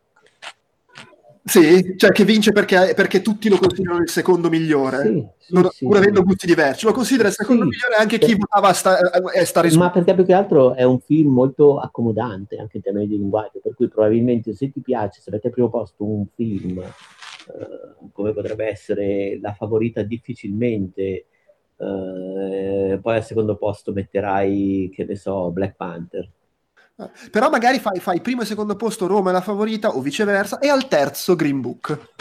Sì, 1.46 1.98
cioè 1.98 2.12
che 2.12 2.24
vince 2.24 2.54
perché, 2.54 2.94
perché 2.96 3.22
tutti 3.22 3.50
lo 3.50 3.58
considerano 3.58 4.00
il 4.00 4.10
secondo 4.10 4.50
migliore, 4.50 5.02
sì, 5.02 5.28
sì, 5.40 5.54
non, 5.54 5.70
sì, 5.70 5.86
pur 5.86 5.98
avendo 5.98 6.24
gusti 6.24 6.46
diversi. 6.46 6.86
Lo 6.86 6.94
considera 6.94 7.28
il 7.28 7.34
secondo 7.34 7.66
migliore 7.66 7.96
anche 7.96 8.18
chi 8.18 8.34
votava 8.34 8.70
a, 8.70 8.74
sta, 8.74 8.98
a 8.98 9.46
stare 9.46 9.70
su. 9.70 9.78
Ma 9.78 9.92
perché 9.92 10.16
più 10.16 10.24
che 10.24 10.32
altro 10.32 10.74
è 10.74 10.84
un 10.84 11.02
film 11.02 11.34
molto 11.34 11.80
accomodante 11.80 12.56
anche 12.56 12.78
in 12.78 12.84
termini 12.84 13.08
di 13.08 13.18
linguaggio, 13.18 13.60
per 13.62 13.76
cui 13.76 13.90
probabilmente 13.90 14.54
se 14.54 14.72
ti 14.72 14.80
piace, 14.80 15.20
se 15.20 15.30
avete 15.30 15.48
al 15.48 15.54
primo 15.54 15.70
posto 15.70 16.06
un 16.06 16.26
film 16.34 16.80
eh, 16.80 18.08
come 18.14 18.32
potrebbe 18.32 18.66
essere 18.66 19.38
La 19.42 19.54
favorita 19.54 20.02
difficilmente, 20.02 21.26
eh, 21.78 23.00
poi 23.02 23.16
al 23.16 23.24
secondo 23.24 23.56
posto 23.56 23.92
metterai, 23.92 24.92
che 24.94 25.06
ne 25.06 25.16
so, 25.16 25.52
Black 25.52 25.76
Panther 25.76 26.30
però 27.32 27.50
magari 27.50 27.80
fai, 27.80 28.00
fai, 28.00 28.22
primo 28.22 28.44
e 28.44 28.46
secondo 28.46 28.76
posto 28.76 29.08
Roma 29.08 29.32
è 29.32 29.34
la 29.34 29.42
favorita 29.42 29.96
o 29.96 30.02
viceversa 30.02 30.60
e 30.60 30.68
al 30.70 30.88
terzo 30.88 31.36
Green 31.36 31.60
Book. 31.60 32.14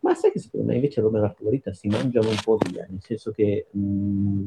Ma 0.00 0.14
sai 0.14 0.30
che 0.30 0.38
secondo 0.38 0.66
me 0.66 0.76
invece 0.76 1.00
Roma 1.00 1.18
è 1.18 1.22
la 1.22 1.34
favorita 1.36 1.72
si 1.72 1.88
mangiano 1.88 2.28
un 2.28 2.38
po' 2.42 2.58
via, 2.68 2.86
nel 2.88 3.00
senso 3.02 3.32
che... 3.32 3.66
Mm, 3.76 4.46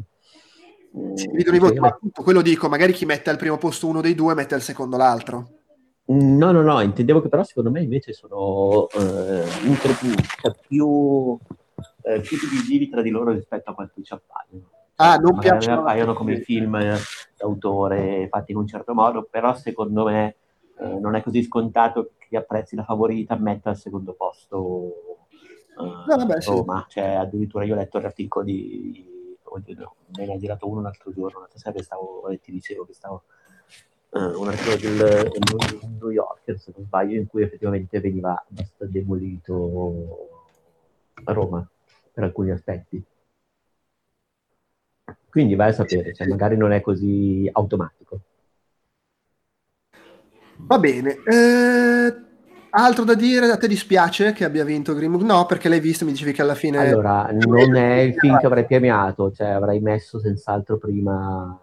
si 1.16 1.28
dividono 1.28 1.55
i 1.57 1.59
voti, 1.59 1.80
ma 1.80 1.88
appunto 1.88 2.22
quello 2.22 2.41
dico, 2.41 2.70
magari 2.70 2.93
chi 2.93 3.05
mette 3.05 3.30
al 3.30 3.38
primo 3.38 3.57
posto 3.57 3.88
uno 3.88 3.99
dei 3.99 4.14
due 4.14 4.36
mette 4.36 4.53
al 4.53 4.61
secondo 4.61 4.95
l'altro. 4.95 5.49
No, 6.05 6.51
no, 6.51 6.61
no, 6.61 6.82
intendevo 6.82 7.22
che 7.22 7.30
però 7.30 7.43
secondo 7.43 7.72
me 7.72 7.82
invece 7.82 8.14
sono 8.14 8.88
eh, 8.89 9.43
cioè 10.41 10.55
più, 10.68 11.38
eh, 12.04 12.20
più 12.20 12.38
divisivi 12.38 12.89
tra 12.89 13.01
di 13.01 13.10
loro 13.10 13.32
rispetto 13.32 13.72
a 13.72 13.74
quanto 13.74 14.01
ci 14.01 14.14
appaiono. 14.14 14.70
Ah, 14.95 15.16
non 15.16 15.39
piacciono. 15.39 15.82
appaiono 15.82 16.14
come 16.14 16.41
film 16.41 16.78
d'autore 17.36 18.28
fatti 18.30 18.51
in 18.51 18.58
un 18.58 18.68
certo 18.68 18.93
modo, 18.93 19.24
però 19.24 19.56
secondo 19.56 20.06
me 20.06 20.36
eh, 20.80 20.99
non 20.99 21.16
è 21.16 21.24
così 21.24 21.41
scontato 21.43 22.12
che 22.18 22.28
chi 22.28 22.36
apprezzi 22.36 22.76
la 22.76 22.84
favorita 22.84 23.36
metta 23.36 23.70
al 23.70 23.78
secondo 23.78 24.14
posto 24.14 25.18
eh, 25.78 25.84
no, 25.84 26.04
vabbè, 26.06 26.41
Roma. 26.45 26.86
Sì. 26.88 26.99
Cioè, 26.99 27.16
addirittura 27.16 27.66
io 27.66 27.74
ho 27.74 27.78
letto 27.78 27.99
l'articolo 27.99 28.45
di... 28.45 29.12
No, 29.54 29.95
me 30.18 30.26
ne 30.26 30.34
ha 30.34 30.38
girato 30.38 30.68
uno 30.68 30.82
l'altro 30.82 31.12
giorno, 31.12 31.39
l'altra 31.39 31.60
sera 31.60 31.76
che 31.76 31.84
stavo, 31.84 32.28
ti 32.41 32.51
dicevo 32.51 32.86
che 32.86 32.93
stavo... 32.93 33.24
Uh, 34.10 34.39
un 34.39 34.47
articolo 34.47 34.76
del, 34.76 34.97
del 35.32 35.89
New 35.99 36.10
Yorker, 36.12 36.60
se 36.60 36.72
non 36.76 36.86
sbaglio, 36.86 37.20
in 37.20 37.26
cui 37.26 37.41
effettivamente 37.41 37.99
veniva 37.99 38.45
abbastanza 38.47 38.86
demolito 38.86 40.30
Roma 41.24 41.68
per 42.14 42.24
alcuni 42.24 42.51
aspetti. 42.51 43.03
Quindi 45.30 45.55
vai 45.55 45.70
a 45.70 45.74
sapere, 45.74 46.14
cioè 46.14 46.28
magari 46.28 46.55
non 46.55 46.72
è 46.72 46.80
così 46.80 47.49
automatico. 47.51 48.20
Va 50.57 50.78
bene. 50.78 51.18
Eh, 51.26 52.16
altro 52.70 53.03
da 53.03 53.16
dire? 53.16 53.49
A 53.49 53.57
te 53.57 53.68
dispiace 53.68 54.32
che 54.32 54.45
abbia 54.45 54.64
vinto 54.64 54.93
Book? 54.93 55.24
No, 55.24 55.47
perché 55.47 55.70
l'hai 55.70 55.80
visto 55.80 56.05
mi 56.05 56.11
dicevi 56.11 56.34
che 56.34 56.43
alla 56.43 56.53
fine... 56.53 56.78
Allora, 56.78 57.32
non 57.32 57.76
è 57.76 58.01
il 58.01 58.14
film 58.14 58.38
che 58.38 58.45
avrei 58.45 58.66
premiato, 58.66 59.32
cioè 59.32 59.47
avrei 59.47 59.80
messo 59.80 60.20
senz'altro 60.20 60.78
prima... 60.78 61.59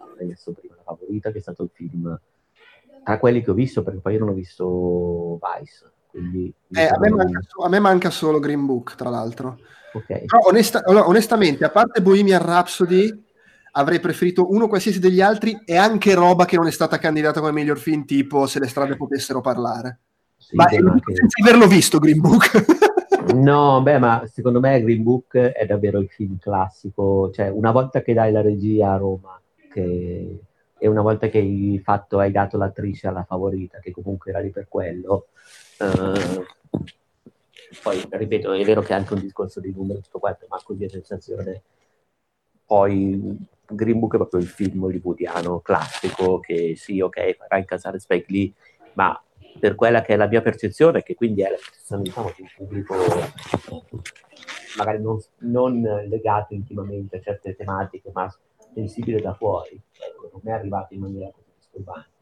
Avrei 0.00 0.28
messo 0.28 0.52
prima 0.52 0.74
La 0.76 0.82
Favorita, 0.84 1.30
che 1.30 1.38
è 1.38 1.42
stato 1.42 1.62
il 1.62 1.70
film 1.72 2.18
tra 3.04 3.18
quelli 3.18 3.44
che 3.44 3.50
ho 3.50 3.54
visto, 3.54 3.82
perché 3.82 4.00
poi 4.00 4.14
io 4.14 4.20
non 4.20 4.30
ho 4.30 4.32
visto 4.32 5.38
Vice. 5.38 5.92
Quindi, 6.14 6.54
eh, 6.70 6.86
a, 6.86 6.96
me 7.00 7.10
manca, 7.10 7.40
a 7.64 7.68
me 7.68 7.78
manca 7.80 8.10
solo 8.10 8.38
Green 8.38 8.64
Book, 8.66 8.94
tra 8.94 9.10
l'altro. 9.10 9.58
Okay. 9.92 10.26
Però 10.26 10.46
onesta, 10.46 10.80
onestamente, 10.86 11.64
a 11.64 11.70
parte 11.70 12.00
Bohemian 12.00 12.40
Rhapsody, 12.40 13.24
avrei 13.72 13.98
preferito 13.98 14.48
uno 14.48 14.68
qualsiasi 14.68 15.00
degli 15.00 15.20
altri 15.20 15.60
e 15.64 15.76
anche 15.76 16.14
roba 16.14 16.44
che 16.44 16.54
non 16.54 16.68
è 16.68 16.70
stata 16.70 16.98
candidata 16.98 17.40
come 17.40 17.50
miglior 17.50 17.78
film, 17.78 18.04
tipo 18.04 18.46
Se 18.46 18.60
le 18.60 18.68
strade 18.68 18.94
potessero 18.94 19.40
parlare. 19.40 19.98
Sì, 20.36 20.54
ma 20.54 20.66
anche... 20.66 21.14
senza 21.14 21.42
averlo 21.42 21.66
visto 21.66 21.98
Green 21.98 22.20
Book. 22.20 23.32
no, 23.34 23.82
beh, 23.82 23.98
ma 23.98 24.22
secondo 24.26 24.60
me 24.60 24.80
Green 24.82 25.02
Book 25.02 25.36
è 25.36 25.66
davvero 25.66 25.98
il 25.98 26.08
film 26.08 26.38
classico. 26.38 27.32
Cioè, 27.32 27.48
una 27.48 27.72
volta 27.72 28.02
che 28.02 28.14
dai 28.14 28.30
la 28.30 28.40
regia 28.40 28.92
a 28.92 28.98
Roma, 28.98 29.40
che... 29.68 30.38
e 30.78 30.86
una 30.86 31.02
volta 31.02 31.26
che 31.26 31.38
hai, 31.38 31.80
fatto, 31.82 32.20
hai 32.20 32.30
dato 32.30 32.56
l'attrice 32.56 33.08
alla 33.08 33.24
favorita, 33.24 33.80
che 33.80 33.90
comunque 33.90 34.30
era 34.30 34.38
lì 34.38 34.50
per 34.50 34.66
quello, 34.68 35.26
uh 35.80 36.46
poi, 37.82 38.02
ripeto, 38.08 38.52
è 38.52 38.64
vero 38.64 38.82
che 38.82 38.92
è 38.92 38.96
anche 38.96 39.14
un 39.14 39.20
discorso 39.20 39.60
di 39.60 39.72
numero 39.74 40.00
tutto 40.00 40.18
quanto, 40.18 40.46
ma 40.48 40.60
così 40.62 40.84
è 40.84 40.88
sensazione. 40.88 41.62
Poi 42.64 43.36
Green 43.66 43.98
Book 43.98 44.14
è 44.14 44.16
proprio 44.16 44.40
il 44.40 44.46
film 44.46 44.84
hollywoodiano 44.84 45.60
classico 45.60 46.40
che 46.40 46.74
sì, 46.76 47.00
ok, 47.00 47.34
farà 47.34 47.58
incasare 47.58 47.98
Spike 47.98 48.32
Lee, 48.32 48.52
ma 48.94 49.20
per 49.58 49.74
quella 49.74 50.02
che 50.02 50.14
è 50.14 50.16
la 50.16 50.26
mia 50.26 50.42
percezione, 50.42 51.02
che 51.02 51.14
quindi 51.14 51.42
è 51.42 51.50
la 51.50 51.56
percezione 51.56 52.02
diciamo, 52.02 52.32
di 52.34 52.42
un 52.42 52.48
pubblico 52.56 52.94
magari 54.76 55.00
non, 55.00 55.20
non, 55.40 55.80
legato 56.08 56.54
intimamente 56.54 57.18
a 57.18 57.20
certe 57.20 57.54
tematiche, 57.54 58.10
ma 58.12 58.32
sensibile 58.72 59.20
da 59.20 59.34
fuori, 59.34 59.80
ecco, 59.92 60.30
non 60.32 60.52
è 60.52 60.56
arrivato 60.56 60.94
in 60.94 61.00
maniera 61.00 61.30
così 61.30 61.50
disturbante. 61.56 62.13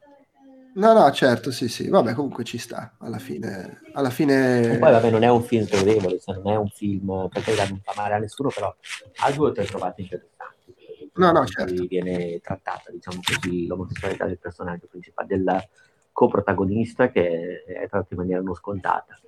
No, 0.74 0.92
no, 0.94 1.10
certo, 1.12 1.50
sì, 1.50 1.68
sì. 1.68 1.88
Vabbè, 1.88 2.14
comunque 2.14 2.44
ci 2.44 2.56
sta. 2.56 2.94
Alla 2.98 3.18
fine... 3.18 3.80
Alla 3.92 4.10
fine... 4.10 4.74
E 4.74 4.78
poi, 4.78 4.90
vabbè, 4.90 5.10
non 5.10 5.22
è 5.22 5.28
un 5.28 5.42
film 5.42 5.66
gradevole, 5.66 6.18
cioè 6.18 6.36
non 6.36 6.52
è 6.52 6.56
un 6.56 6.68
film, 6.68 7.28
perché 7.30 7.54
non 7.54 7.80
fa 7.82 7.92
male 7.96 8.14
a 8.14 8.18
nessuno, 8.18 8.48
però 8.48 8.74
ha 9.16 9.32
due 9.32 9.48
o 9.48 9.52
tre 9.52 9.64
trovate 9.64 10.00
interessanti. 10.00 10.74
No, 11.14 11.30
no, 11.30 11.44
certo. 11.46 11.84
Viene 11.84 12.40
trattata, 12.40 12.90
diciamo 12.90 13.20
così, 13.22 13.66
l'omosessualità 13.66 14.24
del 14.24 14.38
personaggio 14.38 14.86
principale, 14.88 15.28
del 15.28 15.68
coprotagonista, 16.10 17.10
che 17.10 17.64
è 17.64 17.88
trattata 17.88 18.08
in 18.10 18.18
maniera 18.18 18.40
non 18.40 18.54
scontata. 18.54 19.20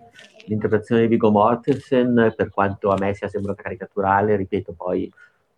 L'interpretazione 0.47 1.03
di 1.03 1.09
Vigo 1.09 1.30
Mortensen, 1.30 2.32
per 2.34 2.51
quanto 2.51 2.90
a 2.90 2.97
me 2.99 3.14
sia 3.14 3.28
sembrata 3.28 3.62
caricaturale, 3.62 4.36
ripeto, 4.36 4.72
poi... 4.72 5.12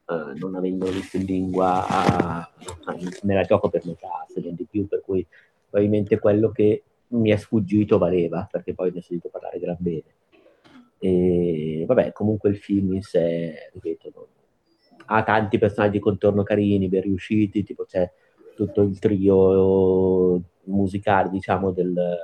Uh, 0.08 0.38
non 0.38 0.54
avendo 0.54 0.86
visto 0.86 1.16
in 1.16 1.24
lingua, 1.24 2.48
me 3.22 3.34
la 3.34 3.42
gioco 3.42 3.68
per 3.68 3.84
metà, 3.86 4.24
se 4.32 4.40
non 4.40 4.54
di 4.54 4.64
più, 4.70 4.86
per 4.86 5.02
cui 5.04 5.26
probabilmente 5.68 6.18
quello 6.18 6.50
che 6.50 6.82
mi 7.08 7.30
è 7.30 7.36
sfuggito 7.36 7.98
valeva, 7.98 8.48
perché 8.50 8.74
poi 8.74 8.90
ne 8.92 8.98
ho 8.98 9.02
sentito 9.02 9.28
parlare 9.28 9.58
gran 9.58 9.76
bene. 9.78 10.04
E 10.98 11.84
vabbè, 11.86 12.12
comunque 12.12 12.48
il 12.50 12.56
film 12.56 12.94
in 12.94 13.02
sé, 13.02 13.70
ripeto, 13.72 14.12
non... 14.14 14.24
ha 15.06 15.22
tanti 15.22 15.58
personaggi 15.58 15.98
contorno 15.98 16.42
carini, 16.42 16.88
ben 16.88 17.02
riusciti, 17.02 17.62
tipo 17.62 17.84
c'è 17.84 18.10
tutto 18.54 18.82
il 18.82 18.98
trio 18.98 20.42
musicale, 20.64 21.30
diciamo, 21.30 21.70
del, 21.70 21.92
del 21.92 22.16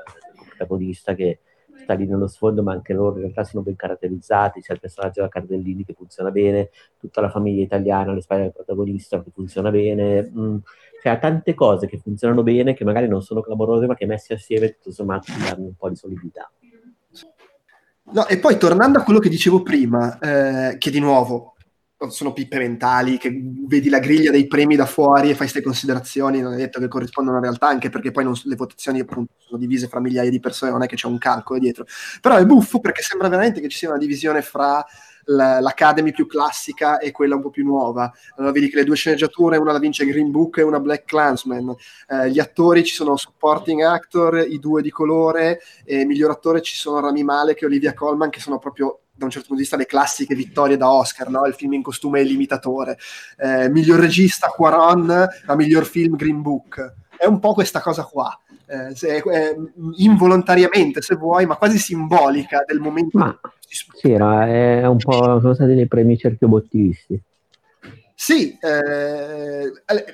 protagonista 0.49 1.15
che 1.15 1.41
sta 1.83 1.95
lì 1.95 2.07
nello 2.07 2.27
sfondo, 2.27 2.63
ma 2.63 2.73
anche 2.73 2.93
loro 2.93 3.17
in 3.17 3.23
realtà 3.23 3.45
sono 3.45 3.63
ben 3.63 3.77
caratterizzati. 3.77 4.61
C'è 4.61 4.73
il 4.73 4.81
personaggio 4.81 5.21
della 5.21 5.29
Cardellini 5.29 5.85
che 5.85 5.93
funziona 5.93 6.31
bene, 6.31 6.71
tutta 6.99 7.21
la 7.21 7.29
famiglia 7.29 7.63
italiana 7.63 8.13
alle 8.13 8.21
spalle 8.21 8.43
del 8.43 8.53
protagonista 8.53 9.23
che 9.23 9.31
funziona 9.31 9.71
bene. 9.71 10.31
Mm, 10.35 10.57
ha 11.09 11.19
tante 11.19 11.55
cose 11.55 11.87
che 11.87 11.99
funzionano 11.99 12.43
bene, 12.43 12.75
che 12.75 12.85
magari 12.85 13.09
non 13.09 13.23
sono 13.23 13.41
clamorose, 13.41 13.87
ma 13.87 13.95
che 13.95 14.07
messi 14.07 14.33
assieme 14.33 14.75
tutto 14.75 14.93
sommato 14.93 15.33
danno 15.39 15.67
un 15.67 15.75
po' 15.75 15.89
di 15.89 15.97
solidità. 15.97 16.51
No, 18.13 18.27
e 18.27 18.39
poi 18.39 18.59
tornando 18.59 18.99
a 18.99 19.03
quello 19.03 19.21
che 19.21 19.29
dicevo 19.29 19.63
prima, 19.63 20.19
eh, 20.19 20.77
che 20.79 20.91
di 20.91 20.99
nuovo 20.99 21.53
sono 22.09 22.33
pippe 22.33 22.59
mentali, 22.59 23.17
che 23.17 23.31
vedi 23.67 23.89
la 23.89 24.01
griglia 24.01 24.31
dei 24.31 24.47
premi 24.47 24.75
da 24.75 24.87
fuori 24.87 25.29
e 25.29 25.35
fai 25.35 25.49
queste 25.49 25.63
considerazioni, 25.63 26.41
non 26.41 26.55
è 26.55 26.57
detto 26.57 26.81
che 26.81 26.89
corrispondono 26.89 27.37
alla 27.37 27.47
realtà, 27.47 27.69
anche 27.69 27.91
perché 27.91 28.11
poi 28.11 28.25
non, 28.25 28.35
le 28.45 28.57
votazioni 28.57 29.01
appunto 29.01 29.35
sono 29.39 29.59
divise 29.59 29.89
fra 29.89 30.01
migliaia 30.01 30.31
di 30.31 30.41
persone, 30.41 30.73
non 30.73 30.83
è 30.83 30.87
che 30.87 30.97
c'è 30.97 31.07
un 31.07 31.19
calcolo 31.19 31.59
dietro. 31.59 31.85
Però 32.21 32.37
è 32.37 32.45
buffo 32.45 32.81
perché 32.81 33.03
sembra 33.03 33.29
veramente 33.29 33.61
che 33.61 33.69
ci 33.69 33.79
sia 33.79 33.89
una 33.89 33.99
divisione 33.99 34.43
fra 34.43 34.85
l'Academy 35.25 36.13
più 36.13 36.27
classica 36.27 36.99
e 36.99 37.11
quella 37.11 37.37
un 37.37 37.43
po' 37.43 37.51
più 37.51 37.65
nuova. 37.65 38.13
Allora 38.37 38.53
vedi 38.53 38.69
che 38.69 38.77
le 38.77 38.85
due 38.85 38.97
sceneggiature, 38.97 39.57
una 39.57 39.73
la 39.73 39.79
vince 39.79 40.05
Green 40.05 40.31
Book 40.31 40.59
e 40.59 40.63
una 40.63 40.81
Black 40.81 41.05
Clansman. 41.05 41.75
Eh, 42.09 42.31
gli 42.31 42.39
attori 42.39 42.85
ci 42.85 42.95
sono 42.95 43.17
supporting 43.17 43.83
actor, 43.83 44.45
i 44.47 44.59
due 44.59 44.83
di 44.83 44.91
colore, 44.91 45.61
e 45.85 46.05
miglior 46.05 46.31
attore 46.31 46.63
ci 46.63 46.77
sono 46.77 47.01
Rami 47.01 47.23
Malek 47.23 47.63
e 47.63 47.67
Olivia 47.67 47.95
Colman, 47.95 48.31
che 48.31 48.41
sono 48.41 48.59
proprio 48.59 49.01
da 49.15 49.27
un 49.27 49.31
certo 49.31 49.49
punto 49.49 49.63
di 49.63 49.69
vista 49.69 49.77
le 49.77 49.87
classiche 49.87 50.35
vittorie 50.35 50.77
da 50.77 50.91
Oscar, 50.91 51.29
no? 51.29 51.45
il 51.47 51.55
film 51.55 51.75
in 51.75 51.83
costume 51.83 52.21
e 52.21 52.25
l'imitatore. 52.25 52.99
Eh, 53.37 53.69
miglior 53.69 54.01
regista 54.01 54.49
Quaron, 54.49 55.29
ma 55.47 55.55
miglior 55.55 55.85
film 55.85 56.17
Green 56.17 56.43
Book. 56.43 56.95
È 57.17 57.27
un 57.27 57.39
po' 57.39 57.53
questa 57.55 57.81
cosa 57.81 58.05
qua. 58.05 58.37
Eh, 58.73 58.97
se, 58.97 59.17
eh, 59.17 59.55
involontariamente, 59.97 61.03
se 61.03 61.15
vuoi, 61.17 61.45
ma 61.45 61.57
quasi 61.57 61.77
simbolica 61.77 62.65
del 62.67 62.81
momento. 62.81 63.19
Ma, 63.19 63.39
sì, 63.67 64.13
era, 64.13 64.47
è 64.47 64.87
un 64.87 64.97
po' 64.97 65.41
sono 65.41 65.53
stati 65.53 65.75
dei 65.75 65.87
premi 65.87 66.17
cerchiobottisti. 66.17 67.23
Sì, 68.15 68.57
eh, 68.59 69.71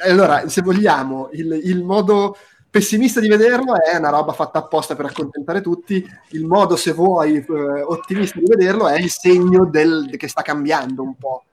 allora, 0.08 0.48
se 0.48 0.62
vogliamo, 0.62 1.28
il, 1.34 1.52
il, 1.62 1.84
modo 1.84 2.36
pessimista 2.68 3.20
di 3.20 3.28
vederlo 3.28 3.80
è 3.80 3.96
una 3.96 4.10
roba 4.10 4.32
fatta 4.32 4.58
apposta 4.58 4.96
per 4.96 5.04
accontentare 5.04 5.60
tutti, 5.60 6.04
il 6.30 6.44
modo, 6.44 6.74
se 6.74 6.92
vuoi, 6.92 7.36
eh, 7.36 7.82
ottimista 7.82 8.40
di 8.40 8.46
vederlo 8.48 8.88
è 8.88 8.98
il 8.98 9.10
segno 9.10 9.66
del, 9.66 10.10
che 10.16 10.26
sta 10.26 10.42
cambiando 10.42 11.04
un 11.04 11.14
po' 11.14 11.44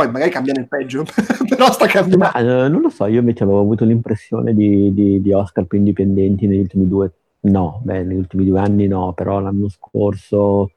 poi 0.00 0.10
magari 0.10 0.30
cambia 0.30 0.54
nel 0.54 0.68
peggio, 0.68 1.04
però 1.48 1.70
sta 1.70 1.86
cambiando. 1.86 2.30
Ma, 2.32 2.40
uh, 2.40 2.70
non 2.70 2.80
lo 2.80 2.88
so, 2.88 3.06
io 3.06 3.20
invece 3.20 3.42
avevo 3.42 3.60
avuto 3.60 3.84
l'impressione 3.84 4.54
di, 4.54 4.92
di, 4.94 5.20
di, 5.20 5.32
Oscar 5.32 5.64
più 5.64 5.78
indipendenti 5.78 6.46
negli 6.46 6.60
ultimi 6.60 6.88
due, 6.88 7.12
No, 7.42 7.80
beh, 7.82 8.02
negli 8.02 8.18
ultimi 8.18 8.44
due 8.44 8.60
anni 8.60 8.86
no, 8.86 9.14
però 9.14 9.40
l'anno 9.40 9.68
scorso, 9.68 10.72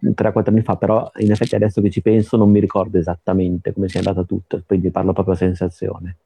3-4 0.00 0.48
anni 0.50 0.62
fa, 0.62 0.76
però 0.76 1.10
in 1.18 1.32
effetti 1.32 1.56
adesso 1.56 1.80
che 1.80 1.90
ci 1.90 2.02
penso 2.02 2.36
non 2.36 2.50
mi 2.50 2.60
ricordo 2.60 2.98
esattamente 2.98 3.72
come 3.72 3.88
sia 3.88 3.98
andata 3.98 4.22
tutto, 4.22 4.62
quindi 4.64 4.90
parlo 4.90 5.12
proprio 5.12 5.34
a 5.34 5.38
sensazione. 5.38 6.18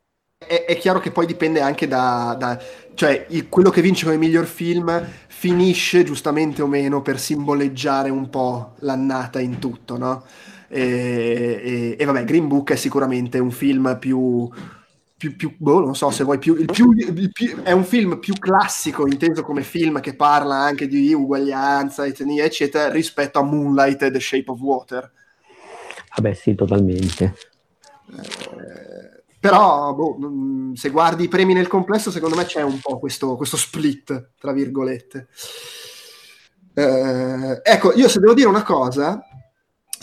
È, 0.47 0.65
è 0.67 0.77
chiaro 0.77 1.01
che 1.01 1.11
poi 1.11 1.27
dipende 1.27 1.61
anche 1.61 1.87
da... 1.87 2.37
da 2.39 2.59
cioè, 2.95 3.27
il, 3.31 3.49
quello 3.49 3.71
che 3.71 3.81
vince 3.81 4.05
come 4.05 4.19
miglior 4.19 4.45
film 4.45 5.03
finisce 5.27 6.05
giustamente 6.05 6.61
o 6.61 6.67
meno 6.67 7.01
per 7.01 7.19
simboleggiare 7.19 8.11
un 8.11 8.29
po' 8.29 8.75
l'annata 8.81 9.41
in 9.41 9.59
tutto, 9.59 9.97
no? 9.97 10.23
E, 10.75 11.61
e, 11.63 11.97
e 11.97 12.05
vabbè, 12.05 12.25
Green 12.25 12.49
Book 12.49 12.73
è 12.73 12.77
sicuramente 12.77 13.39
un 13.39 13.53
film 13.53 13.97
più 14.01 14.51
più, 15.17 15.37
più 15.37 15.55
boh, 15.57 15.81
non 15.81 15.95
so 15.95 16.11
se 16.11 16.25
vuoi 16.25 16.39
più, 16.39 16.55
il 16.57 16.67
più, 16.67 16.91
il 16.93 17.31
più, 17.33 17.63
è 17.63 17.71
un 17.71 17.85
film 17.85 18.19
più 18.19 18.35
classico 18.35 19.07
inteso 19.07 19.43
come 19.43 19.63
film 19.63 20.01
che 20.01 20.17
parla 20.17 20.57
anche 20.57 20.87
di 20.87 21.15
uguaglianza, 21.15 22.05
etnia, 22.05 22.45
eccetera, 22.45 22.91
rispetto 22.91 23.39
a 23.39 23.43
Moonlight 23.43 24.03
e 24.03 24.11
The 24.11 24.21
Shape 24.21 24.51
of 24.51 24.61
Water. 24.61 25.13
Vabbè, 26.17 26.35
sì, 26.35 26.55
totalmente. 26.55 27.37
Eh, 28.11 29.23
però, 29.39 29.95
boh, 29.95 30.19
se 30.75 30.91
guardi 30.91 31.25
i 31.25 31.29
premi 31.29 31.55
nel 31.55 31.69
complesso, 31.69 32.11
secondo 32.11 32.37
me 32.37 32.45
c'è 32.45 32.63
un 32.63 32.81
po' 32.81 32.99
questo, 32.99 33.37
questo 33.37 33.57
split, 33.57 34.33
tra 34.39 34.53
virgolette. 34.53 35.29
Eh, 36.75 37.61
ecco, 37.63 37.93
io 37.95 38.09
se 38.09 38.19
devo 38.19 38.35
dire 38.35 38.49
una 38.49 38.63
cosa, 38.63 39.25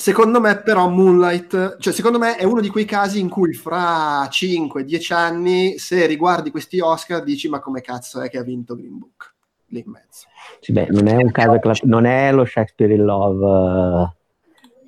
Secondo 0.01 0.39
me, 0.39 0.57
però, 0.63 0.89
Moonlight, 0.89 1.77
cioè, 1.77 1.93
secondo 1.93 2.17
me 2.17 2.35
è 2.35 2.43
uno 2.43 2.59
di 2.59 2.69
quei 2.69 2.85
casi 2.85 3.19
in 3.19 3.29
cui 3.29 3.53
fra 3.53 4.27
5-10 4.27 5.13
anni, 5.13 5.77
se 5.77 6.07
riguardi 6.07 6.49
questi 6.49 6.79
Oscar, 6.79 7.21
dici: 7.21 7.47
Ma 7.47 7.59
come 7.59 7.81
cazzo 7.81 8.19
è 8.19 8.27
che 8.27 8.39
ha 8.39 8.43
vinto 8.43 8.75
Green 8.75 8.97
Book? 8.97 9.31
Lì 9.67 9.83
in 9.85 9.91
mezzo. 9.91 10.25
Sì, 10.59 10.71
beh, 10.71 10.87
non 10.89 11.07
è 11.07 11.17
un 11.17 11.29
caso 11.29 11.59
class- 11.59 11.83
non 11.83 12.05
è 12.05 12.31
lo 12.31 12.45
Shakespeare 12.45 12.95
in 12.95 13.03
Love. 13.03 14.15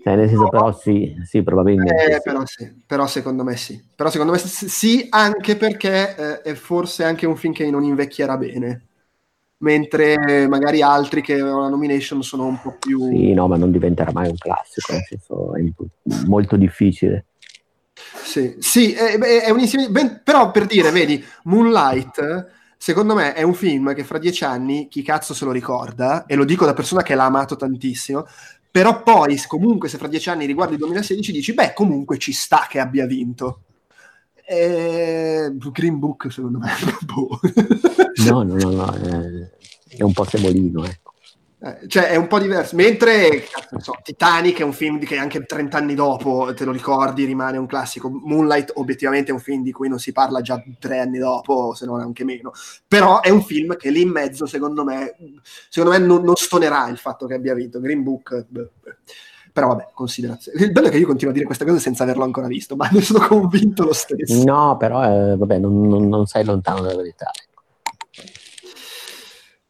Cioè, 0.03 0.15
nel 0.15 0.27
senso, 0.29 0.43
no. 0.45 0.49
però 0.49 0.71
sì, 0.73 1.15
sì, 1.23 1.43
probabilmente. 1.43 2.05
Eh, 2.05 2.13
sì. 2.13 2.21
Però, 2.23 2.45
sì. 2.45 2.83
però 2.83 3.05
secondo 3.05 3.43
me 3.43 3.55
sì. 3.55 3.79
Però 3.95 4.09
secondo 4.09 4.31
me 4.31 4.39
sì, 4.39 5.05
anche 5.11 5.55
perché 5.57 6.15
eh, 6.15 6.41
è 6.41 6.53
forse 6.55 7.03
anche 7.03 7.27
un 7.27 7.35
film 7.35 7.53
che 7.53 7.69
non 7.69 7.83
invecchierà 7.83 8.35
bene 8.35 8.81
mentre 9.63 10.47
magari 10.47 10.81
altri 10.81 11.21
che 11.21 11.33
avevano 11.33 11.61
la 11.61 11.69
nomination 11.69 12.21
sono 12.21 12.45
un 12.45 12.59
po' 12.61 12.75
più... 12.77 13.07
Sì, 13.07 13.33
no, 13.33 13.47
ma 13.47 13.55
non 13.57 13.71
diventerà 13.71 14.11
mai 14.11 14.27
un 14.27 14.37
classico, 14.37 14.91
nel 14.91 15.03
senso 15.07 15.55
è 15.55 15.63
molto 16.25 16.57
difficile. 16.57 17.25
Sì, 17.93 18.55
sì 18.59 18.93
è, 18.93 19.17
è 19.17 19.49
un 19.49 19.59
insieme... 19.59 19.89
Ben, 19.89 20.21
però 20.23 20.51
per 20.51 20.65
dire, 20.65 20.91
vedi, 20.91 21.23
Moonlight, 21.43 22.47
secondo 22.77 23.15
me 23.15 23.33
è 23.33 23.41
un 23.41 23.53
film 23.53 23.93
che 23.93 24.03
fra 24.03 24.17
dieci 24.17 24.43
anni 24.43 24.89
chi 24.89 25.01
cazzo 25.01 25.33
se 25.33 25.45
lo 25.45 25.51
ricorda, 25.51 26.25
e 26.25 26.35
lo 26.35 26.43
dico 26.43 26.65
da 26.65 26.73
persona 26.73 27.01
che 27.01 27.15
l'ha 27.15 27.25
amato 27.25 27.55
tantissimo, 27.55 28.25
però 28.69 29.01
poi 29.01 29.41
comunque 29.47 29.87
se 29.87 29.97
fra 29.97 30.09
dieci 30.09 30.29
anni 30.29 30.45
riguardi 30.45 30.73
il 30.73 30.79
2016 30.79 31.31
dici, 31.31 31.53
beh, 31.53 31.71
comunque 31.73 32.17
ci 32.17 32.33
sta 32.33 32.65
che 32.67 32.79
abbia 32.79 33.05
vinto. 33.05 33.61
E... 34.45 35.55
Green 35.71 35.99
Book 35.99 36.31
secondo 36.31 36.59
me 36.59 36.71
boh. 37.05 37.39
no 38.29 38.43
no 38.43 38.55
no, 38.55 38.71
no 38.71 38.93
è, 39.87 40.03
un 40.03 40.11
po' 40.11 40.25
semolino 40.25 40.83
ecco. 40.83 41.13
eh, 41.59 41.87
cioè 41.87 42.09
è 42.09 42.15
un 42.17 42.27
po' 42.27 42.39
diverso. 42.39 42.75
Mentre 42.75 43.45
so, 43.77 43.97
Titanic 44.03 44.59
è 44.59 44.63
un 44.63 44.73
film 44.73 44.99
che 44.99 45.17
anche 45.17 45.45
30 45.45 45.77
anni 45.77 45.95
dopo 45.95 46.53
te 46.53 46.65
lo 46.65 46.71
ricordi 46.71 47.23
rimane 47.23 47.57
un 47.57 47.67
classico. 47.67 48.09
Moonlight 48.09 48.73
obiettivamente 48.75 49.31
è 49.31 49.33
un 49.33 49.39
film 49.39 49.63
di 49.63 49.71
cui 49.71 49.87
non 49.87 49.99
si 49.99 50.11
parla 50.11 50.41
già 50.41 50.61
tre 50.77 50.99
anni 50.99 51.19
dopo 51.19 51.73
se 51.73 51.85
non 51.85 52.01
anche 52.01 52.25
meno. 52.25 52.51
Però 52.85 53.21
è 53.21 53.29
un 53.29 53.43
film 53.43 53.77
che 53.77 53.91
lì 53.91 54.01
in 54.01 54.09
mezzo 54.09 54.45
secondo 54.45 54.83
me 54.83 55.15
secondo 55.69 55.97
me 55.97 56.05
non, 56.05 56.23
non 56.23 56.35
stonerà 56.35 56.89
il 56.89 56.97
fatto 56.97 57.27
che 57.27 57.35
abbia 57.35 57.53
vinto. 57.53 57.79
Green 57.79 58.03
Book 58.03 58.45
beh, 58.49 58.69
beh 58.81 58.97
però 59.53 59.67
vabbè, 59.67 59.89
considerazione. 59.93 60.63
Il 60.63 60.71
bello 60.71 60.87
è 60.87 60.89
che 60.89 60.97
io 60.97 61.05
continuo 61.05 61.31
a 61.31 61.33
dire 61.33 61.45
queste 61.45 61.63
cose 61.63 61.79
senza 61.79 62.03
averlo 62.03 62.23
ancora 62.23 62.47
visto, 62.47 62.75
ma 62.75 62.89
ne 62.91 63.01
sono 63.01 63.27
convinto 63.27 63.85
lo 63.85 63.93
stesso. 63.93 64.43
No, 64.43 64.75
però 64.77 65.03
eh, 65.05 65.37
vabbè, 65.37 65.59
non, 65.59 65.87
non, 65.87 66.09
non 66.09 66.25
sei 66.25 66.43
lontano 66.43 66.81
dalla 66.81 66.97
verità. 66.97 67.29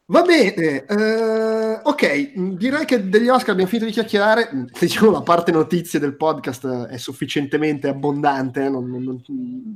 Va 0.06 0.20
bene, 0.20 0.84
uh, 0.86 1.88
ok, 1.88 2.32
direi 2.34 2.84
che 2.84 3.08
degli 3.08 3.30
Oscar 3.30 3.52
abbiamo 3.52 3.70
finito 3.70 3.86
di 3.86 3.92
chiacchierare, 3.92 4.50
diciamo 4.78 5.10
la 5.10 5.22
parte 5.22 5.50
notizie 5.50 5.98
del 5.98 6.14
podcast 6.14 6.88
è 6.88 6.98
sufficientemente 6.98 7.88
abbondante, 7.88 8.68
non, 8.68 8.90
non, 8.90 9.22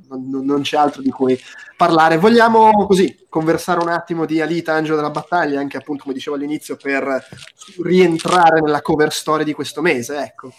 non, 0.06 0.44
non, 0.44 0.60
c'è 0.60 0.76
altro 0.76 1.00
di 1.00 1.08
cui 1.08 1.40
parlare. 1.78 2.18
Vogliamo 2.18 2.84
così 2.86 3.24
conversare 3.30 3.80
un 3.80 3.88
attimo 3.88 4.26
di 4.26 4.42
Alita, 4.42 4.74
Angelo 4.74 4.96
della 4.96 5.08
Battaglia, 5.08 5.60
anche 5.60 5.78
appunto 5.78 6.02
come 6.02 6.14
dicevo 6.14 6.36
all'inizio, 6.36 6.76
per 6.76 7.26
rientrare 7.82 8.60
nella 8.60 8.82
cover 8.82 9.10
story 9.10 9.44
di 9.44 9.54
questo 9.54 9.80
mese, 9.80 10.18
ecco. 10.18 10.52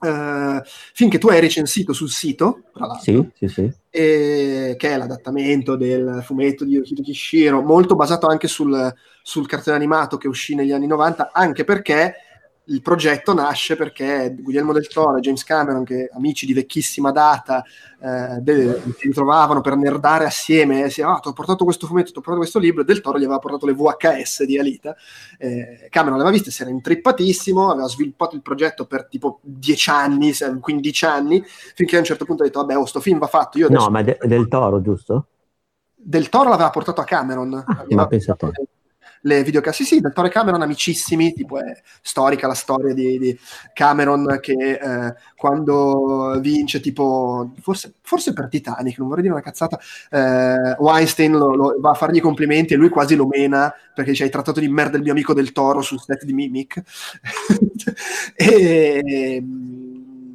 Uh, 0.00 0.62
film 0.64 1.10
che 1.10 1.18
tu 1.18 1.28
hai 1.28 1.40
recensito 1.40 1.92
sul 1.92 2.08
sito, 2.08 2.62
tra 2.72 2.86
l'altro, 2.86 3.02
sì, 3.02 3.30
sì, 3.34 3.48
sì. 3.48 3.72
E, 3.90 4.76
che 4.78 4.90
è 4.90 4.96
l'adattamento 4.96 5.74
del 5.74 6.20
fumetto 6.24 6.64
di 6.64 6.74
Yukito 6.74 7.02
Kishiro, 7.02 7.62
molto 7.62 7.96
basato 7.96 8.28
anche 8.28 8.46
sul, 8.46 8.94
sul 9.22 9.48
cartone 9.48 9.76
animato 9.76 10.16
che 10.16 10.28
uscì 10.28 10.54
negli 10.54 10.70
anni 10.70 10.86
90, 10.86 11.30
anche 11.32 11.64
perché 11.64 12.14
il 12.68 12.82
progetto 12.82 13.32
nasce 13.34 13.76
perché 13.76 14.34
Guglielmo 14.38 14.72
del 14.72 14.88
Toro 14.88 15.16
e 15.16 15.20
James 15.20 15.42
Cameron, 15.44 15.84
che 15.84 16.10
amici 16.12 16.46
di 16.46 16.52
vecchissima 16.52 17.10
data, 17.10 17.64
eh, 18.00 18.38
de- 18.40 18.82
si 18.96 19.08
ritrovavano 19.08 19.60
per 19.60 19.76
nerdare 19.76 20.24
assieme, 20.24 20.84
e 20.84 20.90
si 20.90 21.02
ah, 21.02 21.18
ti 21.20 21.28
ho 21.28 21.32
portato 21.32 21.64
questo 21.64 21.86
fumetto, 21.86 22.10
ti 22.12 22.18
ho 22.18 22.20
portato 22.20 22.38
questo 22.38 22.58
libro, 22.58 22.82
e 22.82 22.84
Del 22.84 23.00
Toro 23.00 23.18
gli 23.18 23.24
aveva 23.24 23.38
portato 23.38 23.66
le 23.66 23.74
VHS 23.74 24.44
di 24.44 24.58
Alita. 24.58 24.94
Eh, 25.38 25.88
Cameron 25.90 26.18
l'aveva 26.18 26.34
vista, 26.34 26.50
si 26.50 26.62
era 26.62 26.70
intrippatissimo, 26.70 27.70
aveva 27.70 27.88
sviluppato 27.88 28.34
il 28.34 28.42
progetto 28.42 28.86
per 28.86 29.06
tipo 29.08 29.40
10 29.42 29.90
anni, 29.90 30.32
15 30.60 31.04
anni, 31.04 31.42
finché 31.74 31.96
a 31.96 32.00
un 32.00 32.04
certo 32.04 32.24
punto 32.24 32.42
ha 32.42 32.46
detto, 32.46 32.60
vabbè, 32.60 32.76
oh, 32.76 32.86
sto 32.86 33.00
film 33.00 33.18
va 33.18 33.26
fatto. 33.26 33.58
Io 33.58 33.68
no, 33.70 33.88
ma 33.88 34.02
de- 34.02 34.18
Del 34.22 34.48
Toro, 34.48 34.80
giusto? 34.82 35.26
Del 35.94 36.28
Toro 36.28 36.50
l'aveva 36.50 36.70
portato 36.70 37.00
a 37.00 37.04
Cameron. 37.04 37.54
Ah, 37.54 37.84
ma 37.88 38.06
pensa 38.06 38.32
a 38.32 38.36
te 38.36 38.50
le 39.22 39.42
videocassette. 39.42 39.88
Sì, 39.88 40.00
del 40.00 40.12
Toro 40.12 40.28
Cameron 40.28 40.62
amicissimi, 40.62 41.32
tipo 41.32 41.58
è 41.58 41.80
storica 42.02 42.46
la 42.46 42.54
storia 42.54 42.92
di, 42.94 43.18
di 43.18 43.38
Cameron 43.72 44.38
che 44.40 44.52
eh, 44.52 45.14
quando 45.36 46.38
vince 46.40 46.80
tipo, 46.80 47.52
forse, 47.60 47.94
forse, 48.02 48.32
per 48.32 48.48
Titanic, 48.48 48.98
non 48.98 49.08
vorrei 49.08 49.22
dire 49.22 49.34
una 49.34 49.42
cazzata, 49.42 49.78
eh, 50.10 50.76
Weinstein 50.78 51.32
lo, 51.32 51.54
lo, 51.54 51.76
va 51.80 51.90
a 51.90 51.94
fargli 51.94 52.20
complimenti 52.20 52.74
e 52.74 52.76
lui 52.76 52.88
quasi 52.88 53.14
lo 53.14 53.26
mena 53.26 53.72
perché 53.94 54.14
ci 54.14 54.22
hai 54.22 54.30
trattato 54.30 54.60
di 54.60 54.68
merda 54.68 54.96
il 54.96 55.02
mio 55.02 55.12
amico 55.12 55.34
del 55.34 55.52
Toro 55.52 55.80
sul 55.80 56.00
set 56.00 56.24
di 56.24 56.32
Mimic. 56.32 56.82
e 58.36 59.42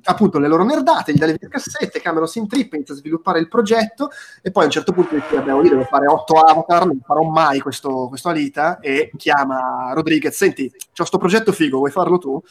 appunto 0.03 0.39
le 0.39 0.47
loro 0.47 0.63
nerdate, 0.63 1.13
gli 1.13 1.17
dà 1.17 1.25
le 1.25 1.33
videocassette, 1.33 2.01
Cameron 2.01 2.27
si 2.27 2.39
intrippa, 2.39 2.75
inizia 2.75 2.93
a 2.93 2.97
sviluppare 2.97 3.39
il 3.39 3.47
progetto 3.47 4.09
e 4.41 4.51
poi 4.51 4.63
a 4.63 4.65
un 4.65 4.71
certo 4.71 4.91
punto 4.91 5.15
dice, 5.15 5.35
vabbè, 5.35 5.51
io 5.51 5.69
devo 5.69 5.83
fare 5.83 6.07
otto 6.07 6.35
avatar, 6.35 6.85
non 6.85 6.99
farò 7.03 7.23
mai 7.23 7.59
questo, 7.59 8.07
questo 8.07 8.29
Alita 8.29 8.79
e 8.79 9.11
chiama 9.17 9.91
Rodriguez, 9.93 10.35
senti, 10.35 10.69
c'ho 10.69 10.77
questo 10.95 11.17
progetto 11.17 11.51
figo, 11.51 11.77
vuoi 11.77 11.91
farlo 11.91 12.17
tu? 12.17 12.41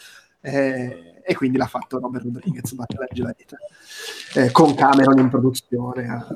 Eh, 0.40 1.22
e 1.24 1.34
quindi 1.36 1.56
l'ha 1.56 1.66
fatto 1.66 2.00
Robert 2.00 2.24
Rodriguez, 2.24 2.72
batte 2.72 2.96
legge 2.98 3.22
la 3.22 3.34
vita, 3.36 3.56
eh, 4.34 4.50
con 4.50 4.74
Cameron 4.74 5.18
in 5.18 5.28
produzione, 5.28 6.08
a, 6.08 6.26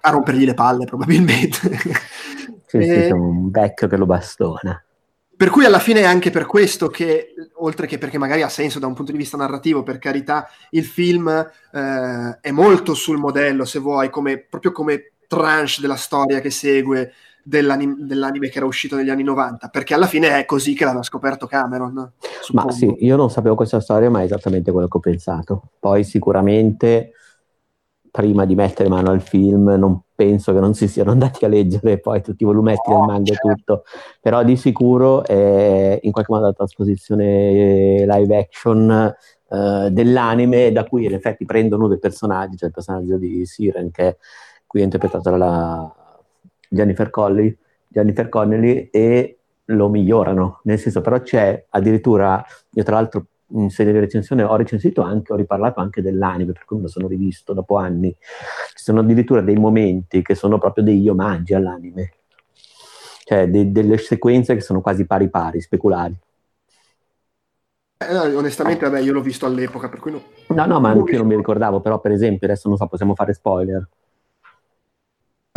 a 0.00 0.10
rompergli 0.10 0.44
le 0.44 0.54
palle 0.54 0.84
probabilmente. 0.84 1.58
Sì, 2.66 2.76
e... 2.76 3.04
sì, 3.06 3.12
un 3.12 3.50
vecchio 3.50 3.88
che 3.88 3.96
lo 3.96 4.06
bastona. 4.06 4.82
Per 5.38 5.50
cui 5.50 5.64
alla 5.64 5.78
fine 5.78 6.00
è 6.00 6.04
anche 6.04 6.30
per 6.30 6.46
questo 6.46 6.88
che, 6.88 7.32
oltre 7.58 7.86
che 7.86 7.96
perché 7.96 8.18
magari 8.18 8.42
ha 8.42 8.48
senso 8.48 8.80
da 8.80 8.88
un 8.88 8.94
punto 8.94 9.12
di 9.12 9.18
vista 9.18 9.36
narrativo, 9.36 9.84
per 9.84 10.00
carità, 10.00 10.48
il 10.70 10.84
film 10.84 11.28
eh, 11.28 12.38
è 12.40 12.50
molto 12.50 12.92
sul 12.92 13.18
modello, 13.18 13.64
se 13.64 13.78
vuoi, 13.78 14.10
come, 14.10 14.38
proprio 14.38 14.72
come 14.72 15.12
tranche 15.28 15.80
della 15.80 15.94
storia 15.94 16.40
che 16.40 16.50
segue 16.50 17.12
dell'anime, 17.44 17.94
dell'anime, 18.00 18.48
che 18.48 18.56
era 18.56 18.66
uscito 18.66 18.96
negli 18.96 19.10
anni 19.10 19.22
90, 19.22 19.68
perché 19.68 19.94
alla 19.94 20.08
fine 20.08 20.40
è 20.40 20.44
così 20.44 20.74
che 20.74 20.84
l'aveva 20.84 21.04
scoperto 21.04 21.46
Cameron. 21.46 22.14
Suppongo. 22.42 22.70
Ma 22.70 22.74
sì, 22.74 22.96
io 22.98 23.14
non 23.14 23.30
sapevo 23.30 23.54
questa 23.54 23.78
storia, 23.78 24.10
ma 24.10 24.22
è 24.22 24.24
esattamente 24.24 24.72
quello 24.72 24.88
che 24.88 24.96
ho 24.96 25.00
pensato. 25.00 25.70
Poi 25.78 26.02
sicuramente 26.02 27.12
prima 28.10 28.44
di 28.44 28.56
mettere 28.56 28.88
mano 28.88 29.12
al 29.12 29.20
film 29.20 29.68
non 29.78 30.00
penso 30.18 30.52
che 30.52 30.58
non 30.58 30.74
si 30.74 30.88
siano 30.88 31.12
andati 31.12 31.44
a 31.44 31.48
leggere 31.48 32.00
poi 32.00 32.20
tutti 32.20 32.42
i 32.42 32.46
volumetti 32.46 32.90
del 32.90 32.98
manga 32.98 33.30
e 33.30 33.36
certo. 33.36 33.48
tutto, 33.48 33.84
però 34.20 34.42
di 34.42 34.56
sicuro 34.56 35.22
è 35.24 36.00
in 36.02 36.10
qualche 36.10 36.32
modo 36.32 36.46
la 36.46 36.52
trasposizione 36.52 38.04
live 38.04 38.36
action 38.36 39.14
eh, 39.48 39.88
dell'anime 39.92 40.72
da 40.72 40.82
cui 40.82 41.04
in 41.04 41.14
effetti 41.14 41.44
prendono 41.44 41.86
dei 41.86 42.00
personaggi, 42.00 42.56
cioè 42.56 42.66
il 42.66 42.74
personaggio 42.74 43.16
di 43.16 43.46
Siren 43.46 43.92
che 43.92 44.16
qui 44.66 44.80
è 44.80 44.84
interpretato 44.84 45.36
da 45.36 45.94
Jennifer 46.68 47.10
Connelly, 47.10 47.56
Jennifer 47.86 48.28
Connelly 48.28 48.88
e 48.90 49.38
lo 49.66 49.88
migliorano, 49.88 50.60
nel 50.64 50.80
senso 50.80 51.00
però 51.00 51.20
c'è 51.20 51.64
addirittura, 51.68 52.44
io 52.70 52.82
tra 52.82 52.96
l'altro 52.96 53.24
in 53.50 53.70
serie 53.70 53.92
di 53.92 53.98
recensione 53.98 54.42
ho 54.42 54.56
recensito 54.56 55.02
anche, 55.02 55.32
ho 55.32 55.36
riparlato 55.36 55.80
anche 55.80 56.02
dell'anime, 56.02 56.52
per 56.52 56.64
cui 56.64 56.76
me 56.76 56.82
lo 56.82 56.88
sono 56.88 57.06
rivisto 57.08 57.52
dopo 57.54 57.76
anni. 57.76 58.14
Ci 58.74 58.84
sono 58.84 59.00
addirittura 59.00 59.40
dei 59.40 59.56
momenti 59.56 60.22
che 60.22 60.34
sono 60.34 60.58
proprio 60.58 60.84
degli 60.84 61.08
omaggi 61.08 61.54
all'anime. 61.54 62.12
cioè 63.28 63.46
de- 63.46 63.70
delle 63.70 63.98
sequenze 63.98 64.54
che 64.54 64.62
sono 64.62 64.80
quasi 64.80 65.04
pari 65.04 65.28
pari, 65.28 65.60
speculari. 65.60 66.18
Eh, 67.98 68.34
onestamente, 68.34 68.88
vabbè, 68.88 69.00
io 69.00 69.12
l'ho 69.12 69.20
visto 69.20 69.44
all'epoca, 69.44 69.90
per 69.90 69.98
cui 69.98 70.12
no. 70.12 70.22
No, 70.48 70.64
no, 70.64 70.80
ma 70.80 70.90
anche 70.90 71.12
io 71.12 71.18
non 71.18 71.26
mi 71.26 71.36
ricordavo, 71.36 71.80
però 71.80 72.00
per 72.00 72.12
esempio, 72.12 72.46
adesso 72.46 72.68
non 72.68 72.78
so, 72.78 72.86
possiamo 72.86 73.14
fare 73.14 73.34
spoiler. 73.34 73.86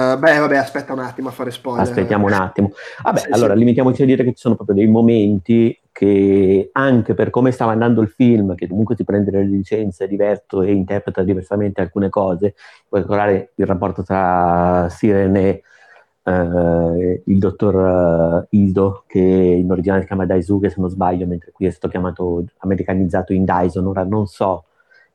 Uh, 0.01 0.17
beh, 0.17 0.39
vabbè, 0.39 0.57
aspetta 0.57 0.93
un 0.93 0.99
attimo 0.99 1.29
a 1.29 1.31
fare 1.31 1.51
spoiler. 1.51 1.83
Aspettiamo 1.83 2.25
un 2.25 2.33
attimo. 2.33 2.71
Vabbè, 3.03 3.19
sì, 3.19 3.27
allora, 3.31 3.53
sì. 3.53 3.59
limitiamoci 3.59 4.03
a 4.03 4.05
dire 4.05 4.23
che 4.23 4.31
ci 4.31 4.41
sono 4.41 4.55
proprio 4.55 4.75
dei 4.75 4.87
momenti 4.87 5.77
che 5.91 6.69
anche 6.71 7.13
per 7.13 7.29
come 7.29 7.51
stava 7.51 7.73
andando 7.73 8.01
il 8.01 8.09
film, 8.09 8.55
che 8.55 8.67
comunque 8.67 8.95
ti 8.95 9.03
prende 9.03 9.31
le 9.31 9.43
licenze, 9.43 10.07
diverso 10.07 10.61
e 10.61 10.71
interpreta 10.71 11.21
diversamente 11.23 11.81
alcune 11.81 12.09
cose, 12.09 12.55
puoi 12.87 13.01
ricordare 13.01 13.51
il 13.55 13.65
rapporto 13.65 14.01
tra 14.01 14.87
Sirene 14.89 15.61
eh, 16.23 17.23
il 17.25 17.37
dottor 17.39 17.75
uh, 17.75 18.55
Ido, 18.55 19.03
che 19.07 19.19
in 19.19 19.69
originale 19.71 20.01
si 20.01 20.07
chiama 20.07 20.25
Daisuke 20.25 20.69
se 20.69 20.79
non 20.79 20.89
sbaglio, 20.89 21.27
mentre 21.27 21.51
qui 21.51 21.65
è 21.65 21.69
stato 21.71 21.87
chiamato 21.89 22.45
americanizzato 22.59 23.33
in 23.33 23.43
Dyson, 23.43 23.85
ora 23.87 24.03
non 24.03 24.27
so 24.27 24.65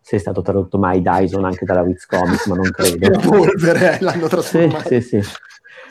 se 0.06 0.14
è 0.14 0.18
stato 0.20 0.40
tradotto 0.40 0.78
mai 0.78 1.02
Dyson 1.02 1.44
anche 1.44 1.64
dalla 1.64 1.80
Wiz 1.80 2.06
Comics, 2.06 2.46
ma 2.46 2.54
non 2.54 2.70
credo. 2.70 3.10
La 3.10 3.18
polvere 3.26 3.96
l'hanno 3.98 4.28
trasformato. 4.28 4.86
Sì, 4.86 5.00
sì, 5.00 5.20
sì. 5.20 5.30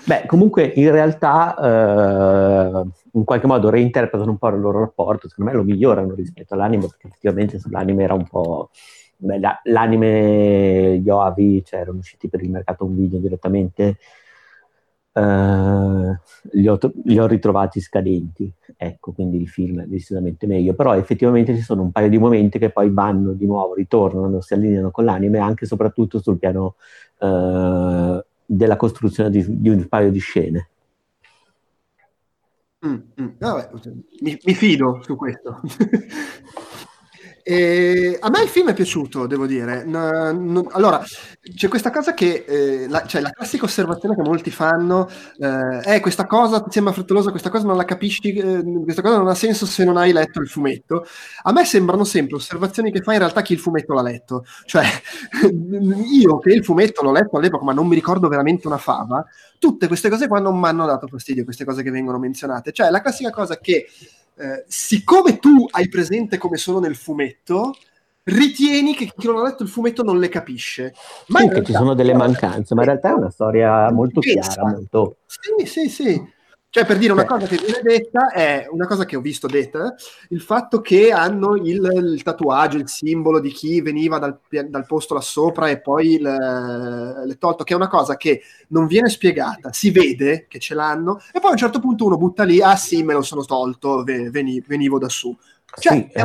Beh, 0.05 0.23
comunque 0.25 0.63
in 0.63 0.89
realtà 0.89 1.53
eh, 1.57 2.83
in 3.11 3.23
qualche 3.25 3.45
modo 3.45 3.69
reinterpretano 3.69 4.31
un 4.31 4.37
po' 4.37 4.47
il 4.47 4.61
loro 4.61 4.79
rapporto, 4.79 5.27
secondo 5.27 5.51
me 5.51 5.57
lo 5.57 5.63
migliorano 5.65 6.13
rispetto 6.13 6.53
all'anime, 6.53 6.87
perché 6.87 7.07
effettivamente 7.07 7.59
l'anime 7.69 8.03
era 8.03 8.13
un 8.13 8.25
po'... 8.25 8.69
Beh, 9.17 9.37
l'anime, 9.63 10.97
gli 10.97 11.09
OAV, 11.09 11.63
cioè 11.63 11.81
erano 11.81 11.97
usciti 11.97 12.29
per 12.29 12.41
il 12.41 12.51
mercato 12.51 12.85
un 12.85 12.95
video 12.95 13.19
direttamente, 13.19 13.97
Uh, 15.17 16.13
li, 16.51 16.67
ho, 16.67 16.77
li, 17.05 17.17
ho, 17.17 17.25
ritrovati 17.25 17.79
scadenti, 17.79 18.51
ecco, 18.75 19.13
quindi 19.13 19.39
il 19.39 19.47
film 19.47 19.83
è 19.83 19.85
decisamente 19.85 20.45
meglio, 20.45 20.73
però 20.73 20.93
effettivamente 20.93 21.55
ci 21.55 21.61
sono 21.61 21.83
un 21.83 21.91
paio 21.93 22.09
di 22.09 22.17
momenti 22.17 22.59
che 22.59 22.69
poi 22.69 22.89
vanno 22.91 23.31
di 23.31 23.45
nuovo, 23.45 23.75
ritornano, 23.75 24.41
si 24.41 24.53
allineano 24.53 24.91
con 24.91 25.05
l'anime, 25.05 25.39
anche 25.39 25.63
e 25.63 25.67
soprattutto 25.67 26.21
sul 26.21 26.37
piano 26.37 26.75
uh, 27.19 28.21
della 28.45 28.75
costruzione 28.75 29.29
di, 29.29 29.45
di, 29.47 29.69
un 29.69 29.87
paio 29.87 30.11
di 30.11 30.19
scene. 30.19 30.69
Mm, 32.85 32.95
mm. 33.21 33.27
Vabbè, 33.37 33.69
mi, 34.19 34.37
mi 34.43 34.53
fido 34.53 34.99
su 35.01 35.15
questo. 35.15 35.61
E 37.47 38.17
a 38.21 38.29
me 38.31 38.41
il 38.41 38.49
film 38.49 38.69
è 38.69 38.73
piaciuto, 38.73 39.27
devo 39.27 39.45
dire. 39.45 39.83
No, 39.83 40.31
no, 40.31 40.65
allora, 40.71 41.03
c'è 41.53 41.67
questa 41.67 41.91
cosa 41.91 42.15
che, 42.15 42.43
eh, 42.47 42.87
la, 42.87 43.05
cioè 43.05 43.21
la 43.21 43.29
classica 43.29 43.65
osservazione 43.65 44.15
che 44.15 44.23
molti 44.23 44.49
fanno, 44.49 45.07
eh, 45.37 45.93
eh, 45.93 45.99
questa 45.99 46.25
cosa 46.25 46.65
sembra 46.69 46.91
frettolosa, 46.91 47.29
questa 47.29 47.51
cosa 47.51 47.67
non 47.67 47.77
la 47.77 47.85
capisci, 47.85 48.33
eh, 48.33 48.63
questa 48.81 49.03
cosa 49.03 49.17
non 49.17 49.27
ha 49.27 49.35
senso 49.35 49.67
se 49.67 49.83
non 49.83 49.95
hai 49.97 50.11
letto 50.11 50.41
il 50.41 50.47
fumetto. 50.47 51.05
A 51.43 51.51
me 51.51 51.65
sembrano 51.65 52.03
sempre 52.03 52.37
osservazioni 52.37 52.91
che 52.91 53.03
fa 53.03 53.13
in 53.13 53.19
realtà 53.19 53.43
chi 53.43 53.53
il 53.53 53.59
fumetto 53.59 53.93
l'ha 53.93 54.01
letto. 54.01 54.43
Cioè, 54.65 54.83
io 56.19 56.39
che 56.39 56.49
il 56.51 56.63
fumetto 56.65 57.03
l'ho 57.03 57.11
letto 57.11 57.37
all'epoca, 57.37 57.63
ma 57.63 57.73
non 57.73 57.85
mi 57.85 57.93
ricordo 57.93 58.27
veramente 58.27 58.65
una 58.65 58.79
fava, 58.79 59.23
tutte 59.59 59.85
queste 59.85 60.09
cose 60.09 60.27
qua 60.27 60.39
non 60.39 60.59
mi 60.59 60.65
hanno 60.65 60.87
dato 60.87 61.05
fastidio, 61.05 61.43
queste 61.43 61.63
cose 61.63 61.83
che 61.83 61.91
vengono 61.91 62.17
menzionate. 62.17 62.71
Cioè, 62.71 62.89
la 62.89 63.01
classica 63.01 63.29
cosa 63.29 63.59
che 63.59 63.85
eh, 64.37 64.65
siccome 64.67 65.39
tu 65.39 65.65
hai 65.71 65.87
presente 65.89 66.37
come 66.37 66.57
sono 66.57 66.79
nel 66.79 66.95
fumetto, 66.95 67.75
ritieni 68.23 68.95
che 68.95 69.11
chi 69.15 69.27
non 69.27 69.37
ha 69.37 69.43
letto 69.43 69.63
il 69.63 69.69
fumetto 69.69 70.03
non 70.03 70.19
le 70.19 70.29
capisce. 70.29 70.93
Ma 71.27 71.39
sì, 71.39 71.47
realtà, 71.47 71.65
ci 71.65 71.73
sono 71.73 71.93
delle 71.93 72.13
mancanze, 72.13 72.73
ma 72.75 72.81
in 72.81 72.87
realtà 72.87 73.09
è 73.09 73.13
una 73.13 73.29
storia 73.29 73.91
molto 73.91 74.19
chiara. 74.19 74.67
Molto... 74.67 75.17
Sì, 75.25 75.65
sì, 75.65 75.89
sì. 75.89 76.33
Cioè, 76.75 76.85
per 76.85 76.97
dire 76.97 77.13
una 77.13 77.23
cosa 77.23 77.47
che 77.47 77.55
viene 77.55 77.79
detta 77.81 78.31
è 78.31 78.67
una 78.69 78.85
cosa 78.85 79.05
che 79.05 79.15
ho 79.15 79.21
visto 79.21 79.47
detta, 79.47 79.95
il 80.31 80.41
fatto 80.41 80.81
che 80.81 81.09
hanno 81.09 81.55
il, 81.55 81.89
il 82.13 82.21
tatuaggio, 82.21 82.75
il 82.75 82.89
simbolo 82.89 83.39
di 83.39 83.49
chi 83.49 83.79
veniva 83.79 84.19
dal, 84.19 84.37
dal 84.67 84.85
posto 84.85 85.13
là 85.13 85.21
sopra 85.21 85.69
e 85.69 85.79
poi 85.79 86.19
l'è 86.19 87.37
tolto, 87.39 87.63
che 87.63 87.71
è 87.71 87.77
una 87.77 87.87
cosa 87.87 88.17
che 88.17 88.41
non 88.67 88.87
viene 88.87 89.07
spiegata, 89.07 89.71
si 89.71 89.89
vede 89.89 90.47
che 90.49 90.59
ce 90.59 90.75
l'hanno 90.75 91.21
e 91.31 91.39
poi 91.39 91.51
a 91.51 91.53
un 91.53 91.57
certo 91.59 91.79
punto 91.79 92.07
uno 92.07 92.17
butta 92.17 92.43
lì, 92.43 92.61
ah 92.61 92.75
sì, 92.75 93.03
me 93.03 93.13
lo 93.13 93.21
sono 93.21 93.45
tolto, 93.45 94.03
venivo 94.03 94.99
da 94.99 95.07
su. 95.07 95.33
Cioè, 95.79 95.93
sì, 95.93 96.09
eh, 96.11 96.23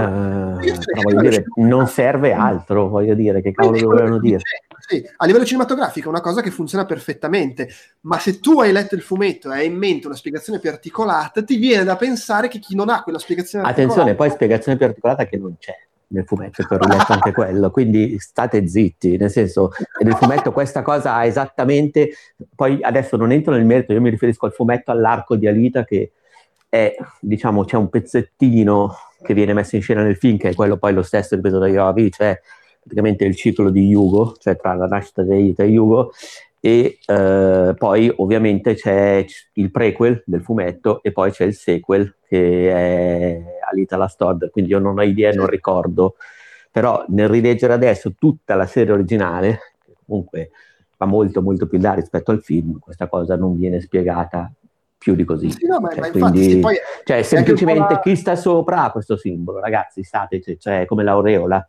voglio 1.00 1.20
dire, 1.20 1.44
non 1.58 1.86
serve 1.86 2.32
altro, 2.32 2.88
voglio 2.88 3.14
dire, 3.14 3.40
che 3.40 3.52
cavolo 3.52 3.78
dovevano 3.78 4.18
dire 4.18 4.40
sì, 4.80 5.06
a 5.16 5.26
livello 5.26 5.44
cinematografico 5.44 6.06
è 6.06 6.10
una 6.10 6.20
cosa 6.20 6.40
che 6.40 6.50
funziona 6.50 6.84
perfettamente, 6.84 7.68
ma 8.02 8.18
se 8.18 8.40
tu 8.40 8.60
hai 8.60 8.72
letto 8.72 8.94
il 8.94 9.02
fumetto 9.02 9.52
e 9.52 9.58
hai 9.58 9.66
in 9.66 9.76
mente 9.76 10.06
una 10.06 10.16
spiegazione 10.16 10.58
più 10.58 10.70
articolata, 10.70 11.42
ti 11.42 11.56
viene 11.56 11.84
da 11.84 11.96
pensare 11.96 12.48
che 12.48 12.58
chi 12.58 12.74
non 12.74 12.88
ha 12.88 13.02
quella 13.02 13.18
spiegazione 13.18 13.68
Attenzione, 13.68 14.14
poi 14.14 14.30
spiegazione 14.30 14.76
più 14.76 14.86
articolata 14.86 15.26
che 15.26 15.36
non 15.36 15.56
c'è 15.58 15.74
nel 16.08 16.24
fumetto, 16.24 16.64
che 16.64 16.74
ho 16.74 16.86
letto 16.86 17.12
anche 17.12 17.32
quello, 17.32 17.70
quindi 17.70 18.18
state 18.18 18.66
zitti, 18.66 19.16
nel 19.16 19.30
senso, 19.30 19.70
nel 20.02 20.16
fumetto 20.16 20.50
questa 20.50 20.82
cosa 20.82 21.14
ha 21.14 21.24
esattamente, 21.24 22.10
poi 22.54 22.80
adesso 22.82 23.16
non 23.16 23.30
entro 23.30 23.52
nel 23.52 23.64
merito, 23.64 23.92
io 23.92 24.00
mi 24.00 24.10
riferisco 24.10 24.46
al 24.46 24.52
fumetto 24.52 24.90
all'arco 24.90 25.36
di 25.36 25.46
Alita 25.46 25.84
che 25.84 26.12
è, 26.68 26.96
diciamo, 27.20 27.64
c'è 27.64 27.76
un 27.76 27.88
pezzettino 27.88 28.94
che 29.22 29.34
viene 29.34 29.52
messo 29.52 29.76
in 29.76 29.82
scena 29.82 30.02
nel 30.02 30.16
film, 30.16 30.36
che 30.36 30.50
è 30.50 30.54
quello 30.54 30.78
poi 30.78 30.92
lo 30.92 31.02
stesso 31.02 31.34
ripeto 31.36 31.58
da 31.58 31.68
Yoavi, 31.68 32.10
cioè 32.10 32.40
praticamente 32.80 33.24
il 33.24 33.36
ciclo 33.36 33.70
di 33.70 33.86
Yugo, 33.86 34.36
cioè 34.38 34.56
tra 34.56 34.74
la 34.74 34.86
nascita 34.86 35.22
di 35.22 35.32
Aita 35.32 35.62
e 35.62 35.66
Yugo, 35.66 36.12
e 36.58 36.98
eh, 37.06 37.74
poi 37.76 38.12
ovviamente 38.16 38.74
c'è 38.74 39.24
il 39.54 39.70
prequel 39.70 40.22
del 40.26 40.42
fumetto 40.42 41.02
e 41.02 41.12
poi 41.12 41.30
c'è 41.30 41.44
il 41.44 41.54
sequel 41.54 42.16
che 42.26 42.70
è 42.70 43.42
Alita 43.70 43.96
Last 43.96 44.20
Order, 44.20 44.50
quindi 44.50 44.70
io 44.70 44.78
non 44.78 44.98
ho 44.98 45.02
idea, 45.02 45.32
non 45.32 45.46
ricordo, 45.46 46.16
però 46.70 47.04
nel 47.08 47.28
rileggere 47.28 47.72
adesso 47.72 48.14
tutta 48.18 48.54
la 48.54 48.66
serie 48.66 48.92
originale, 48.92 49.74
che 49.84 49.92
comunque 50.06 50.50
va 50.96 51.06
molto 51.06 51.40
molto 51.40 51.66
più 51.66 51.78
in 51.78 51.84
là 51.84 51.94
rispetto 51.94 52.30
al 52.30 52.42
film, 52.42 52.78
questa 52.78 53.08
cosa 53.08 53.36
non 53.36 53.56
viene 53.56 53.80
spiegata 53.80 54.52
più 54.98 55.14
di 55.14 55.24
così. 55.24 55.50
Sì, 55.50 55.66
no, 55.66 55.80
ma, 55.80 55.88
cioè, 55.88 56.00
ma 56.00 56.10
quindi, 56.10 56.44
infatti, 56.44 56.60
poi 56.60 56.76
cioè, 57.04 57.22
semplicemente 57.22 57.94
la... 57.94 58.00
chi 58.00 58.14
sta 58.16 58.36
sopra 58.36 58.84
ha 58.84 58.90
questo 58.92 59.16
simbolo, 59.16 59.58
ragazzi, 59.58 60.02
state, 60.02 60.42
cioè, 60.58 60.84
come 60.84 61.02
l'aureola. 61.02 61.66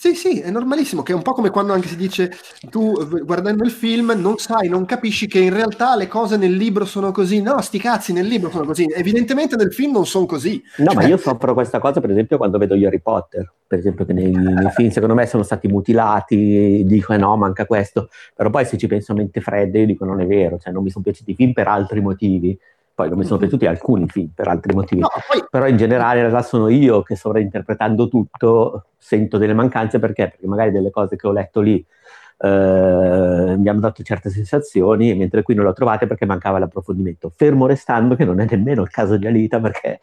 Sì, 0.00 0.14
sì, 0.14 0.38
è 0.38 0.48
normalissimo, 0.52 1.02
che 1.02 1.10
è 1.10 1.14
un 1.16 1.22
po' 1.22 1.32
come 1.32 1.50
quando 1.50 1.72
anche 1.72 1.88
si 1.88 1.96
dice 1.96 2.30
tu 2.70 2.92
guardando 3.24 3.64
il 3.64 3.72
film 3.72 4.14
non 4.16 4.36
sai, 4.36 4.68
non 4.68 4.84
capisci 4.84 5.26
che 5.26 5.40
in 5.40 5.52
realtà 5.52 5.96
le 5.96 6.06
cose 6.06 6.36
nel 6.36 6.52
libro 6.54 6.84
sono 6.84 7.10
così. 7.10 7.42
No, 7.42 7.60
sti 7.60 7.78
cazzi, 7.80 8.12
nel 8.12 8.26
libro 8.28 8.48
sono 8.48 8.64
così. 8.64 8.86
Evidentemente 8.88 9.56
nel 9.56 9.74
film 9.74 9.94
non 9.94 10.06
sono 10.06 10.24
così. 10.24 10.62
No, 10.76 10.92
cioè... 10.92 10.94
ma 10.94 11.04
io 11.04 11.16
soffro 11.16 11.52
questa 11.52 11.80
cosa 11.80 12.00
per 12.00 12.10
esempio 12.10 12.36
quando 12.36 12.58
vedo 12.58 12.76
gli 12.76 12.84
Harry 12.84 13.00
Potter, 13.00 13.52
per 13.66 13.80
esempio 13.80 14.04
che 14.04 14.12
nei, 14.12 14.30
nei 14.30 14.70
film 14.70 14.90
secondo 14.90 15.16
me 15.16 15.26
sono 15.26 15.42
stati 15.42 15.66
mutilati, 15.66 16.84
dico 16.86 17.12
eh 17.12 17.16
no, 17.16 17.36
manca 17.36 17.66
questo, 17.66 18.08
però 18.36 18.50
poi 18.50 18.66
se 18.66 18.78
ci 18.78 18.86
penso 18.86 19.10
a 19.10 19.16
mente 19.16 19.40
fredda 19.40 19.80
io 19.80 19.86
dico 19.86 20.04
non 20.04 20.20
è 20.20 20.26
vero, 20.26 20.58
cioè 20.58 20.72
non 20.72 20.84
mi 20.84 20.90
sono 20.90 21.02
piaciuti 21.02 21.32
i 21.32 21.34
film 21.34 21.52
per 21.52 21.66
altri 21.66 22.00
motivi 22.00 22.56
poi 22.98 23.08
non 23.10 23.18
mi 23.18 23.24
sono 23.24 23.38
piaciuti 23.38 23.64
alcuni 23.64 24.08
film 24.08 24.30
per 24.34 24.48
altri 24.48 24.74
motivi, 24.74 25.02
no, 25.02 25.08
poi... 25.28 25.44
però 25.48 25.68
in 25.68 25.76
generale 25.76 26.18
in 26.18 26.26
realtà 26.26 26.42
sono 26.42 26.68
io 26.68 27.02
che 27.02 27.14
sovrainterpretando 27.14 28.08
tutto 28.08 28.86
sento 28.98 29.38
delle 29.38 29.54
mancanze 29.54 30.00
perché? 30.00 30.30
Perché 30.30 30.48
magari 30.48 30.72
delle 30.72 30.90
cose 30.90 31.14
che 31.14 31.28
ho 31.28 31.30
letto 31.30 31.60
lì 31.60 31.76
eh, 31.76 33.54
mi 33.56 33.68
hanno 33.68 33.78
dato 33.78 34.02
certe 34.02 34.30
sensazioni, 34.30 35.14
mentre 35.14 35.42
qui 35.42 35.54
non 35.54 35.62
le 35.62 35.70
ho 35.70 35.74
trovate 35.74 36.08
perché 36.08 36.26
mancava 36.26 36.58
l'approfondimento. 36.58 37.30
Fermo 37.32 37.66
restando 37.66 38.16
che 38.16 38.24
non 38.24 38.40
è 38.40 38.48
nemmeno 38.50 38.82
il 38.82 38.90
caso 38.90 39.16
di 39.16 39.28
Alita 39.28 39.60
perché 39.60 40.00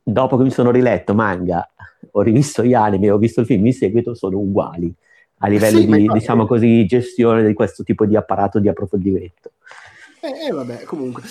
dopo 0.00 0.36
che 0.36 0.44
mi 0.44 0.52
sono 0.52 0.70
riletto 0.70 1.16
manga, 1.16 1.68
ho 2.12 2.20
rivisto 2.20 2.62
gli 2.62 2.74
anime, 2.74 3.10
ho 3.10 3.18
visto 3.18 3.40
il 3.40 3.46
film 3.46 3.66
in 3.66 3.72
seguito, 3.72 4.14
sono 4.14 4.38
uguali 4.38 4.94
a 5.38 5.48
livello 5.48 5.80
sì, 5.80 5.86
di, 5.86 6.06
diciamo 6.06 6.46
così, 6.46 6.86
gestione 6.86 7.44
di 7.44 7.54
questo 7.54 7.82
tipo 7.82 8.06
di 8.06 8.14
apparato 8.14 8.60
di 8.60 8.68
approfondimento. 8.68 9.50
E 10.34 10.46
eh, 10.46 10.50
vabbè, 10.50 10.82
comunque. 10.84 11.22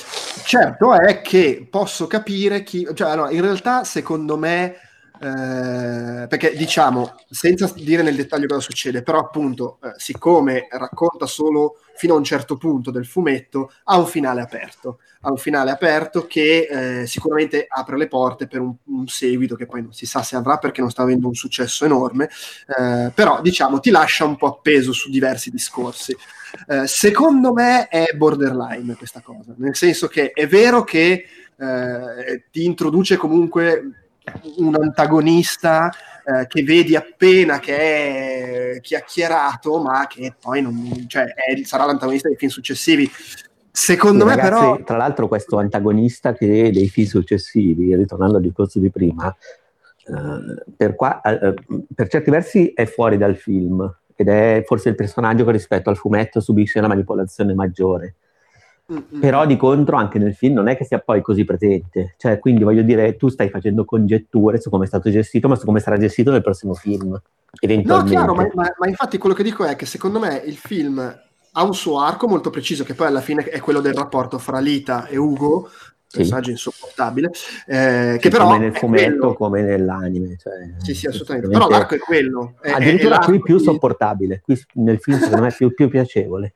Certo 0.45 0.93
è 0.93 1.22
che 1.22 1.67
posso 1.69 2.07
capire 2.07 2.63
chi... 2.63 2.88
Cioè, 2.93 3.09
allora, 3.09 3.31
in 3.31 3.41
realtà, 3.41 3.84
secondo 3.84 4.38
me, 4.38 4.76
eh, 5.19 6.27
perché 6.27 6.55
diciamo, 6.55 7.15
senza 7.29 7.71
dire 7.75 8.03
nel 8.03 8.15
dettaglio 8.15 8.47
cosa 8.47 8.61
succede, 8.61 9.01
però 9.01 9.19
appunto, 9.19 9.79
eh, 9.83 9.93
siccome 9.97 10.67
racconta 10.69 11.25
solo 11.25 11.79
fino 11.95 12.13
a 12.13 12.17
un 12.17 12.23
certo 12.23 12.57
punto 12.57 12.91
del 12.91 13.05
fumetto, 13.05 13.71
ha 13.85 13.97
un 13.97 14.05
finale 14.07 14.41
aperto. 14.41 14.99
Ha 15.21 15.29
un 15.29 15.37
finale 15.37 15.71
aperto 15.71 16.27
che 16.27 17.01
eh, 17.01 17.07
sicuramente 17.07 17.65
apre 17.67 17.97
le 17.97 18.07
porte 18.07 18.47
per 18.47 18.59
un, 18.59 18.75
un, 18.85 19.07
seguito 19.07 19.55
che 19.55 19.65
poi 19.65 19.81
non 19.81 19.93
si 19.93 20.05
sa 20.05 20.21
se 20.21 20.35
avrà 20.35 20.57
perché 20.57 20.81
non 20.81 20.91
sta 20.91 21.01
avendo 21.01 21.27
un 21.27 21.33
successo 21.33 21.85
enorme, 21.85 22.29
eh, 22.77 23.11
però 23.13 23.41
diciamo 23.41 23.79
ti 23.79 23.89
lascia 23.89 24.25
un 24.25 24.35
po' 24.35 24.47
appeso 24.47 24.91
su 24.91 25.09
diversi 25.09 25.49
discorsi. 25.49 26.15
Eh, 26.67 26.85
secondo 26.85 27.53
me 27.53 27.87
è 27.87 28.05
borderline 28.15 28.95
questa 28.95 29.21
cosa, 29.21 29.55
nel 29.57 29.75
senso 29.75 30.07
che 30.07 30.31
è 30.31 30.47
vero 30.47 30.83
che 30.83 31.25
ti 32.51 32.65
introduce 32.65 33.15
comunque 33.15 34.05
un 34.57 34.76
antagonista 34.80 35.91
eh, 36.26 36.47
che 36.47 36.64
vedi 36.64 36.95
appena 36.95 37.60
che 37.60 38.73
è 38.73 38.81
chiacchierato, 38.81 39.81
ma 39.81 40.07
che 40.07 40.34
poi 40.39 40.61
non, 40.61 41.06
cioè, 41.07 41.26
è, 41.26 41.64
sarà 41.64 41.85
l'antagonista 41.85 42.27
dei 42.27 42.38
film 42.38 42.52
successivi. 42.52 43.10
Secondo 43.72 44.23
sì, 44.23 44.30
me 44.30 44.35
ragazzi, 44.35 44.61
però... 44.61 44.84
Tra 44.84 44.97
l'altro 44.97 45.27
questo 45.27 45.57
antagonista 45.57 46.34
che 46.34 46.72
dei 46.72 46.89
film 46.89 47.07
successivi, 47.07 47.95
ritornando 47.95 48.38
al 48.38 48.41
discorso 48.41 48.80
di 48.80 48.89
prima, 48.89 49.35
eh, 50.07 50.64
per, 50.76 50.95
qua, 50.95 51.22
eh, 51.22 51.53
per 51.93 52.07
certi 52.07 52.31
versi 52.31 52.72
è 52.73 52.85
fuori 52.85 53.18
dal 53.18 53.35
film 53.35 53.93
ed 54.15 54.30
è 54.30 54.64
forse 54.65 54.89
il 54.89 54.95
personaggio 54.95 55.43
che 55.43 55.52
rispetto 55.52 55.89
al 55.89 55.97
fumetto 55.97 56.39
subisce 56.39 56.80
una 56.80 56.88
manipolazione 56.88 57.53
maggiore. 57.53 58.15
Mm-hmm. 58.91 59.19
Però 59.19 59.47
di 59.47 59.57
contro 59.57 59.97
anche 59.97 60.19
nel 60.19 60.35
film 60.35 60.53
non 60.53 60.67
è 60.67 60.77
che 60.77 60.85
sia 60.85 60.99
poi 60.99 61.21
così 61.21 61.43
presente, 61.43 62.13
cioè 62.17 62.37
quindi 62.37 62.63
voglio 62.63 62.83
dire 62.83 63.15
tu 63.15 63.29
stai 63.29 63.49
facendo 63.49 63.83
congetture 63.83 64.61
su 64.61 64.69
come 64.69 64.85
è 64.85 64.87
stato 64.87 65.09
gestito 65.09 65.47
ma 65.47 65.55
su 65.55 65.65
come 65.65 65.79
sarà 65.79 65.97
gestito 65.97 66.29
nel 66.29 66.43
prossimo 66.43 66.75
film. 66.75 67.19
No, 67.83 68.03
chiaro, 68.03 68.35
ma, 68.35 68.47
ma, 68.53 68.71
ma 68.77 68.87
infatti 68.87 69.17
quello 69.17 69.33
che 69.33 69.41
dico 69.41 69.63
è 69.63 69.75
che 69.75 69.87
secondo 69.87 70.19
me 70.19 70.41
il 70.45 70.55
film 70.55 70.99
ha 71.57 71.63
un 71.63 71.73
suo 71.73 71.99
arco 71.99 72.27
molto 72.27 72.49
preciso, 72.49 72.83
che 72.83 72.93
poi 72.93 73.07
alla 73.07 73.21
fine 73.21 73.43
è 73.45 73.59
quello 73.59 73.79
del 73.79 73.93
rapporto 73.93 74.37
fra 74.37 74.59
Lita 74.59 75.07
e 75.07 75.17
Ugo, 75.17 75.69
sì. 76.05 76.17
personaggio 76.17 76.51
insopportabile, 76.51 77.31
eh, 77.65 78.17
che 78.19 78.29
però 78.29 78.45
come 78.45 78.59
nel 78.59 78.75
fumetto, 78.75 79.33
come 79.33 79.61
nell'anime. 79.61 80.35
Cioè, 80.37 80.75
sì, 80.77 80.93
sì, 80.93 81.07
assolutamente. 81.07 81.47
Però 81.47 81.67
l'arco 81.69 81.95
è 81.95 81.99
quello. 81.99 82.55
È, 82.59 82.71
addirittura 82.71 83.19
è, 83.21 83.23
qui 83.23 83.39
più 83.39 83.57
sopportabile, 83.57 84.41
qui 84.41 84.61
nel 84.73 84.99
film 84.99 85.17
secondo 85.17 85.43
me 85.43 85.47
è 85.47 85.55
più, 85.55 85.73
più 85.73 85.89
piacevole. 85.89 86.55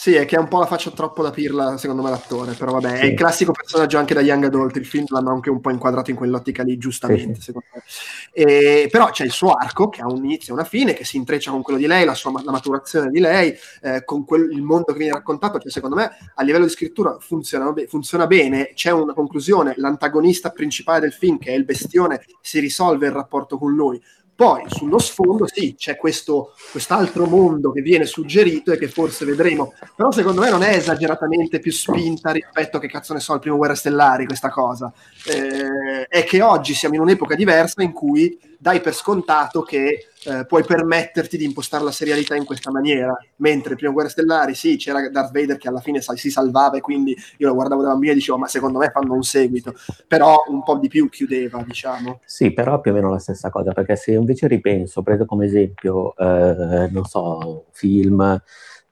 Sì, 0.00 0.14
è 0.14 0.26
che 0.26 0.36
ha 0.36 0.40
un 0.40 0.46
po' 0.46 0.60
la 0.60 0.66
faccia 0.66 0.92
troppo 0.92 1.24
da 1.24 1.32
pirla, 1.32 1.76
secondo 1.76 2.02
me, 2.02 2.10
l'attore, 2.10 2.52
però 2.52 2.70
vabbè, 2.70 2.98
sì. 2.98 3.02
è 3.02 3.04
il 3.06 3.14
classico 3.14 3.50
personaggio 3.50 3.98
anche 3.98 4.14
da 4.14 4.20
Young 4.20 4.44
Adult, 4.44 4.76
il 4.76 4.86
film 4.86 5.06
l'hanno 5.08 5.32
anche 5.32 5.50
un 5.50 5.60
po' 5.60 5.72
inquadrato 5.72 6.10
in 6.10 6.16
quell'ottica 6.16 6.62
lì, 6.62 6.78
giustamente, 6.78 7.34
sì. 7.34 7.40
secondo 7.46 7.66
me. 7.74 7.82
E, 8.30 8.86
però 8.92 9.10
c'è 9.10 9.24
il 9.24 9.32
suo 9.32 9.54
arco, 9.54 9.88
che 9.88 10.00
ha 10.00 10.06
un 10.06 10.24
inizio 10.24 10.52
e 10.52 10.56
una 10.56 10.64
fine, 10.64 10.92
che 10.92 11.04
si 11.04 11.16
intreccia 11.16 11.50
con 11.50 11.62
quello 11.62 11.80
di 11.80 11.88
lei, 11.88 12.04
la 12.04 12.14
sua 12.14 12.30
la 12.44 12.52
maturazione 12.52 13.10
di 13.10 13.18
lei, 13.18 13.52
eh, 13.82 14.04
con 14.04 14.24
quel, 14.24 14.52
il 14.52 14.62
mondo 14.62 14.92
che 14.92 14.98
viene 14.98 15.14
raccontato, 15.14 15.58
cioè 15.58 15.72
secondo 15.72 15.96
me 15.96 16.08
a 16.32 16.44
livello 16.44 16.66
di 16.66 16.70
scrittura 16.70 17.16
funziona, 17.18 17.74
funziona 17.88 18.28
bene, 18.28 18.70
c'è 18.74 18.92
una 18.92 19.14
conclusione, 19.14 19.74
l'antagonista 19.78 20.50
principale 20.50 21.00
del 21.00 21.12
film, 21.12 21.38
che 21.38 21.50
è 21.50 21.56
il 21.56 21.64
bestione, 21.64 22.24
si 22.40 22.60
risolve 22.60 23.06
il 23.06 23.12
rapporto 23.12 23.58
con 23.58 23.74
lui, 23.74 24.00
poi 24.38 24.62
sullo 24.68 25.00
sfondo 25.00 25.48
sì, 25.48 25.74
c'è 25.76 25.96
questo, 25.96 26.54
quest'altro 26.70 27.26
mondo 27.26 27.72
che 27.72 27.80
viene 27.80 28.04
suggerito 28.04 28.70
e 28.70 28.78
che 28.78 28.86
forse 28.86 29.24
vedremo, 29.24 29.74
però 29.96 30.12
secondo 30.12 30.42
me 30.42 30.48
non 30.48 30.62
è 30.62 30.76
esageratamente 30.76 31.58
più 31.58 31.72
spinta 31.72 32.30
rispetto 32.30 32.76
a 32.76 32.80
che 32.80 32.86
cazzo 32.86 33.14
ne 33.14 33.18
so 33.18 33.32
al 33.32 33.40
primo 33.40 33.56
Guerra 33.56 33.74
Stellari 33.74 34.26
questa 34.26 34.48
cosa. 34.48 34.92
Eh, 35.26 36.06
è 36.06 36.22
che 36.22 36.40
oggi 36.40 36.72
siamo 36.72 36.94
in 36.94 37.00
un'epoca 37.00 37.34
diversa 37.34 37.82
in 37.82 37.90
cui 37.90 38.38
dai 38.56 38.80
per 38.80 38.94
scontato 38.94 39.62
che 39.62 40.10
eh, 40.28 40.44
puoi 40.44 40.62
permetterti 40.62 41.38
di 41.38 41.44
impostare 41.44 41.82
la 41.84 41.90
serialità 41.90 42.36
in 42.36 42.44
questa 42.44 42.70
maniera. 42.70 43.16
Mentre 43.36 43.76
prima 43.76 43.92
Guerra 43.92 44.10
Stellari, 44.10 44.54
sì, 44.54 44.76
c'era 44.76 45.08
Darth 45.08 45.32
Vader 45.32 45.56
che 45.56 45.68
alla 45.68 45.80
fine 45.80 46.02
sai, 46.02 46.18
si 46.18 46.30
salvava 46.30 46.76
e 46.76 46.80
quindi 46.80 47.16
io 47.38 47.48
lo 47.48 47.54
guardavo 47.54 47.82
da 47.82 47.88
bambino 47.88 48.12
e 48.12 48.16
dicevo, 48.16 48.36
ma 48.36 48.46
secondo 48.46 48.78
me 48.78 48.90
fanno 48.90 49.14
un 49.14 49.22
seguito. 49.22 49.74
Però 50.06 50.44
un 50.48 50.62
po' 50.62 50.76
di 50.76 50.88
più 50.88 51.08
chiudeva, 51.08 51.62
diciamo. 51.62 52.20
Sì, 52.24 52.52
però 52.52 52.80
più 52.80 52.90
o 52.90 52.94
meno 52.94 53.10
la 53.10 53.18
stessa 53.18 53.48
cosa, 53.48 53.72
perché 53.72 53.96
se 53.96 54.12
invece 54.12 54.46
ripenso, 54.46 55.02
prendo 55.02 55.24
come 55.24 55.46
esempio, 55.46 56.14
eh, 56.16 56.88
non 56.90 57.04
so, 57.04 57.64
film 57.72 58.40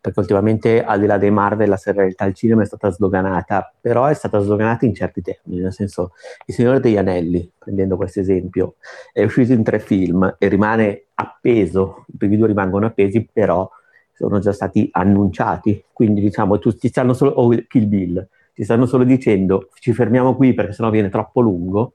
perché 0.07 0.21
ultimamente 0.21 0.85
al 0.85 1.01
di 1.01 1.07
là 1.07 1.19
dei 1.19 1.33
Marvel 1.33 1.69
la 1.69 1.77
serialità 1.77 2.23
al 2.23 2.33
cinema 2.33 2.63
è 2.63 2.65
stata 2.65 2.93
sdoganata, 2.93 3.75
però 3.81 4.07
è 4.07 4.15
stata 4.15 4.39
sdoganata 4.39 4.87
in 4.87 4.95
certi 4.95 5.21
termini, 5.21 5.61
nel 5.61 5.73
senso 5.73 6.13
Il 6.45 6.55
Signore 6.55 6.79
degli 6.79 6.97
Anelli, 6.97 7.51
prendendo 7.59 7.97
questo 7.97 8.21
esempio, 8.21 8.77
è 9.13 9.25
uscito 9.25 9.53
in 9.53 9.65
tre 9.65 9.81
film 9.81 10.37
e 10.39 10.47
rimane 10.47 11.07
appeso, 11.15 12.05
i 12.13 12.17
primi 12.17 12.37
due 12.37 12.47
rimangono 12.47 12.87
appesi, 12.87 13.29
però 13.33 13.69
sono 14.13 14.39
già 14.39 14.53
stati 14.53 14.89
annunciati, 14.93 15.85
quindi 15.93 16.21
diciamo 16.21 16.61
tutti 16.61 16.87
stanno 16.87 17.13
solo, 17.13 17.33
o 17.33 17.53
oh, 17.53 17.65
Kill 17.67 17.89
Bill, 17.89 18.29
ci 18.55 18.63
stanno 18.63 18.87
solo 18.87 19.03
dicendo 19.03 19.71
ci 19.81 19.93
fermiamo 19.93 20.37
qui 20.37 20.55
perché 20.55 20.73
sennò 20.73 20.91
viene 20.91 21.09
troppo 21.09 21.41
lungo 21.41 21.95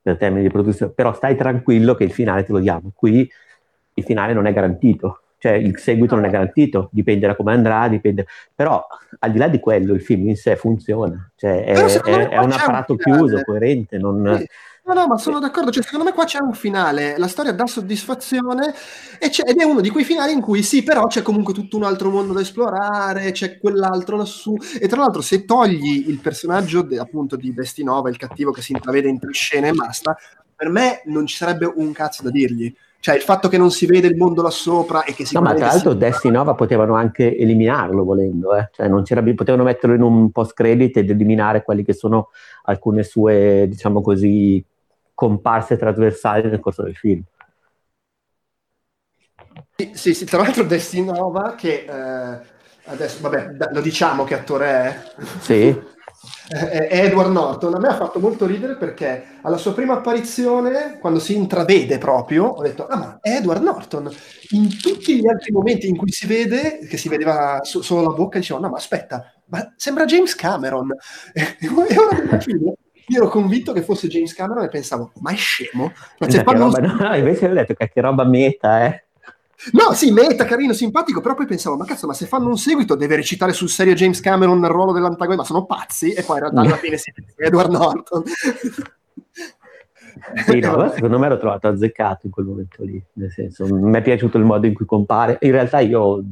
per 0.00 0.16
termini 0.16 0.42
di 0.42 0.48
produzione, 0.48 0.92
però 0.92 1.12
stai 1.12 1.34
tranquillo 1.34 1.96
che 1.96 2.04
il 2.04 2.12
finale 2.12 2.44
te 2.44 2.52
lo 2.52 2.60
diamo, 2.60 2.92
qui 2.94 3.28
il 3.94 4.04
finale 4.04 4.32
non 4.32 4.46
è 4.46 4.52
garantito, 4.52 5.21
cioè 5.42 5.54
il 5.54 5.76
seguito 5.76 6.14
non 6.14 6.24
è 6.24 6.30
garantito, 6.30 6.88
dipende 6.92 7.26
da 7.26 7.34
come 7.34 7.52
andrà, 7.52 7.88
dipende... 7.88 8.26
però 8.54 8.86
al 9.18 9.32
di 9.32 9.38
là 9.38 9.48
di 9.48 9.58
quello 9.58 9.92
il 9.92 10.00
film 10.00 10.28
in 10.28 10.36
sé 10.36 10.54
funziona, 10.54 11.32
cioè 11.34 11.64
è, 11.64 11.74
è, 11.74 12.28
è 12.28 12.38
un 12.38 12.52
apparato 12.52 12.92
un 12.92 12.98
chiuso, 12.98 13.42
coerente, 13.42 13.98
non... 13.98 14.36
Sì. 14.38 14.46
No, 14.84 14.94
no, 14.94 15.06
ma 15.06 15.18
sono 15.18 15.40
d'accordo, 15.40 15.72
cioè, 15.72 15.82
secondo 15.82 16.04
me 16.04 16.12
qua 16.12 16.26
c'è 16.26 16.40
un 16.40 16.54
finale, 16.54 17.18
la 17.18 17.26
storia 17.26 17.50
dà 17.52 17.66
soddisfazione 17.66 18.72
ed 19.18 19.58
è 19.58 19.64
uno 19.64 19.80
di 19.80 19.90
quei 19.90 20.04
finali 20.04 20.32
in 20.32 20.40
cui 20.40 20.62
sì, 20.62 20.84
però 20.84 21.06
c'è 21.06 21.22
comunque 21.22 21.54
tutto 21.54 21.76
un 21.76 21.84
altro 21.84 22.10
mondo 22.10 22.32
da 22.32 22.40
esplorare, 22.40 23.32
c'è 23.32 23.58
quell'altro 23.58 24.16
lassù, 24.16 24.56
e 24.80 24.86
tra 24.86 25.00
l'altro 25.00 25.22
se 25.22 25.44
togli 25.44 26.08
il 26.08 26.18
personaggio 26.18 26.82
de, 26.82 27.00
appunto 27.00 27.34
di 27.34 27.52
Destinova, 27.52 28.10
il 28.10 28.16
cattivo 28.16 28.52
che 28.52 28.62
si 28.62 28.72
intravede 28.72 29.08
in 29.08 29.18
tre 29.18 29.32
scene 29.32 29.68
e 29.68 29.72
basta, 29.72 30.16
per 30.54 30.68
me 30.68 31.02
non 31.06 31.26
ci 31.26 31.34
sarebbe 31.34 31.72
un 31.74 31.90
cazzo 31.90 32.22
da 32.22 32.30
dirgli 32.30 32.72
cioè 33.02 33.16
il 33.16 33.22
fatto 33.22 33.48
che 33.48 33.58
non 33.58 33.72
si 33.72 33.84
vede 33.84 34.06
il 34.06 34.14
mondo 34.16 34.42
là 34.42 34.50
sopra 34.50 35.02
e 35.02 35.12
che 35.12 35.24
si 35.24 35.34
No, 35.34 35.40
ma 35.40 35.54
tra 35.54 35.66
l'altro 35.66 35.90
si... 35.90 35.96
Destinova 35.96 36.54
potevano 36.54 36.94
anche 36.94 37.36
eliminarlo 37.36 38.04
volendo, 38.04 38.54
eh? 38.54 38.68
cioè 38.70 38.86
non 38.86 39.02
c'era, 39.02 39.20
potevano 39.34 39.64
metterlo 39.64 39.96
in 39.96 40.02
un 40.02 40.30
post 40.30 40.52
credit 40.52 40.98
ed 40.98 41.10
eliminare 41.10 41.64
quelli 41.64 41.82
che 41.82 41.94
sono 41.94 42.28
alcune 42.62 43.02
sue, 43.02 43.66
diciamo 43.68 44.02
così, 44.02 44.64
comparse 45.14 45.76
trasversali 45.76 46.48
nel 46.48 46.60
corso 46.60 46.84
del 46.84 46.94
film. 46.94 47.22
Sì, 49.74 49.90
sì, 49.94 50.14
sì 50.14 50.24
tra 50.24 50.38
l'altro 50.38 50.62
Destinova 50.62 51.56
che 51.56 51.84
eh, 51.84 52.40
adesso, 52.84 53.20
vabbè, 53.20 53.68
lo 53.72 53.80
diciamo 53.80 54.22
che 54.22 54.34
attore 54.34 54.66
è. 54.66 55.02
Sì. 55.40 55.90
è 56.48 56.88
Edward 56.90 57.30
Norton. 57.30 57.74
A 57.74 57.78
me 57.78 57.88
ha 57.88 57.96
fatto 57.96 58.18
molto 58.18 58.46
ridere 58.46 58.76
perché 58.76 59.24
alla 59.42 59.56
sua 59.56 59.72
prima 59.72 59.94
apparizione, 59.94 60.98
quando 61.00 61.18
si 61.18 61.34
intravede 61.34 61.98
proprio, 61.98 62.44
ho 62.44 62.62
detto: 62.62 62.86
Ah, 62.86 62.96
ma 62.96 63.18
è 63.20 63.36
Edward 63.36 63.62
Norton. 63.62 64.10
In 64.50 64.80
tutti 64.80 65.20
gli 65.20 65.28
altri 65.28 65.52
momenti 65.52 65.88
in 65.88 65.96
cui 65.96 66.10
si 66.10 66.26
vede, 66.26 66.80
che 66.88 66.96
si 66.96 67.08
vedeva 67.08 67.60
so- 67.62 67.82
solo 67.82 68.02
la 68.02 68.14
bocca, 68.14 68.38
dicevo: 68.38 68.60
No, 68.60 68.68
ma 68.68 68.76
aspetta, 68.76 69.32
ma 69.46 69.72
sembra 69.76 70.04
James 70.04 70.34
Cameron. 70.34 70.90
e 71.32 71.68
ora 71.96 72.40
io 73.06 73.18
ero 73.18 73.28
convinto 73.28 73.72
che 73.72 73.82
fosse 73.82 74.08
James 74.08 74.34
Cameron 74.34 74.64
e 74.64 74.68
pensavo: 74.68 75.12
Ma 75.20 75.30
è 75.30 75.36
scemo? 75.36 75.92
Ma 76.18 76.28
cioè, 76.28 76.42
roba, 76.44 76.78
no, 76.78 77.14
invece 77.16 77.46
ho 77.46 77.52
detto 77.52 77.74
che, 77.74 77.88
che 77.88 78.00
roba 78.00 78.24
meta, 78.24 78.86
eh. 78.86 79.04
No, 79.70 79.92
sì, 79.92 80.10
meta, 80.10 80.44
carino, 80.44 80.72
simpatico, 80.72 81.20
però 81.20 81.34
poi 81.34 81.46
pensavo, 81.46 81.76
ma 81.76 81.84
cazzo, 81.84 82.08
ma 82.08 82.14
se 82.14 82.26
fanno 82.26 82.48
un 82.48 82.58
seguito 82.58 82.96
deve 82.96 83.16
recitare 83.16 83.52
sul 83.52 83.68
serio 83.68 83.94
James 83.94 84.20
Cameron 84.20 84.58
nel 84.58 84.70
ruolo 84.70 84.92
dell'antagonista, 84.92 85.42
ma 85.42 85.48
sono 85.48 85.66
pazzi? 85.66 86.12
E 86.12 86.22
poi 86.22 86.36
in 86.36 86.42
realtà 86.42 86.60
alla 86.60 86.76
fine 86.76 86.96
si 86.96 87.12
è 87.14 87.44
Edward 87.46 87.70
Norton. 87.70 88.22
Sì, 90.46 90.60
no, 90.60 90.90
secondo 90.90 91.18
me 91.18 91.28
l'ho 91.28 91.38
trovato 91.38 91.68
azzeccato 91.68 92.26
in 92.26 92.32
quel 92.32 92.46
momento 92.46 92.84
lì, 92.84 93.02
nel 93.14 93.30
senso, 93.30 93.66
mi 93.66 93.96
è 93.96 94.02
piaciuto 94.02 94.38
il 94.38 94.44
modo 94.44 94.66
in 94.66 94.74
cui 94.74 94.84
compare. 94.84 95.38
In 95.40 95.52
realtà 95.52 95.80
io, 95.80 96.22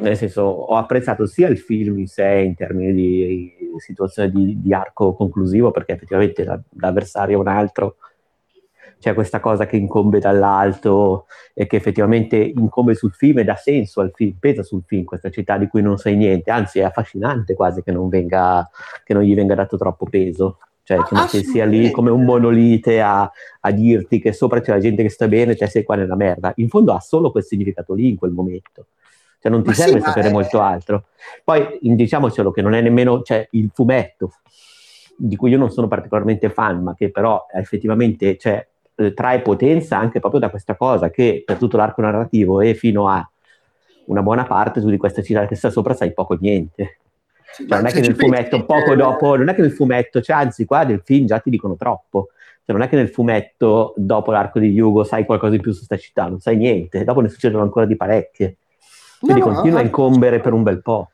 nel 0.00 0.16
senso, 0.16 0.42
ho 0.42 0.76
apprezzato 0.76 1.26
sia 1.26 1.48
il 1.48 1.58
film 1.58 1.98
in 1.98 2.06
sé 2.06 2.42
in 2.46 2.54
termini 2.54 2.92
di 2.92 3.52
situazione 3.78 4.30
di, 4.30 4.60
di 4.60 4.72
arco 4.72 5.14
conclusivo, 5.14 5.70
perché 5.70 5.92
effettivamente 5.92 6.44
l'avversario 6.76 7.36
è 7.36 7.40
un 7.40 7.48
altro, 7.48 7.96
c'è 9.06 9.14
questa 9.14 9.38
cosa 9.38 9.66
che 9.66 9.76
incombe 9.76 10.18
dall'alto 10.18 11.26
e 11.54 11.68
che 11.68 11.76
effettivamente 11.76 12.36
incombe 12.36 12.96
sul 12.96 13.12
film 13.12 13.38
e 13.38 13.44
dà 13.44 13.54
senso 13.54 14.00
al 14.00 14.10
film, 14.12 14.34
pesa 14.40 14.64
sul 14.64 14.82
film 14.84 15.04
questa 15.04 15.30
città 15.30 15.56
di 15.58 15.68
cui 15.68 15.80
non 15.80 15.96
sai 15.96 16.16
niente, 16.16 16.50
anzi 16.50 16.80
è 16.80 16.82
affascinante 16.82 17.54
quasi 17.54 17.84
che 17.84 17.92
non, 17.92 18.08
venga, 18.08 18.68
che 19.04 19.14
non 19.14 19.22
gli 19.22 19.32
venga 19.32 19.54
dato 19.54 19.76
troppo 19.76 20.06
peso. 20.06 20.58
Cioè, 20.82 20.98
ah, 20.98 21.26
che 21.26 21.42
sia 21.42 21.64
lì 21.64 21.90
come 21.90 22.10
un 22.10 22.24
monolite 22.24 23.00
a, 23.00 23.30
a, 23.60 23.70
dirti 23.72 24.20
che 24.20 24.32
sopra 24.32 24.60
c'è 24.60 24.72
la 24.72 24.78
gente 24.78 25.02
che 25.02 25.08
sta 25.08 25.26
bene 25.26 25.52
e 25.52 25.56
te 25.56 25.66
sei 25.68 25.84
qua 25.84 25.96
nella 25.96 26.14
merda. 26.14 26.52
In 26.56 26.68
fondo 26.68 26.92
ha 26.92 27.00
solo 27.00 27.32
quel 27.32 27.44
significato 27.44 27.92
lì 27.94 28.08
in 28.08 28.16
quel 28.16 28.30
momento. 28.30 28.86
Cioè, 29.40 29.50
non 29.50 29.62
ti 29.62 29.68
ma 29.68 29.74
serve 29.74 29.98
sì, 29.98 30.06
sapere 30.06 30.28
è... 30.28 30.32
molto 30.32 30.60
altro. 30.60 31.06
Poi 31.42 31.78
diciamocelo 31.80 32.52
che 32.52 32.62
non 32.62 32.74
è 32.74 32.80
nemmeno 32.80 33.22
cioè, 33.22 33.46
il 33.52 33.70
fumetto, 33.72 34.32
di 35.16 35.34
cui 35.34 35.50
io 35.50 35.58
non 35.58 35.70
sono 35.70 35.88
particolarmente 35.88 36.50
fan, 36.50 36.82
ma 36.82 36.94
che 36.94 37.10
però 37.10 37.46
effettivamente 37.52 38.36
cioè, 38.36 38.64
eh, 38.96 39.14
trae 39.14 39.40
potenza 39.40 39.98
anche 39.98 40.20
proprio 40.20 40.40
da 40.40 40.50
questa 40.50 40.74
cosa 40.76 41.10
che 41.10 41.42
per 41.44 41.56
tutto 41.56 41.76
l'arco 41.76 42.00
narrativo 42.00 42.60
e 42.60 42.74
fino 42.74 43.08
a 43.08 43.28
una 44.06 44.22
buona 44.22 44.44
parte 44.44 44.80
tu 44.80 44.90
di 44.90 44.96
questa 44.96 45.22
città 45.22 45.46
che 45.46 45.54
sta 45.54 45.70
sopra 45.70 45.94
sai 45.94 46.12
poco 46.12 46.34
o 46.34 46.38
niente. 46.40 46.98
Cioè, 47.56 47.66
non 47.68 47.86
è 47.86 47.92
che 47.92 48.00
nel 48.00 48.16
fumetto, 48.16 48.64
poco 48.64 48.94
dopo, 48.94 49.36
non 49.36 49.48
è 49.48 49.54
che 49.54 49.62
nel 49.62 49.72
fumetto, 49.72 50.20
cioè, 50.20 50.36
anzi, 50.36 50.66
qua 50.66 50.82
nel 50.82 51.00
film 51.02 51.26
già 51.26 51.38
ti 51.38 51.48
dicono 51.48 51.76
troppo. 51.76 52.28
Cioè, 52.64 52.76
non 52.76 52.82
è 52.82 52.88
che 52.88 52.96
nel 52.96 53.08
fumetto, 53.08 53.94
dopo 53.96 54.30
l'arco 54.32 54.58
di 54.58 54.78
Hugo, 54.78 55.04
sai 55.04 55.24
qualcosa 55.24 55.54
in 55.54 55.60
più 55.60 55.72
su 55.72 55.78
questa 55.86 55.96
città, 55.96 56.26
non 56.26 56.40
sai 56.40 56.56
niente. 56.56 57.04
Dopo 57.04 57.20
ne 57.20 57.28
succedono 57.28 57.62
ancora 57.62 57.86
di 57.86 57.96
parecchie. 57.96 58.56
Quindi 59.20 59.40
no, 59.40 59.46
continua 59.46 59.78
no, 59.78 59.82
a 59.82 59.86
incombere 59.86 60.40
per 60.40 60.52
un 60.52 60.62
bel 60.62 60.82
po'. 60.82 61.10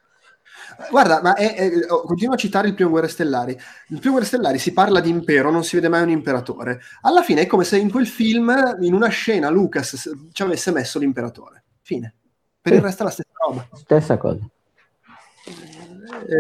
Guarda, 0.90 1.20
ma 1.22 1.34
è, 1.34 1.54
è, 1.54 1.70
oh, 1.88 2.02
continuo 2.02 2.34
a 2.34 2.38
citare 2.38 2.68
il 2.68 2.74
primo 2.74 2.90
Guerre 2.90 3.08
Stellari. 3.08 3.52
Il 3.88 3.98
primo 3.98 4.12
Guerre 4.12 4.26
Stellari 4.26 4.58
si 4.58 4.72
parla 4.72 5.00
di 5.00 5.10
impero, 5.10 5.50
non 5.50 5.64
si 5.64 5.76
vede 5.76 5.88
mai 5.88 6.02
un 6.02 6.10
imperatore. 6.10 6.80
Alla 7.02 7.22
fine 7.22 7.42
è 7.42 7.46
come 7.46 7.64
se 7.64 7.78
in 7.78 7.90
quel 7.90 8.06
film, 8.06 8.52
in 8.80 8.94
una 8.94 9.08
scena, 9.08 9.48
Lucas 9.48 10.10
ci 10.32 10.42
avesse 10.42 10.70
messo 10.70 10.98
l'imperatore. 10.98 11.64
Fine. 11.82 12.14
Per 12.60 12.72
il 12.72 12.80
resto 12.80 13.02
è 13.02 13.06
la 13.06 13.12
stessa 13.12 13.30
roba. 13.44 13.68
Stessa 13.72 14.16
cosa. 14.16 14.48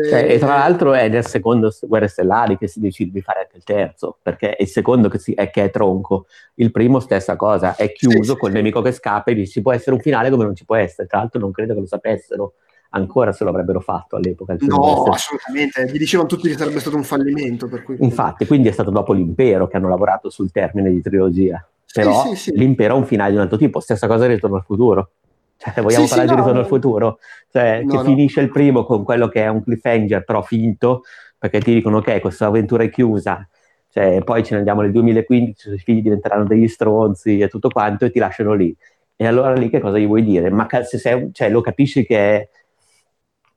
Cioè, 0.08 0.30
e 0.30 0.38
tra 0.38 0.58
l'altro 0.58 0.92
è 0.92 1.08
nel 1.08 1.26
secondo 1.26 1.74
Guerre 1.82 2.06
Stellari 2.06 2.58
che 2.58 2.68
si 2.68 2.78
decide 2.78 3.10
di 3.10 3.20
fare 3.22 3.40
anche 3.40 3.56
il 3.56 3.64
terzo, 3.64 4.18
perché 4.22 4.54
è 4.54 4.62
il 4.62 4.68
secondo 4.68 5.08
che, 5.08 5.18
si, 5.18 5.32
è, 5.32 5.50
che 5.50 5.64
è 5.64 5.70
tronco, 5.70 6.26
il 6.54 6.70
primo 6.70 7.00
stessa 7.00 7.36
cosa, 7.36 7.74
è 7.74 7.90
chiuso 7.92 8.34
sì, 8.34 8.38
col 8.38 8.50
sì. 8.50 8.56
nemico 8.56 8.82
che 8.82 8.92
scappa 8.92 9.30
e 9.30 9.34
dice 9.34 9.52
ci 9.52 9.62
può 9.62 9.72
essere 9.72 9.96
un 9.96 10.00
finale 10.00 10.30
come 10.30 10.44
non 10.44 10.54
ci 10.54 10.64
può 10.64 10.76
essere, 10.76 11.08
tra 11.08 11.18
l'altro 11.18 11.40
non 11.40 11.52
credo 11.52 11.74
che 11.74 11.80
lo 11.80 11.86
sapessero 11.86 12.54
ancora 12.94 13.32
se 13.32 13.44
lo 13.44 13.50
avrebbero 13.50 13.80
fatto 13.80 14.16
all'epoca. 14.16 14.56
No, 14.60 15.04
assolutamente, 15.04 15.86
gli 15.90 15.98
dicevano 15.98 16.28
tutti 16.28 16.48
che 16.48 16.56
sarebbe 16.56 16.80
stato 16.80 16.96
un 16.96 17.04
fallimento. 17.04 17.68
Cui... 17.84 17.96
Infatti, 18.00 18.46
quindi 18.46 18.68
è 18.68 18.72
stato 18.72 18.90
dopo 18.90 19.12
l'impero 19.12 19.66
che 19.66 19.76
hanno 19.76 19.88
lavorato 19.88 20.30
sul 20.30 20.50
termine 20.50 20.90
di 20.90 21.00
trilogia, 21.00 21.64
però 21.92 22.26
sì, 22.26 22.36
sì, 22.36 22.52
l'impero 22.56 22.94
ha 22.94 22.96
un 22.96 23.06
finale 23.06 23.30
di 23.30 23.36
un 23.36 23.42
altro 23.42 23.58
tipo, 23.58 23.80
stessa 23.80 24.06
cosa 24.06 24.26
di 24.26 24.34
Ritorno 24.34 24.56
al 24.56 24.64
futuro. 24.64 25.10
Cioè, 25.56 25.80
vogliamo 25.82 26.06
parlare 26.06 26.28
di 26.28 26.34
Ritorno 26.34 26.60
al 26.60 26.66
futuro? 26.66 27.18
Cioè, 27.50 27.82
no, 27.82 27.90
che 27.90 27.96
no. 27.96 28.02
finisce 28.04 28.40
il 28.40 28.50
primo 28.50 28.84
con 28.84 29.04
quello 29.04 29.28
che 29.28 29.42
è 29.42 29.48
un 29.48 29.62
cliffhanger, 29.62 30.24
però 30.24 30.42
finto, 30.42 31.02
perché 31.38 31.60
ti 31.60 31.72
dicono 31.72 31.98
ok, 31.98 32.20
questa 32.20 32.46
avventura 32.46 32.82
è 32.82 32.90
chiusa, 32.90 33.46
cioè, 33.88 34.22
poi 34.24 34.42
ce 34.42 34.52
ne 34.52 34.58
andiamo 34.58 34.82
nel 34.82 34.90
2015, 34.90 35.74
i 35.74 35.78
figli 35.78 36.02
diventeranno 36.02 36.44
degli 36.44 36.68
stronzi 36.68 37.38
e 37.38 37.48
tutto 37.48 37.68
quanto, 37.68 38.04
e 38.04 38.10
ti 38.10 38.18
lasciano 38.18 38.54
lì. 38.54 38.74
E 39.14 39.26
allora 39.26 39.52
lì 39.52 39.68
che 39.70 39.78
cosa 39.78 39.98
gli 39.98 40.06
vuoi 40.06 40.24
dire? 40.24 40.50
Ma 40.50 40.66
se 40.82 40.98
sei, 40.98 41.28
cioè, 41.32 41.48
lo 41.48 41.60
capisci 41.60 42.04
che 42.04 42.48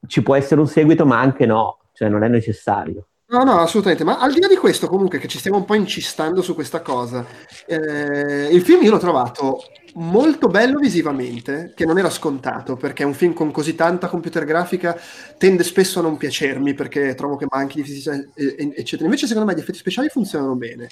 ci 0.07 0.21
può 0.21 0.35
essere 0.35 0.61
un 0.61 0.67
seguito, 0.67 1.05
ma 1.05 1.19
anche 1.19 1.45
no, 1.45 1.79
cioè 1.93 2.09
non 2.09 2.23
è 2.23 2.27
necessario. 2.27 3.07
No, 3.27 3.43
no, 3.43 3.59
assolutamente. 3.59 4.03
Ma 4.03 4.19
al 4.19 4.31
di 4.31 4.39
là 4.39 4.47
di 4.47 4.55
questo, 4.55 4.87
comunque, 4.87 5.17
che 5.17 5.27
ci 5.27 5.39
stiamo 5.39 5.57
un 5.57 5.65
po' 5.65 5.73
incistando 5.73 6.41
su 6.41 6.53
questa 6.53 6.81
cosa, 6.81 7.25
eh, 7.65 8.47
il 8.51 8.61
film 8.61 8.83
io 8.83 8.91
l'ho 8.91 8.99
trovato 8.99 9.63
molto 9.95 10.47
bello 10.47 10.77
visivamente, 10.77 11.73
che 11.75 11.85
non 11.85 11.97
era 11.97 12.09
scontato, 12.09 12.75
perché 12.75 13.03
un 13.03 13.13
film 13.13 13.33
con 13.33 13.51
così 13.51 13.73
tanta 13.75 14.07
computer 14.07 14.45
grafica 14.45 14.95
tende 15.37 15.63
spesso 15.63 15.99
a 15.99 16.01
non 16.03 16.17
piacermi, 16.17 16.75
perché 16.75 17.15
trovo 17.15 17.35
che 17.35 17.47
manchi 17.49 17.81
di 17.81 17.83
fisicità, 17.83 18.15
eccetera. 18.35 19.05
Invece, 19.05 19.25
secondo 19.25 19.49
me, 19.49 19.55
gli 19.55 19.61
effetti 19.61 19.79
speciali 19.79 20.09
funzionano 20.09 20.55
bene. 20.55 20.89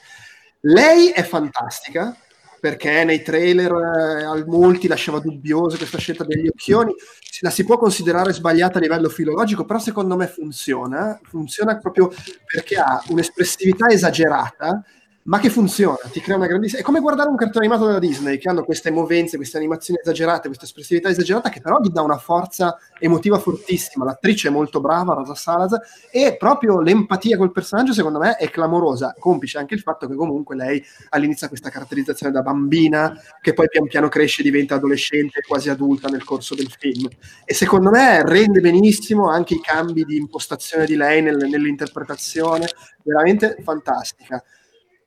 Lei 0.61 1.09
è 1.09 1.23
fantastica, 1.23 2.15
perché 2.63 3.03
nei 3.03 3.21
trailer 3.21 3.73
eh, 3.73 4.23
al 4.23 4.45
molti 4.47 4.87
lasciava 4.87 5.19
dubbioso 5.19 5.75
questa 5.75 5.97
scelta 5.97 6.23
degli 6.23 6.47
occhioni. 6.47 6.93
La 7.41 7.49
si 7.49 7.65
può 7.65 7.77
considerare 7.77 8.31
sbagliata 8.31 8.77
a 8.77 8.81
livello 8.81 9.09
filologico, 9.09 9.65
però 9.65 9.79
secondo 9.79 10.15
me 10.15 10.27
funziona. 10.27 11.19
Funziona 11.23 11.77
proprio 11.77 12.09
perché 12.45 12.77
ha 12.77 13.03
un'espressività 13.09 13.87
esagerata 13.89 14.81
ma 15.23 15.39
che 15.39 15.49
funziona, 15.49 15.97
ti 16.11 16.19
crea 16.19 16.35
una 16.35 16.47
grandissima... 16.47 16.81
È 16.81 16.83
come 16.83 16.99
guardare 16.99 17.29
un 17.29 17.37
cartone 17.37 17.65
animato 17.65 17.87
della 17.87 17.99
Disney, 17.99 18.37
che 18.37 18.49
hanno 18.49 18.63
queste 18.63 18.91
movenze, 18.91 19.37
queste 19.37 19.57
animazioni 19.57 19.99
esagerate, 20.01 20.47
questa 20.47 20.65
espressività 20.65 21.09
esagerata, 21.09 21.49
che 21.49 21.61
però 21.61 21.79
gli 21.79 21.89
dà 21.89 22.01
una 22.01 22.17
forza 22.17 22.77
emotiva 22.99 23.39
fortissima. 23.39 24.03
L'attrice 24.03 24.49
è 24.49 24.51
molto 24.51 24.81
brava, 24.81 25.13
Rosa 25.13 25.35
Salazar, 25.35 25.79
e 26.11 26.35
proprio 26.37 26.81
l'empatia 26.81 27.37
col 27.37 27.51
personaggio, 27.51 27.93
secondo 27.93 28.19
me, 28.19 28.35
è 28.35 28.49
clamorosa, 28.49 29.15
complice 29.17 29.57
anche 29.57 29.75
il 29.75 29.81
fatto 29.81 30.07
che 30.07 30.15
comunque 30.15 30.55
lei 30.55 30.83
all'inizio 31.09 31.45
ha 31.45 31.49
questa 31.49 31.69
caratterizzazione 31.69 32.33
da 32.33 32.41
bambina, 32.41 33.17
che 33.39 33.53
poi 33.53 33.67
pian 33.69 33.87
piano 33.87 34.09
cresce, 34.09 34.43
diventa 34.43 34.75
adolescente, 34.75 35.41
quasi 35.47 35.69
adulta 35.69 36.09
nel 36.09 36.25
corso 36.25 36.53
del 36.53 36.69
film. 36.77 37.07
E 37.45 37.53
secondo 37.53 37.91
me 37.91 38.21
rende 38.23 38.59
benissimo 38.59 39.29
anche 39.29 39.53
i 39.53 39.61
cambi 39.61 40.03
di 40.03 40.17
impostazione 40.17 40.85
di 40.85 40.95
lei 40.95 41.21
nel, 41.21 41.47
nell'interpretazione, 41.49 42.67
veramente 43.03 43.55
fantastica. 43.63 44.43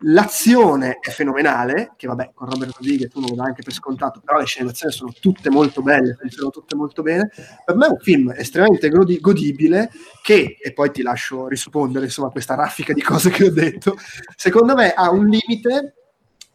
L'azione 0.01 0.99
è 1.01 1.11
fenomenale, 1.11 1.93
che 1.97 2.07
vabbè, 2.07 2.33
con 2.35 2.51
Robert 2.51 2.77
Rodriguez 2.77 3.11
tu 3.11 3.21
non 3.21 3.31
lo 3.31 3.37
dai 3.37 3.47
anche 3.47 3.63
per 3.63 3.73
scontato, 3.73 4.21
però 4.23 4.39
le 4.39 4.45
scene 4.45 4.67
d'azione 4.67 4.93
sono 4.93 5.11
tutte 5.19 5.49
molto 5.49 5.81
belle, 5.81 6.17
funzionano 6.21 6.51
tutte 6.51 6.75
molto 6.75 7.01
bene. 7.01 7.31
Per 7.65 7.75
me 7.75 7.87
è 7.87 7.91
un 7.91 7.99
film 7.99 8.33
estremamente 8.37 8.91
godi- 8.91 9.21
godibile 9.21 9.91
che, 10.23 10.59
e 10.61 10.73
poi 10.75 10.91
ti 10.91 11.01
lascio 11.01 11.49
rispondere 11.49 12.05
insomma 12.05 12.29
a 12.29 12.31
questa 12.31 12.55
raffica 12.55 12.93
di 12.93 13.01
cose 13.01 13.31
che 13.31 13.47
ho 13.47 13.51
detto, 13.51 13.97
secondo 14.37 14.75
me 14.75 14.93
ha 14.93 15.11
un 15.11 15.27
limite 15.27 15.95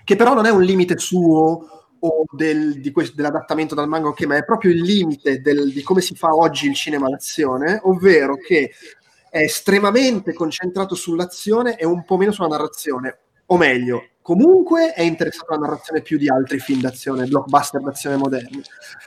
che 0.03 0.15
però 0.15 0.35
non 0.35 0.45
è 0.45 0.51
un 0.51 0.61
limite 0.61 0.99
suo 0.99 1.88
o 2.03 2.23
del, 2.31 2.80
questo, 2.91 3.15
dell'adattamento 3.15 3.73
dal 3.73 3.88
manga, 3.88 4.09
okay, 4.09 4.27
ma 4.27 4.35
è 4.35 4.45
proprio 4.45 4.72
il 4.72 4.81
limite 4.81 5.41
del, 5.41 5.72
di 5.72 5.81
come 5.81 6.01
si 6.01 6.15
fa 6.15 6.34
oggi 6.35 6.68
il 6.68 6.76
cinema 6.76 7.09
d'azione, 7.09 7.80
ovvero 7.84 8.35
che 8.35 8.72
è 9.31 9.39
estremamente 9.39 10.34
concentrato 10.34 10.93
sull'azione 10.93 11.76
e 11.76 11.85
un 11.85 12.03
po' 12.03 12.18
meno 12.18 12.31
sulla 12.31 12.47
narrazione 12.47 13.18
o 13.52 13.57
meglio, 13.57 14.11
comunque 14.22 14.94
è 14.94 15.02
interessato 15.02 15.53
alla 15.53 15.65
narrazione 15.68 16.02
più 16.02 16.18
di 16.18 16.30
altri 16.30 16.60
film 16.60 16.80
d'azione, 16.80 17.28
blockbuster 17.28 17.82
d'azione 17.82 18.15
moderni. 18.15 18.61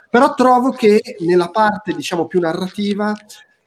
Però 0.09 0.35
trovo 0.35 0.69
che 0.69 1.01
nella 1.21 1.49
parte, 1.49 1.93
diciamo, 1.93 2.27
più 2.27 2.39
narrativa 2.39 3.13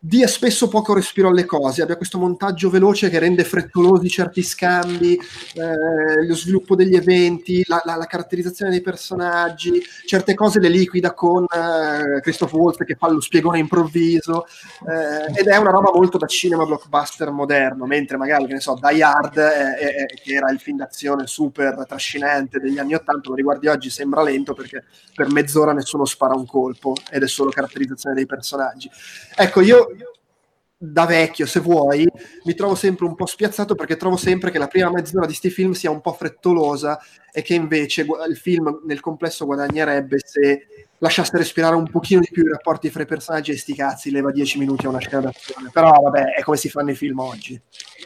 dia 0.01 0.29
spesso 0.29 0.69
poco 0.69 0.95
respiro 0.95 1.29
alle 1.29 1.45
cose, 1.45 1.83
abbia 1.83 1.97
questo 1.97 2.19
montaggio 2.19 2.71
veloce 2.71 3.11
che 3.11 3.19
rende 3.19 3.43
frettolosi 3.43 4.09
certi 4.09 4.45
scambi, 4.45 5.19
eh, 5.55 6.25
lo 6.25 6.37
sviluppo 6.37 6.77
degli 6.77 6.95
eventi, 6.95 7.65
la, 7.67 7.83
la, 7.85 7.97
la, 7.97 8.07
caratterizzazione 8.07 8.71
dei 8.71 8.81
personaggi, 8.81 9.83
certe 10.07 10.35
cose 10.35 10.61
le 10.61 10.69
liquida 10.69 11.15
con 11.15 11.45
eh, 11.45 12.21
Christoph 12.21 12.53
Waltz 12.53 12.85
che 12.85 12.95
fa 12.95 13.11
lo 13.11 13.21
spiegone 13.21 13.59
improvviso, 13.59 14.47
eh, 14.89 15.41
ed 15.41 15.49
è 15.49 15.57
una 15.57 15.71
roba 15.71 15.91
molto 15.93 16.17
da 16.17 16.27
cinema 16.27 16.65
blockbuster 16.65 17.31
moderno, 17.33 17.85
mentre 17.85 18.17
magari, 18.17 18.47
che 18.47 18.53
ne 18.53 18.61
so, 18.61 18.79
Die 18.81 19.03
Hard, 19.03 19.35
che 19.35 20.33
era 20.33 20.49
il 20.53 20.61
film 20.61 20.77
d'azione 20.77 21.27
super 21.27 21.85
trascinante 21.89 22.61
degli 22.61 22.79
anni 22.79 22.95
Ottanta, 22.95 23.31
lo 23.31 23.35
riguardi 23.35 23.67
oggi 23.67 23.91
sembra 23.91 24.23
lento 24.23 24.55
perché 24.55 24.85
per 25.13 25.33
mezz'ora 25.33 25.73
nessuno 25.73 26.05
spara 26.05 26.35
un 26.35 26.47
colpo 26.47 26.95
ed 27.11 27.25
è 27.25 27.29
solo 27.29 27.51
caratterizzazione 27.51 28.15
dei 28.15 28.27
personaggi. 28.27 28.89
Ecco, 29.35 29.61
io 29.61 29.88
da 30.81 31.07
vecchio, 31.07 31.45
se 31.45 31.59
vuoi, 31.59 32.07
mi 32.45 32.55
trovo 32.55 32.77
sempre 32.77 33.05
un 33.05 33.17
po' 33.17 33.27
spiazzato 33.27 33.75
perché 33.75 33.97
trovo 33.97 34.17
sempre 34.17 34.53
che 34.53 34.59
la 34.59 34.69
prima 34.69 34.91
mezz'ora 34.91 35.27
di 35.27 35.35
sti 35.35 35.51
film 35.51 35.73
sia 35.73 35.91
un 35.91 36.01
po' 36.01 36.13
frettolosa 36.13 37.01
e 37.33 37.43
che 37.43 37.55
invece 37.55 38.07
il 38.29 38.37
film 38.37 38.83
nel 38.85 39.01
complesso 39.01 39.45
guadagnerebbe 39.45 40.19
se 40.25 40.87
lasciasse 40.99 41.37
respirare 41.37 41.77
un 41.77 41.89
pochino 41.89 42.21
di 42.21 42.29
più 42.31 42.45
i 42.45 42.49
rapporti 42.49 42.91
fra 42.91 43.03
i 43.03 43.07
personaggi 43.07 43.53
e 43.53 43.57
sti 43.57 43.75
cazzi, 43.75 44.11
leva 44.11 44.31
dieci 44.31 44.59
minuti 44.59 44.87
a 44.87 44.89
una 44.89 44.99
scena 44.99 45.21
d'azione. 45.21 45.71
Però 45.73 45.91
vabbè, 45.91 46.35
è 46.35 46.43
come 46.43 46.57
si 46.57 46.69
fanno 46.69 46.91
i 46.91 46.95
film 46.95 47.19
oggi. 47.21 47.61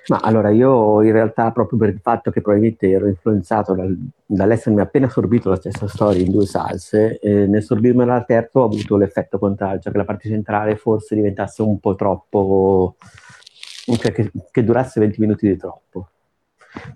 Ma 0.09 0.19
allora 0.23 0.51
io 0.51 1.03
in 1.03 1.13
realtà 1.13 1.51
proprio 1.53 1.79
per 1.79 1.89
il 1.91 2.01
fatto 2.01 2.31
che 2.31 2.41
probabilmente 2.41 2.91
ero 2.91 3.07
influenzato 3.07 3.75
dal, 3.75 3.97
dall'essermi 4.27 4.81
appena 4.81 5.09
sorbito 5.09 5.49
la 5.49 5.57
stessa 5.57 5.87
storia 5.87 6.23
in 6.25 6.31
due 6.31 6.47
salse, 6.47 7.19
eh, 7.19 7.47
nel 7.47 7.63
sorbirmela 7.63 8.15
al 8.15 8.27
terzo 8.27 8.61
ho 8.61 8.65
avuto 8.65 8.97
l'effetto 8.97 9.39
contrario, 9.39 9.81
cioè 9.81 9.93
che 9.93 9.99
la 9.99 10.05
parte 10.05 10.29
centrale 10.29 10.77
forse 10.77 11.15
diventasse 11.15 11.63
un 11.63 11.79
po' 11.79 11.95
troppo, 11.95 12.97
cioè 13.99 14.13
che, 14.13 14.31
che 14.51 14.65
durasse 14.65 15.01
20 15.01 15.21
minuti 15.21 15.47
di 15.47 15.57
troppo 15.57 16.09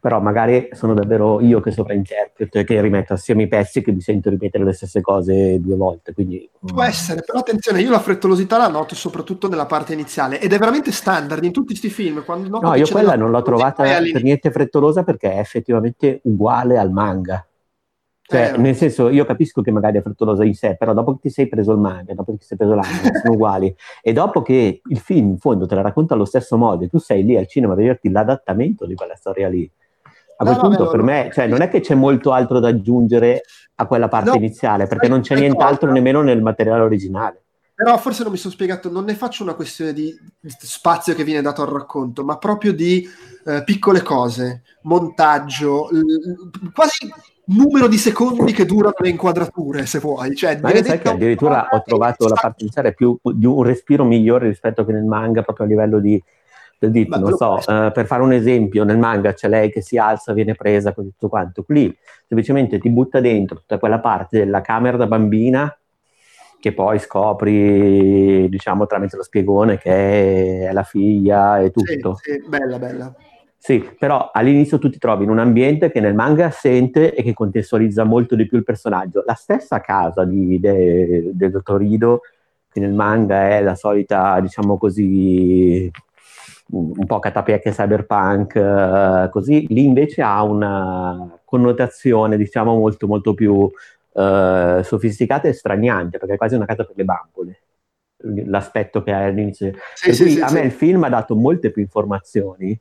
però 0.01 0.21
magari 0.21 0.69
sono 0.73 0.95
davvero 0.95 1.41
io 1.41 1.61
che 1.61 1.71
sovrainterpreto 1.71 2.59
e 2.59 2.65
che 2.65 2.81
rimetto 2.81 3.13
assieme 3.13 3.43
i 3.43 3.49
pezzi 3.49 3.83
che 3.83 3.93
mi 3.93 4.01
sento 4.01 4.31
ripetere 4.31 4.65
le 4.65 4.73
stesse 4.73 5.01
cose 5.01 5.61
due 5.61 5.77
volte. 5.77 6.13
Quindi, 6.13 6.49
Può 6.59 6.83
mm. 6.83 6.87
essere, 6.87 7.23
però 7.25 7.41
attenzione, 7.41 7.81
io 7.81 7.91
la 7.91 8.01
frettolosità 8.01 8.57
la 8.57 8.69
noto 8.69 8.95
soprattutto 8.95 9.49
nella 9.49 9.67
parte 9.67 9.93
iniziale 9.93 10.41
ed 10.41 10.53
è 10.53 10.59
veramente 10.59 10.93
standard 10.93 11.45
in 11.45 11.53
tutti 11.53 11.69
questi 11.69 11.91
film. 11.91 12.25
no, 12.27 12.75
io 12.75 12.87
quella 12.89 13.17
non 13.17 13.31
l'ho 13.31 13.43
trovata 13.43 13.83
per 13.83 14.23
niente 14.23 14.51
frettolosa 14.51 15.03
perché 15.03 15.33
è 15.33 15.39
effettivamente 15.39 16.21
uguale 16.25 16.79
al 16.79 16.91
manga. 16.91 17.47
Cioè, 18.29 18.55
eh, 18.55 18.59
nel 18.59 18.75
senso, 18.75 19.09
io 19.09 19.25
capisco 19.25 19.63
che 19.63 19.71
magari 19.71 19.99
è 19.99 20.03
frettolosa 20.03 20.45
in 20.45 20.55
sé, 20.55 20.77
però 20.77 20.93
dopo 20.93 21.15
che 21.15 21.21
ti 21.23 21.31
sei 21.31 21.49
preso 21.49 21.73
il 21.73 21.79
manga, 21.79 22.13
dopo 22.13 22.33
che 22.33 22.39
ti 22.39 22.47
sei 22.47 22.57
preso 22.57 22.75
l'anime, 22.75 23.21
sono 23.23 23.35
uguali. 23.35 23.75
E 24.03 24.13
dopo 24.13 24.43
che 24.43 24.81
il 24.85 24.99
film, 24.99 25.31
in 25.31 25.39
fondo, 25.39 25.67
te 25.67 25.75
la 25.75 25.83
racconta 25.83 26.15
allo 26.15 26.25
stesso 26.25 26.57
modo 26.57 26.85
e 26.85 26.89
tu 26.89 26.99
sei 26.99 27.25
lì 27.25 27.37
al 27.37 27.47
cinema 27.47 27.73
a 27.73 27.77
vederti 27.77 28.11
l'adattamento 28.11 28.87
di 28.87 28.95
quella 28.95 29.15
storia 29.17 29.49
lì, 29.49 29.69
a 30.39 30.45
quel 30.45 30.57
no, 30.57 30.61
punto 30.61 30.85
no, 30.85 30.91
per 30.91 31.01
no, 31.01 31.05
me, 31.05 31.31
cioè, 31.33 31.47
non 31.47 31.61
è 31.61 31.69
che 31.69 31.81
c'è 31.81 31.95
molto 31.95 32.33
altro 32.33 32.61
da 32.61 32.69
aggiungere 32.69 33.43
a 33.77 33.87
quella 33.87 34.09
parte 34.09 34.37
iniziale, 34.37 34.87
perché 34.87 35.09
non 35.09 35.21
c'è 35.21 35.37
nient'altro 35.37 35.91
nemmeno 35.91 36.23
nel 36.23 36.43
materiale 36.43 36.83
originale. 36.83 37.43
Però 37.75 37.97
forse 37.99 38.23
non 38.23 38.33
mi 38.33 38.39
sono 38.39 38.55
spiegato, 38.55 38.91
non 38.91 39.05
ne 39.05 39.15
faccio 39.15 39.43
una 39.43 39.55
questione 39.55 39.93
di 39.93 40.17
spazio 40.41 41.15
che 41.15 41.25
viene 41.25 41.43
dato 41.43 41.63
al 41.63 41.69
racconto, 41.69 42.25
ma 42.25 42.39
proprio 42.39 42.73
di 42.73 43.07
eh, 43.45 43.65
piccole 43.65 44.03
cose, 44.03 44.63
montaggio, 44.83 45.89
l- 45.91 46.73
quasi 46.73 47.13
numero 47.47 47.87
di 47.87 47.99
secondi 47.99 48.53
che 48.53 48.65
durano 48.65 48.95
le 48.99 49.09
inquadrature, 49.09 49.87
se 49.87 49.99
vuoi. 49.99 50.35
Cioè, 50.35 50.59
Ma 50.61 50.75
sai 50.83 50.99
che 50.99 51.09
addirittura 51.09 51.69
ho 51.71 51.83
trovato 51.83 52.27
la 52.29 52.39
parte 52.41 52.63
iniziale 52.63 52.95
più 52.95 53.19
di 53.23 53.47
un 53.47 53.63
respiro 53.63 54.05
migliore 54.05 54.49
rispetto 54.49 54.85
che 54.85 54.93
nel 54.93 55.05
manga, 55.05 55.43
proprio 55.43 55.67
a 55.67 55.69
livello 55.69 55.99
di, 56.01 56.23
dito, 56.79 57.19
non 57.19 57.37
so, 57.37 57.55
uh, 57.55 57.93
per 57.93 58.07
fare 58.07 58.23
un 58.23 58.33
esempio, 58.33 58.85
nel 58.85 58.99
manga 58.99 59.33
c'è 59.33 59.49
lei 59.49 59.71
che 59.71 59.81
si 59.81 59.97
alza, 59.97 60.33
viene 60.33 60.55
presa 60.55 60.93
con 60.93 61.05
tutto 61.05 61.29
quanto. 61.29 61.63
Qui 61.63 61.97
semplicemente 62.27 62.79
ti 62.79 62.91
butta 62.91 63.21
dentro 63.21 63.59
tutta 63.59 63.79
quella 63.79 64.01
parte 64.01 64.39
della 64.39 64.61
camera 64.61 64.97
da 64.97 65.07
bambina 65.07 65.77
che 66.59 66.73
poi 66.73 66.99
scopri, 66.99 68.49
diciamo, 68.49 68.87
tramite 68.87 69.17
lo 69.17 69.23
spiegone 69.23 69.79
che 69.79 70.67
è 70.67 70.73
la 70.73 70.83
figlia 70.83 71.61
e 71.61 71.71
tutto. 71.71 72.17
Sì, 72.21 72.33
sì, 72.33 72.49
bella, 72.49 72.79
bella. 72.79 73.15
Sì, 73.67 73.85
però 73.99 74.31
all'inizio 74.33 74.79
tu 74.79 74.89
ti 74.89 74.99
trovi 74.99 75.25
in 75.25 75.31
un 75.31 75.41
ambiente 75.41 75.91
che 75.91 75.99
nel 75.99 76.15
manga 76.15 76.45
è 76.45 76.47
assente 76.47 77.13
e 77.13 77.25
che 77.25 77.33
contestualizza 77.33 78.05
molto 78.05 78.37
di 78.37 78.47
più 78.47 78.59
il 78.59 78.63
personaggio. 78.63 79.25
La 79.27 79.35
stessa 79.35 79.81
casa 79.81 80.25
di, 80.25 80.61
de, 80.61 81.31
del 81.33 81.51
dottor 81.51 81.83
Ido 81.83 82.21
nel 82.75 82.93
manga 82.93 83.49
è 83.49 83.61
la 83.61 83.75
solita, 83.75 84.39
diciamo 84.39 84.79
così, 84.79 85.91
un 86.69 87.07
po' 87.07 87.19
catapecchia 87.19 87.73
cyberpunk, 87.73 88.55
uh, 88.55 89.31
così, 89.31 89.67
lì 89.71 89.85
invece 89.85 90.23
ha 90.23 90.45
una 90.45 91.37
connotazione, 91.45 92.37
diciamo, 92.37 92.73
molto, 92.77 93.09
molto 93.09 93.35
più 93.35 93.53
uh, 93.53 94.81
sofisticata 94.81 95.49
e 95.49 95.53
straniante, 95.53 96.19
perché 96.19 96.35
è 96.35 96.39
quasi 96.39 96.55
una 96.55 96.67
casa 96.67 96.85
per 96.85 96.95
le 96.95 97.05
bambole, 97.05 97.61
l'aspetto 98.47 99.03
che 99.03 99.11
ha 99.11 99.25
all'inizio. 99.25 99.73
Sì, 99.93 100.15
sì, 100.15 100.31
sì, 100.31 100.41
a 100.41 100.53
me 100.53 100.61
il 100.61 100.71
film 100.71 101.03
ha 101.03 101.09
dato 101.09 101.35
molte 101.35 101.73
più 101.73 101.83
informazioni 101.83 102.79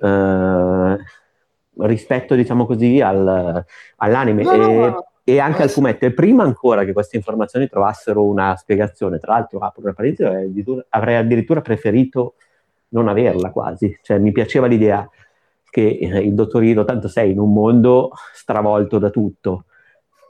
uh, 0.00 1.84
rispetto, 1.84 2.34
diciamo 2.34 2.66
così, 2.66 3.00
al, 3.00 3.64
all'anime. 3.96 4.42
No, 4.42 4.52
e, 4.52 4.58
no, 4.58 5.06
e 5.28 5.40
anche 5.40 5.62
al 5.62 5.70
fumetto. 5.70 6.06
E 6.06 6.12
prima 6.12 6.44
ancora 6.44 6.84
che 6.84 6.92
queste 6.92 7.16
informazioni 7.16 7.68
trovassero 7.68 8.24
una 8.24 8.54
spiegazione, 8.56 9.18
tra 9.18 9.32
l'altro, 9.32 9.58
apro 9.58 9.82
una 9.82 9.92
parentesi, 9.92 10.64
avrei 10.90 11.16
addirittura 11.16 11.60
preferito 11.60 12.34
non 12.90 13.08
averla 13.08 13.50
quasi. 13.50 13.98
Cioè, 14.02 14.18
mi 14.18 14.32
piaceva 14.32 14.66
l'idea 14.66 15.08
che 15.68 15.98
eh, 16.00 16.20
il 16.20 16.34
dottorino, 16.34 16.84
tanto 16.84 17.08
sei 17.08 17.32
in 17.32 17.38
un 17.38 17.52
mondo 17.52 18.12
stravolto 18.32 18.98
da 18.98 19.10
tutto. 19.10 19.64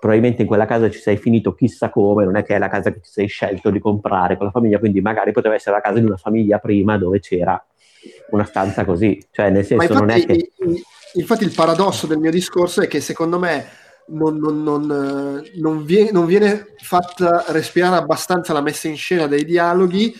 Probabilmente 0.01 0.43
in 0.43 0.49
quella 0.49 0.67
casa 0.67 0.91
ci 0.91 0.99
sei 0.99 1.17
finito 1.17 1.55
chissà 1.55 1.91
come, 1.91 2.25
non 2.25 2.37
è 2.37 2.43
che 2.43 2.55
è 2.55 2.59
la 2.59 2.69
casa 2.69 2.91
che 2.91 3.01
ti 3.01 3.09
sei 3.09 3.27
scelto 3.27 3.71
di 3.71 3.79
comprare 3.79 4.37
con 4.37 4.47
la 4.47 4.53
famiglia, 4.53 4.79
quindi 4.79 5.01
magari 5.01 5.33
poteva 5.33 5.55
essere 5.55 5.77
la 5.77 5.83
casa 5.83 5.99
di 5.99 6.05
una 6.05 6.17
famiglia 6.17 6.59
prima 6.59 6.97
dove 6.99 7.21
c'era 7.21 7.63
una 8.31 8.45
stanza 8.45 8.85
così. 8.85 9.25
Cioè, 9.31 9.51
nel 9.51 9.65
senso, 9.65 9.85
infatti, 9.85 10.01
non 10.01 10.11
è 10.11 10.25
che. 10.25 10.51
Infatti, 11.15 11.45
il 11.45 11.55
paradosso 11.55 12.07
del 12.07 12.19
mio 12.19 12.31
discorso 12.31 12.83
è 12.83 12.89
che 12.89 13.01
secondo 13.01 13.39
me 13.39 13.67
non, 14.09 14.37
non, 14.37 14.63
non, 14.63 15.43
non, 15.55 15.85
viene, 15.85 16.11
non 16.11 16.27
viene 16.27 16.75
fatta 16.79 17.45
respirare 17.49 17.97
abbastanza 17.97 18.53
la 18.53 18.61
messa 18.61 18.89
in 18.89 18.97
scena 18.97 19.27
dei 19.27 19.45
dialoghi 19.45 20.15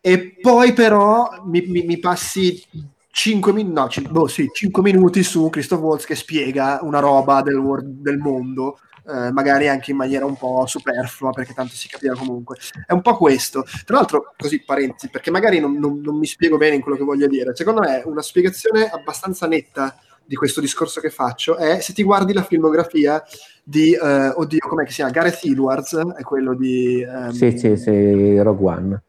e 0.00 0.36
poi 0.40 0.72
però 0.72 1.28
mi, 1.44 1.60
mi, 1.66 1.82
mi 1.82 1.98
passi 1.98 2.62
5, 3.10 3.52
min- 3.52 3.72
no, 3.72 3.86
c- 3.86 4.08
boh, 4.08 4.26
sì, 4.26 4.48
5 4.50 4.82
minuti 4.82 5.22
su 5.22 5.48
Christoph 5.50 5.80
Waltz 5.80 6.06
che 6.06 6.14
spiega 6.14 6.78
una 6.82 7.00
roba 7.00 7.42
del, 7.42 7.56
world, 7.56 8.00
del 8.00 8.18
mondo 8.18 8.78
eh, 9.06 9.30
magari 9.32 9.68
anche 9.68 9.90
in 9.90 9.96
maniera 9.96 10.24
un 10.24 10.36
po' 10.36 10.64
superflua 10.66 11.30
perché 11.30 11.54
tanto 11.54 11.74
si 11.74 11.88
capiva 11.88 12.14
comunque 12.14 12.56
è 12.86 12.92
un 12.92 13.02
po' 13.02 13.16
questo 13.16 13.64
tra 13.84 13.96
l'altro 13.96 14.34
così 14.36 14.62
parenti 14.62 15.08
perché 15.08 15.30
magari 15.30 15.60
non, 15.60 15.78
non, 15.78 16.00
non 16.00 16.18
mi 16.18 16.26
spiego 16.26 16.56
bene 16.56 16.76
in 16.76 16.82
quello 16.82 16.96
che 16.96 17.04
voglio 17.04 17.26
dire 17.26 17.54
secondo 17.54 17.80
me 17.80 18.02
una 18.04 18.22
spiegazione 18.22 18.88
abbastanza 18.88 19.46
netta 19.46 19.96
di 20.24 20.36
questo 20.36 20.60
discorso 20.60 21.00
che 21.00 21.10
faccio 21.10 21.56
è 21.56 21.80
se 21.80 21.92
ti 21.92 22.04
guardi 22.04 22.32
la 22.32 22.44
filmografia 22.44 23.22
di, 23.70 23.92
eh, 23.92 24.28
oddio, 24.28 24.58
com'è 24.68 24.84
che 24.84 24.90
si 24.90 24.96
chiama? 24.96 25.12
Gareth 25.12 25.44
Edwards, 25.44 25.96
è 26.16 26.22
quello 26.22 26.54
di... 26.54 27.04
Um... 27.06 27.30
Sì, 27.30 27.56
sì, 27.56 27.76
sì, 27.76 28.38
Rogue 28.40 28.72
One. 28.72 29.02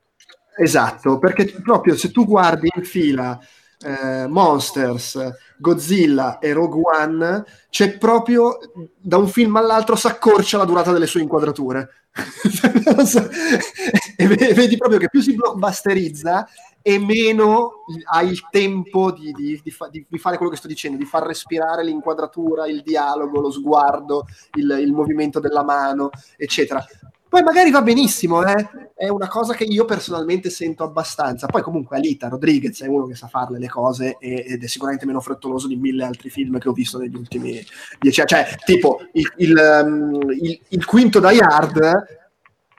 Esatto, 0.55 1.17
perché 1.17 1.45
proprio 1.63 1.95
se 1.95 2.11
tu 2.11 2.25
guardi 2.25 2.69
in 2.75 2.83
fila 2.83 3.39
eh, 3.83 4.27
Monsters, 4.27 5.19
Godzilla 5.61 6.39
e 6.39 6.53
Rogue 6.53 6.81
One, 6.83 7.45
c'è 7.69 7.97
proprio 7.97 8.57
da 8.97 9.17
un 9.17 9.27
film 9.27 9.55
all'altro 9.55 9.95
si 9.95 10.07
accorcia 10.07 10.57
la 10.57 10.65
durata 10.65 10.91
delle 10.91 11.05
sue 11.05 11.21
inquadrature. 11.21 11.89
e 14.17 14.27
vedi 14.27 14.75
proprio 14.75 14.99
che 14.99 15.07
più 15.07 15.21
si 15.21 15.33
blockbusterizza 15.33 16.45
e 16.81 16.99
meno 16.99 17.85
hai 18.11 18.29
il 18.29 18.47
tempo 18.49 19.11
di, 19.11 19.31
di, 19.31 19.61
di, 19.63 19.71
fa, 19.71 19.87
di, 19.87 20.05
fare 20.17 20.35
quello 20.35 20.51
che 20.51 20.57
sto 20.57 20.67
dicendo, 20.67 20.97
di 20.97 21.05
far 21.05 21.23
respirare 21.23 21.83
l'inquadratura, 21.83 22.67
il 22.67 22.81
dialogo, 22.81 23.39
lo 23.39 23.51
sguardo, 23.51 24.25
il, 24.55 24.79
il 24.81 24.91
movimento 24.91 25.39
della 25.39 25.63
mano, 25.63 26.09
eccetera. 26.35 26.83
Poi 27.31 27.43
magari 27.43 27.71
va 27.71 27.81
benissimo, 27.81 28.45
eh? 28.45 28.69
è 28.93 29.07
una 29.07 29.29
cosa 29.29 29.53
che 29.53 29.63
io 29.63 29.85
personalmente 29.85 30.49
sento 30.49 30.83
abbastanza. 30.83 31.47
Poi 31.47 31.61
comunque 31.61 31.95
Alita 31.95 32.27
Rodriguez 32.27 32.81
è 32.81 32.87
uno 32.87 33.05
che 33.05 33.15
sa 33.15 33.27
farle 33.27 33.57
le 33.57 33.69
cose 33.69 34.17
ed 34.19 34.61
è 34.61 34.67
sicuramente 34.67 35.05
meno 35.05 35.21
frettoloso 35.21 35.69
di 35.69 35.77
mille 35.77 36.03
altri 36.03 36.29
film 36.29 36.57
che 36.59 36.67
ho 36.67 36.73
visto 36.73 36.97
negli 36.97 37.15
ultimi 37.15 37.65
dieci 38.01 38.19
anni. 38.19 38.29
Cioè, 38.29 38.47
tipo 38.65 38.99
il, 39.13 39.31
il, 39.37 39.81
um, 39.85 40.29
il, 40.29 40.59
il 40.67 40.85
quinto 40.85 41.21
Die 41.21 41.39
Hard 41.39 41.79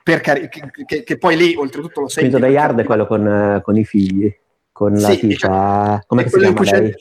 per 0.03 0.21
cari- 0.21 0.47
che, 0.47 1.01
che, 1.01 1.17
poi 1.17 1.35
lì 1.35 1.55
oltretutto 1.55 2.01
lo 2.01 2.07
senti. 2.07 2.29
Quinto 2.29 2.45
Die 2.45 2.55
Hard 2.55 2.79
è 2.79 2.83
quello 2.83 3.07
con, 3.07 3.59
con, 3.63 3.75
i 3.75 3.85
figli, 3.85 4.31
con 4.71 4.93
la 4.93 5.09
sì, 5.09 5.17
tipa... 5.17 5.35
Cioè, 5.35 6.05
come 6.05 6.29
si 6.29 6.37
chiama 6.37 6.61
lei? 6.61 6.95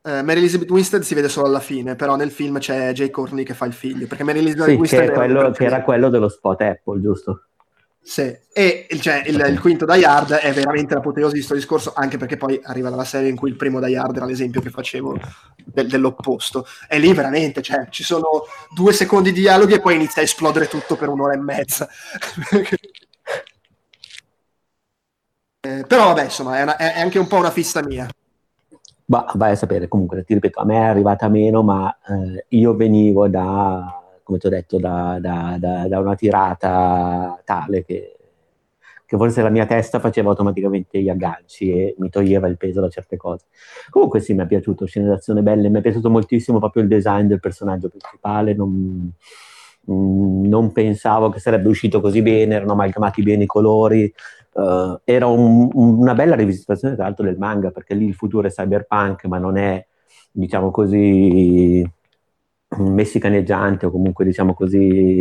Uh, 0.00 0.22
Mary 0.22 0.38
Elizabeth 0.38 0.70
Winstead 0.70 1.02
si 1.02 1.14
vede 1.14 1.28
solo 1.28 1.48
alla 1.48 1.60
fine, 1.60 1.96
però 1.96 2.16
nel 2.16 2.30
film 2.30 2.58
c'è 2.58 2.92
Jay 2.92 3.10
Courtney 3.10 3.44
che 3.44 3.54
fa 3.54 3.66
il 3.66 3.72
figlio, 3.72 4.06
perché 4.06 4.24
Mary 4.24 4.38
Elizabeth 4.38 4.68
sì, 4.68 4.74
Winstead 4.74 5.08
che, 5.08 5.12
quello, 5.12 5.50
che 5.50 5.64
era 5.64 5.82
quello 5.82 6.08
dello 6.08 6.28
spot 6.28 6.60
Apple, 6.62 7.00
giusto? 7.00 7.48
Sì, 8.08 8.34
e 8.54 8.86
cioè, 9.00 9.22
il, 9.26 9.38
il, 9.50 9.60
quinto 9.60 9.84
Die 9.84 10.02
Hard 10.02 10.32
è 10.32 10.50
veramente 10.54 10.94
l'apoteosi 10.94 11.34
di 11.34 11.40
questo 11.40 11.54
discorso, 11.54 11.92
anche 11.94 12.16
perché 12.16 12.38
poi 12.38 12.58
arriva 12.64 12.88
dalla 12.88 13.04
serie 13.04 13.28
in 13.28 13.36
cui 13.36 13.50
il 13.50 13.56
primo 13.56 13.80
Die 13.80 13.98
Hard 13.98 14.16
era 14.16 14.24
l'esempio 14.24 14.62
che 14.62 14.70
facevo 14.70 15.18
del, 15.56 15.88
dell'opposto. 15.88 16.64
E 16.88 16.98
lì 16.98 17.12
veramente, 17.12 17.60
cioè, 17.60 17.88
ci 17.90 18.04
sono 18.04 18.46
due 18.74 18.94
secondi 18.94 19.30
di 19.30 19.40
dialoghi 19.40 19.74
e 19.74 19.80
poi 19.80 19.96
inizia 19.96 20.22
a 20.22 20.24
esplodere 20.24 20.68
tutto 20.68 20.96
per 20.96 21.10
un'ora 21.10 21.34
e 21.34 21.38
mezza. 21.38 21.86
eh, 25.60 25.84
però 25.86 26.06
vabbè, 26.06 26.24
insomma, 26.24 26.58
è, 26.58 26.62
una, 26.62 26.76
è, 26.78 27.00
anche 27.00 27.18
un 27.18 27.26
po' 27.26 27.36
una 27.36 27.50
fissa 27.50 27.82
mia. 27.82 28.08
Bah, 29.10 29.32
vai 29.36 29.52
a 29.52 29.54
sapere, 29.54 29.88
comunque, 29.88 30.22
ti 30.22 30.34
ripeto, 30.34 30.60
a 30.60 30.64
me 30.66 30.74
è 30.74 30.84
arrivata 30.84 31.28
meno, 31.28 31.62
ma 31.62 31.96
eh, 32.06 32.44
io 32.48 32.74
venivo 32.76 33.26
da 33.26 34.02
come 34.22 34.38
ti 34.38 34.46
ho 34.46 34.50
detto, 34.50 34.78
da, 34.78 35.16
da, 35.18 35.56
da, 35.58 35.88
da 35.88 35.98
una 36.00 36.14
tirata 36.14 37.40
tale 37.46 37.82
che, 37.82 38.18
che, 39.06 39.16
forse 39.16 39.40
la 39.40 39.48
mia 39.48 39.64
testa 39.64 40.00
faceva 40.00 40.28
automaticamente 40.28 41.00
gli 41.00 41.08
agganci 41.08 41.70
e 41.70 41.94
mi 41.96 42.10
toglieva 42.10 42.46
il 42.48 42.58
peso 42.58 42.82
da 42.82 42.90
certe 42.90 43.16
cose. 43.16 43.46
Comunque 43.88 44.20
sì, 44.20 44.34
mi 44.34 44.42
è 44.42 44.46
piaciuto, 44.46 44.84
scene 44.84 45.08
d'azione 45.08 45.40
belle, 45.40 45.70
mi 45.70 45.78
è 45.78 45.80
piaciuto 45.80 46.10
moltissimo 46.10 46.58
proprio 46.58 46.82
il 46.82 46.90
design 46.90 47.26
del 47.26 47.40
personaggio 47.40 47.88
principale, 47.88 48.52
non, 48.52 49.10
non 49.86 50.72
pensavo 50.72 51.30
che 51.30 51.40
sarebbe 51.40 51.68
uscito 51.68 52.02
così 52.02 52.20
bene, 52.20 52.56
erano 52.56 52.72
amalgamati 52.72 53.22
bene 53.22 53.44
i 53.44 53.46
colori, 53.46 54.12
uh, 54.58 55.00
era 55.04 55.26
un, 55.26 55.70
una 55.72 56.14
bella 56.14 56.34
rivisitazione 56.34 56.94
tra 56.94 57.04
l'altro 57.04 57.24
del 57.24 57.38
manga, 57.38 57.70
perché 57.70 57.94
lì 57.94 58.06
il 58.06 58.14
futuro 58.14 58.46
è 58.46 58.50
cyberpunk, 58.50 59.24
ma 59.26 59.38
non 59.38 59.56
è, 59.56 59.84
diciamo 60.30 60.70
così, 60.70 61.88
messicaneggiante 62.76 63.86
o 63.86 63.90
comunque 63.90 64.24
diciamo 64.24 64.54
così, 64.54 65.20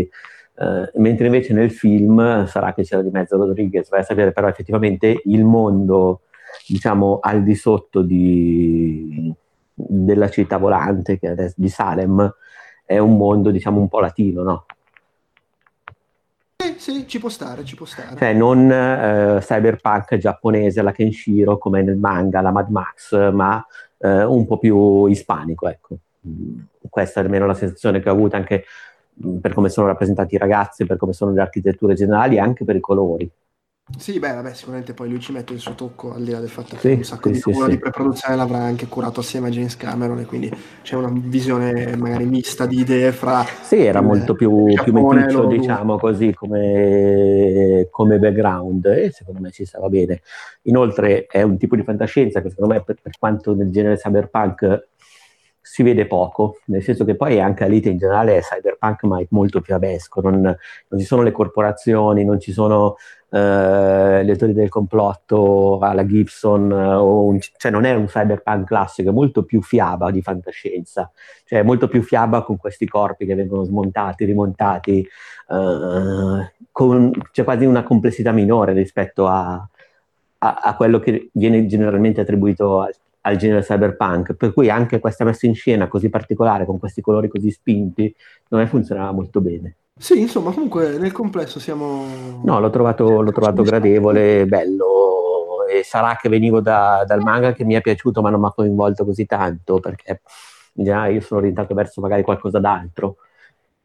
eh, 0.60 0.92
mentre 0.96 1.28
invece 1.28 1.54
nel 1.54 1.72
film 1.72 2.46
sarà 2.46 2.74
che 2.74 2.84
c'era 2.84 3.02
di 3.02 3.10
mezzo 3.12 3.38
Rodriguez, 3.38 3.90
vai 3.90 4.02
a 4.02 4.04
sapere 4.04 4.32
però 4.32 4.48
effettivamente 4.48 5.22
il 5.26 5.44
mondo 5.46 6.22
diciamo 6.68 7.20
al 7.22 7.44
di 7.44 7.56
sotto 7.56 8.02
di, 8.02 9.34
della 9.74 10.30
città 10.30 10.58
volante 10.58 11.20
che 11.20 11.34
è 11.34 11.54
di 11.56 11.70
Salem 11.70 12.34
è 12.86 12.98
un 12.98 13.18
mondo 13.18 13.52
diciamo 13.52 13.80
un 13.80 13.88
po' 13.88 14.00
latino, 14.00 14.44
no? 14.44 14.66
Sì, 16.78 17.08
ci 17.08 17.20
può 17.20 17.30
stare, 17.30 17.64
ci 17.64 17.76
può 17.76 17.86
stare. 17.86 18.16
Cioè, 18.18 18.34
non 18.34 18.72
eh, 18.72 19.40
cyberpunk 19.42 20.18
giapponese, 20.18 20.82
la 20.82 20.92
Kenshiro, 20.92 21.58
come 21.58 21.82
nel 21.82 21.98
manga, 21.98 22.42
la 22.42 22.52
Mad 22.52 22.70
Max, 22.70 23.32
ma 23.32 23.66
eh, 23.98 24.24
un 24.24 24.46
po' 24.46 24.58
più 24.58 25.06
ispanico, 25.06 25.68
ecco 25.68 25.98
questa 26.90 27.22
è 27.22 27.24
almeno 27.24 27.46
la 27.46 27.54
sensazione 27.54 28.00
che 28.00 28.10
ho 28.10 28.14
avuto 28.14 28.36
anche 28.36 28.66
per 29.42 29.54
come 29.54 29.70
sono 29.70 29.88
rappresentati 29.88 30.36
i 30.36 30.38
ragazzi, 30.38 30.86
per 30.86 30.98
come 30.98 31.14
sono 31.14 31.32
le 31.32 31.42
architetture 31.42 31.96
generali 31.96 32.36
e 32.36 32.40
anche 32.40 32.64
per 32.64 32.76
i 32.76 32.80
colori. 32.80 33.30
Sì, 33.96 34.20
beh, 34.20 34.34
vabbè, 34.34 34.54
sicuramente 34.54 34.94
poi 34.94 35.08
lui 35.08 35.22
ci 35.22 35.32
mette 35.32 35.54
il 35.54 35.60
suo 35.60 35.74
tocco 35.74 36.14
al 36.14 36.22
di 36.22 36.32
là 36.32 36.40
del 36.40 36.50
fatto 36.50 36.76
che 36.76 36.82
sì, 36.82 36.92
un 36.92 37.04
sacco 37.06 37.34
sì, 37.34 37.36
di 37.36 37.42
lavoro 37.46 37.66
sì, 37.66 37.72
di 37.72 37.78
preproduzione 37.80 38.36
l'avrà 38.36 38.58
anche 38.58 38.88
curato 38.88 39.22
assieme 39.22 39.48
a 39.48 39.50
James 39.50 39.78
Cameron 39.78 40.20
e 40.20 40.26
quindi 40.26 40.52
c'è 40.82 40.96
una 40.96 41.10
visione 41.14 41.96
magari 41.96 42.26
mista 42.26 42.66
di 42.66 42.80
idee 42.82 43.14
fra... 43.14 43.46
Sì, 43.46 43.78
era 43.78 44.00
il, 44.00 44.06
molto 44.06 44.36
più, 44.36 44.66
più 44.84 44.92
meticcio, 44.92 45.46
diciamo 45.46 45.98
così, 45.98 46.34
come, 46.34 47.88
come, 47.90 48.20
background 48.20 48.86
e 48.88 49.12
secondo 49.12 49.40
me 49.40 49.52
ci 49.52 49.64
stava 49.64 49.88
bene. 49.88 50.22
Inoltre 50.64 51.26
è 51.26 51.42
un 51.42 51.58
tipo 51.58 51.78
di 51.78 51.84
fantascienza 51.84 52.42
che 52.42 52.50
secondo 52.50 52.74
me 52.74 52.84
per, 52.84 52.98
per 53.02 53.18
quanto 53.18 53.56
nel 53.56 53.72
genere 53.72 53.96
cyberpunk 53.96 54.88
si 55.70 55.84
vede 55.84 56.08
poco, 56.08 56.60
nel 56.68 56.82
senso 56.82 57.04
che 57.04 57.16
poi 57.16 57.42
anche 57.42 57.66
Alite 57.66 57.90
in 57.90 57.98
generale 57.98 58.38
è 58.38 58.42
cyberpunk 58.42 59.04
ma 59.04 59.20
è 59.20 59.28
molto 59.32 59.60
più 59.60 59.76
avesco, 59.76 60.22
non, 60.22 60.42
non 60.42 61.00
ci 61.00 61.06
sono 61.06 61.24
le 61.24 61.32
corporazioni, 61.32 62.24
non 62.24 62.40
ci 62.40 62.54
sono 62.54 62.96
eh, 63.30 64.24
le 64.24 64.36
teorie 64.38 64.56
del 64.56 64.70
complotto 64.70 65.80
alla 65.80 66.06
Gibson, 66.06 66.72
un, 66.72 67.38
cioè 67.58 67.70
non 67.70 67.84
è 67.84 67.94
un 67.94 68.06
cyberpunk 68.06 68.66
classico, 68.66 69.10
è 69.10 69.14
molto 69.14 69.44
più 69.44 69.62
fiaba 69.62 70.10
di 70.10 70.22
fantascienza, 70.22 71.12
cioè 71.44 71.64
molto 71.64 71.90
più 71.90 72.02
fiaba 72.02 72.44
con 72.44 72.56
questi 72.56 72.88
corpi 72.88 73.26
che 73.26 73.36
vengono 73.36 73.64
smontati, 73.64 74.24
rimontati, 74.24 75.00
eh, 75.50 76.54
con, 76.72 77.12
c'è 77.32 77.44
quasi 77.44 77.66
una 77.66 77.84
complessità 77.84 78.32
minore 78.32 78.72
rispetto 78.72 79.28
a, 79.28 79.54
a, 80.40 80.60
a 80.64 80.76
quello 80.76 81.00
che 81.00 81.30
viene 81.34 81.66
generalmente 81.66 82.22
attribuito 82.22 82.80
al 82.82 82.96
al 83.28 83.36
genere 83.36 83.62
cyberpunk, 83.62 84.34
per 84.34 84.54
cui 84.54 84.70
anche 84.70 85.00
questa 85.00 85.26
messa 85.26 85.46
in 85.46 85.54
scena 85.54 85.88
così 85.88 86.10
particolare, 86.10 86.66
con 86.66 86.80
questi 86.80 87.02
colori 87.02 87.28
così 87.28 87.52
spinti, 87.52 88.14
non 88.50 88.62
me 88.62 88.68
funzionava 88.68 89.12
molto 89.12 89.42
bene. 89.42 89.76
Sì, 89.98 90.20
insomma, 90.20 90.52
comunque 90.52 90.98
nel 90.98 91.12
complesso 91.12 91.60
siamo... 91.60 92.42
No, 92.44 92.60
l'ho 92.60 92.70
trovato, 92.70 93.22
l'ho 93.22 93.32
trovato 93.32 93.64
gradevole, 93.64 94.46
bello, 94.46 95.66
e 95.70 95.84
sarà 95.84 96.16
che 96.16 96.30
venivo 96.30 96.62
da, 96.62 97.04
dal 97.06 97.22
manga 97.22 97.52
che 97.52 97.66
mi 97.66 97.74
è 97.74 97.82
piaciuto 97.82 98.22
ma 98.22 98.30
non 98.30 98.40
mi 98.40 98.48
ha 98.48 98.54
coinvolto 98.54 99.04
così 99.04 99.26
tanto, 99.26 99.80
perché 99.80 100.22
in 100.74 100.86
generale 100.86 101.14
io 101.14 101.22
sono 101.22 101.40
orientato 101.40 101.74
verso 101.74 102.00
magari 102.00 102.22
qualcosa 102.22 102.60
d'altro 102.60 103.18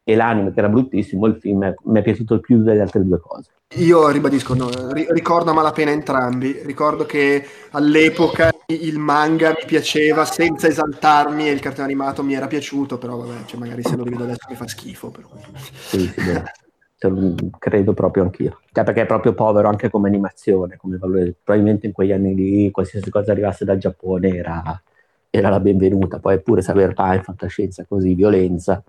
e 0.05 0.15
l'anime 0.17 0.53
che 0.53 0.59
era 0.59 0.69
bruttissimo, 0.69 1.27
il 1.27 1.37
film 1.37 1.75
mi 1.85 1.99
è 1.99 2.03
piaciuto 2.03 2.41
più 2.41 2.63
delle 2.63 2.81
altre 2.81 3.05
due 3.05 3.21
cose. 3.21 3.51
Io 3.77 4.09
ribadisco, 4.09 4.55
no, 4.55 4.69
ricordo 4.93 5.51
a 5.51 5.55
malapena 5.55 5.91
entrambi, 5.91 6.61
ricordo 6.65 7.07
che 7.07 7.45
all'epoca 7.71 8.51
il 8.67 8.99
manga 8.99 9.51
mi 9.51 9.65
piaceva 9.67 10.25
senza 10.25 10.67
esaltarmi 10.67 11.49
e 11.49 11.53
il 11.53 11.61
cartone 11.61 11.87
animato 11.87 12.23
mi 12.23 12.35
era 12.35 12.47
piaciuto, 12.47 12.99
però 12.99 13.17
vabbè, 13.17 13.45
cioè 13.47 13.59
magari 13.59 13.83
se 13.83 13.97
lo 13.97 14.05
rivedo 14.05 14.25
adesso 14.25 14.47
mi 14.51 14.57
fa 14.57 14.69
schifo. 14.69 15.11
Però. 15.11 15.29
Sì, 15.55 16.07
sì, 16.07 17.35
credo 17.59 17.95
proprio 17.95 18.25
anch'io, 18.25 18.61
cioè, 18.73 18.85
perché 18.85 19.03
è 19.03 19.07
proprio 19.07 19.33
povero 19.33 19.69
anche 19.69 19.89
come 19.89 20.09
animazione, 20.09 20.77
come 20.77 20.99
valore. 20.99 21.35
probabilmente 21.43 21.87
in 21.87 21.93
quegli 21.93 22.13
anni 22.13 22.35
lì 22.35 22.71
qualsiasi 22.71 23.09
cosa 23.09 23.33
arrivasse 23.33 23.65
dal 23.65 23.79
Giappone 23.79 24.37
era, 24.37 24.83
era 25.31 25.49
la 25.49 25.61
benvenuta, 25.61 26.19
poi 26.19 26.41
pure 26.43 26.61
cyberpunk, 26.61 27.23
fantascienza 27.23 27.87
così, 27.89 28.15
violenza 28.15 28.83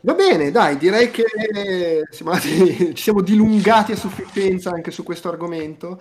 Va 0.00 0.14
bene, 0.14 0.52
dai, 0.52 0.76
direi 0.76 1.10
che 1.10 1.24
siamo 2.10 2.30
andati, 2.30 2.94
ci 2.94 3.02
siamo 3.02 3.20
dilungati 3.20 3.90
a 3.90 3.96
sufficienza 3.96 4.70
anche 4.70 4.92
su 4.92 5.02
questo 5.02 5.28
argomento. 5.28 6.00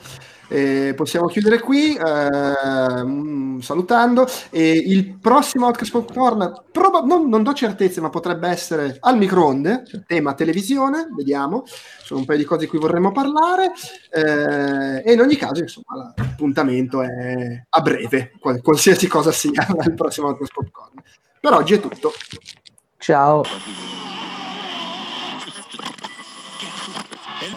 Eh, 0.50 0.94
possiamo 0.96 1.26
chiudere 1.26 1.60
qui 1.60 1.96
eh, 1.96 3.60
salutando. 3.60 4.28
E 4.52 4.72
il 4.72 5.18
prossimo 5.18 5.66
Outcast 5.66 5.92
Popcorn, 5.92 6.66
proba- 6.72 7.02
non, 7.02 7.28
non, 7.28 7.42
do 7.42 7.54
certezze, 7.54 8.00
ma 8.00 8.12
potrebbe 8.12 8.48
essere 8.50 8.98
al 9.00 9.18
microonde, 9.18 9.84
cioè 9.88 10.04
tema 10.06 10.36
televisione, 10.36 11.08
vediamo. 11.16 11.64
Sono 11.66 12.20
un 12.20 12.26
paio 12.28 12.38
di 12.38 12.46
cose 12.46 12.66
di 12.66 12.68
cui 12.68 12.78
vorremmo 12.78 13.12
parlare. 13.12 13.72
Eh, 14.12 15.10
e 15.10 15.14
in 15.14 15.22
ogni 15.22 15.38
caso, 15.38 15.64
insomma, 15.64 16.14
l'appuntamento 16.16 17.02
è 17.02 17.66
a 17.68 17.82
breve, 17.82 18.34
qualsiasi 18.62 19.08
cosa 19.08 19.32
sia 19.32 19.66
il 19.84 19.94
prossimo 19.96 20.28
Outcast 20.28 20.54
Popcorn. 20.54 20.94
Per 21.40 21.54
oggi 21.54 21.74
è 21.74 21.80
tutto. 21.80 22.14
Ciao. 23.00 23.44